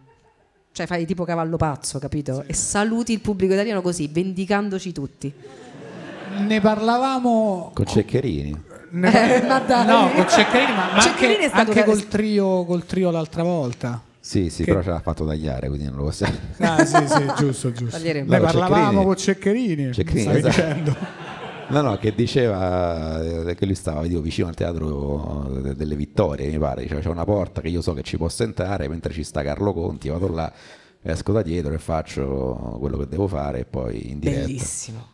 Cioè 0.71 0.87
fai 0.87 1.05
tipo 1.05 1.25
cavallo 1.25 1.57
pazzo, 1.57 1.99
capito? 1.99 2.45
E 2.47 2.55
saluti 2.55 3.13
il 3.13 3.21
pubblico 3.21 3.53
italiano 3.53 3.83
così, 3.83 4.09
vendicandoci 4.09 4.93
tutti. 4.93 5.33
Ne 6.47 6.61
parlavamo 6.61 7.73
Con 7.75 7.85
Ceccherini. 7.85 8.63
ne- 8.91 9.43
Eh, 9.43 9.47
ma 9.47 9.59
dai. 9.59 9.85
No, 9.91 10.11
con 10.15 10.27
Ceccherini, 10.29 10.73
ma, 10.73 10.93
ma 10.95 11.01
Ceccherini 11.01 11.33
anche, 11.35 11.45
è 11.45 11.49
stato 11.49 11.71
anche 11.73 11.85
col, 11.85 12.07
trio, 12.09 12.65
col 12.65 12.85
trio 12.87 13.11
l'altra 13.11 13.43
volta. 13.43 14.01
Sì, 14.21 14.49
sì, 14.51 14.63
Che- 14.63 14.71
però 14.71 14.83
ce 14.85 14.91
l'ha 14.91 15.01
fatto 15.01 15.27
tagliare, 15.27 15.67
quindi 15.67 15.87
non 15.87 15.97
lo 15.97 16.05
possiamo. 16.05 16.37
Ah, 16.61 16.85
sì, 16.85 16.97
sì, 17.09 17.33
giusto, 17.37 17.73
giusto. 17.73 17.99
Ne 17.99 18.23
No, 18.23 18.39
parlavamo 18.39 18.79
Ceccherini. 18.79 19.05
con 19.05 19.17
Ceccherini. 19.17 19.93
Ceccherini, 19.93 20.23
stavi 20.23 20.39
esatto. 20.39 20.49
dicendo. 20.63 20.97
No, 21.73 21.81
no, 21.81 21.97
che 21.97 22.15
diceva 22.15 23.23
eh, 23.49 23.55
che 23.55 23.65
lui 23.65 23.75
stava 23.75 24.03
dico, 24.07 24.21
vicino 24.21 24.49
al 24.49 24.55
teatro 24.55 25.49
de- 25.63 25.75
delle 25.75 25.97
Vittorie, 25.97 26.51
mi 26.51 26.59
pare. 26.59 26.83
Diceva, 26.83 27.01
c'è 27.01 27.09
una 27.09 27.25
porta 27.25 27.63
che 27.63 27.69
io 27.69 27.81
so 27.81 27.95
che 27.95 28.03
ci 28.03 28.19
posso 28.19 28.43
entrare, 28.43 28.89
mentre 28.89 29.13
ci 29.15 29.25
sta 29.25 29.43
Carlo 29.43 29.73
Conti, 29.73 30.11
vado 30.11 30.29
là, 30.29 30.53
esco 31.01 31.33
da 31.33 31.41
dietro 31.41 31.73
e 31.73 31.79
faccio 31.79 32.77
quello 32.79 32.99
che 32.99 33.09
devo 33.09 33.27
fare 33.27 33.61
e 33.61 33.65
poi 33.65 34.11
in 34.11 34.19
diretta. 34.19 34.47
Bellissimo. 34.47 35.07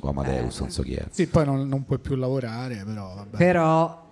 O 0.00 0.08
Amadeus, 0.08 0.58
non 0.60 0.70
so 0.70 0.82
chi 0.82 0.94
è. 0.94 1.04
Sì, 1.10 1.26
poi 1.26 1.44
non, 1.44 1.68
non 1.68 1.84
puoi 1.84 1.98
più 1.98 2.14
lavorare, 2.16 2.82
però 2.86 3.14
vabbè. 3.16 3.36
Però 3.36 4.08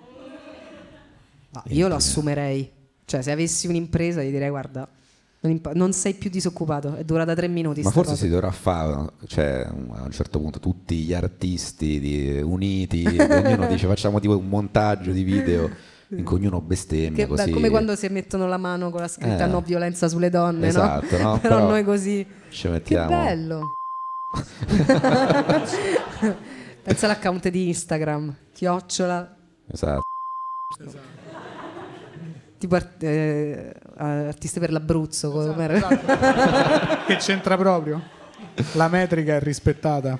no, 1.50 1.62
io 1.68 1.88
lo 1.88 1.94
assumerei. 1.94 2.70
Cioè, 3.06 3.22
se 3.22 3.30
avessi 3.30 3.66
un'impresa, 3.66 4.22
gli 4.22 4.30
direi: 4.30 4.50
guarda, 4.50 4.86
non, 5.40 5.92
sei 5.92 6.14
più 6.14 6.30
disoccupato. 6.30 6.94
È 6.96 7.04
durata 7.04 7.34
tre 7.34 7.46
minuti. 7.48 7.82
Ma 7.82 7.90
forse 7.90 8.10
cosa. 8.12 8.22
si 8.24 8.28
dovrà 8.28 8.50
fare, 8.50 9.12
cioè 9.26 9.66
a 9.68 9.72
un 9.72 10.10
certo 10.10 10.40
punto 10.40 10.58
tutti 10.58 10.96
gli 10.96 11.14
artisti 11.14 12.00
di- 12.00 12.40
uniti, 12.42 13.04
ognuno 13.18 13.66
dice 13.68 13.86
facciamo 13.86 14.18
tipo 14.20 14.36
un 14.36 14.48
montaggio 14.48 15.12
di 15.12 15.22
video 15.22 15.70
in 16.10 16.24
cui 16.24 16.38
ognuno 16.38 16.60
bestemmia 16.60 17.26
Che, 17.26 17.32
beh, 17.34 17.50
come 17.50 17.68
quando 17.68 17.94
si 17.94 18.08
mettono 18.08 18.46
la 18.48 18.56
mano 18.56 18.90
con 18.90 19.00
la 19.00 19.08
scritta 19.08 19.44
Eh. 19.44 19.48
no 19.48 19.60
violenza 19.60 20.08
sulle 20.08 20.30
donne, 20.30 20.66
Esatto, 20.68 21.16
no? 21.18 21.22
no? 21.22 21.38
Però, 21.40 21.56
Però 21.56 21.68
noi 21.68 21.84
così. 21.84 22.26
ci 22.50 22.62
Che 22.62 22.68
mettiamo. 22.70 23.08
bello. 23.24 23.60
Pensa 26.82 27.06
all'account 27.06 27.48
di 27.48 27.68
Instagram, 27.68 28.34
chiocciola, 28.52 29.36
Esatto. 29.70 30.02
tipo 32.58 32.74
art- 32.74 33.02
eh, 33.02 33.74
artiste 33.98 34.60
per 34.60 34.70
l'Abruzzo. 34.72 35.30
com'era? 35.30 35.74
Esatto. 35.76 37.04
che 37.06 37.16
c'entra 37.16 37.56
proprio? 37.56 38.00
La 38.72 38.88
metrica 38.88 39.34
è 39.36 39.40
rispettata. 39.40 40.18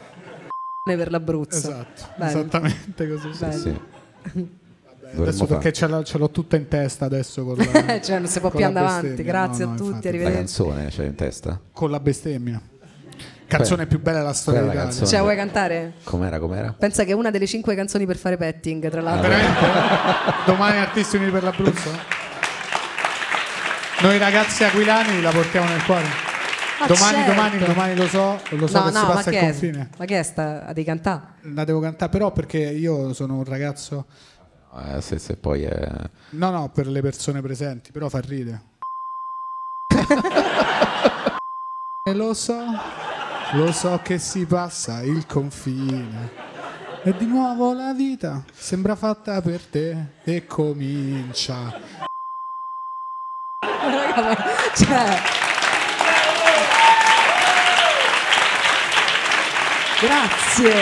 per 0.85 1.11
l'Abruzzo. 1.11 1.57
Esatto, 1.57 2.03
Bello. 2.17 2.31
esattamente 2.31 3.09
così. 3.09 3.35
Sì. 3.59 3.81
Adesso 5.17 5.47
perché 5.47 5.73
ce 5.73 5.87
l'ho, 5.87 6.03
ce 6.03 6.19
l'ho 6.19 6.31
tutta 6.31 6.57
in 6.57 6.69
testa 6.69 7.07
adesso 7.07 7.43
con 7.45 7.57
la, 7.57 8.01
cioè, 8.01 8.19
non 8.19 8.29
si 8.29 8.41
può 8.41 8.51
più 8.51 8.65
andare 8.65 8.87
avanti. 8.87 9.23
Grazie 9.23 9.65
No, 9.65 9.71
no, 9.71 9.75
a 9.75 9.79
tutti, 9.79 10.09
infatti. 10.09 10.23
la 10.23 10.31
canzone 10.31 10.87
c'è 10.89 11.05
in 11.05 11.15
testa. 11.15 11.59
Con 11.73 11.91
la 11.91 11.99
bestemmia. 12.01 12.61
Canzone 13.47 13.87
più 13.87 13.99
bella 14.03 14.19
della 14.19 14.35
storia 14.35 14.61
Quella 14.61 14.75
è 14.75 14.77
la 14.77 14.83
d'Italia. 14.91 15.01
canzone. 15.01 15.19
Cioè, 15.19 15.21
vuoi 15.27 15.37
cantare? 15.37 15.93
Com'era, 16.05 16.39
com'era? 16.39 16.75
Pensa 16.79 17.05
che 17.05 17.13
è 17.13 17.15
una 17.15 17.31
delle 17.31 17.47
cinque 17.47 17.75
canzoni 17.75 18.05
per 18.05 18.17
fare 18.19 18.37
petting, 18.37 18.91
tra 18.91 19.01
l'altro. 19.01 19.29
Veramente? 19.31 19.61
Domani 20.45 20.77
Artisti 20.79 21.17
Uniti 21.17 21.31
per 21.31 21.43
l'Abruzzo? 21.45 21.91
Noi 24.01 24.17
ragazzi 24.17 24.63
aquilani 24.63 25.21
la 25.21 25.33
portiamo 25.33 25.69
nel 25.69 25.85
cuore. 25.85 26.05
Ah, 26.81 26.87
domani, 26.87 27.17
certo. 27.17 27.33
domani, 27.33 27.59
domani 27.59 27.97
lo 27.97 28.07
so, 28.07 28.41
lo 28.51 28.69
so 28.69 28.79
no, 28.79 28.85
che 28.85 28.91
no, 28.93 29.01
si 29.01 29.07
passa 29.07 29.31
il 29.31 29.37
è, 29.37 29.41
confine. 29.41 29.91
ma 29.99 30.05
che 30.05 30.19
è 30.21 30.23
sta? 30.23 30.67
A 30.67 30.73
devi 30.73 30.85
cantare? 30.85 31.23
La 31.53 31.65
devo 31.65 31.81
cantare 31.81 32.09
però 32.09 32.31
perché 32.31 32.59
io 32.59 33.13
sono 33.13 33.39
un 33.39 33.45
ragazzo... 33.45 34.07
Eh, 34.73 35.01
se, 35.01 35.19
se 35.19 35.37
poi 35.37 35.65
è... 35.65 35.91
No, 36.31 36.51
no, 36.51 36.69
per 36.69 36.87
le 36.87 37.01
persone 37.01 37.41
presenti, 37.41 37.91
però 37.91 38.09
fa 38.09 38.21
ridere. 38.21 38.63
e 42.05 42.15
lo 42.15 42.35
so, 42.35 42.61
lo 43.55 43.73
so 43.73 43.99
che 44.05 44.19
si 44.19 44.47
passa 44.47 45.03
il 45.03 45.27
confine. 45.27 46.31
E 47.03 47.17
di 47.17 47.27
nuovo 47.27 47.73
la 47.73 47.93
vita 47.93 48.45
sembra 48.53 48.95
fatta 48.95 49.43
per 49.43 49.61
te 49.63 49.97
e 50.23 50.47
comincia. 50.47 52.07
Raga, 53.69 54.37
cioè... 54.75 55.19
Grazie. 60.01 60.73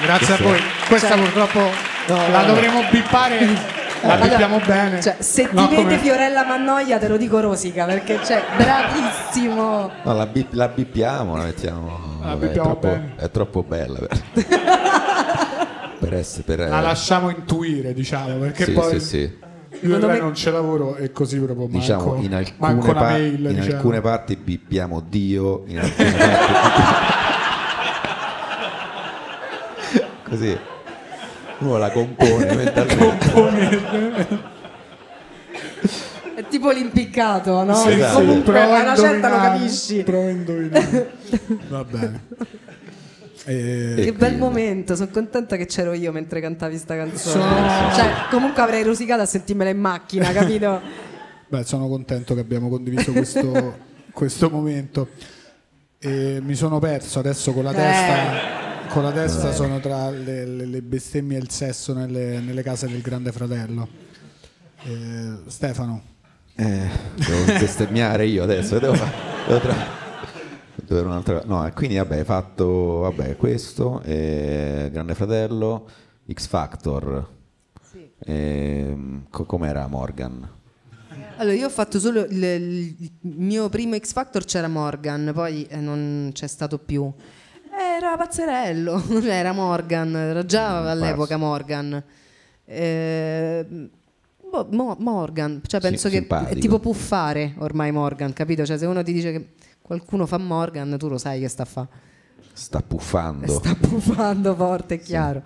Grazie 0.00 0.34
a 0.34 0.36
voi. 0.40 0.60
Questa 0.86 1.08
Cioè- 1.08 1.18
purtroppo 1.18 1.58
No, 2.08 2.28
la 2.30 2.40
no. 2.40 2.46
dovremo 2.46 2.82
bippare. 2.90 3.76
La 4.00 4.12
Allora, 4.12 4.28
bippiamo 4.28 4.60
bene. 4.64 5.02
Cioè, 5.02 5.16
se 5.18 5.48
ti 5.48 5.54
No, 5.56 5.66
vede 5.68 5.82
come- 5.82 5.98
Fiorella 5.98 6.44
Mannoia, 6.44 6.98
te 6.98 7.08
lo 7.08 7.16
dico 7.16 7.40
rosica 7.40 7.84
perché 7.84 8.20
cioè, 8.24 8.44
bravissimo. 8.56 9.90
No, 10.04 10.12
la, 10.14 10.26
bip- 10.26 10.52
la 10.52 10.68
bippiamo, 10.68 11.36
la 11.36 11.42
mettiamo... 11.42 11.98
La 12.22 12.26
vabbè, 12.28 12.44
è, 12.44 12.46
bippiamo 12.46 12.68
troppo, 12.78 12.86
bene. 12.86 13.12
è 13.16 13.30
troppo 13.32 13.62
bella 13.64 13.98
per, 13.98 14.20
per 15.98 16.14
essere... 16.14 16.42
Per, 16.44 16.68
La 16.68 16.78
lasciamo 16.80 17.28
intuire, 17.30 17.92
diciamo, 17.92 18.36
perché 18.36 18.66
sì, 18.66 18.70
poi 18.72 19.00
sì, 19.00 19.04
sì. 19.04 19.38
Io 19.80 20.06
me- 20.06 20.18
non 20.18 20.34
ce 20.34 20.50
lavoro 20.50 20.96
e 20.96 21.12
così 21.12 21.36
proprio 21.38 21.66
manco, 21.66 21.78
Diciamo, 21.78 22.14
in 22.22 22.34
alcune, 22.34 22.92
pa- 22.92 23.00
mail. 23.02 23.44
in 23.44 23.54
diciamo. 23.54 23.74
alcune 23.76 24.00
parti 24.00 24.36
bippiamo 24.36 25.00
Dio, 25.08 25.62
in 25.66 25.78
alcune 25.78 26.12
parti... 26.12 27.16
Così. 30.28 30.58
Uno 31.60 31.76
la 31.78 31.90
compone 31.90 32.54
mentalmente. 32.54 34.26
È 36.34 36.46
tipo 36.48 36.70
l'impiccato, 36.70 37.64
no? 37.64 37.74
Sì, 37.74 37.90
Esatto. 37.92 38.10
sì, 38.20 38.24
Comunque 38.26 38.52
prova 38.52 38.78
a 38.78 38.82
una 38.82 38.96
certa 38.96 39.28
lo 39.28 39.36
capisci. 39.36 40.02
Prova 40.02 40.26
a 40.26 40.30
indovinare. 40.30 41.12
Va 41.68 41.84
bene. 41.84 42.20
E- 43.44 43.92
Che 43.96 44.02
E 44.02 44.12
bel 44.12 44.16
quindi- 44.16 44.36
momento, 44.38 44.96
sono 44.96 45.08
contenta 45.10 45.56
che 45.56 45.66
c'ero 45.66 45.92
io 45.92 46.12
mentre 46.12 46.40
cantavi 46.40 46.76
sta 46.76 46.96
canzone. 46.96 47.32
Sono- 47.32 47.94
Cioè, 47.94 48.10
comunque 48.30 48.62
avrei 48.62 48.82
rosicato 48.82 49.22
a 49.22 49.26
sentirmela 49.26 49.70
in 49.70 49.78
macchina, 49.78 50.30
capito? 50.32 50.80
Beh, 51.48 51.64
sono 51.64 51.88
contento 51.88 52.34
che 52.34 52.40
abbiamo 52.40 52.68
condiviso 52.68 53.12
questo, 53.12 53.76
questo 54.12 54.50
momento. 54.50 55.08
E 55.98 56.40
mi 56.42 56.54
sono 56.54 56.78
perso 56.78 57.18
adesso 57.18 57.52
con 57.52 57.64
la 57.64 57.72
testa. 57.72 58.56
Con 58.88 59.02
la 59.02 59.12
testa 59.12 59.52
sono 59.52 59.80
tra 59.80 60.10
le, 60.10 60.44
le- 60.46 60.64
le 60.66 60.82
bestemmie 60.82 61.36
e 61.36 61.40
il 61.40 61.50
sesso 61.50 61.92
nelle, 61.92 62.40
nelle 62.40 62.62
case 62.62 62.86
del 62.88 63.00
Grande 63.00 63.32
Fratello. 63.32 63.88
Eh, 64.84 65.32
Stefano, 65.46 66.02
Eh, 66.54 66.88
devo 67.14 67.44
bestemmiare 67.58 68.26
io 68.26 68.42
adesso. 68.44 68.78
Devo 68.78 68.92
devo 69.46 69.58
tra- 69.60 69.97
devo 70.94 71.08
avere 71.08 71.08
un'altra- 71.08 71.42
No, 71.44 71.70
quindi 71.74 71.96
vabbè, 71.96 72.18
hai 72.18 72.24
fatto 72.24 72.66
vabbè, 73.00 73.36
questo, 73.36 74.00
eh, 74.02 74.88
Grande 74.92 75.14
Fratello, 75.14 75.88
X 76.32 76.46
Factor. 76.46 77.36
Ehm, 78.24 79.26
co- 79.30 79.44
com'era 79.44 79.86
Morgan? 79.86 80.48
Allora, 81.36 81.54
io 81.54 81.66
ho 81.66 81.70
fatto 81.70 82.00
solo 82.00 82.24
il, 82.24 82.42
il 82.42 83.10
mio 83.20 83.68
primo 83.68 83.96
X 83.96 84.12
Factor 84.12 84.44
c'era 84.44 84.66
Morgan, 84.68 85.30
poi 85.32 85.64
eh, 85.64 85.76
non 85.76 86.30
c'è 86.32 86.46
stato 86.48 86.78
più. 86.78 87.10
Era 88.00 88.16
pazzerello, 88.16 89.00
era 89.24 89.52
Morgan, 89.52 90.16
era 90.16 90.44
già 90.44 90.90
all'epoca 90.90 91.36
Morgan. 91.36 92.02
Eh, 92.64 93.66
Mo- 94.70 94.96
Morgan, 94.98 95.60
cioè 95.66 95.80
Sì, 95.80 95.88
penso 95.88 96.08
che 96.08 96.26
è 96.26 96.56
tipo 96.58 96.78
puffare 96.78 97.54
ormai 97.58 97.92
Morgan, 97.92 98.32
capito? 98.32 98.64
Cioè 98.64 98.78
se 98.78 98.86
uno 98.86 99.02
ti 99.02 99.12
dice 99.12 99.30
che 99.30 99.48
qualcuno 99.88 100.26
fa 100.26 100.36
Morgan, 100.38 100.96
tu 100.98 101.08
lo 101.08 101.16
sai 101.16 101.40
che 101.40 101.48
sta 101.48 101.62
a 101.62 101.66
fa. 101.66 101.88
Sta 102.52 102.82
puffando, 102.82 103.50
Sta 103.50 103.74
puffando 103.74 104.54
forte, 104.54 104.96
è 104.96 105.00
chiaro. 105.00 105.42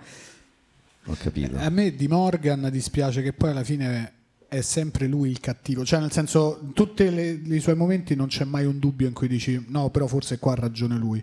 ho 1.06 1.16
capito. 1.18 1.56
a 1.58 1.68
me 1.70 1.94
di 1.94 2.08
Morgan 2.08 2.68
dispiace 2.70 3.22
che 3.22 3.32
poi 3.32 3.50
alla 3.50 3.62
fine 3.64 4.12
è 4.48 4.60
sempre 4.62 5.06
lui 5.06 5.30
il 5.30 5.38
cattivo, 5.40 5.84
cioè 5.84 6.00
nel 6.00 6.10
senso 6.12 6.60
tutti 6.74 7.02
i 7.04 7.60
suoi 7.60 7.76
momenti 7.76 8.14
non 8.14 8.26
c'è 8.26 8.44
mai 8.44 8.66
un 8.66 8.78
dubbio 8.78 9.06
in 9.06 9.14
cui 9.14 9.28
dici 9.28 9.64
no, 9.68 9.90
però 9.90 10.06
forse 10.06 10.38
qua 10.38 10.52
ha 10.52 10.56
ragione 10.56 10.96
lui. 10.96 11.22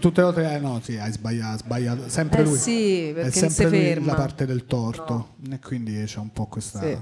Tutte 0.00 0.20
le 0.20 0.22
volte 0.32 0.50
eh, 0.54 0.58
no, 0.58 0.80
sì, 0.82 0.96
hai 0.96 1.12
sbagliato, 1.12 1.58
sbagliato, 1.58 2.08
sempre 2.08 2.40
Eh 2.40 2.44
lui. 2.44 2.56
sì, 2.58 3.10
perché 3.14 3.28
è 3.46 3.48
sempre 3.50 3.68
lui 3.68 3.78
ferma. 3.78 4.06
la 4.08 4.14
parte 4.14 4.46
del 4.46 4.64
torto 4.66 5.34
e 5.50 5.58
quindi 5.60 6.02
c'è 6.04 6.18
un 6.18 6.32
po' 6.32 6.46
questa 6.46 6.80
Sì. 6.80 6.98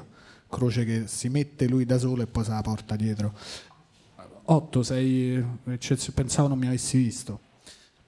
croce 0.49 0.85
che 0.85 1.05
si 1.07 1.29
mette 1.29 1.67
lui 1.69 1.85
da 1.85 1.99
solo 1.99 2.23
e 2.23 2.27
poi 2.27 2.43
se 2.45 2.51
la 2.51 2.61
porta 2.63 2.97
dietro. 2.97 3.35
Otto, 4.53 4.83
sei 4.83 5.43
pensavo 6.15 6.49
non 6.49 6.59
mi 6.59 6.67
avessi 6.67 6.99
visto. 6.99 7.41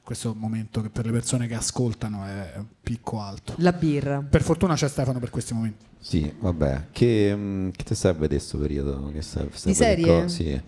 Questo 0.02 0.28
è 0.28 0.32
un 0.32 0.38
momento 0.38 0.82
che 0.82 0.90
per 0.90 1.06
le 1.06 1.12
persone 1.12 1.46
che 1.46 1.54
ascoltano 1.54 2.26
è 2.26 2.52
un 2.56 2.66
picco 2.82 3.20
alto. 3.20 3.54
La 3.56 3.72
birra. 3.72 4.20
Per 4.20 4.42
fortuna 4.42 4.74
c'è 4.74 4.86
Stefano 4.86 5.18
per 5.18 5.30
questi 5.30 5.54
momenti. 5.54 5.86
Sì, 5.98 6.30
vabbè, 6.38 6.88
che, 6.92 7.34
mm, 7.34 7.70
che 7.70 7.84
ti 7.84 7.94
serve 7.94 8.28
questo 8.28 8.58
periodo? 8.58 9.10
Che 9.10 9.22
serve, 9.22 9.56
serve 9.56 9.70
Di 9.70 9.74
serie? 9.74 10.22
co- 10.22 10.28
Sì. 10.28 10.60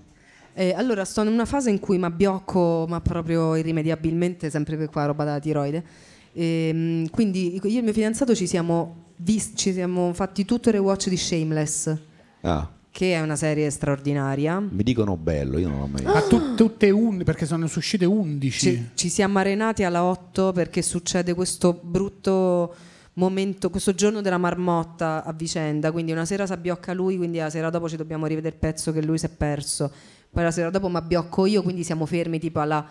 Eh, 0.54 0.72
allora, 0.72 1.04
sto 1.04 1.20
in 1.20 1.28
una 1.28 1.44
fase 1.44 1.68
in 1.68 1.78
cui 1.78 1.98
mi 1.98 2.06
abbiocco, 2.06 2.86
ma 2.88 3.02
proprio 3.02 3.54
irrimediabilmente, 3.56 4.48
sempre 4.48 4.78
per 4.78 4.88
qua 4.88 5.04
roba 5.04 5.24
da 5.24 5.38
tiroide. 5.38 5.84
Ehm, 6.32 7.10
quindi 7.10 7.54
io 7.56 7.60
e 7.62 7.76
il 7.76 7.82
mio 7.84 7.92
fidanzato 7.92 8.34
ci 8.34 8.46
siamo, 8.46 9.12
vis- 9.16 9.52
ci 9.54 9.74
siamo 9.74 10.14
fatti 10.14 10.46
tutto 10.46 10.70
il 10.70 10.76
rewatch 10.76 11.10
di 11.10 11.16
Shameless, 11.18 11.94
Ah, 12.40 12.70
che 12.96 13.12
è 13.12 13.20
una 13.20 13.36
serie 13.36 13.68
straordinaria. 13.68 14.58
mi 14.58 14.82
dicono 14.82 15.18
bello, 15.18 15.58
io 15.58 15.68
non 15.68 15.80
l'ho 15.80 15.86
mai 15.86 16.02
visto. 16.02 16.14
Ma 16.14 16.22
tu- 16.22 16.54
tutte 16.54 16.88
un, 16.88 17.24
perché 17.24 17.44
sono 17.44 17.66
uscite 17.66 18.06
11. 18.06 18.58
Ci, 18.58 18.88
ci 18.94 19.08
siamo 19.10 19.38
arenati 19.38 19.84
alla 19.84 20.02
8 20.02 20.52
perché 20.52 20.80
succede 20.80 21.34
questo 21.34 21.78
brutto 21.82 22.74
momento, 23.14 23.68
questo 23.68 23.94
giorno 23.94 24.22
della 24.22 24.38
marmotta 24.38 25.24
a 25.24 25.34
vicenda. 25.34 25.92
Quindi 25.92 26.12
una 26.12 26.24
sera 26.24 26.46
si 26.46 26.54
abbiocca 26.54 26.94
lui, 26.94 27.18
quindi 27.18 27.36
la 27.36 27.50
sera 27.50 27.68
dopo 27.68 27.86
ci 27.86 27.96
dobbiamo 27.96 28.24
rivedere 28.24 28.54
il 28.54 28.58
pezzo 28.58 28.92
che 28.92 29.02
lui 29.02 29.18
si 29.18 29.26
è 29.26 29.28
perso. 29.28 29.92
Poi 30.30 30.42
la 30.42 30.50
sera 30.50 30.70
dopo 30.70 30.88
mi 30.88 30.96
abbiocco 30.96 31.44
io, 31.44 31.62
quindi 31.62 31.84
siamo 31.84 32.06
fermi 32.06 32.38
tipo 32.38 32.60
alla 32.60 32.82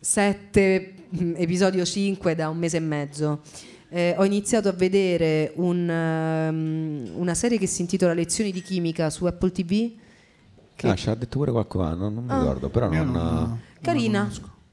7, 0.00 0.94
mm, 1.22 1.34
episodio 1.36 1.84
5 1.84 2.34
da 2.34 2.48
un 2.48 2.56
mese 2.56 2.78
e 2.78 2.80
mezzo. 2.80 3.42
Eh, 3.96 4.12
ho 4.18 4.24
iniziato 4.24 4.68
a 4.68 4.72
vedere 4.72 5.52
un, 5.54 5.88
ehm, 5.88 7.10
una 7.14 7.34
serie 7.34 7.58
che 7.58 7.68
si 7.68 7.80
intitola 7.80 8.12
Lezioni 8.12 8.50
di 8.50 8.60
chimica 8.60 9.08
su 9.08 9.24
Apple 9.24 9.52
TV. 9.52 9.92
Che 10.74 10.88
Ah, 10.88 10.96
ci 10.96 11.08
ha 11.08 11.14
detto 11.14 11.38
pure 11.38 11.52
qualcuno, 11.52 11.94
non, 11.94 12.12
non 12.14 12.24
mi 12.24 12.34
ricordo, 12.36 12.68
però 12.70 12.88
non... 12.90 13.10
non- 13.12 13.60
Carina, 13.80 14.28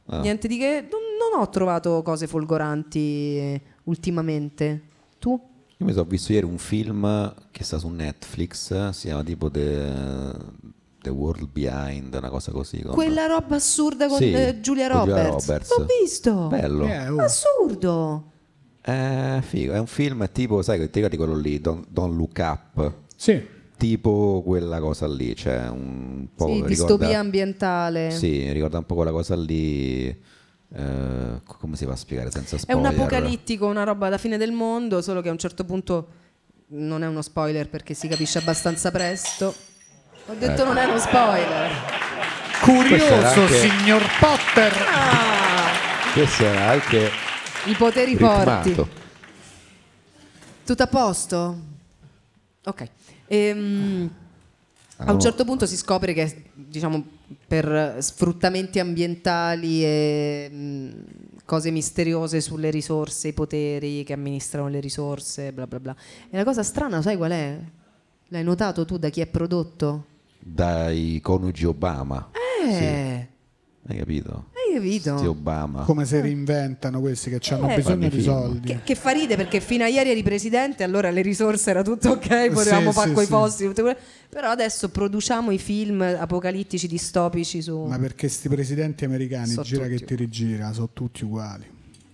Ah. 0.07 0.21
niente 0.21 0.47
di 0.47 0.57
che. 0.57 0.87
Non, 0.89 1.01
non 1.31 1.39
ho 1.39 1.47
trovato 1.49 2.01
cose 2.01 2.25
folgoranti 2.25 2.99
eh, 3.37 3.61
ultimamente. 3.83 4.81
Tu? 5.19 5.29
Io 5.77 5.85
mi 5.85 5.91
sono 5.93 6.05
visto 6.05 6.33
ieri 6.33 6.47
un 6.47 6.57
film 6.57 7.31
che 7.51 7.63
sta 7.63 7.77
su 7.77 7.89
Netflix, 7.89 8.89
si 8.89 9.05
chiama 9.05 9.23
tipo 9.23 9.51
The, 9.51 10.33
The 10.99 11.09
World 11.11 11.47
Behind, 11.51 12.11
una 12.15 12.29
cosa 12.29 12.51
così. 12.51 12.81
con- 12.81 12.95
Quella 12.95 13.27
roba 13.27 13.55
assurda 13.57 14.07
con 14.07 14.17
Sì, 14.17 14.31
eh, 14.31 14.59
Giulia 14.61 14.89
con 14.89 14.99
Giulia 15.01 15.15
Roberts. 15.27 15.45
Roberts. 15.47 15.77
L'ho 15.77 15.85
visto. 16.01 16.47
Bello. 16.47 16.85
Eh, 16.87 17.07
oh. 17.07 17.19
Assurdo. 17.21 18.30
Eh, 18.83 19.39
figo, 19.41 19.73
è 19.73 19.79
un 19.79 19.87
film 19.87 20.27
tipo, 20.31 20.61
sai, 20.61 20.79
ti 20.89 20.89
ricordi 20.95 21.17
quello 21.17 21.35
lì, 21.35 21.59
Don't, 21.61 21.85
Don't 21.89 22.15
Look 22.17 22.37
Up? 22.39 22.93
Sì. 23.15 23.59
Tipo 23.77 24.41
quella 24.45 24.79
cosa 24.79 25.07
lì, 25.07 25.35
cioè 25.35 25.67
un 25.69 26.27
po' 26.35 26.45
Sì, 26.45 26.51
ricorda- 26.53 26.67
distopia 26.69 27.19
ambientale. 27.19 28.11
Sì, 28.11 28.51
ricorda 28.51 28.77
un 28.79 28.85
po' 28.85 28.95
quella 28.95 29.11
cosa 29.11 29.35
lì. 29.35 30.07
eh, 30.73 31.41
co- 31.43 31.57
come 31.59 31.75
si 31.75 31.83
va 31.85 31.93
a 31.93 31.95
spiegare 31.97 32.31
senza 32.31 32.55
È 32.55 32.59
spoiler? 32.59 32.81
un 32.91 32.97
apocalittico, 32.97 33.65
una 33.67 33.83
roba 33.83 34.07
alla 34.07 34.17
fine 34.17 34.37
del 34.37 34.51
mondo, 34.53 35.01
solo 35.01 35.19
che 35.21 35.27
a 35.29 35.31
un 35.33 35.37
certo 35.37 35.65
punto 35.65 36.07
non 36.73 37.03
è 37.03 37.07
uno 37.07 37.21
spoiler 37.21 37.67
perché 37.67 37.93
si 37.93 38.07
capisce 38.07 38.37
abbastanza 38.37 38.89
presto. 38.91 39.53
Ho 40.27 40.33
detto 40.39 40.63
non 40.63 40.77
è 40.77 40.85
uno 40.85 40.97
spoiler. 40.97 41.69
Curioso, 42.61 43.41
anche- 43.41 43.59
signor 43.69 44.01
Potter. 44.19 44.71
Ah, 44.87 46.13
Questo 46.13 46.43
era 46.45 46.69
anche 46.69 47.09
I 47.65 47.75
poteri 47.75 48.15
forti. 48.15 48.69
ritmato. 48.69 48.89
Tutto 50.65 50.83
a 50.83 50.87
posto? 50.87 51.59
Ok. 52.65 52.89
Ehm, 53.27 54.09
a 54.97 55.03
Ah, 55.05 55.13
un 55.13 55.19
certo 55.19 55.45
punto 55.45 55.65
si 55.65 55.75
scopre 55.77 56.13
che, 56.13 56.43
diciamo, 56.53 57.03
per 57.47 57.97
sfruttamenti 57.99 58.79
ambientali 58.79 59.83
e 59.83 60.49
mh, 60.51 60.89
cose 61.45 61.71
misteriose 61.71 62.39
sulle 62.41 62.69
risorse, 62.69 63.29
i 63.29 63.33
poteri 63.33 64.03
che 64.03 64.13
amministrano 64.13 64.67
le 64.67 64.79
risorse, 64.79 65.51
bla 65.51 65.65
bla 65.65 65.79
bla. 65.79 65.95
E 66.29 66.37
la 66.37 66.43
cosa 66.43 66.61
strana, 66.63 67.01
sai 67.01 67.17
qual 67.17 67.31
è? 67.31 67.59
L'hai 68.27 68.43
notato 68.43 68.85
tu 68.85 68.97
da 68.97 69.09
chi 69.09 69.21
è 69.21 69.27
prodotto? 69.27 70.05
Dai 70.39 71.19
coniugi 71.21 71.65
Obama. 71.65 72.29
Eh, 72.63 73.27
Hai 73.87 73.97
capito? 73.97 74.49
Capito? 74.73 75.17
Sti 75.17 75.25
Obama. 75.27 75.83
Come 75.83 76.05
si 76.05 76.19
reinventano 76.19 76.99
questi 76.99 77.29
che 77.29 77.53
hanno 77.53 77.69
Eh, 77.69 77.75
bisogno 77.75 78.09
di 78.09 78.21
film. 78.21 78.23
soldi. 78.23 78.67
Che, 78.67 78.79
che 78.83 78.95
fa 78.95 79.11
ride 79.11 79.35
perché 79.35 79.59
fino 79.61 79.83
a 79.83 79.87
ieri 79.87 80.09
eri 80.11 80.23
presidente, 80.23 80.83
allora 80.83 81.09
le 81.09 81.21
risorse 81.21 81.69
era 81.69 81.81
tutto 81.81 82.09
ok, 82.11 82.51
potevamo 82.51 82.91
Sì, 82.91 82.95
fare 82.97 83.09
sì, 83.09 83.13
coi 83.15 83.25
sì. 83.25 83.31
posti, 83.31 83.71
però 84.29 84.49
adesso 84.49 84.89
produciamo 84.89 85.51
i 85.51 85.57
film 85.57 86.01
apocalittici 86.01 86.87
distopici 86.87 87.61
su... 87.61 87.77
Ma 87.79 87.97
perché 87.97 88.27
sti 88.29 88.49
presidenti 88.49 89.05
americani, 89.05 89.51
So 89.51 89.61
gira 89.61 89.83
tutti 89.85 89.97
che 89.97 90.05
ti 90.05 90.15
rigira, 90.15 90.71
sono 90.73 90.89
tutti 90.93 91.23
uguali. 91.23 91.65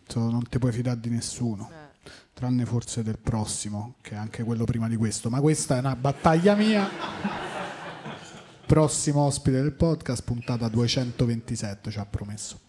So, 0.07 0.19
non 0.29 0.43
ti 0.49 0.57
puoi 0.57 0.71
fidare 0.71 0.99
di 0.99 1.09
nessuno. 1.09 1.69
Eh. 1.71 1.85
Tranne 2.33 2.65
forse 2.65 3.03
del 3.03 3.17
prossimo, 3.21 3.95
che 4.01 4.13
è 4.13 4.17
anche 4.17 4.43
quello 4.43 4.63
prima 4.63 4.87
di 4.87 4.95
questo. 4.95 5.29
Ma 5.29 5.41
questa 5.41 5.75
è 5.75 5.79
una 5.79 5.95
battaglia 5.95 6.55
mia. 6.55 7.46
Prossimo 8.67 9.21
ospite 9.21 9.61
del 9.61 9.71
podcast, 9.71 10.23
puntata 10.25 10.67
227, 10.67 11.89
ci 11.89 11.99
ha 11.99 12.05
promesso. 12.05 12.59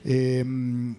Ehm, 0.00 0.96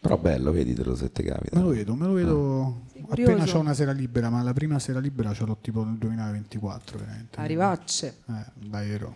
Però 0.00 0.16
bello, 0.16 0.50
veditelo 0.50 0.94
se 0.96 1.12
ti 1.12 1.22
capita. 1.22 1.58
me 1.58 1.62
lo 1.64 1.68
vedo, 1.68 1.94
me 1.94 2.06
lo 2.06 2.12
vedo 2.14 2.84
curioso. 3.02 3.30
appena 3.32 3.44
c'ho 3.44 3.58
una 3.58 3.74
sera 3.74 3.92
libera, 3.92 4.30
ma 4.30 4.42
la 4.42 4.54
prima 4.54 4.78
sera 4.78 4.98
libera 4.98 5.34
ce 5.34 5.44
l'ho 5.44 5.58
tipo 5.60 5.84
nel 5.84 5.98
2024, 5.98 6.98
veramente. 6.98 7.38
Arrivacce. 7.38 8.16
Eh, 8.30 8.44
dai, 8.66 8.90
ero. 8.92 9.14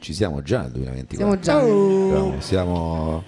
Ci 0.00 0.12
siamo 0.12 0.42
già 0.42 0.62
nel 0.62 0.72
2024. 0.72 1.42
Siamo 1.44 1.60
già... 1.70 2.10
Siamo, 2.40 2.40
siamo- 2.40 3.24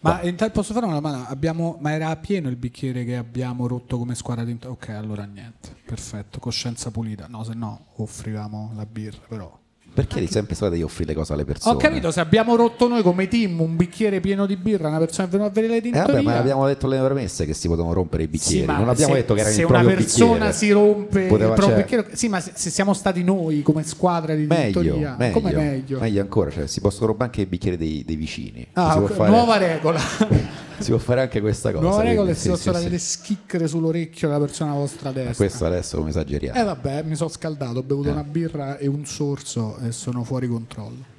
Ma 0.00 0.22
intanto 0.22 0.54
posso 0.54 0.72
fare 0.72 0.86
una 0.86 0.94
domanda? 0.94 1.28
Abbiamo, 1.28 1.76
ma 1.80 1.92
era 1.92 2.14
pieno 2.16 2.48
il 2.48 2.56
bicchiere 2.56 3.04
che 3.04 3.16
abbiamo 3.16 3.66
rotto 3.66 3.98
come 3.98 4.14
squadra 4.14 4.44
di... 4.44 4.56
Ok, 4.64 4.90
allora 4.90 5.24
niente. 5.24 5.74
Perfetto, 5.84 6.38
coscienza 6.38 6.90
pulita. 6.90 7.26
No, 7.28 7.42
se 7.44 7.54
no 7.54 7.86
offrivamo 7.96 8.72
la 8.74 8.86
birra, 8.86 9.20
però... 9.26 9.57
Perché 9.98 10.14
devi 10.20 10.30
sempre 10.30 10.54
stare 10.54 10.76
di 10.76 10.82
offrire 10.82 11.10
le 11.10 11.16
cose 11.16 11.32
alle 11.32 11.44
persone? 11.44 11.74
Ho 11.74 11.76
capito, 11.76 12.10
se 12.12 12.20
abbiamo 12.20 12.54
rotto 12.54 12.86
noi 12.86 13.02
come 13.02 13.26
team 13.26 13.60
un 13.60 13.74
bicchiere 13.74 14.20
pieno 14.20 14.46
di 14.46 14.54
birra, 14.56 14.88
una 14.88 14.98
persona 14.98 15.26
è 15.26 15.30
venuta 15.30 15.50
a 15.50 15.52
vedere 15.52 15.72
le 15.72 15.78
Eh, 15.78 15.82
tintoria... 15.82 16.06
vabbè, 16.12 16.22
ma 16.22 16.36
abbiamo 16.38 16.66
detto 16.66 16.86
le 16.86 16.98
premesse 17.02 17.44
che 17.46 17.52
si 17.52 17.66
potevano 17.66 17.92
rompere 17.94 18.22
i 18.22 18.26
Sì, 18.26 18.30
bicchieri. 18.30 18.66
ma 18.66 18.76
non 18.78 18.88
abbiamo 18.90 19.14
se, 19.14 19.18
detto 19.20 19.34
che 19.34 19.40
era 19.40 19.50
se 19.50 19.60
il 19.60 19.66
una 19.66 19.78
proprio 19.78 19.96
persona 19.96 20.28
bicchiere. 20.32 20.52
si 20.52 20.70
rompe 20.70 21.26
Poteva- 21.26 21.48
il 21.48 21.54
proprio 21.54 21.68
cioè- 21.76 21.82
bicchiere 21.84 22.08
sì 22.12 22.28
ma 22.28 22.40
se, 22.40 22.52
se 22.54 22.70
siamo 22.70 22.94
stati 22.94 23.24
noi 23.24 23.62
come 23.62 23.82
squadra 23.82 24.34
di 24.34 24.44
Meglio, 24.46 24.80
tintoria 24.80 25.16
meglio, 25.18 25.32
come 25.40 25.52
meglio 25.52 25.98
meglio 25.98 26.20
ancora, 26.20 26.50
cioè, 26.50 26.66
si 26.68 26.80
possono 26.80 27.06
rompere 27.06 27.30
anche 27.30 27.40
i 27.42 27.46
bicchieri 27.46 27.76
dei, 27.76 28.04
dei 28.06 28.16
vicini. 28.16 28.66
Ah, 28.74 28.92
si 28.92 28.98
può 28.98 29.06
ok, 29.08 29.12
fare- 29.14 29.30
nuova 29.30 29.56
regola 29.56 30.00
si 30.82 30.90
può 30.90 30.98
fare 30.98 31.20
anche 31.22 31.40
questa 31.40 31.70
cosa. 31.72 31.82
Nuova 31.82 32.02
regola 32.02 32.30
è 32.30 32.34
quindi 32.34 32.34
si 32.34 32.42
sì, 32.42 32.48
possono 32.50 32.74
sì, 32.76 32.80
avere 32.84 32.98
sì. 32.98 33.08
schicchere 33.10 33.66
sull'orecchio 33.68 34.28
della 34.28 34.40
persona 34.40 34.70
a 34.72 34.74
vostra 34.74 35.10
Ma 35.10 35.14
destra. 35.16 35.34
questo 35.34 35.66
adesso 35.66 35.96
come 35.96 36.10
esageriamo. 36.10 36.58
Eh 36.58 36.62
vabbè, 36.64 37.02
mi 37.02 37.14
sono 37.16 37.28
scaldato, 37.30 37.78
ho 37.78 37.82
bevuto 37.82 38.08
Eh. 38.08 38.12
una 38.12 38.24
birra 38.24 38.78
e 38.78 38.86
un 38.86 39.04
sorso 39.04 39.78
e 39.78 39.92
sono 39.92 40.24
fuori 40.24 40.48
controllo. 40.48 41.16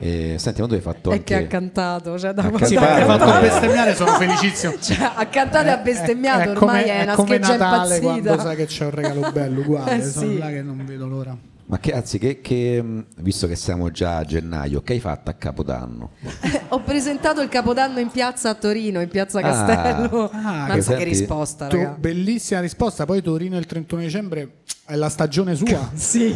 E, 0.00 0.36
senti, 0.38 0.60
ma 0.60 0.68
tu 0.68 0.74
hai 0.74 0.80
fatto 0.80 1.10
È 1.10 1.14
anche... 1.14 1.24
che 1.24 1.34
ha 1.34 1.46
cantato, 1.48 2.16
cioè, 2.20 2.32
da 2.32 2.42
Ha 2.42 2.48
quando 2.50 2.66
Sì, 2.68 2.76
ha 2.76 3.04
fatto 3.04 3.40
bestemmiare, 3.40 3.94
sono 3.96 4.12
felicissimo. 4.12 4.74
Cioè, 4.80 5.10
ha 5.16 5.26
cantato 5.26 5.66
e 5.66 5.70
ha 5.70 5.76
bestemmiato, 5.78 6.40
È- 6.40 6.52
è 6.52 6.56
ormai 6.56 6.84
è, 6.84 7.02
una 7.02 7.14
come 7.16 7.38
Natale 7.38 7.96
impazzita. 7.96 8.00
quando 8.30 8.38
sai 8.40 8.56
che 8.56 8.66
c'è 8.66 8.84
un 8.84 8.90
regalo 8.92 9.32
bello 9.32 9.60
uguale, 9.60 9.96
Eh, 9.96 10.02
sono 10.04 10.30
sì. 10.30 10.38
là 10.38 10.48
che 10.50 10.62
non 10.62 10.84
vedo 10.86 11.08
l'ora. 11.08 11.36
Ma 11.70 11.78
che, 11.78 11.92
anzi, 11.92 12.18
che, 12.18 12.40
che, 12.40 12.82
mh, 12.82 13.06
visto 13.18 13.46
che 13.46 13.54
siamo 13.54 13.90
già 13.90 14.16
a 14.16 14.24
gennaio, 14.24 14.80
che 14.80 14.94
hai 14.94 15.00
fatto 15.00 15.28
a 15.28 15.34
Capodanno? 15.34 16.12
Ho 16.68 16.80
presentato 16.80 17.42
il 17.42 17.50
Capodanno 17.50 17.98
in 18.00 18.08
piazza 18.10 18.48
a 18.48 18.54
Torino, 18.54 19.02
in 19.02 19.08
piazza 19.10 19.38
Ah. 19.40 19.42
Castello. 19.42 20.30
Ah, 20.30 20.40
Mazza 20.40 20.72
che 20.72 20.74
che, 20.76 20.82
senti- 20.82 21.04
risposta, 21.04 21.66
Tu- 21.66 21.94
bellissima 21.98 22.60
risposta, 22.60 23.04
poi 23.04 23.20
Torino 23.20 23.58
il 23.58 23.66
31 23.66 24.00
dicembre 24.00 24.60
è 24.86 24.94
la 24.94 25.10
stagione 25.10 25.54
sua. 25.54 25.90
Sì. 25.94 26.34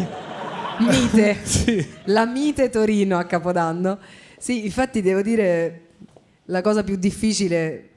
Mite. 0.81 1.37
sì. 1.45 1.87
La 2.05 2.27
mite 2.27 2.69
Torino 2.69 3.17
a 3.17 3.25
Capodanno. 3.25 3.99
Sì, 4.39 4.65
infatti 4.67 5.01
devo 5.01 5.23
dire 5.23 5.81
la 6.47 6.61
cosa 6.61 6.83
più 6.85 6.97
difficile 6.97 7.89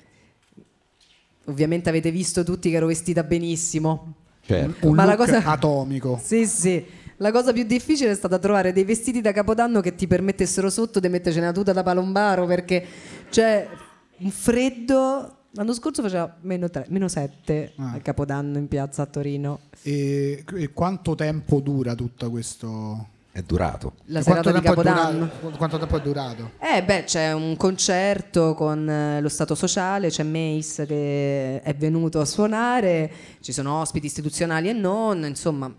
ovviamente 1.46 1.90
avete 1.90 2.12
visto 2.12 2.44
tutti 2.44 2.70
che 2.70 2.78
ero 2.78 2.88
vestita 2.88 3.24
benissimo. 3.24 4.14
Certo. 4.46 4.88
Un 4.88 4.96
Ma 4.96 5.04
la 5.06 5.16
look 5.16 5.26
cosa- 5.26 5.44
atomico. 5.44 6.20
Sì, 6.24 6.46
sì. 6.46 6.86
La 7.18 7.32
cosa 7.32 7.54
più 7.54 7.64
difficile 7.64 8.12
è 8.12 8.16
stata 8.16 8.38
trovare 8.40 8.74
dei 8.74 8.84
vestiti 8.84 9.22
da 9.22 9.32
Capodanno 9.32 9.80
che 9.80 9.96
ti 9.96 10.06
permettessero 10.06 10.70
sotto 10.70 11.00
di 11.00 11.08
metterci 11.08 11.40
una 11.40 11.52
tuta 11.54 11.72
da 11.72 11.82
palombaro 11.84 12.46
perché 12.46 12.86
c'è 13.30 13.68
un 14.18 14.30
freddo. 14.32 15.38
L'anno 15.52 15.74
scorso 15.74 16.02
faceva 16.02 16.36
meno, 16.42 16.70
tre- 16.70 16.86
meno 16.90 17.08
7 17.08 17.72
Ah. 17.78 17.94
a 17.94 18.00
Capodanno 18.00 18.58
in 18.58 18.68
piazza 18.68 19.04
a 19.04 19.06
Torino. 19.06 19.60
E, 19.84 20.44
e 20.58 20.74
quanto 20.74 21.16
tempo 21.16 21.62
dura 21.62 21.96
tutto 21.96 22.30
questo? 22.30 23.08
È 23.32 23.42
durato. 23.42 23.94
La 24.06 24.22
serata 24.22 24.52
di 24.52 24.60
Capodanno. 24.62 25.30
durato? 25.40 25.58
Quanto 25.58 25.78
tempo 25.78 25.98
è 25.98 26.02
durato? 26.02 26.52
Eh 26.60 26.84
beh, 26.84 27.04
c'è 27.06 27.32
un 27.34 27.56
concerto 27.58 28.54
con 28.54 28.90
eh, 28.90 29.22
lo 29.22 29.30
Stato 29.30 29.56
Sociale, 29.56 30.10
c'è 30.10 30.24
Mace 30.24 30.86
che 30.86 31.62
è 31.62 31.74
venuto 31.76 32.20
a 32.20 32.26
suonare, 32.26 33.10
ci 33.42 33.52
sono 33.54 33.80
ospiti 33.80 34.06
istituzionali 34.06 34.70
e 34.70 34.74
non, 34.74 35.26
insomma, 35.26 35.74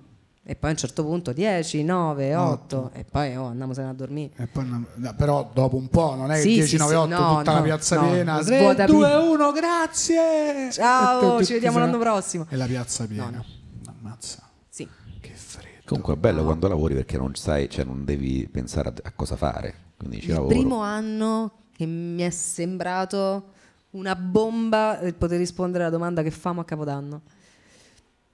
e 0.49 0.55
poi 0.55 0.71
a 0.71 0.73
un 0.75 0.79
certo 0.79 1.05
punto 1.05 1.33
10, 1.33 1.83
9, 1.83 2.37
8 2.37 2.91
e 2.93 3.05
poi 3.05 3.35
oh, 3.35 3.47
andiamosene 3.47 3.89
a 3.89 3.93
dormire. 3.93 4.33
E 4.37 4.47
poi 4.47 4.65
no, 4.65 4.85
no, 4.95 5.15
però 5.17 5.51
dopo 5.53 5.75
un 5.75 5.89
po', 5.89 6.15
non 6.15 6.31
è 6.31 6.39
Sì, 6.39 6.55
che 6.55 6.67
sì, 6.67 6.77
10, 6.77 6.77
9, 6.77 6.93
sì, 6.93 6.97
8 6.99 7.09
no, 7.09 7.37
tutta 7.39 7.53
la 7.53 7.59
no, 7.59 7.65
piazza 7.65 8.01
no, 8.01 8.11
piena. 8.11 8.37
lo 8.37 8.45
3, 8.45 8.57
svuota 8.57 8.87
2, 8.87 9.09
pi- 9.09 9.27
1, 9.27 9.53
grazie! 9.53 10.71
Ciao, 10.71 11.43
ci 11.45 11.53
vediamo 11.55 11.81
l'anno 11.81 11.99
prossimo. 11.99 12.47
E 12.49 12.55
la 12.55 12.67
piazza 12.67 13.07
piena. 13.09 13.29
No, 13.31 13.45
Ammazza. 13.89 14.49
Sì. 14.69 14.89
Che 15.21 15.33
freddo. 15.35 15.83
Comunque 15.85 16.15
è 16.15 16.17
bello 16.17 16.45
quando 16.45 16.69
lavori 16.69 16.95
perché 16.95 17.17
non 17.19 17.35
sai, 17.35 17.69
cioè 17.69 17.85
non 17.85 18.05
devi 18.05 18.49
pensare 18.49 18.93
a, 19.03 19.13
cosa 19.17 19.35
fare. 19.35 19.75
Quindi 19.97 20.19
Il 20.19 20.29
lavoro. 20.29 20.47
primo 20.47 20.81
anno 20.81 21.51
che 21.73 21.87
mi 21.87 22.23
è 22.23 22.31
sembrato 22.31 23.49
una 23.91 24.15
bomba 24.15 25.01
il 25.01 25.15
poter 25.15 25.39
rispondere 25.39 25.83
alla 25.83 25.93
domanda 25.93 26.23
che 26.23 26.31
famo 26.31 26.61
a 26.61 26.65
Capodanno. 26.65 27.23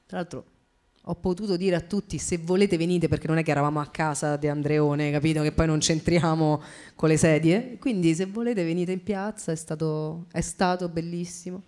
Tra 0.05 0.19
l'altro 0.19 0.45
ho 1.07 1.15
potuto 1.17 1.57
dire 1.57 1.75
a 1.75 1.81
tutti 1.81 2.17
se 2.19 2.39
volete 2.39 2.77
venite 2.77 3.09
perché 3.09 3.27
non 3.27 3.39
è 3.39 3.43
che 3.43 3.51
eravamo 3.51 3.81
a 3.81 3.87
casa 3.87 4.37
di 4.37 4.47
Andreone, 4.47 5.11
capito? 5.11 5.43
Che 5.43 5.51
poi 5.53 5.67
non 5.67 5.79
c'entriamo 5.81 6.63
con 6.95 7.09
le 7.09 7.17
sedie. 7.17 7.77
Quindi 7.81 8.15
se 8.15 8.27
volete 8.27 8.63
venite 8.65 8.93
in 8.93 9.03
piazza, 9.03 9.51
è 9.51 9.57
stato, 9.57 10.27
è 10.31 10.41
stato 10.41 10.89
bellissimo. 10.89 11.63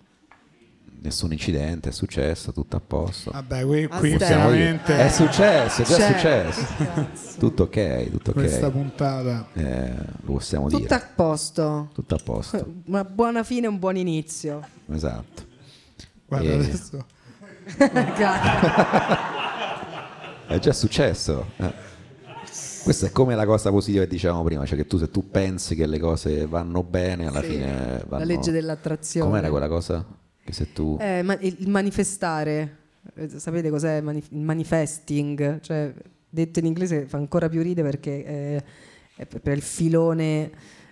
Nessun 1.01 1.33
incidente, 1.33 1.91
è 1.91 1.93
successo, 1.93 2.53
tutto 2.53 2.77
a 2.77 2.81
posto. 2.81 3.31
Vabbè, 3.33 3.65
qui, 3.67 3.87
qui. 3.89 4.13
Possiamo 4.17 4.51
dire- 4.53 4.59
veramente 4.63 4.99
È 5.05 5.11
successo, 5.11 5.83
è 5.83 5.85
già 5.85 5.97
Cioè, 6.17 6.51
successo. 6.53 7.39
Tutto 7.39 7.65
ok, 7.65 8.11
tutto 8.11 8.31
ok. 8.31 8.37
questa 8.37 8.71
puntata. 8.71 9.49
Eh, 9.53 9.93
lo 10.23 10.33
possiamo 10.33 10.67
Tutto 10.69 10.79
dire. 10.81 10.95
a 10.95 11.07
posto. 11.15 11.91
Tutto 11.93 12.15
a 12.15 12.19
posto. 12.25 12.75
Una 12.87 13.05
buona 13.05 13.43
fine 13.43 13.67
e 13.67 13.69
un 13.69 13.79
buon 13.79 13.97
inizio. 13.97 14.67
Esatto. 14.91 15.43
Guarda 16.27 16.49
Eh. 16.51 16.55
adesso. 16.55 17.07
È 20.47 20.59
già 20.59 20.73
successo. 20.73 21.47
eh. 21.57 21.93
Questa 22.85 23.07
è 23.07 23.13
come 23.13 23.35
la 23.35 23.47
cosa 23.47 23.71
positiva 23.71 24.05
che 24.05 24.11
dicevamo 24.11 24.43
prima, 24.45 24.67
cioè 24.67 24.77
che 24.77 24.87
tu 24.87 24.99
se 24.99 25.11
tu 25.11 25.31
pensi 25.31 25.75
che 25.75 25.87
le 25.87 25.99
cose 25.99 26.47
vanno 26.47 26.83
bene, 26.83 27.27
alla 27.27 27.41
Sì, 27.41 27.49
fine 27.49 28.03
vanno... 28.07 28.25
La 28.25 28.31
legge 28.31 28.51
dell'attrazione. 28.51 29.27
Com'era 29.27 29.49
quella 29.49 29.69
cosa? 29.69 30.05
Che 30.45 30.53
se 30.53 30.73
tu... 30.75 30.99
Eh, 31.01 31.23
ma- 31.23 31.39
il 31.41 31.69
manifestare, 31.69 32.77
Eh, 33.15 33.29
sapete 33.39 33.71
cos'è 33.71 33.97
il 33.97 34.03
manif- 34.05 34.33
il 34.33 34.41
manifesting? 34.41 35.61
Cioè, 35.61 35.95
detto 36.29 36.59
in 36.59 36.67
inglese 36.67 37.07
fa 37.07 37.17
ancora 37.17 37.49
più 37.49 37.63
ride 37.63 37.83
perché 37.83 38.25
eh, 38.25 38.63
è 39.17 39.25
per 39.27 39.57
il 39.57 39.63
filone 39.63 40.51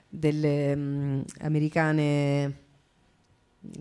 delle 0.08 0.74
mm, 0.74 1.20
americane 1.40 2.54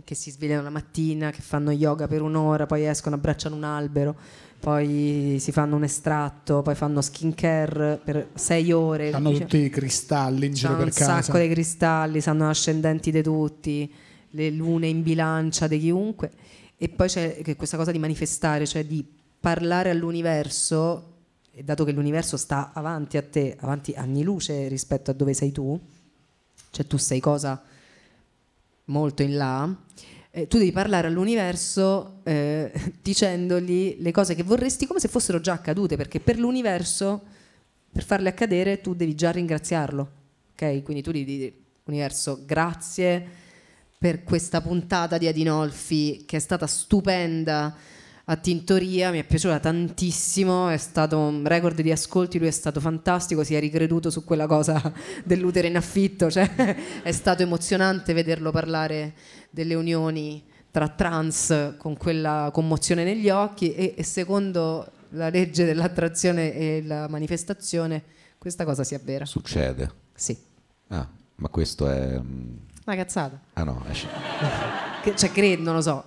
che 0.03 0.15
si 0.15 0.31
svegliano 0.31 0.61
la 0.63 0.69
mattina, 0.69 1.31
che 1.31 1.41
fanno 1.41 1.71
yoga 1.71 2.07
per 2.07 2.21
un'ora, 2.21 2.65
poi 2.65 2.85
escono, 2.85 3.15
abbracciano 3.15 3.55
un 3.55 3.63
albero, 3.63 4.15
poi 4.59 5.37
si 5.39 5.51
fanno 5.51 5.75
un 5.75 5.83
estratto, 5.83 6.61
poi 6.61 6.75
fanno 6.75 7.01
skincare 7.01 7.99
per 8.03 8.29
sei 8.35 8.71
ore. 8.71 9.11
Hanno 9.11 9.31
tutti 9.31 9.57
i 9.57 9.69
cristalli 9.69 10.45
in 10.45 10.53
giro 10.53 10.75
per 10.75 10.85
un 10.85 10.91
casa. 10.91 11.21
sacco 11.21 11.39
di 11.39 11.49
cristalli, 11.49 12.21
sanno 12.21 12.47
ascendenti 12.47 13.11
di 13.11 13.23
tutti, 13.23 13.91
le 14.29 14.49
lune 14.51 14.87
in 14.87 15.01
bilancia 15.01 15.67
di 15.67 15.79
chiunque. 15.79 16.31
E 16.77 16.89
poi 16.89 17.07
c'è 17.07 17.55
questa 17.55 17.77
cosa 17.77 17.91
di 17.91 17.99
manifestare, 17.99 18.67
cioè 18.67 18.85
di 18.85 19.05
parlare 19.39 19.89
all'universo, 19.89 21.09
e 21.51 21.63
dato 21.63 21.83
che 21.83 21.91
l'universo 21.91 22.37
sta 22.37 22.71
avanti 22.73 23.17
a 23.17 23.23
te, 23.23 23.57
avanti 23.59 23.93
anni 23.93 24.23
luce 24.23 24.67
rispetto 24.67 25.09
a 25.09 25.13
dove 25.13 25.33
sei 25.33 25.51
tu, 25.51 25.79
cioè 26.69 26.85
tu 26.85 26.97
sei 26.97 27.19
cosa 27.19 27.61
molto 28.85 29.21
in 29.21 29.35
là, 29.35 29.75
eh, 30.31 30.47
tu 30.47 30.57
devi 30.57 30.71
parlare 30.71 31.07
all'universo 31.07 32.21
eh, 32.23 32.71
dicendogli 33.01 33.97
le 33.99 34.11
cose 34.11 34.35
che 34.35 34.43
vorresti 34.43 34.87
come 34.87 34.99
se 34.99 35.07
fossero 35.07 35.39
già 35.39 35.53
accadute, 35.53 35.97
perché 35.97 36.19
per 36.19 36.39
l'universo, 36.39 37.21
per 37.91 38.03
farle 38.03 38.29
accadere, 38.29 38.81
tu 38.81 38.93
devi 38.93 39.15
già 39.15 39.31
ringraziarlo. 39.31 40.11
Ok? 40.53 40.83
Quindi 40.83 41.03
tu 41.03 41.11
devi 41.11 41.25
dire, 41.25 41.53
universo, 41.85 42.43
grazie 42.45 43.39
per 43.97 44.23
questa 44.23 44.61
puntata 44.61 45.17
di 45.17 45.27
Adinolfi 45.27 46.23
che 46.25 46.37
è 46.37 46.39
stata 46.39 46.65
stupenda 46.65 47.75
a 48.31 48.37
Tintoria, 48.37 49.11
mi 49.11 49.19
è 49.19 49.25
piaciuta 49.25 49.59
tantissimo, 49.59 50.69
è 50.69 50.77
stato 50.77 51.17
un 51.17 51.45
record 51.45 51.81
di 51.81 51.91
ascolti, 51.91 52.39
lui 52.39 52.47
è 52.47 52.51
stato 52.51 52.79
fantastico, 52.79 53.43
si 53.43 53.55
è 53.55 53.59
ricreduto 53.59 54.09
su 54.09 54.23
quella 54.23 54.47
cosa 54.47 54.93
dell'utero 55.25 55.67
in 55.67 55.75
affitto, 55.75 56.31
cioè 56.31 56.49
è 57.03 57.11
stato 57.11 57.43
emozionante 57.43 58.13
vederlo 58.13 58.51
parlare 58.51 59.13
delle 59.49 59.75
unioni 59.75 60.41
tra 60.71 60.87
trans 60.87 61.73
con 61.77 61.97
quella 61.97 62.49
commozione 62.53 63.03
negli 63.03 63.29
occhi 63.29 63.73
e, 63.73 63.95
e 63.97 64.03
secondo 64.03 64.89
la 65.09 65.27
legge 65.27 65.65
dell'attrazione 65.65 66.53
e 66.53 66.83
la 66.85 67.09
manifestazione 67.09 68.01
questa 68.37 68.63
cosa 68.63 68.85
si 68.85 68.95
avvera. 68.95 69.25
Succede. 69.25 69.91
Sì, 70.15 70.37
Ah, 70.87 71.07
ma 71.35 71.47
questo 71.49 71.89
è... 71.89 72.17
mm, 72.17 72.55
una 72.85 72.95
cazzata. 72.95 73.39
Ah 73.53 73.63
no, 73.63 73.83
esce- 73.89 74.07
cioè 75.15 75.31
credo, 75.31 75.63
non 75.63 75.75
lo 75.75 75.81
so. 75.81 76.05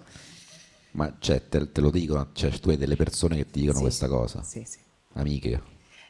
Ma 0.95 1.15
cioè, 1.19 1.49
te, 1.49 1.71
te 1.73 1.81
lo 1.81 1.91
dicono, 1.91 2.29
cioè, 2.33 2.51
tu 2.59 2.71
hai 2.71 2.77
delle 2.77 2.97
persone 2.97 3.37
che 3.37 3.47
ti 3.47 3.61
dicono 3.61 3.79
Sì. 3.79 3.83
questa 3.85 4.09
cosa, 4.09 4.43
Sì, 4.43 4.62
sì. 4.66 4.79
amiche. 5.15 5.62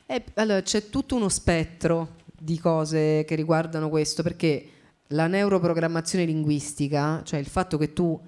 Eh, 0.07 0.23
allora, 0.35 0.63
c'è 0.63 0.89
tutto 0.91 1.17
uno 1.17 1.29
spettro 1.29 2.17
di 2.39 2.59
cose 2.59 3.25
che 3.27 3.35
riguardano 3.35 3.89
questo, 3.89 4.23
perché 4.23 4.67
la 5.09 5.27
neuroprogrammazione 5.27 6.25
linguistica, 6.27 7.23
cioè 7.25 7.41
il 7.41 7.47
fatto 7.47 7.79
che 7.79 7.93
tu 7.93 8.21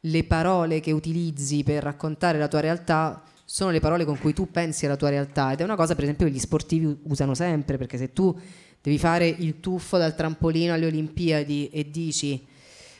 le 0.00 0.24
parole 0.24 0.80
che 0.80 0.92
utilizzi 0.92 1.62
per 1.62 1.82
raccontare 1.82 2.38
la 2.38 2.48
tua 2.48 2.60
realtà 2.60 3.22
sono 3.44 3.70
le 3.70 3.80
parole 3.80 4.04
con 4.04 4.18
cui 4.18 4.32
tu 4.32 4.50
pensi 4.50 4.84
alla 4.86 4.96
tua 4.96 5.10
realtà 5.10 5.52
ed 5.52 5.60
è 5.60 5.64
una 5.64 5.76
cosa 5.76 5.94
per 5.94 6.04
esempio 6.04 6.26
che 6.26 6.32
gli 6.32 6.38
sportivi 6.38 6.98
usano 7.04 7.34
sempre, 7.34 7.78
perché 7.78 7.96
se 7.98 8.12
tu 8.12 8.36
devi 8.80 8.98
fare 8.98 9.28
il 9.28 9.60
tuffo 9.60 9.98
dal 9.98 10.14
trampolino 10.16 10.72
alle 10.74 10.86
Olimpiadi 10.86 11.68
e 11.70 11.88
dici 11.90 12.44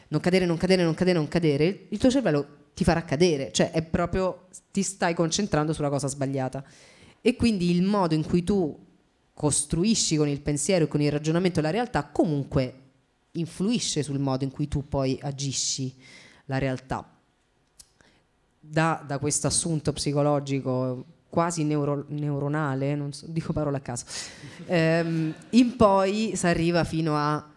non 0.09 0.21
cadere, 0.21 0.47
non 0.47 0.57
cadere, 0.57 0.85
non 0.85 0.95
cadere, 0.95 1.19
non 1.19 1.29
cadere, 1.29 1.87
il 1.89 1.99
tuo 1.99 2.11
cervello 2.11 2.47
ti 2.75 2.85
farà 2.85 3.03
cadere, 3.05 3.53
cioè 3.53 3.71
è 3.71 3.83
proprio 3.83 4.49
ti 4.71 4.83
stai 4.83 5.15
concentrando 5.15 5.73
sulla 5.73 5.89
cosa 5.89 6.09
sbagliata. 6.09 6.65
E 7.21 7.37
quindi 7.37 7.71
il 7.71 7.83
modo 7.83 8.15
in 8.15 8.25
cui 8.25 8.43
tu 8.43 8.77
costruisci 9.35 10.17
con 10.17 10.29
il 10.29 10.41
pensiero 10.41 10.85
e 10.85 10.89
con 10.89 11.01
il 11.01 11.11
ragionamento 11.11 11.61
la 11.61 11.71
realtà 11.71 12.05
comunque 12.05 12.81
influisce 13.33 14.03
sul 14.03 14.19
modo 14.19 14.45
in 14.45 14.51
cui 14.51 14.69
tu 14.69 14.87
poi 14.89 15.19
agisci 15.21 15.95
la 16.47 16.59
realtà. 16.59 17.09
Da, 18.65 19.03
da 19.05 19.19
questo 19.19 19.47
assunto 19.49 19.93
psicologico 19.93 21.05
quasi 21.29 21.65
neuro- 21.65 22.05
neuronale, 22.09 22.95
non 22.95 23.13
so, 23.13 23.27
dico 23.27 23.53
parole 23.55 23.79
a 23.79 23.81
caso, 23.81 24.05
ehm, 24.67 25.35
in 25.51 25.77
poi 25.77 26.33
si 26.37 26.47
arriva 26.47 26.85
fino 26.85 27.17
a 27.17 27.51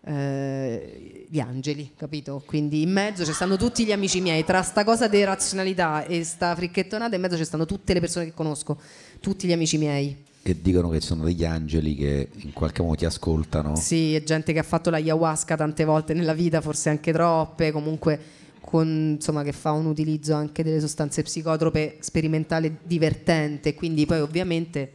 eh, 0.00 1.17
gli 1.28 1.40
angeli, 1.40 1.92
capito? 1.96 2.42
Quindi 2.46 2.82
in 2.82 2.90
mezzo 2.90 3.24
ci 3.24 3.32
stanno 3.32 3.56
tutti 3.56 3.84
gli 3.84 3.92
amici 3.92 4.20
miei, 4.20 4.44
tra 4.44 4.62
sta 4.62 4.82
cosa 4.84 5.08
di 5.08 5.22
razionalità 5.22 6.04
e 6.06 6.24
sta 6.24 6.54
fricchettonata, 6.54 7.14
in 7.14 7.20
mezzo 7.20 7.36
ci 7.36 7.44
stanno 7.44 7.66
tutte 7.66 7.92
le 7.92 8.00
persone 8.00 8.24
che 8.26 8.34
conosco, 8.34 8.80
tutti 9.20 9.46
gli 9.46 9.52
amici 9.52 9.76
miei. 9.76 10.24
E 10.40 10.60
dicono 10.62 10.88
che 10.88 11.00
sono 11.00 11.24
degli 11.24 11.44
angeli 11.44 11.94
che 11.94 12.28
in 12.36 12.52
qualche 12.52 12.80
modo 12.80 12.94
ti 12.94 13.04
ascoltano. 13.04 13.76
Sì, 13.76 14.14
è 14.14 14.22
gente 14.22 14.54
che 14.54 14.58
ha 14.60 14.64
fatto 14.64 14.88
l'ayahuasca 14.88 15.56
tante 15.56 15.84
volte 15.84 16.14
nella 16.14 16.32
vita, 16.32 16.62
forse 16.62 16.88
anche 16.88 17.12
troppe, 17.12 17.70
comunque 17.70 18.18
con, 18.60 19.16
insomma, 19.16 19.42
che 19.42 19.52
fa 19.52 19.72
un 19.72 19.86
utilizzo 19.86 20.34
anche 20.34 20.62
delle 20.62 20.80
sostanze 20.80 21.22
psicotrope 21.22 21.96
sperimentale 22.00 22.78
divertente, 22.82 23.74
quindi 23.74 24.06
poi 24.06 24.20
ovviamente 24.20 24.92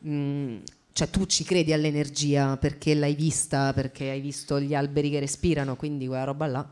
mh, 0.00 0.56
cioè, 0.92 1.08
tu 1.08 1.26
ci 1.26 1.44
credi 1.44 1.72
all'energia 1.72 2.56
perché 2.56 2.94
l'hai 2.94 3.14
vista, 3.14 3.72
perché 3.72 4.10
hai 4.10 4.20
visto 4.20 4.60
gli 4.60 4.74
alberi 4.74 5.10
che 5.10 5.20
respirano, 5.20 5.76
quindi 5.76 6.06
quella 6.06 6.24
roba 6.24 6.46
là. 6.46 6.68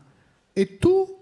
E 0.53 0.77
tu 0.77 1.17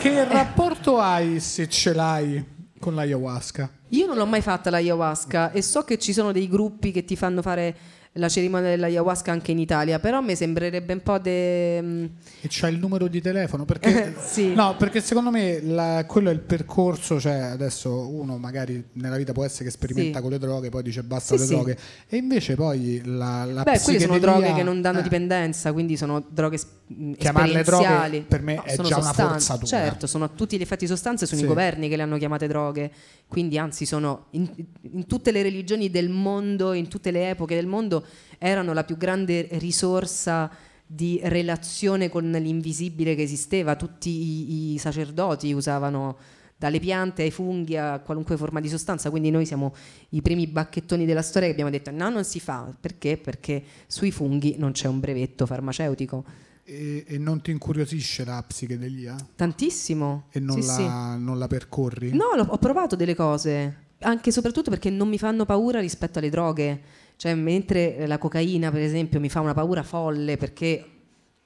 che 0.00 0.24
rapporto 0.24 0.98
hai 0.98 1.40
se 1.40 1.68
ce 1.68 1.94
l'hai 1.94 2.44
con 2.78 2.94
l'ayahuasca? 2.94 3.70
Io 3.90 4.06
non 4.06 4.16
l'ho 4.16 4.26
mai 4.26 4.42
fatta 4.42 4.70
l'ayahuasca 4.70 5.52
e 5.52 5.62
so 5.62 5.82
che 5.84 5.98
ci 5.98 6.12
sono 6.12 6.32
dei 6.32 6.48
gruppi 6.48 6.90
che 6.90 7.04
ti 7.04 7.16
fanno 7.16 7.40
fare 7.40 7.76
la 8.16 8.28
cerimonia 8.28 8.70
dell'ayahuasca 8.70 9.30
anche 9.32 9.50
in 9.52 9.58
Italia, 9.58 9.98
però 9.98 10.20
mi 10.20 10.34
sembrerebbe 10.36 10.92
un 10.92 11.00
po' 11.02 11.18
de... 11.18 11.80
mm, 11.82 12.04
E 12.42 12.46
c'hai 12.48 12.72
il 12.72 12.78
numero 12.78 13.08
di 13.08 13.20
telefono? 13.20 13.64
Perché, 13.64 14.14
Sì. 14.24 14.54
no, 14.54 14.76
perché 14.76 15.00
secondo 15.00 15.30
me 15.30 15.60
la- 15.62 16.04
quello 16.06 16.30
è 16.30 16.32
il 16.32 16.40
percorso, 16.40 17.20
cioè 17.20 17.34
adesso 17.34 18.08
uno 18.08 18.36
magari 18.38 18.82
nella 18.94 19.16
vita 19.16 19.32
può 19.32 19.44
essere 19.44 19.64
che 19.64 19.70
sperimenta 19.70 20.16
Sì. 20.18 20.22
con 20.22 20.32
le 20.32 20.38
droghe, 20.38 20.68
poi 20.68 20.82
dice 20.82 21.02
basta 21.02 21.36
Sì, 21.36 21.42
le 21.42 21.48
droghe, 21.48 21.78
e 22.08 22.16
invece 22.16 22.54
poi 22.54 23.00
la, 23.04 23.44
la 23.44 23.62
Beh, 23.62 23.80
quelle 23.80 24.00
sono 24.00 24.18
droghe 24.18 24.52
che 24.54 24.62
non 24.62 24.80
danno 24.80 24.98
eh, 25.00 25.02
dipendenza, 25.02 25.72
quindi 25.72 25.96
sono 25.96 26.24
droghe 26.28 26.58
mh, 26.86 27.12
Chiamarle 27.12 27.62
droghe 27.62 28.24
per 28.28 28.42
me 28.42 28.62
è 28.62 28.74
sono 28.74 28.88
già 28.88 28.96
una 28.96 29.06
sostanze. 29.06 29.46
forzatura. 29.46 29.66
Certo, 29.82 30.06
sono 30.06 30.24
a 30.24 30.28
tutti 30.28 30.56
gli 30.56 30.62
effetti 30.62 30.86
sostanze, 30.86 31.26
sono 31.26 31.40
i 31.40 31.46
governi 31.46 31.88
che 31.88 31.96
le 31.96 32.02
hanno 32.02 32.16
chiamate 32.18 32.46
droghe, 32.46 32.90
quindi 33.28 33.58
anzi 33.58 33.84
sono 33.86 34.26
in, 34.30 34.48
in 34.92 35.06
tutte 35.06 35.32
le 35.32 35.42
religioni 35.42 35.90
del 35.90 36.08
mondo, 36.08 36.72
in 36.72 36.88
tutte 36.88 37.10
le 37.10 37.30
epoche 37.30 37.54
del 37.56 37.66
mondo, 37.66 38.04
erano 38.38 38.72
la 38.72 38.84
più 38.84 38.96
grande 38.96 39.48
risorsa 39.52 40.50
di 40.86 41.20
relazione 41.24 42.08
con 42.08 42.30
l'invisibile 42.30 43.14
che 43.14 43.22
esisteva, 43.22 43.76
tutti 43.76 44.10
i, 44.10 44.72
i 44.74 44.78
sacerdoti 44.78 45.52
usavano 45.52 46.16
dalle 46.56 46.80
piante 46.80 47.22
ai 47.22 47.30
funghi 47.30 47.76
a 47.76 47.98
qualunque 47.98 48.36
forma 48.36 48.60
di 48.60 48.68
sostanza, 48.68 49.10
quindi 49.10 49.30
noi 49.30 49.44
siamo 49.44 49.74
i 50.10 50.22
primi 50.22 50.46
bacchettoni 50.46 51.04
della 51.04 51.22
storia 51.22 51.48
che 51.48 51.52
abbiamo 51.52 51.70
detto 51.70 51.90
no, 51.90 52.08
non 52.08 52.24
si 52.24 52.40
fa, 52.40 52.72
perché? 52.78 53.18
Perché 53.18 53.62
sui 53.86 54.10
funghi 54.10 54.56
non 54.58 54.72
c'è 54.72 54.86
un 54.86 55.00
brevetto 55.00 55.44
farmaceutico. 55.44 56.24
E, 56.64 57.04
e 57.06 57.18
non 57.18 57.42
ti 57.42 57.50
incuriosisce 57.50 58.24
la 58.24 58.42
psichedelia? 58.44 59.16
Tantissimo. 59.36 60.24
E 60.32 60.40
non, 60.40 60.60
Sì, 60.60 60.82
la, 60.82 61.16
non 61.16 61.38
la 61.38 61.46
percorri? 61.46 62.12
No, 62.12 62.24
ho 62.24 62.58
provato 62.58 62.96
delle 62.96 63.14
cose, 63.14 63.85
anche 64.06 64.30
e 64.30 64.32
soprattutto 64.32 64.70
perché 64.70 64.88
non 64.90 65.08
mi 65.08 65.18
fanno 65.18 65.44
paura 65.44 65.80
rispetto 65.80 66.18
alle 66.18 66.30
droghe. 66.30 66.80
Cioè, 67.16 67.34
mentre 67.34 68.06
la 68.06 68.18
cocaina, 68.18 68.70
per 68.70 68.80
esempio, 68.82 69.20
mi 69.20 69.28
fa 69.28 69.40
una 69.40 69.54
paura 69.54 69.82
folle 69.82 70.36
perché 70.36 70.84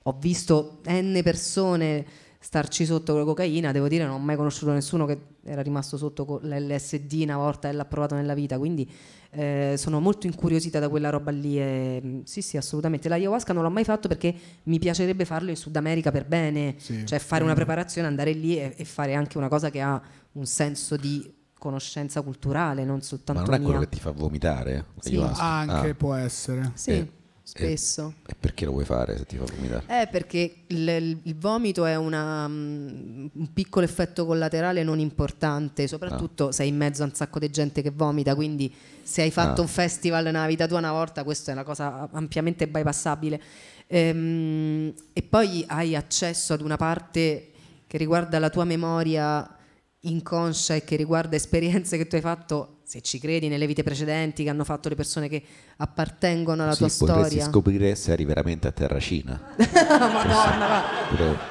ho 0.02 0.16
visto 0.18 0.80
N 0.88 1.20
persone 1.22 2.04
starci 2.42 2.86
sotto 2.86 3.12
con 3.12 3.20
la 3.20 3.26
cocaina, 3.26 3.70
devo 3.70 3.86
dire, 3.86 4.04
non 4.04 4.14
ho 4.14 4.18
mai 4.18 4.34
conosciuto 4.34 4.72
nessuno 4.72 5.04
che 5.04 5.18
era 5.44 5.60
rimasto 5.60 5.96
sotto 5.98 6.24
con 6.24 6.40
l'LSD 6.42 7.20
una 7.24 7.36
volta 7.36 7.68
e 7.68 7.72
l'ha 7.72 7.84
provato 7.84 8.14
nella 8.14 8.32
vita, 8.32 8.58
quindi 8.58 8.90
eh, 9.32 9.74
sono 9.76 10.00
molto 10.00 10.26
incuriosita 10.26 10.78
da 10.78 10.88
quella 10.88 11.10
roba 11.10 11.30
lì. 11.30 11.60
E, 11.60 12.00
mm, 12.04 12.20
sì, 12.24 12.40
sì, 12.42 12.56
assolutamente. 12.56 13.08
L'ayahuasca 13.08 13.52
non 13.52 13.62
l'ho 13.62 13.70
mai 13.70 13.84
fatto 13.84 14.08
perché 14.08 14.34
mi 14.64 14.78
piacerebbe 14.78 15.24
farlo 15.24 15.50
in 15.50 15.56
Sud 15.56 15.76
America 15.76 16.10
per 16.10 16.26
bene, 16.26 16.74
Sì. 16.78 17.04
cioè 17.06 17.18
fare 17.18 17.44
una 17.44 17.54
preparazione, 17.54 18.08
andare 18.08 18.32
lì 18.32 18.58
e, 18.58 18.72
e 18.76 18.84
fare 18.84 19.14
anche 19.14 19.36
una 19.38 19.48
cosa 19.48 19.70
che 19.70 19.80
ha 19.80 20.00
un 20.32 20.46
senso 20.46 20.96
di 20.96 21.38
conoscenza 21.60 22.22
culturale, 22.22 22.84
non 22.84 22.96
Ma 22.96 23.02
soltanto 23.02 23.42
non 23.42 23.54
è 23.54 23.58
mia. 23.58 23.66
quello 23.66 23.80
che 23.80 23.88
ti 23.90 24.00
fa 24.00 24.10
vomitare? 24.10 24.86
Sì. 24.98 25.16
Anche 25.16 25.90
Ah, 25.90 25.94
può 25.94 26.14
essere. 26.14 26.72
Sì, 26.74 26.90
Eh, 26.92 27.08
spesso. 27.44 28.14
E 28.26 28.34
perché 28.38 28.64
lo 28.64 28.70
vuoi 28.72 28.84
fare 28.84 29.16
se 29.18 29.26
ti 29.26 29.36
fa 29.36 29.44
vomitare? 29.44 29.84
Eh, 30.02 30.06
perché 30.08 30.54
il, 30.68 31.18
il- 31.22 31.36
vomito 31.36 31.84
è 31.84 31.96
una, 31.96 32.48
mm, 32.48 33.26
un 33.32 33.52
piccolo 33.52 33.84
effetto 33.84 34.24
collaterale 34.24 34.82
non 34.82 34.98
importante, 34.98 35.86
soprattutto 35.86 36.50
sei 36.50 36.68
in 36.68 36.76
mezzo 36.76 37.02
a 37.02 37.06
un 37.06 37.14
sacco 37.14 37.38
di 37.38 37.50
gente 37.50 37.82
che 37.82 37.90
vomita, 37.90 38.34
quindi 38.34 38.72
se 39.02 39.22
hai 39.22 39.30
fatto 39.30 39.60
Ah. 39.60 39.64
un 39.64 39.68
festival 39.68 40.24
nella 40.24 40.46
vita 40.46 40.66
tua 40.66 40.78
una 40.78 40.92
volta, 40.92 41.24
questa 41.24 41.50
è 41.50 41.54
una 41.54 41.64
cosa 41.64 42.08
ampiamente 42.12 42.66
bypassabile. 42.68 43.40
Ehm, 43.86 44.92
e 45.12 45.22
poi 45.22 45.64
hai 45.68 45.94
accesso 45.96 46.52
ad 46.54 46.60
una 46.62 46.76
parte 46.76 47.50
che 47.86 47.98
riguarda 47.98 48.38
la 48.38 48.48
tua 48.48 48.64
memoria 48.64 49.56
inconscia 50.02 50.74
e 50.74 50.84
che 50.84 50.96
riguarda 50.96 51.36
esperienze 51.36 51.96
che 51.98 52.06
tu 52.06 52.14
hai 52.14 52.22
fatto, 52.22 52.78
se 52.84 53.02
ci 53.02 53.18
credi, 53.20 53.48
nelle 53.48 53.66
vite 53.66 53.82
precedenti 53.82 54.42
che 54.44 54.48
hanno 54.48 54.64
fatto 54.64 54.88
le 54.88 54.94
persone 54.94 55.28
che 55.28 55.42
appartengono 55.76 56.62
alla 56.62 56.72
Sì, 56.72 56.78
tua 56.78 56.88
potresti 57.06 57.34
storia. 57.36 57.44
scoprire 57.44 57.94
se 57.94 58.12
eri 58.12 58.24
veramente 58.24 58.66
a 58.66 58.70
Terracina. 58.72 59.38
Madonna, 59.58 60.66
va. 60.66 60.82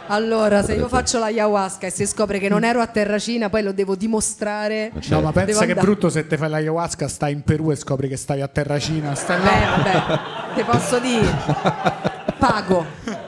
Allora, 0.08 0.64
se 0.64 0.74
io 0.74 0.88
faccio 0.88 1.20
l'ayahuasca 1.20 1.88
e 1.88 1.92
si 1.92 2.06
scopre 2.08 2.40
che 2.40 2.50
non 2.50 2.64
ero 2.64 2.82
a 2.82 2.88
Terracina, 2.88 3.50
poi 3.50 3.62
lo 3.64 3.72
devo 3.72 3.96
dimostrare. 3.96 4.92
No, 5.10 5.22
ma 5.22 5.32
pensa 5.32 5.46
Devo 5.46 5.60
che 5.60 5.66
andare. 5.68 5.82
brutto 5.86 6.10
se 6.10 6.26
te 6.28 6.36
fai 6.38 6.50
l'ayahuasca, 6.50 7.08
stai 7.08 7.34
in 7.34 7.42
Perù 7.44 7.72
e 7.72 7.76
scopri 7.76 8.08
che 8.08 8.18
stai 8.18 8.42
a 8.42 8.48
Terracina, 8.48 9.14
stai 9.16 9.40
Beh, 9.40 9.46
là. 9.46 9.76
vabbè, 9.78 10.56
ti 10.56 10.64
posso 10.64 11.00
dire, 11.00 11.28
pago. 12.40 13.19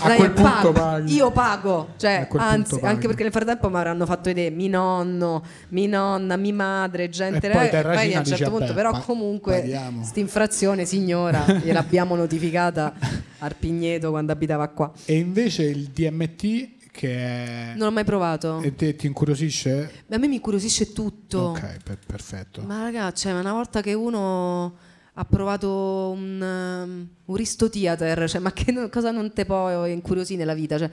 A 0.00 0.14
quel 0.14 0.32
punto 0.32 0.50
pago. 0.50 0.72
paghi. 0.72 1.14
Io 1.14 1.30
pago, 1.30 1.88
cioè, 1.96 2.28
anzi, 2.36 2.74
anche 2.74 2.80
paghi. 2.80 3.06
perché 3.06 3.22
nel 3.22 3.32
frattempo 3.32 3.68
mi 3.70 3.76
avranno 3.76 4.06
fatto 4.06 4.22
vedere 4.24 4.50
mi 4.54 4.68
nonno, 4.68 5.42
mi 5.68 5.86
nonna, 5.86 6.36
mi 6.36 6.52
madre, 6.52 7.08
gente. 7.08 7.48
E 7.48 7.50
poi 7.50 7.66
eh, 7.66 7.70
Terracina 7.70 8.16
a 8.16 8.18
un 8.18 8.24
certo 8.24 8.50
punto, 8.50 8.66
"Vabbè, 8.66 8.74
però, 8.74 9.00
comunque, 9.00 9.60
paghiamo." 9.60 10.04
sta 10.04 10.20
infrazione, 10.20 10.84
signora, 10.84 11.44
gliel'abbiamo 11.62 12.14
notificata 12.14 12.94
al 13.38 13.54
Pigneto 13.56 14.10
quando 14.10 14.32
abitava 14.32 14.68
qua. 14.68 14.92
E 15.04 15.16
invece 15.16 15.64
il 15.64 15.88
DMT 15.88 16.68
che 16.90 17.14
è... 17.14 17.72
Non 17.76 17.86
l'ho 17.86 17.92
mai 17.92 18.04
provato. 18.04 18.60
E 18.60 18.74
te 18.74 18.94
ti 18.96 19.06
incuriosisce? 19.06 19.90
A 20.10 20.18
me 20.18 20.26
mi 20.26 20.34
incuriosisce 20.34 20.92
tutto. 20.92 21.38
Ok, 21.38 21.76
per- 21.82 21.98
perfetto. 22.04 22.62
Ma 22.62 22.82
ragazzi, 22.82 23.28
cioè, 23.28 23.38
una 23.38 23.52
volta 23.52 23.80
che 23.80 23.94
uno 23.94 24.74
ha 25.20 25.24
provato 25.26 26.12
un, 26.14 26.40
um, 26.40 27.08
un 27.26 27.36
ristotheater, 27.36 28.26
cioè, 28.26 28.40
ma 28.40 28.52
che 28.54 28.72
no- 28.72 28.88
cosa 28.88 29.10
non 29.10 29.30
te 29.34 29.44
può 29.44 29.84
incuriosire 29.84 30.38
nella 30.38 30.54
vita? 30.54 30.78
Cioè, 30.78 30.90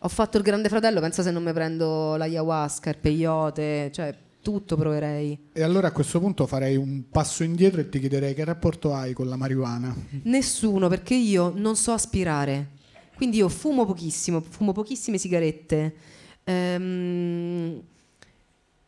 ho 0.00 0.08
fatto 0.08 0.36
il 0.36 0.42
grande 0.42 0.68
fratello, 0.68 1.00
pensa 1.00 1.22
se 1.22 1.30
non 1.30 1.42
mi 1.42 1.52
prendo 1.54 2.14
l'ayahuasca, 2.16 2.90
il 2.90 2.98
peyote, 2.98 3.90
cioè 3.90 4.14
tutto 4.42 4.76
proverei. 4.76 5.48
E 5.52 5.62
allora 5.62 5.88
a 5.88 5.92
questo 5.92 6.20
punto 6.20 6.46
farei 6.46 6.76
un 6.76 7.04
passo 7.10 7.42
indietro 7.42 7.80
e 7.80 7.88
ti 7.88 8.00
chiederei 8.00 8.34
che 8.34 8.44
rapporto 8.44 8.92
hai 8.92 9.14
con 9.14 9.28
la 9.28 9.36
marijuana? 9.36 9.94
Nessuno, 10.24 10.88
perché 10.88 11.14
io 11.14 11.50
non 11.54 11.74
so 11.74 11.92
aspirare. 11.92 12.72
Quindi 13.16 13.38
io 13.38 13.48
fumo 13.48 13.86
pochissimo, 13.86 14.42
fumo 14.42 14.72
pochissime 14.72 15.16
sigarette. 15.16 15.94
Ehm, 16.44 17.80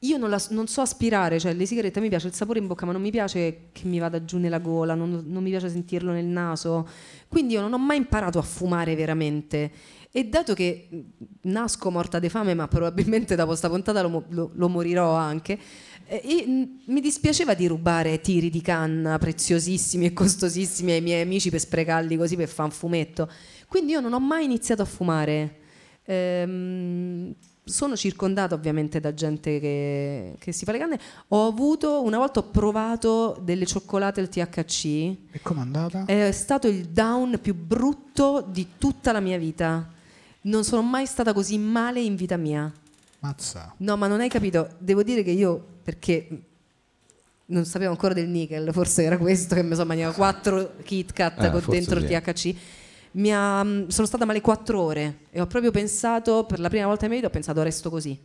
io 0.04 0.16
non, 0.16 0.30
la- 0.30 0.42
non 0.50 0.66
so 0.66 0.80
aspirare, 0.80 1.38
cioè 1.38 1.52
le 1.54 1.64
sigarette 1.66 2.00
mi 2.00 2.08
piace 2.08 2.26
il 2.26 2.34
sapore 2.34 2.58
in 2.58 2.66
bocca, 2.66 2.86
ma 2.86 2.92
non 2.92 3.00
mi 3.02 3.10
piace 3.10 3.68
che 3.72 3.86
mi 3.86 3.98
vada 3.98 4.24
giù 4.24 4.38
nella 4.38 4.58
gola, 4.58 4.94
non, 4.94 5.22
non 5.26 5.42
mi 5.42 5.50
piace 5.50 5.68
sentirlo 5.68 6.10
nel 6.12 6.24
naso. 6.24 6.88
Quindi 7.28 7.54
io 7.54 7.60
non 7.60 7.72
ho 7.72 7.78
mai 7.78 7.98
imparato 7.98 8.38
a 8.38 8.42
fumare 8.42 8.94
veramente. 8.96 9.70
E 10.10 10.24
dato 10.24 10.54
che 10.54 10.88
nasco 11.42 11.90
morta 11.90 12.18
di 12.18 12.28
fame, 12.28 12.52
ma 12.54 12.68
probabilmente 12.68 13.34
dopo 13.36 13.54
sta 13.54 13.68
puntata 13.68 14.02
lo, 14.02 14.24
lo- 14.30 14.50
lo 14.54 14.68
morirò 14.68 15.14
anche, 15.14 15.58
eh, 16.06 16.44
mi 16.86 17.00
dispiaceva 17.00 17.54
di 17.54 17.66
rubare 17.66 18.20
tiri 18.20 18.50
di 18.50 18.60
canna 18.60 19.16
preziosissimi 19.18 20.06
e 20.06 20.12
costosissimi 20.12 20.92
ai 20.92 21.00
miei 21.00 21.22
amici 21.22 21.48
per 21.50 21.60
sprecarli 21.60 22.16
così 22.16 22.36
per 22.36 22.48
fare 22.48 22.68
un 22.68 22.74
fumetto. 22.74 23.30
Quindi 23.68 23.92
io 23.92 24.00
non 24.00 24.12
ho 24.12 24.20
mai 24.20 24.44
iniziato 24.44 24.82
a 24.82 24.84
fumare. 24.84 25.56
Ehm, 26.04 27.34
sono 27.64 27.96
circondata 27.96 28.54
ovviamente 28.54 28.98
da 28.98 29.14
gente 29.14 29.60
che, 29.60 30.34
che 30.38 30.52
si 30.52 30.64
fa 30.64 30.72
le 30.72 30.78
canne. 30.78 30.98
Ho 31.28 31.46
avuto, 31.46 32.02
una 32.02 32.18
volta 32.18 32.40
ho 32.40 32.44
provato 32.50 33.38
delle 33.42 33.66
cioccolate 33.66 34.20
al 34.20 34.28
THC. 34.28 34.84
E 35.30 35.40
com'è 35.42 35.60
andata? 35.60 36.04
È 36.04 36.32
stato 36.32 36.66
il 36.68 36.86
down 36.88 37.38
più 37.40 37.54
brutto 37.54 38.44
di 38.48 38.70
tutta 38.78 39.12
la 39.12 39.20
mia 39.20 39.38
vita. 39.38 39.88
Non 40.42 40.64
sono 40.64 40.82
mai 40.82 41.06
stata 41.06 41.32
così 41.32 41.56
male 41.58 42.00
in 42.00 42.16
vita 42.16 42.36
mia. 42.36 42.70
Mazza. 43.20 43.72
No, 43.78 43.96
ma 43.96 44.08
non 44.08 44.20
hai 44.20 44.28
capito. 44.28 44.70
Devo 44.78 45.04
dire 45.04 45.22
che 45.22 45.30
io, 45.30 45.64
perché 45.84 46.28
non 47.46 47.64
sapevo 47.64 47.90
ancora 47.92 48.14
del 48.14 48.28
nickel, 48.28 48.72
forse 48.72 49.04
era 49.04 49.18
questo 49.18 49.54
che 49.54 49.62
mi 49.62 49.74
sono 49.74 49.86
mangiato 49.86 50.14
quattro 50.14 50.72
Kit 50.82 51.12
Kat 51.12 51.38
Ah, 51.38 51.50
con 51.50 51.62
dentro 51.68 52.00
sì. 52.00 52.06
il 52.06 52.20
THC. 52.20 52.54
Ha- 53.14 53.84
sono 53.88 54.06
stata 54.06 54.24
male 54.24 54.40
quattro 54.40 54.80
ore 54.80 55.26
e 55.30 55.40
ho 55.40 55.46
proprio 55.46 55.70
pensato, 55.70 56.44
per 56.44 56.60
la 56.60 56.68
prima 56.68 56.86
volta 56.86 57.04
in 57.04 57.10
mia 57.10 57.20
vita, 57.20 57.30
ho 57.30 57.32
pensato 57.32 57.62
resto 57.62 57.90
così. 57.90 58.18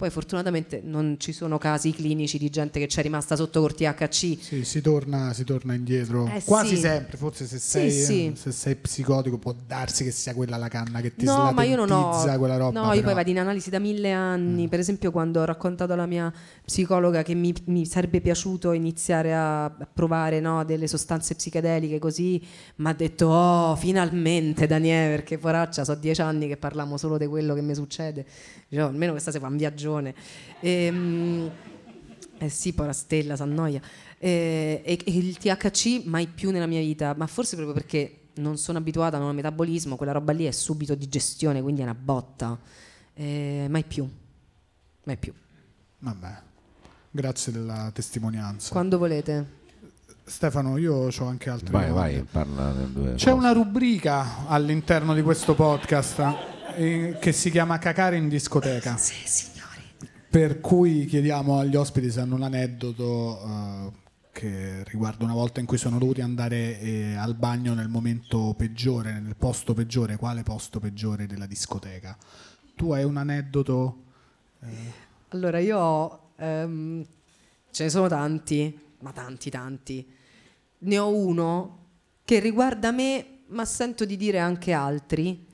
Poi 0.00 0.08
fortunatamente 0.08 0.80
non 0.82 1.16
ci 1.18 1.30
sono 1.30 1.58
casi 1.58 1.92
clinici 1.92 2.38
di 2.38 2.48
gente 2.48 2.80
che 2.80 2.86
c'è 2.86 3.02
rimasta 3.02 3.36
sotto 3.36 3.60
col 3.60 3.74
THC. 3.74 4.38
Sì, 4.40 4.64
si 4.64 4.80
torna, 4.80 5.34
si 5.34 5.44
torna 5.44 5.74
indietro 5.74 6.24
Eh, 6.26 6.42
quasi 6.42 6.76
sì. 6.76 6.80
sempre. 6.80 7.18
Forse 7.18 7.44
se 7.44 7.58
sei, 7.58 7.90
sì. 7.90 8.32
se 8.34 8.50
sei 8.50 8.76
psicotico 8.76 9.36
può 9.36 9.54
darsi 9.66 10.02
che 10.04 10.10
sia 10.10 10.32
quella 10.32 10.56
la 10.56 10.68
canna 10.68 11.02
che 11.02 11.14
ti 11.14 11.26
No, 11.26 11.52
ma 11.52 11.64
io 11.64 11.76
non 11.76 11.90
ho. 11.90 12.18
quella 12.38 12.56
roba. 12.56 12.80
no, 12.80 12.86
io 12.86 12.92
però- 12.92 13.04
poi 13.08 13.14
vado 13.14 13.28
in 13.28 13.40
analisi 13.40 13.68
da 13.68 13.78
mille 13.78 14.10
anni. 14.10 14.68
Per 14.68 14.78
esempio, 14.78 15.10
quando 15.10 15.42
ho 15.42 15.44
raccontato 15.44 15.92
alla 15.92 16.06
mia 16.06 16.32
psicologa 16.64 17.22
che 17.22 17.34
mi, 17.34 17.52
mi 17.66 17.84
sarebbe 17.84 18.22
piaciuto 18.22 18.72
iniziare 18.72 19.34
a 19.34 19.70
provare 19.92 20.40
no, 20.40 20.64
delle 20.64 20.86
sostanze 20.88 21.34
psichedeliche 21.34 21.98
così, 21.98 22.42
mi 22.76 22.88
ha 22.88 22.94
detto: 22.94 23.26
Oh, 23.26 23.76
finalmente 23.76 24.66
Daniele, 24.66 25.14
perché 25.16 25.36
poraccia, 25.36 25.84
so 25.84 25.94
dieci 25.94 26.22
anni 26.22 26.48
che 26.48 26.56
parliamo 26.56 26.96
solo 26.96 27.18
di 27.18 27.26
quello 27.26 27.52
che 27.52 27.60
mi 27.60 27.74
succede. 27.74 28.24
Dicevo, 28.66 28.88
almeno 28.88 29.10
questa 29.12 29.30
si 29.32 29.38
fa 29.40 29.48
un 29.48 29.56
viaggione. 29.90 30.14
Ehm, 30.60 31.50
eh 32.38 32.48
sì, 32.48 32.72
poi 32.72 32.86
la 32.86 32.92
stella, 32.92 33.36
s'annoia. 33.36 33.80
Eh, 34.18 34.82
e, 34.84 34.98
e 35.04 35.16
il 35.16 35.36
THC 35.38 36.04
mai 36.04 36.26
più 36.26 36.50
nella 36.50 36.66
mia 36.66 36.80
vita, 36.80 37.14
ma 37.16 37.26
forse 37.26 37.56
proprio 37.56 37.74
perché 37.74 38.16
non 38.34 38.56
sono 38.56 38.78
abituata, 38.78 39.18
non 39.18 39.28
ho 39.28 39.32
metabolismo, 39.32 39.96
quella 39.96 40.12
roba 40.12 40.32
lì 40.32 40.44
è 40.44 40.50
subito 40.50 40.94
digestione, 40.94 41.60
quindi 41.62 41.80
è 41.80 41.84
una 41.84 41.94
botta. 41.94 42.58
Eh, 43.14 43.66
mai 43.68 43.84
più, 43.84 44.08
mai 45.04 45.16
più. 45.16 45.32
Vabbè, 45.98 46.38
grazie 47.10 47.52
della 47.52 47.90
testimonianza. 47.92 48.72
Quando 48.72 48.96
volete. 48.98 49.58
Stefano, 50.24 50.76
io 50.78 51.08
ho 51.08 51.24
anche 51.26 51.50
altre 51.50 51.70
Vai, 51.72 51.88
domande. 51.88 52.16
vai, 52.16 52.26
parla 52.30 52.72
C'è 53.16 53.24
cose. 53.24 53.30
una 53.30 53.50
rubrica 53.52 54.46
all'interno 54.46 55.12
di 55.12 55.22
questo 55.22 55.54
podcast 55.56 56.22
eh, 56.76 57.16
che 57.20 57.32
si 57.32 57.50
chiama 57.50 57.78
Cacare 57.78 58.16
in 58.16 58.28
discoteca. 58.28 58.96
Sì, 58.96 59.14
signori. 59.24 59.49
Per 60.30 60.60
cui 60.60 61.06
chiediamo 61.06 61.58
agli 61.58 61.74
ospiti 61.74 62.08
se 62.08 62.20
hanno 62.20 62.36
un 62.36 62.42
aneddoto 62.42 63.42
eh, 63.42 63.92
che 64.30 64.84
riguarda 64.84 65.24
una 65.24 65.34
volta 65.34 65.58
in 65.58 65.66
cui 65.66 65.76
sono 65.76 65.98
dovuti 65.98 66.20
andare 66.20 66.78
eh, 66.78 67.14
al 67.16 67.34
bagno 67.34 67.74
nel 67.74 67.88
momento 67.88 68.54
peggiore, 68.56 69.18
nel 69.18 69.34
posto 69.34 69.74
peggiore. 69.74 70.16
Quale 70.16 70.44
posto 70.44 70.78
peggiore 70.78 71.26
della 71.26 71.46
discoteca? 71.46 72.16
Tu 72.76 72.92
hai 72.92 73.02
un 73.02 73.16
aneddoto? 73.16 74.02
Allora, 75.30 75.58
io 75.58 75.78
ho. 75.78 76.30
ehm, 76.36 77.04
ce 77.72 77.82
ne 77.82 77.90
sono 77.90 78.06
tanti, 78.06 78.78
ma 79.00 79.10
tanti, 79.10 79.50
tanti. 79.50 80.06
Ne 80.78 80.98
ho 80.98 81.12
uno 81.12 81.78
che 82.24 82.38
riguarda 82.38 82.92
me, 82.92 83.40
ma 83.48 83.64
sento 83.64 84.04
di 84.04 84.16
dire 84.16 84.38
anche 84.38 84.72
altri, 84.72 85.44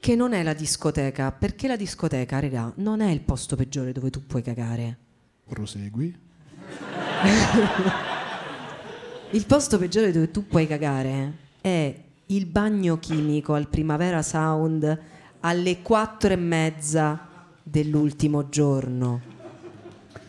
che 0.00 0.16
non 0.16 0.32
è 0.32 0.42
la 0.42 0.54
discoteca, 0.54 1.30
perché 1.30 1.68
la 1.68 1.76
discoteca, 1.76 2.40
regà, 2.40 2.72
non 2.76 3.00
è 3.00 3.10
il 3.10 3.20
posto 3.20 3.54
peggiore 3.54 3.92
dove 3.92 4.10
tu 4.10 4.26
puoi 4.26 4.42
cagare. 4.42 4.96
Prosegui. 5.46 6.18
Il 9.32 9.46
posto 9.46 9.78
peggiore 9.78 10.10
dove 10.10 10.32
tu 10.32 10.44
puoi 10.48 10.66
cagare 10.66 11.32
è 11.60 11.94
il 12.26 12.46
bagno 12.46 12.98
chimico 12.98 13.54
al 13.54 13.68
Primavera 13.68 14.22
Sound 14.22 15.00
alle 15.40 15.82
quattro 15.82 16.32
e 16.32 16.36
mezza 16.36 17.28
dell'ultimo 17.62 18.48
giorno. 18.48 19.20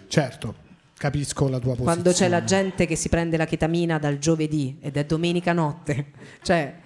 Certo, 0.07 0.55
capisco 0.97 1.47
la 1.47 1.57
tua 1.57 1.75
posizione. 1.75 1.83
Quando 1.83 2.11
c'è 2.11 2.27
la 2.27 2.43
gente 2.43 2.85
che 2.85 2.95
si 2.95 3.09
prende 3.09 3.37
la 3.37 3.45
chetamina 3.45 3.97
dal 3.97 4.19
giovedì 4.19 4.77
ed 4.79 4.97
è 4.97 5.05
domenica 5.05 5.51
notte, 5.53 6.11
cioè 6.43 6.80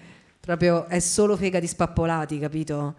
proprio 0.46 0.86
è 0.86 1.00
solo 1.00 1.36
fega 1.36 1.58
di 1.58 1.66
spappolati, 1.66 2.38
capito? 2.38 2.94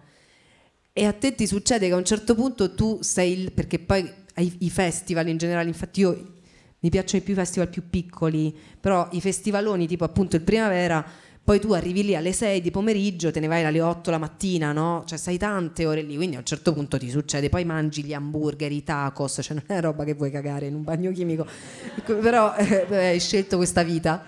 E 0.92 1.06
a 1.06 1.14
te 1.14 1.34
ti 1.34 1.46
succede 1.46 1.86
che 1.86 1.94
a 1.94 1.96
un 1.96 2.04
certo 2.04 2.34
punto 2.34 2.74
tu 2.74 2.98
sei 3.00 3.40
il, 3.40 3.52
perché 3.52 3.78
poi 3.78 4.06
ai- 4.34 4.54
i 4.58 4.68
festival 4.68 5.28
in 5.28 5.38
generale, 5.38 5.66
infatti 5.66 6.00
io 6.00 6.34
mi 6.80 6.90
piacciono 6.90 7.22
i 7.22 7.24
più 7.24 7.34
festival 7.34 7.70
più 7.70 7.88
piccoli, 7.88 8.54
però 8.78 9.08
i 9.12 9.22
festivaloni 9.22 9.86
tipo 9.86 10.04
appunto 10.04 10.36
il 10.36 10.42
primavera, 10.42 11.02
poi 11.42 11.58
tu 11.58 11.72
arrivi 11.72 12.04
lì 12.04 12.14
alle 12.14 12.34
6 12.34 12.60
di 12.60 12.70
pomeriggio, 12.70 13.30
te 13.30 13.40
ne 13.40 13.46
vai 13.46 13.64
alle 13.64 13.80
8 13.80 14.10
la 14.10 14.18
mattina, 14.18 14.72
no? 14.72 15.04
Cioè 15.06 15.16
sei 15.16 15.38
tante 15.38 15.86
ore 15.86 16.02
lì, 16.02 16.16
quindi 16.16 16.36
a 16.36 16.40
un 16.40 16.44
certo 16.44 16.74
punto 16.74 16.98
ti 16.98 17.08
succede, 17.08 17.48
poi 17.48 17.64
mangi 17.64 18.04
gli 18.04 18.12
hamburger, 18.12 18.70
i 18.70 18.84
tacos, 18.84 19.38
cioè 19.40 19.56
non 19.56 19.64
è 19.74 19.80
roba 19.80 20.04
che 20.04 20.12
vuoi 20.12 20.30
cagare 20.30 20.66
in 20.66 20.74
un 20.74 20.84
bagno 20.84 21.10
chimico, 21.12 21.46
però 22.04 22.54
eh, 22.56 22.94
hai 22.94 23.20
scelto 23.20 23.56
questa 23.56 23.82
vita, 23.82 24.22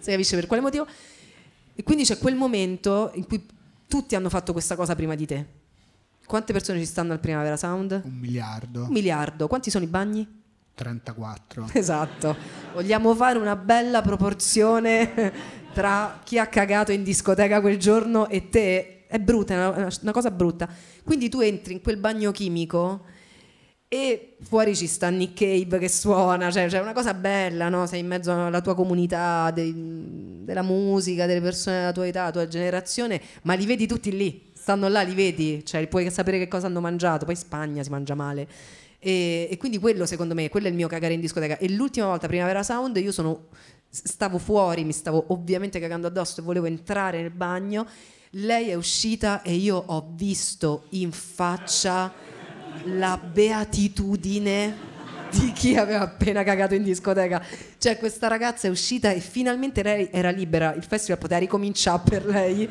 si 0.00 0.10
capisce 0.10 0.36
per 0.36 0.46
quale 0.46 0.60
motivo? 0.60 0.86
E 1.78 1.82
quindi 1.82 2.04
c'è 2.04 2.16
quel 2.16 2.34
momento 2.34 3.10
in 3.14 3.26
cui 3.26 3.46
tutti 3.86 4.14
hanno 4.14 4.30
fatto 4.30 4.52
questa 4.52 4.74
cosa 4.76 4.94
prima 4.94 5.14
di 5.14 5.26
te. 5.26 5.46
Quante 6.24 6.52
persone 6.52 6.78
ci 6.78 6.86
stanno 6.86 7.12
al 7.12 7.20
Primavera 7.20 7.56
Sound? 7.56 8.00
Un 8.02 8.14
miliardo. 8.14 8.84
Un 8.84 8.90
miliardo. 8.90 9.46
Quanti 9.46 9.70
sono 9.70 9.84
i 9.84 9.88
bagni? 9.88 10.26
34. 10.74 11.68
Esatto. 11.74 12.34
Vogliamo 12.72 13.14
fare 13.14 13.38
una 13.38 13.56
bella 13.56 14.00
proporzione 14.00 15.32
tra 15.74 16.20
chi 16.24 16.38
ha 16.38 16.46
cagato 16.46 16.92
in 16.92 17.02
discoteca 17.02 17.60
quel 17.60 17.78
giorno 17.78 18.28
e 18.28 18.48
te. 18.48 19.06
È 19.06 19.18
brutta, 19.18 19.54
è 19.54 19.56
una, 19.78 19.88
una 20.00 20.12
cosa 20.12 20.30
brutta. 20.30 20.68
Quindi 21.04 21.28
tu 21.28 21.40
entri 21.40 21.74
in 21.74 21.82
quel 21.82 21.98
bagno 21.98 22.32
chimico 22.32 23.04
e 23.88 24.36
fuori 24.40 24.74
ci 24.74 24.88
sta 24.88 25.08
Nick 25.10 25.34
Cave 25.34 25.78
che 25.78 25.88
suona, 25.88 26.50
cioè 26.50 26.66
c'è 26.66 26.80
una 26.80 26.92
cosa 26.92 27.14
bella, 27.14 27.68
no? 27.68 27.86
Sei 27.86 28.00
in 28.00 28.06
mezzo 28.06 28.32
alla 28.32 28.60
tua 28.60 28.74
comunità, 28.74 29.50
dei- 29.52 30.42
della 30.44 30.62
musica, 30.62 31.26
delle 31.26 31.40
persone 31.40 31.78
della 31.78 31.92
tua 31.92 32.06
età, 32.06 32.18
della 32.20 32.32
tua 32.32 32.48
generazione, 32.48 33.20
ma 33.42 33.54
li 33.54 33.64
vedi 33.64 33.86
tutti 33.86 34.16
lì, 34.16 34.50
stanno 34.54 34.88
là, 34.88 35.02
li 35.02 35.14
vedi, 35.14 35.64
cioè 35.64 35.86
puoi 35.86 36.10
sapere 36.10 36.38
che 36.38 36.48
cosa 36.48 36.66
hanno 36.66 36.80
mangiato, 36.80 37.24
poi 37.24 37.34
in 37.34 37.40
Spagna 37.40 37.82
si 37.82 37.90
mangia 37.90 38.14
male. 38.14 38.48
E, 38.98 39.46
e 39.50 39.56
quindi 39.56 39.78
quello 39.78 40.04
secondo 40.04 40.34
me, 40.34 40.48
quello 40.48 40.66
è 40.66 40.70
il 40.70 40.74
mio 40.74 40.88
cagare 40.88 41.14
in 41.14 41.20
discoteca. 41.20 41.58
E 41.58 41.70
l'ultima 41.70 42.06
volta, 42.06 42.26
Primavera 42.26 42.64
Sound, 42.64 42.96
io 42.96 43.12
sono, 43.12 43.48
stavo 43.88 44.38
fuori, 44.38 44.82
mi 44.82 44.92
stavo 44.92 45.26
ovviamente 45.28 45.78
cagando 45.78 46.08
addosso 46.08 46.40
e 46.40 46.42
volevo 46.42 46.66
entrare 46.66 47.20
nel 47.20 47.30
bagno. 47.30 47.86
Lei 48.30 48.70
è 48.70 48.74
uscita 48.74 49.42
e 49.42 49.54
io 49.54 49.76
ho 49.76 50.10
visto 50.14 50.86
in 50.90 51.12
faccia 51.12 52.12
la 52.84 53.18
beatitudine 53.18 54.94
di 55.30 55.52
chi 55.52 55.76
aveva 55.76 56.02
appena 56.02 56.42
cagato 56.42 56.74
in 56.74 56.82
discoteca. 56.82 57.42
Cioè, 57.78 57.98
questa 57.98 58.28
ragazza 58.28 58.66
è 58.66 58.70
uscita 58.70 59.10
e 59.10 59.20
finalmente 59.20 59.82
lei 59.82 60.08
era 60.10 60.30
libera. 60.30 60.74
Il 60.74 60.84
festival 60.84 61.18
poteva 61.18 61.40
ricominciare 61.40 62.02
per 62.04 62.26
lei. 62.26 62.68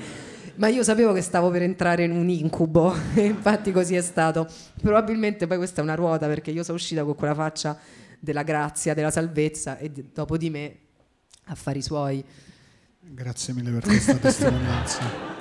Ma 0.55 0.67
io 0.67 0.83
sapevo 0.83 1.11
che 1.11 1.21
stavo 1.21 1.49
per 1.49 1.63
entrare 1.63 2.03
in 2.05 2.11
un 2.11 2.29
incubo 2.29 2.95
e 3.13 3.25
infatti 3.25 3.71
così 3.71 3.95
è 3.95 4.01
stato. 4.01 4.47
Probabilmente 4.81 5.47
poi 5.47 5.57
questa 5.57 5.81
è 5.81 5.83
una 5.83 5.95
ruota 5.95 6.27
perché 6.27 6.51
io 6.51 6.63
sono 6.63 6.77
uscita 6.77 7.03
con 7.03 7.15
quella 7.15 7.35
faccia 7.35 7.77
della 8.19 8.43
grazia, 8.43 8.93
della 8.93 9.11
salvezza 9.11 9.77
e 9.77 9.91
dopo 9.91 10.37
di 10.37 10.49
me 10.49 10.77
affari 11.45 11.81
suoi. 11.81 12.23
Grazie 13.01 13.53
mille 13.53 13.71
per 13.71 13.83
questa 13.83 14.15
testimonianza. 14.15 15.34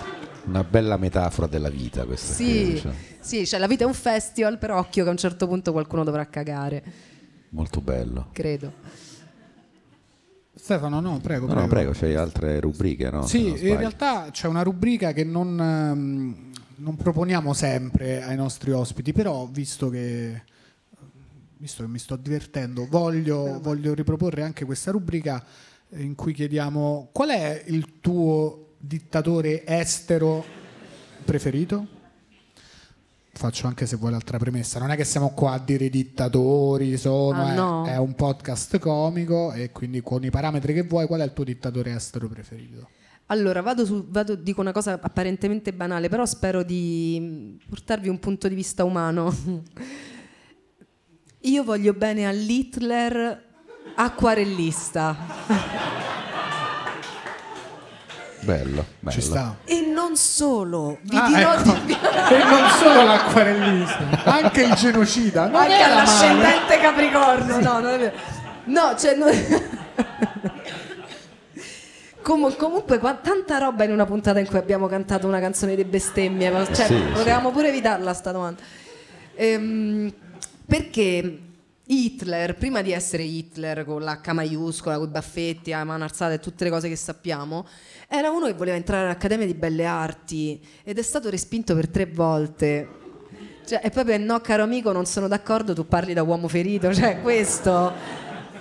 Una 0.46 0.62
bella 0.62 0.96
metafora 0.96 1.46
della 1.46 1.70
vita 1.70 2.04
questa. 2.04 2.34
qui, 2.34 2.76
Sì, 2.76 2.80
cioè, 2.80 2.92
sì, 3.20 3.46
cioè 3.46 3.58
la 3.58 3.66
vita 3.66 3.84
è 3.84 3.86
un 3.86 3.94
festival, 3.94 4.58
però 4.58 4.78
occhio 4.78 5.02
che 5.02 5.08
a 5.08 5.12
un 5.12 5.18
certo 5.18 5.46
punto 5.46 5.72
qualcuno 5.72 6.04
dovrà 6.04 6.26
cagare, 6.26 6.82
molto 7.50 7.80
bello. 7.80 8.28
credo. 8.32 8.72
Stefano, 10.54 11.00
no, 11.00 11.18
prego. 11.20 11.46
No, 11.46 11.54
no, 11.54 11.66
prego, 11.66 11.92
c'hai 11.92 12.14
altre 12.14 12.60
rubriche, 12.60 13.10
no? 13.10 13.26
Sì, 13.26 13.48
in 13.48 13.76
realtà 13.76 14.28
c'è 14.30 14.46
una 14.46 14.62
rubrica 14.62 15.12
che 15.12 15.24
non, 15.24 15.60
ehm, 15.60 16.52
non 16.76 16.96
proponiamo 16.96 17.52
sempre 17.52 18.22
ai 18.22 18.36
nostri 18.36 18.70
ospiti, 18.70 19.12
però 19.12 19.46
visto 19.46 19.90
che, 19.90 20.42
visto 21.56 21.82
che 21.82 21.88
mi 21.88 21.98
sto 21.98 22.16
divertendo, 22.16 22.86
voglio, 22.88 23.58
voglio 23.60 23.94
riproporre 23.94 24.42
anche 24.42 24.64
questa 24.64 24.90
rubrica 24.90 25.44
in 25.96 26.14
cui 26.14 26.32
chiediamo 26.32 27.10
qual 27.12 27.30
è 27.30 27.62
il 27.66 28.00
tuo 28.00 28.63
dittatore 28.86 29.64
estero 29.66 30.44
preferito? 31.24 31.86
Faccio 33.36 33.66
anche 33.66 33.84
se 33.86 33.96
vuoi 33.96 34.12
l'altra 34.12 34.38
premessa, 34.38 34.78
non 34.78 34.92
è 34.92 34.96
che 34.96 35.02
siamo 35.04 35.30
qua 35.34 35.52
a 35.54 35.58
dire 35.58 35.88
dittatori, 35.88 36.96
sono, 36.96 37.42
Ah, 37.42 37.52
è- 37.52 37.56
no. 37.56 37.84
è 37.86 37.96
un 37.96 38.14
podcast 38.14 38.78
comico 38.78 39.50
e 39.52 39.72
quindi 39.72 40.02
con 40.02 40.22
i 40.24 40.30
parametri 40.30 40.72
che 40.72 40.82
vuoi, 40.82 41.06
qual 41.08 41.20
è 41.20 41.24
il 41.24 41.32
tuo 41.32 41.42
dittatore 41.42 41.92
estero 41.94 42.28
preferito? 42.28 42.88
Allora, 43.26 43.60
vado 43.62 43.84
su, 43.86 44.04
vado- 44.08 44.36
dico 44.36 44.60
una 44.60 44.70
cosa 44.70 44.98
apparentemente 45.00 45.72
banale, 45.72 46.08
però 46.08 46.24
spero 46.26 46.62
di 46.62 47.18
mm, 47.20 47.56
portarvi 47.68 48.08
un 48.08 48.20
punto 48.20 48.46
di 48.46 48.54
vista 48.54 48.84
umano. 48.84 49.34
Io 51.40 51.64
voglio 51.64 51.92
bene 51.94 52.28
all'Hitler 52.28 53.42
acquarellista. 53.96 55.16
Bello, 58.44 58.84
bello. 59.00 59.10
Ci 59.10 59.20
sta. 59.20 59.56
E 59.64 59.80
non 59.92 60.16
solo, 60.16 60.98
vi 61.02 61.16
Ah, 61.16 61.26
dirò 61.28 61.54
ecco. 61.54 61.72
di 61.72 61.80
più. 61.94 61.96
e 61.96 62.44
non 62.44 62.68
solo 62.78 63.02
l'acquarellista, 63.04 64.24
anche 64.24 64.62
il 64.62 64.74
genocida. 64.74 65.46
Non 65.46 65.60
Anche 65.62 65.82
all'ascendente 65.82 66.78
Capricorno, 66.78 67.60
no, 67.60 67.80
non 67.80 67.86
è 67.92 67.98
vero. 67.98 68.16
No, 68.66 68.94
cioè... 68.98 69.14
no- 69.14 69.26
Com- 72.22 72.56
comunque 72.56 72.98
qua- 72.98 73.14
tanta 73.14 73.58
roba 73.58 73.84
in 73.84 73.92
una 73.92 74.06
puntata 74.06 74.38
in 74.38 74.46
cui 74.46 74.56
abbiamo 74.56 74.86
cantato 74.86 75.26
una 75.26 75.40
canzone 75.40 75.76
di 75.76 75.84
bestemmie, 75.84 76.50
ma- 76.50 76.64
cioè, 76.72 76.86
Sì, 76.86 76.94
potevamo 77.12 77.50
pure 77.50 77.68
evitarla 77.68 78.14
sta 78.14 78.32
domanda. 78.32 78.62
Ehm, 79.34 80.12
Perché 80.66 81.38
Hitler, 81.86 82.54
prima 82.56 82.80
di 82.80 82.92
essere 82.92 83.24
Hitler 83.24 83.84
con 83.84 84.00
l'H 84.02 84.30
maiuscola, 84.32 84.96
con 84.96 85.08
i 85.08 85.10
baffetti, 85.10 85.70
la 85.72 85.84
mano 85.84 86.04
alzata 86.04 86.32
e 86.32 86.38
tutte 86.40 86.64
le 86.64 86.70
cose 86.70 86.88
che 86.88 86.96
sappiamo, 86.96 87.66
era 88.08 88.30
uno 88.30 88.46
che 88.46 88.52
voleva 88.52 88.76
entrare 88.76 89.04
all'Accademia 89.04 89.46
di 89.46 89.54
Belle 89.54 89.84
Arti 89.84 90.60
ed 90.82 90.98
è 90.98 91.02
stato 91.02 91.30
respinto 91.30 91.74
per 91.74 91.88
tre 91.88 92.06
volte. 92.06 92.88
Cioè, 93.66 93.80
è 93.80 93.90
proprio 93.90 94.18
no, 94.18 94.40
caro 94.40 94.62
amico, 94.62 94.92
non 94.92 95.06
sono 95.06 95.26
d'accordo, 95.26 95.72
tu 95.72 95.86
parli 95.86 96.12
da 96.12 96.22
uomo 96.22 96.48
ferito, 96.48 96.92
cioè 96.94 97.20
questo 97.20 97.92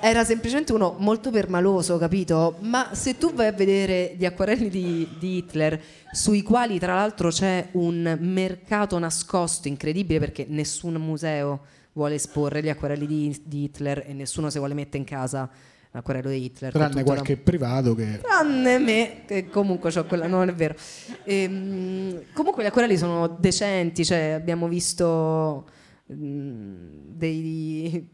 era 0.06 0.26
semplicemente 0.26 0.74
uno 0.74 0.98
molto 1.00 1.30
permaloso, 1.30 1.98
capito? 1.98 2.58
Ma 2.60 2.90
se 2.92 3.18
tu 3.18 3.34
vai 3.34 3.48
a 3.48 3.52
vedere 3.54 4.16
gli 4.18 4.26
acquarelli 4.26 4.70
di, 4.70 5.08
di 5.18 5.38
Hitler, 5.38 5.82
sui 6.12 6.42
quali 6.42 6.78
tra 6.78 6.96
l'altro 6.96 7.30
c'è 7.30 7.70
un 7.72 8.18
mercato 8.20 9.00
nascosto 9.00 9.70
incredibile 9.70 10.20
perché 10.20 10.46
nessun 10.50 10.96
museo 10.96 11.62
vuole 11.94 12.16
esporre 12.16 12.62
gli 12.62 12.68
acquarelli 12.68 13.08
di, 13.08 13.42
di 13.46 13.64
Hitler 13.64 14.04
e 14.06 14.12
nessuno 14.12 14.50
se 14.50 14.60
vuole 14.60 14.74
mettere 14.74 14.98
in 14.98 15.06
casa 15.06 15.50
l'acquarello 15.94 16.30
di 16.30 16.44
Hitler. 16.46 16.72
Tranne 16.72 17.04
qualche 17.04 17.36
la- 17.36 17.42
privato 17.44 17.96
che... 17.96 18.20
Tranne 18.22 18.80
me, 18.80 19.12
che 19.26 19.48
comunque 19.50 19.92
ho 19.96 20.06
quella, 20.06 20.28
non 20.28 20.50
è 20.50 20.54
vero. 20.54 20.76
Ehm, 21.24 22.24
comunque 22.34 22.64
gli 22.64 22.68
acquarelli 22.68 22.98
sono 22.98 23.28
decenti, 23.40 24.04
cioè 24.04 24.32
abbiamo 24.36 24.68
visto 24.68 25.66
dei, 26.06 28.08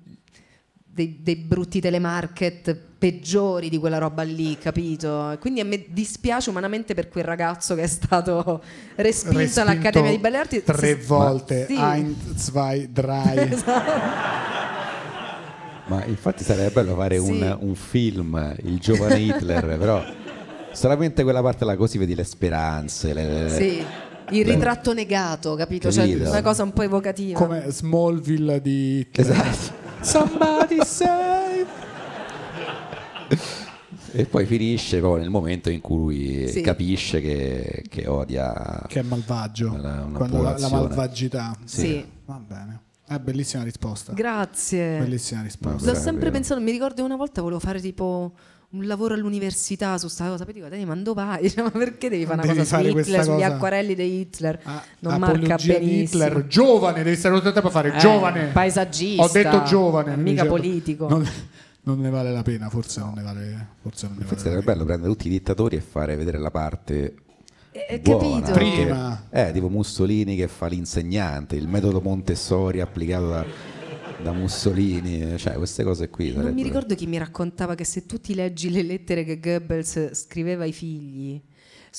dei- 0.85 1.19
dei 1.21 1.35
brutti 1.37 1.79
telemarket 1.79 2.87
peggiori 2.99 3.69
di 3.69 3.77
quella 3.77 3.97
roba 3.97 4.23
lì, 4.23 4.57
capito? 4.57 5.37
Quindi 5.39 5.61
a 5.61 5.65
me 5.65 5.85
dispiace 5.87 6.49
umanamente 6.49 6.93
per 6.93 7.07
quel 7.07 7.23
ragazzo 7.23 7.73
che 7.75 7.83
è 7.83 7.87
stato 7.87 8.61
respinto, 8.95 9.37
respinto 9.39 9.61
all'Accademia 9.61 10.11
di 10.11 10.17
Belle 10.17 10.37
Arti. 10.37 10.63
tre 10.63 10.95
volte 10.95 11.65
Sì. 11.65 11.75
ein, 11.77 12.13
zwei, 12.35 12.91
drei 12.91 13.47
Ma 15.89 16.05
infatti 16.05 16.43
sarebbe 16.43 16.69
bello 16.71 16.95
fare 16.95 17.19
Sì. 17.19 17.29
un, 17.31 17.57
un 17.61 17.75
film, 17.75 18.55
il 18.63 18.77
giovane 18.79 19.19
Hitler, 19.19 19.65
però 19.77 20.03
solamente 20.71 21.23
quella 21.23 21.41
parte 21.41 21.65
là 21.65 21.75
così 21.75 21.97
vedi 21.97 22.13
le 22.15 22.23
speranze. 22.23 23.13
le- 23.13 23.43
le- 23.43 23.49
Sì, 23.49 23.83
il 24.37 24.45
ritratto 24.45 24.93
negato, 24.93 25.55
capito? 25.55 25.91
Cioè, 25.91 26.07
Capito. 26.07 26.29
una 26.29 26.41
cosa 26.43 26.61
un 26.63 26.71
po' 26.73 26.83
evocativa. 26.83 27.37
come 27.39 27.65
Smallville 27.69 28.61
di 28.61 28.99
Hitler. 28.99 29.31
Esatto. 29.31 29.77
Somebody 30.01 30.77
save 30.85 31.65
E 34.11 34.25
poi 34.25 34.45
finisce 34.45 34.97
proprio 34.99 35.21
nel 35.21 35.29
momento 35.29 35.69
in 35.69 35.81
cui 35.81 36.47
Sì. 36.47 36.61
capisce 36.61 37.21
che, 37.21 37.83
che 37.89 38.07
odia. 38.07 38.83
che 38.87 38.99
è 38.99 39.03
malvagio 39.03 39.75
la, 39.77 40.05
la 40.57 40.69
malvagità 40.69 41.55
Sì. 41.65 42.03
va 42.25 42.39
bene 42.45 42.81
è 43.15 43.19
bellissima 43.19 43.63
risposta 43.63 44.13
Grazie. 44.13 44.99
bellissima 44.99 45.41
risposta 45.41 45.91
L'ho 45.91 45.97
sempre 45.97 46.31
pensato, 46.31 46.59
mi 46.61 46.71
ricordo 46.71 47.03
una 47.03 47.15
volta 47.15 47.41
volevo 47.41 47.59
fare 47.59 47.79
tipo 47.81 48.33
un 48.71 48.85
lavoro 48.85 49.15
all'università 49.15 49.97
su 49.97 50.07
sta 50.09 50.27
cosa, 50.27 50.43
poi 50.45 50.53
dico, 50.53 50.67
Dani, 50.67 50.85
ma 50.85 50.95
dove 50.95 51.23
vai? 51.23 51.41
Dice, 51.41 51.61
ma 51.63 51.71
perché 51.71 52.07
devi 52.07 52.23
fare 52.25 52.35
una 52.43 52.43
Devi 52.43 52.57
cosa 52.59 52.63
su 52.69 52.75
fare 52.75 52.87
Hitler, 52.89 53.03
questa 53.03 53.23
sugli 53.23 53.41
cosa? 53.41 53.53
acquarelli 53.55 53.95
di 53.95 54.19
Hitler? 54.19 54.59
Ah, 54.63 54.83
non 54.99 55.17
marca 55.19 55.55
benissimo. 55.55 56.23
Hitler 56.25 56.45
giovane 56.47 57.01
devi 57.03 57.15
stare 57.15 57.33
tutto 57.35 57.47
il 57.47 57.53
tempo 57.53 57.69
a 57.69 57.71
fare 57.71 57.95
Eh, 57.95 57.97
giovane 57.97 58.45
paesaggista, 58.53 59.23
ho 59.23 59.29
detto 59.31 59.63
giovane 59.63 60.15
mica 60.17 60.43
dicevo, 60.43 60.49
politico. 60.55 61.07
non, 61.09 61.27
non 61.81 61.99
ne 61.99 62.09
vale 62.11 62.31
la 62.31 62.43
pena 62.43 62.69
forse 62.69 62.99
non 62.99 63.13
ne 63.15 63.23
vale 63.23 63.67
forse 63.81 64.05
non 64.05 64.17
ne 64.17 64.23
vale 64.23 64.35
Forse 64.35 64.49
sarebbe 64.49 64.63
bello 64.65 64.85
prendere 64.85 65.11
tutti 65.11 65.25
i 65.25 65.31
dittatori 65.31 65.75
e 65.75 65.81
fare 65.81 66.15
vedere 66.15 66.37
la 66.37 66.51
parte 66.51 67.15
Eh, 67.71 67.99
buona. 67.99 68.41
capito? 68.41 68.51
Prima. 68.51 69.27
Eh, 69.29 69.51
tipo 69.51 69.69
Mussolini 69.69 70.35
che 70.35 70.47
fa 70.47 70.67
l'insegnante, 70.67 71.55
il 71.55 71.67
metodo 71.67 72.01
Montessori 72.01 72.81
applicato 72.81 73.27
da, 73.27 73.45
da 74.21 74.31
Mussolini, 74.31 75.37
cioè 75.37 75.53
queste 75.53 75.83
cose 75.83 76.09
qui. 76.09 76.33
Non 76.33 76.53
mi 76.53 76.63
ricordo 76.63 76.95
chi 76.95 77.05
mi 77.05 77.17
raccontava 77.17 77.75
che 77.75 77.83
se 77.83 78.05
tu 78.05 78.19
ti 78.19 78.33
leggi 78.33 78.71
le 78.71 78.81
lettere 78.81 79.23
che 79.23 79.39
Goebbels 79.39 80.13
scriveva 80.13 80.63
ai 80.63 80.73
figli, 80.73 81.39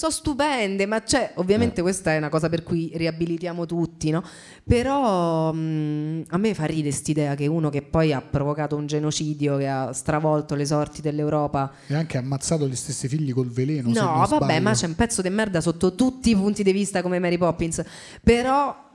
sono 0.00 0.12
stupende, 0.12 0.86
ma 0.86 1.02
c'è, 1.02 1.32
ovviamente 1.34 1.82
questa 1.82 2.14
è 2.14 2.16
una 2.16 2.30
cosa 2.30 2.48
per 2.48 2.62
cui 2.62 2.90
riabilitiamo 2.94 3.66
tutti, 3.66 4.08
no? 4.08 4.22
Però 4.64 5.52
mh, 5.52 6.24
a 6.28 6.38
me 6.38 6.54
fa 6.54 6.64
ridere 6.64 6.88
quest'idea 6.88 7.34
che 7.34 7.46
uno 7.46 7.68
che 7.68 7.82
poi 7.82 8.14
ha 8.14 8.22
provocato 8.22 8.76
un 8.76 8.86
genocidio, 8.86 9.58
che 9.58 9.68
ha 9.68 9.92
stravolto 9.92 10.54
le 10.54 10.64
sorti 10.64 11.02
dell'Europa, 11.02 11.70
e 11.86 11.94
anche 11.94 12.16
ammazzato 12.16 12.66
gli 12.66 12.76
stessi 12.76 13.08
figli 13.08 13.34
col 13.34 13.48
veleno 13.48 13.90
No, 13.90 14.26
vabbè, 14.26 14.44
sbaglio. 14.44 14.60
ma 14.62 14.72
c'è 14.72 14.86
un 14.86 14.94
pezzo 14.94 15.20
di 15.20 15.28
merda 15.28 15.60
sotto 15.60 15.94
tutti 15.94 16.30
i 16.30 16.34
punti 16.34 16.62
di 16.62 16.72
vista 16.72 17.02
come 17.02 17.18
Mary 17.18 17.36
Poppins. 17.36 17.82
Però, 18.22 18.88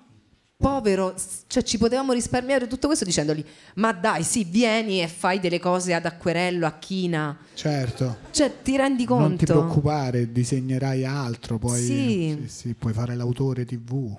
povero, 0.57 1.13
cioè 1.47 1.63
ci 1.63 1.77
potevamo 1.77 2.13
risparmiare 2.13 2.67
tutto 2.67 2.87
questo 2.87 3.05
dicendogli: 3.05 3.43
Ma 3.75 3.91
dai, 3.91 4.23
sì, 4.23 4.43
vieni 4.45 5.01
e 5.01 5.07
fai 5.07 5.39
delle 5.39 5.59
cose 5.59 5.93
ad 5.93 6.05
acquerello, 6.05 6.65
a 6.65 6.77
china. 6.79 7.37
certo 7.53 8.17
Cioè, 8.31 8.51
ti 8.63 8.75
rendi 8.77 9.05
conto? 9.05 9.27
non 9.27 9.37
ti 9.37 9.45
preoccupare 9.45 10.31
disegnerai 10.31 11.05
altro 11.05 11.57
poi 11.57 11.81
Sì. 11.81 12.37
sì, 12.41 12.47
sì, 12.49 12.73
puoi 12.73 12.93
fare 12.93 13.15
l'autore 13.15 13.65
tv 13.65 14.15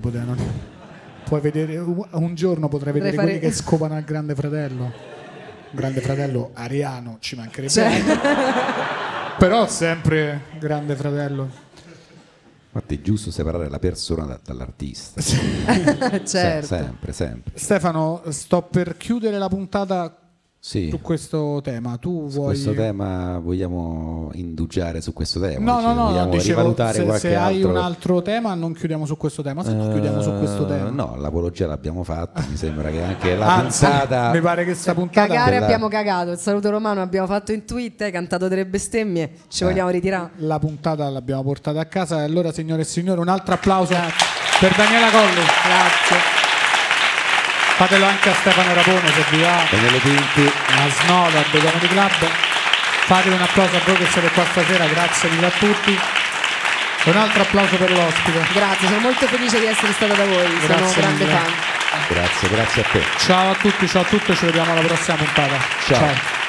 potevano- 0.00 0.36
puoi 1.24 1.40
vedere 1.40 1.76
un 1.78 2.34
giorno 2.34 2.68
potrai 2.68 2.92
vedere 2.92 3.10
Potrei 3.14 3.26
quelli 3.26 3.40
fare- 3.40 3.52
che 3.52 3.62
scopano 3.62 3.94
al 3.94 4.04
grande 4.04 4.34
fratello 4.34 4.92
grande 5.70 6.00
fratello 6.00 6.50
ariano 6.54 7.16
ci 7.20 7.36
mancherebbe 7.36 7.72
Cioè, 7.72 8.02
però 9.38 9.66
sempre 9.68 10.42
grande 10.58 10.94
fratello 10.96 11.61
Infatti 12.74 12.94
è 12.96 13.00
giusto 13.02 13.30
separare 13.30 13.68
la 13.68 13.78
persona 13.78 14.24
da- 14.24 14.40
dall'artista. 14.42 15.20
certo. 15.20 16.26
Se- 16.26 16.62
sempre, 16.62 17.12
sempre. 17.12 17.52
Stefano 17.58 18.22
sto 18.28 18.62
per 18.62 18.96
chiudere 18.96 19.36
la 19.36 19.48
puntata 19.48 20.16
Sì. 20.64 20.90
su 20.90 21.00
questo 21.00 21.58
tema 21.60 21.96
tu 21.96 22.28
Su 22.28 22.36
vuoi 22.36 22.46
questo 22.50 22.72
tema 22.72 23.40
vogliamo 23.40 24.30
indugiare 24.34 25.00
su 25.00 25.12
questo 25.12 25.40
tema? 25.40 25.58
No, 25.58 25.78
Dici, 25.78 25.86
no, 25.88 25.94
no, 25.94 26.04
vogliamo 26.06 26.24
no, 26.26 26.30
dicevo, 26.30 26.74
se, 26.92 27.18
se 27.18 27.34
hai 27.34 27.54
altro... 27.56 27.70
un 27.70 27.76
altro 27.78 28.22
tema 28.22 28.54
non 28.54 28.72
chiudiamo 28.72 29.04
su 29.04 29.16
questo 29.16 29.42
tema, 29.42 29.64
se 29.64 29.72
no 29.72 29.88
Eh, 29.88 29.90
chiudiamo 29.90 30.22
su 30.22 30.30
questo 30.38 30.64
tema. 30.66 30.88
No, 30.90 31.16
l'apologia 31.18 31.66
l'abbiamo 31.66 32.04
fatta, 32.04 32.44
mi 32.48 32.56
sembra 32.56 32.90
che 32.90 33.02
anche 33.02 33.34
la 33.34 33.46
Anzi, 33.58 33.84
puntata... 33.86 34.30
mi 34.30 34.40
pare 34.40 34.64
che 34.64 34.74
sta 34.74 34.94
puntata 34.94 35.26
Cagare 35.26 35.50
della- 35.50 35.64
abbiamo 35.64 35.88
cagato, 35.88 36.30
il 36.30 36.38
saluto 36.38 36.70
romano 36.70 37.02
abbiamo 37.02 37.26
fatto 37.26 37.50
in 37.50 37.64
tweet, 37.64 38.00
hai 38.02 38.12
cantato 38.12 38.46
delle 38.46 38.64
bestemmie, 38.64 39.32
ci 39.48 39.64
Eh. 39.64 39.66
vogliamo 39.66 39.90
ritirare. 39.90 40.30
la 40.36 40.60
puntata 40.60 41.08
l'abbiamo 41.10 41.42
portata 41.42 41.80
a 41.80 41.86
casa 41.86 42.20
e 42.20 42.22
allora 42.22 42.52
signore 42.52 42.82
e 42.82 42.84
signori 42.84 43.18
un 43.20 43.26
altro 43.28 43.54
applauso 43.54 43.94
per 44.60 44.72
Daniela 44.76 45.10
Colli 45.10 45.42
Grazie. 45.64 46.41
Fatelo 47.76 48.06
anche 48.06 48.28
a 48.30 48.34
Stefano 48.34 48.74
Rapone 48.74 49.08
se 49.12 49.24
vi 49.30 49.42
va 49.42 49.62
Daniele 49.70 49.98
Pinti, 49.98 50.52
a 50.76 50.88
Snoda 51.02 51.38
a 51.38 51.42
The 51.50 51.58
Comedy 51.58 51.86
Club 51.88 52.30
fate 53.06 53.28
un 53.30 53.40
applauso 53.40 53.76
a 53.76 53.80
voi 53.84 53.96
che 53.96 54.06
siete 54.10 54.28
qua 54.30 54.44
stasera 54.50 54.84
grazie 54.86 55.28
mille 55.30 55.46
a 55.46 55.50
tutti 55.58 56.00
un 57.04 57.16
altro 57.16 57.42
applauso 57.42 57.76
per 57.76 57.90
l'ospite 57.90 58.46
Grazie, 58.52 58.86
sono 58.86 59.00
molto 59.00 59.26
felice 59.26 59.58
di 59.58 59.66
essere 59.66 59.92
stata 59.92 60.14
da 60.14 60.24
voi, 60.24 60.46
sono 60.60 60.66
Grazie 60.76 61.00
grande 61.02 61.24
mille. 61.24 61.36
fan. 61.36 61.52
grazie, 62.08 62.48
grazie 62.48 62.82
a 62.82 62.84
te. 62.92 63.04
ciao 63.18 63.50
a 63.50 63.54
tutti 63.56 63.88
ciao 63.88 64.02
a 64.02 64.04
tutti 64.04 64.36
ci 64.36 64.44
vediamo 64.44 64.70
alla 64.72 64.82
prossima 64.82 65.16
puntata 65.16 65.56
Ciao. 65.86 66.41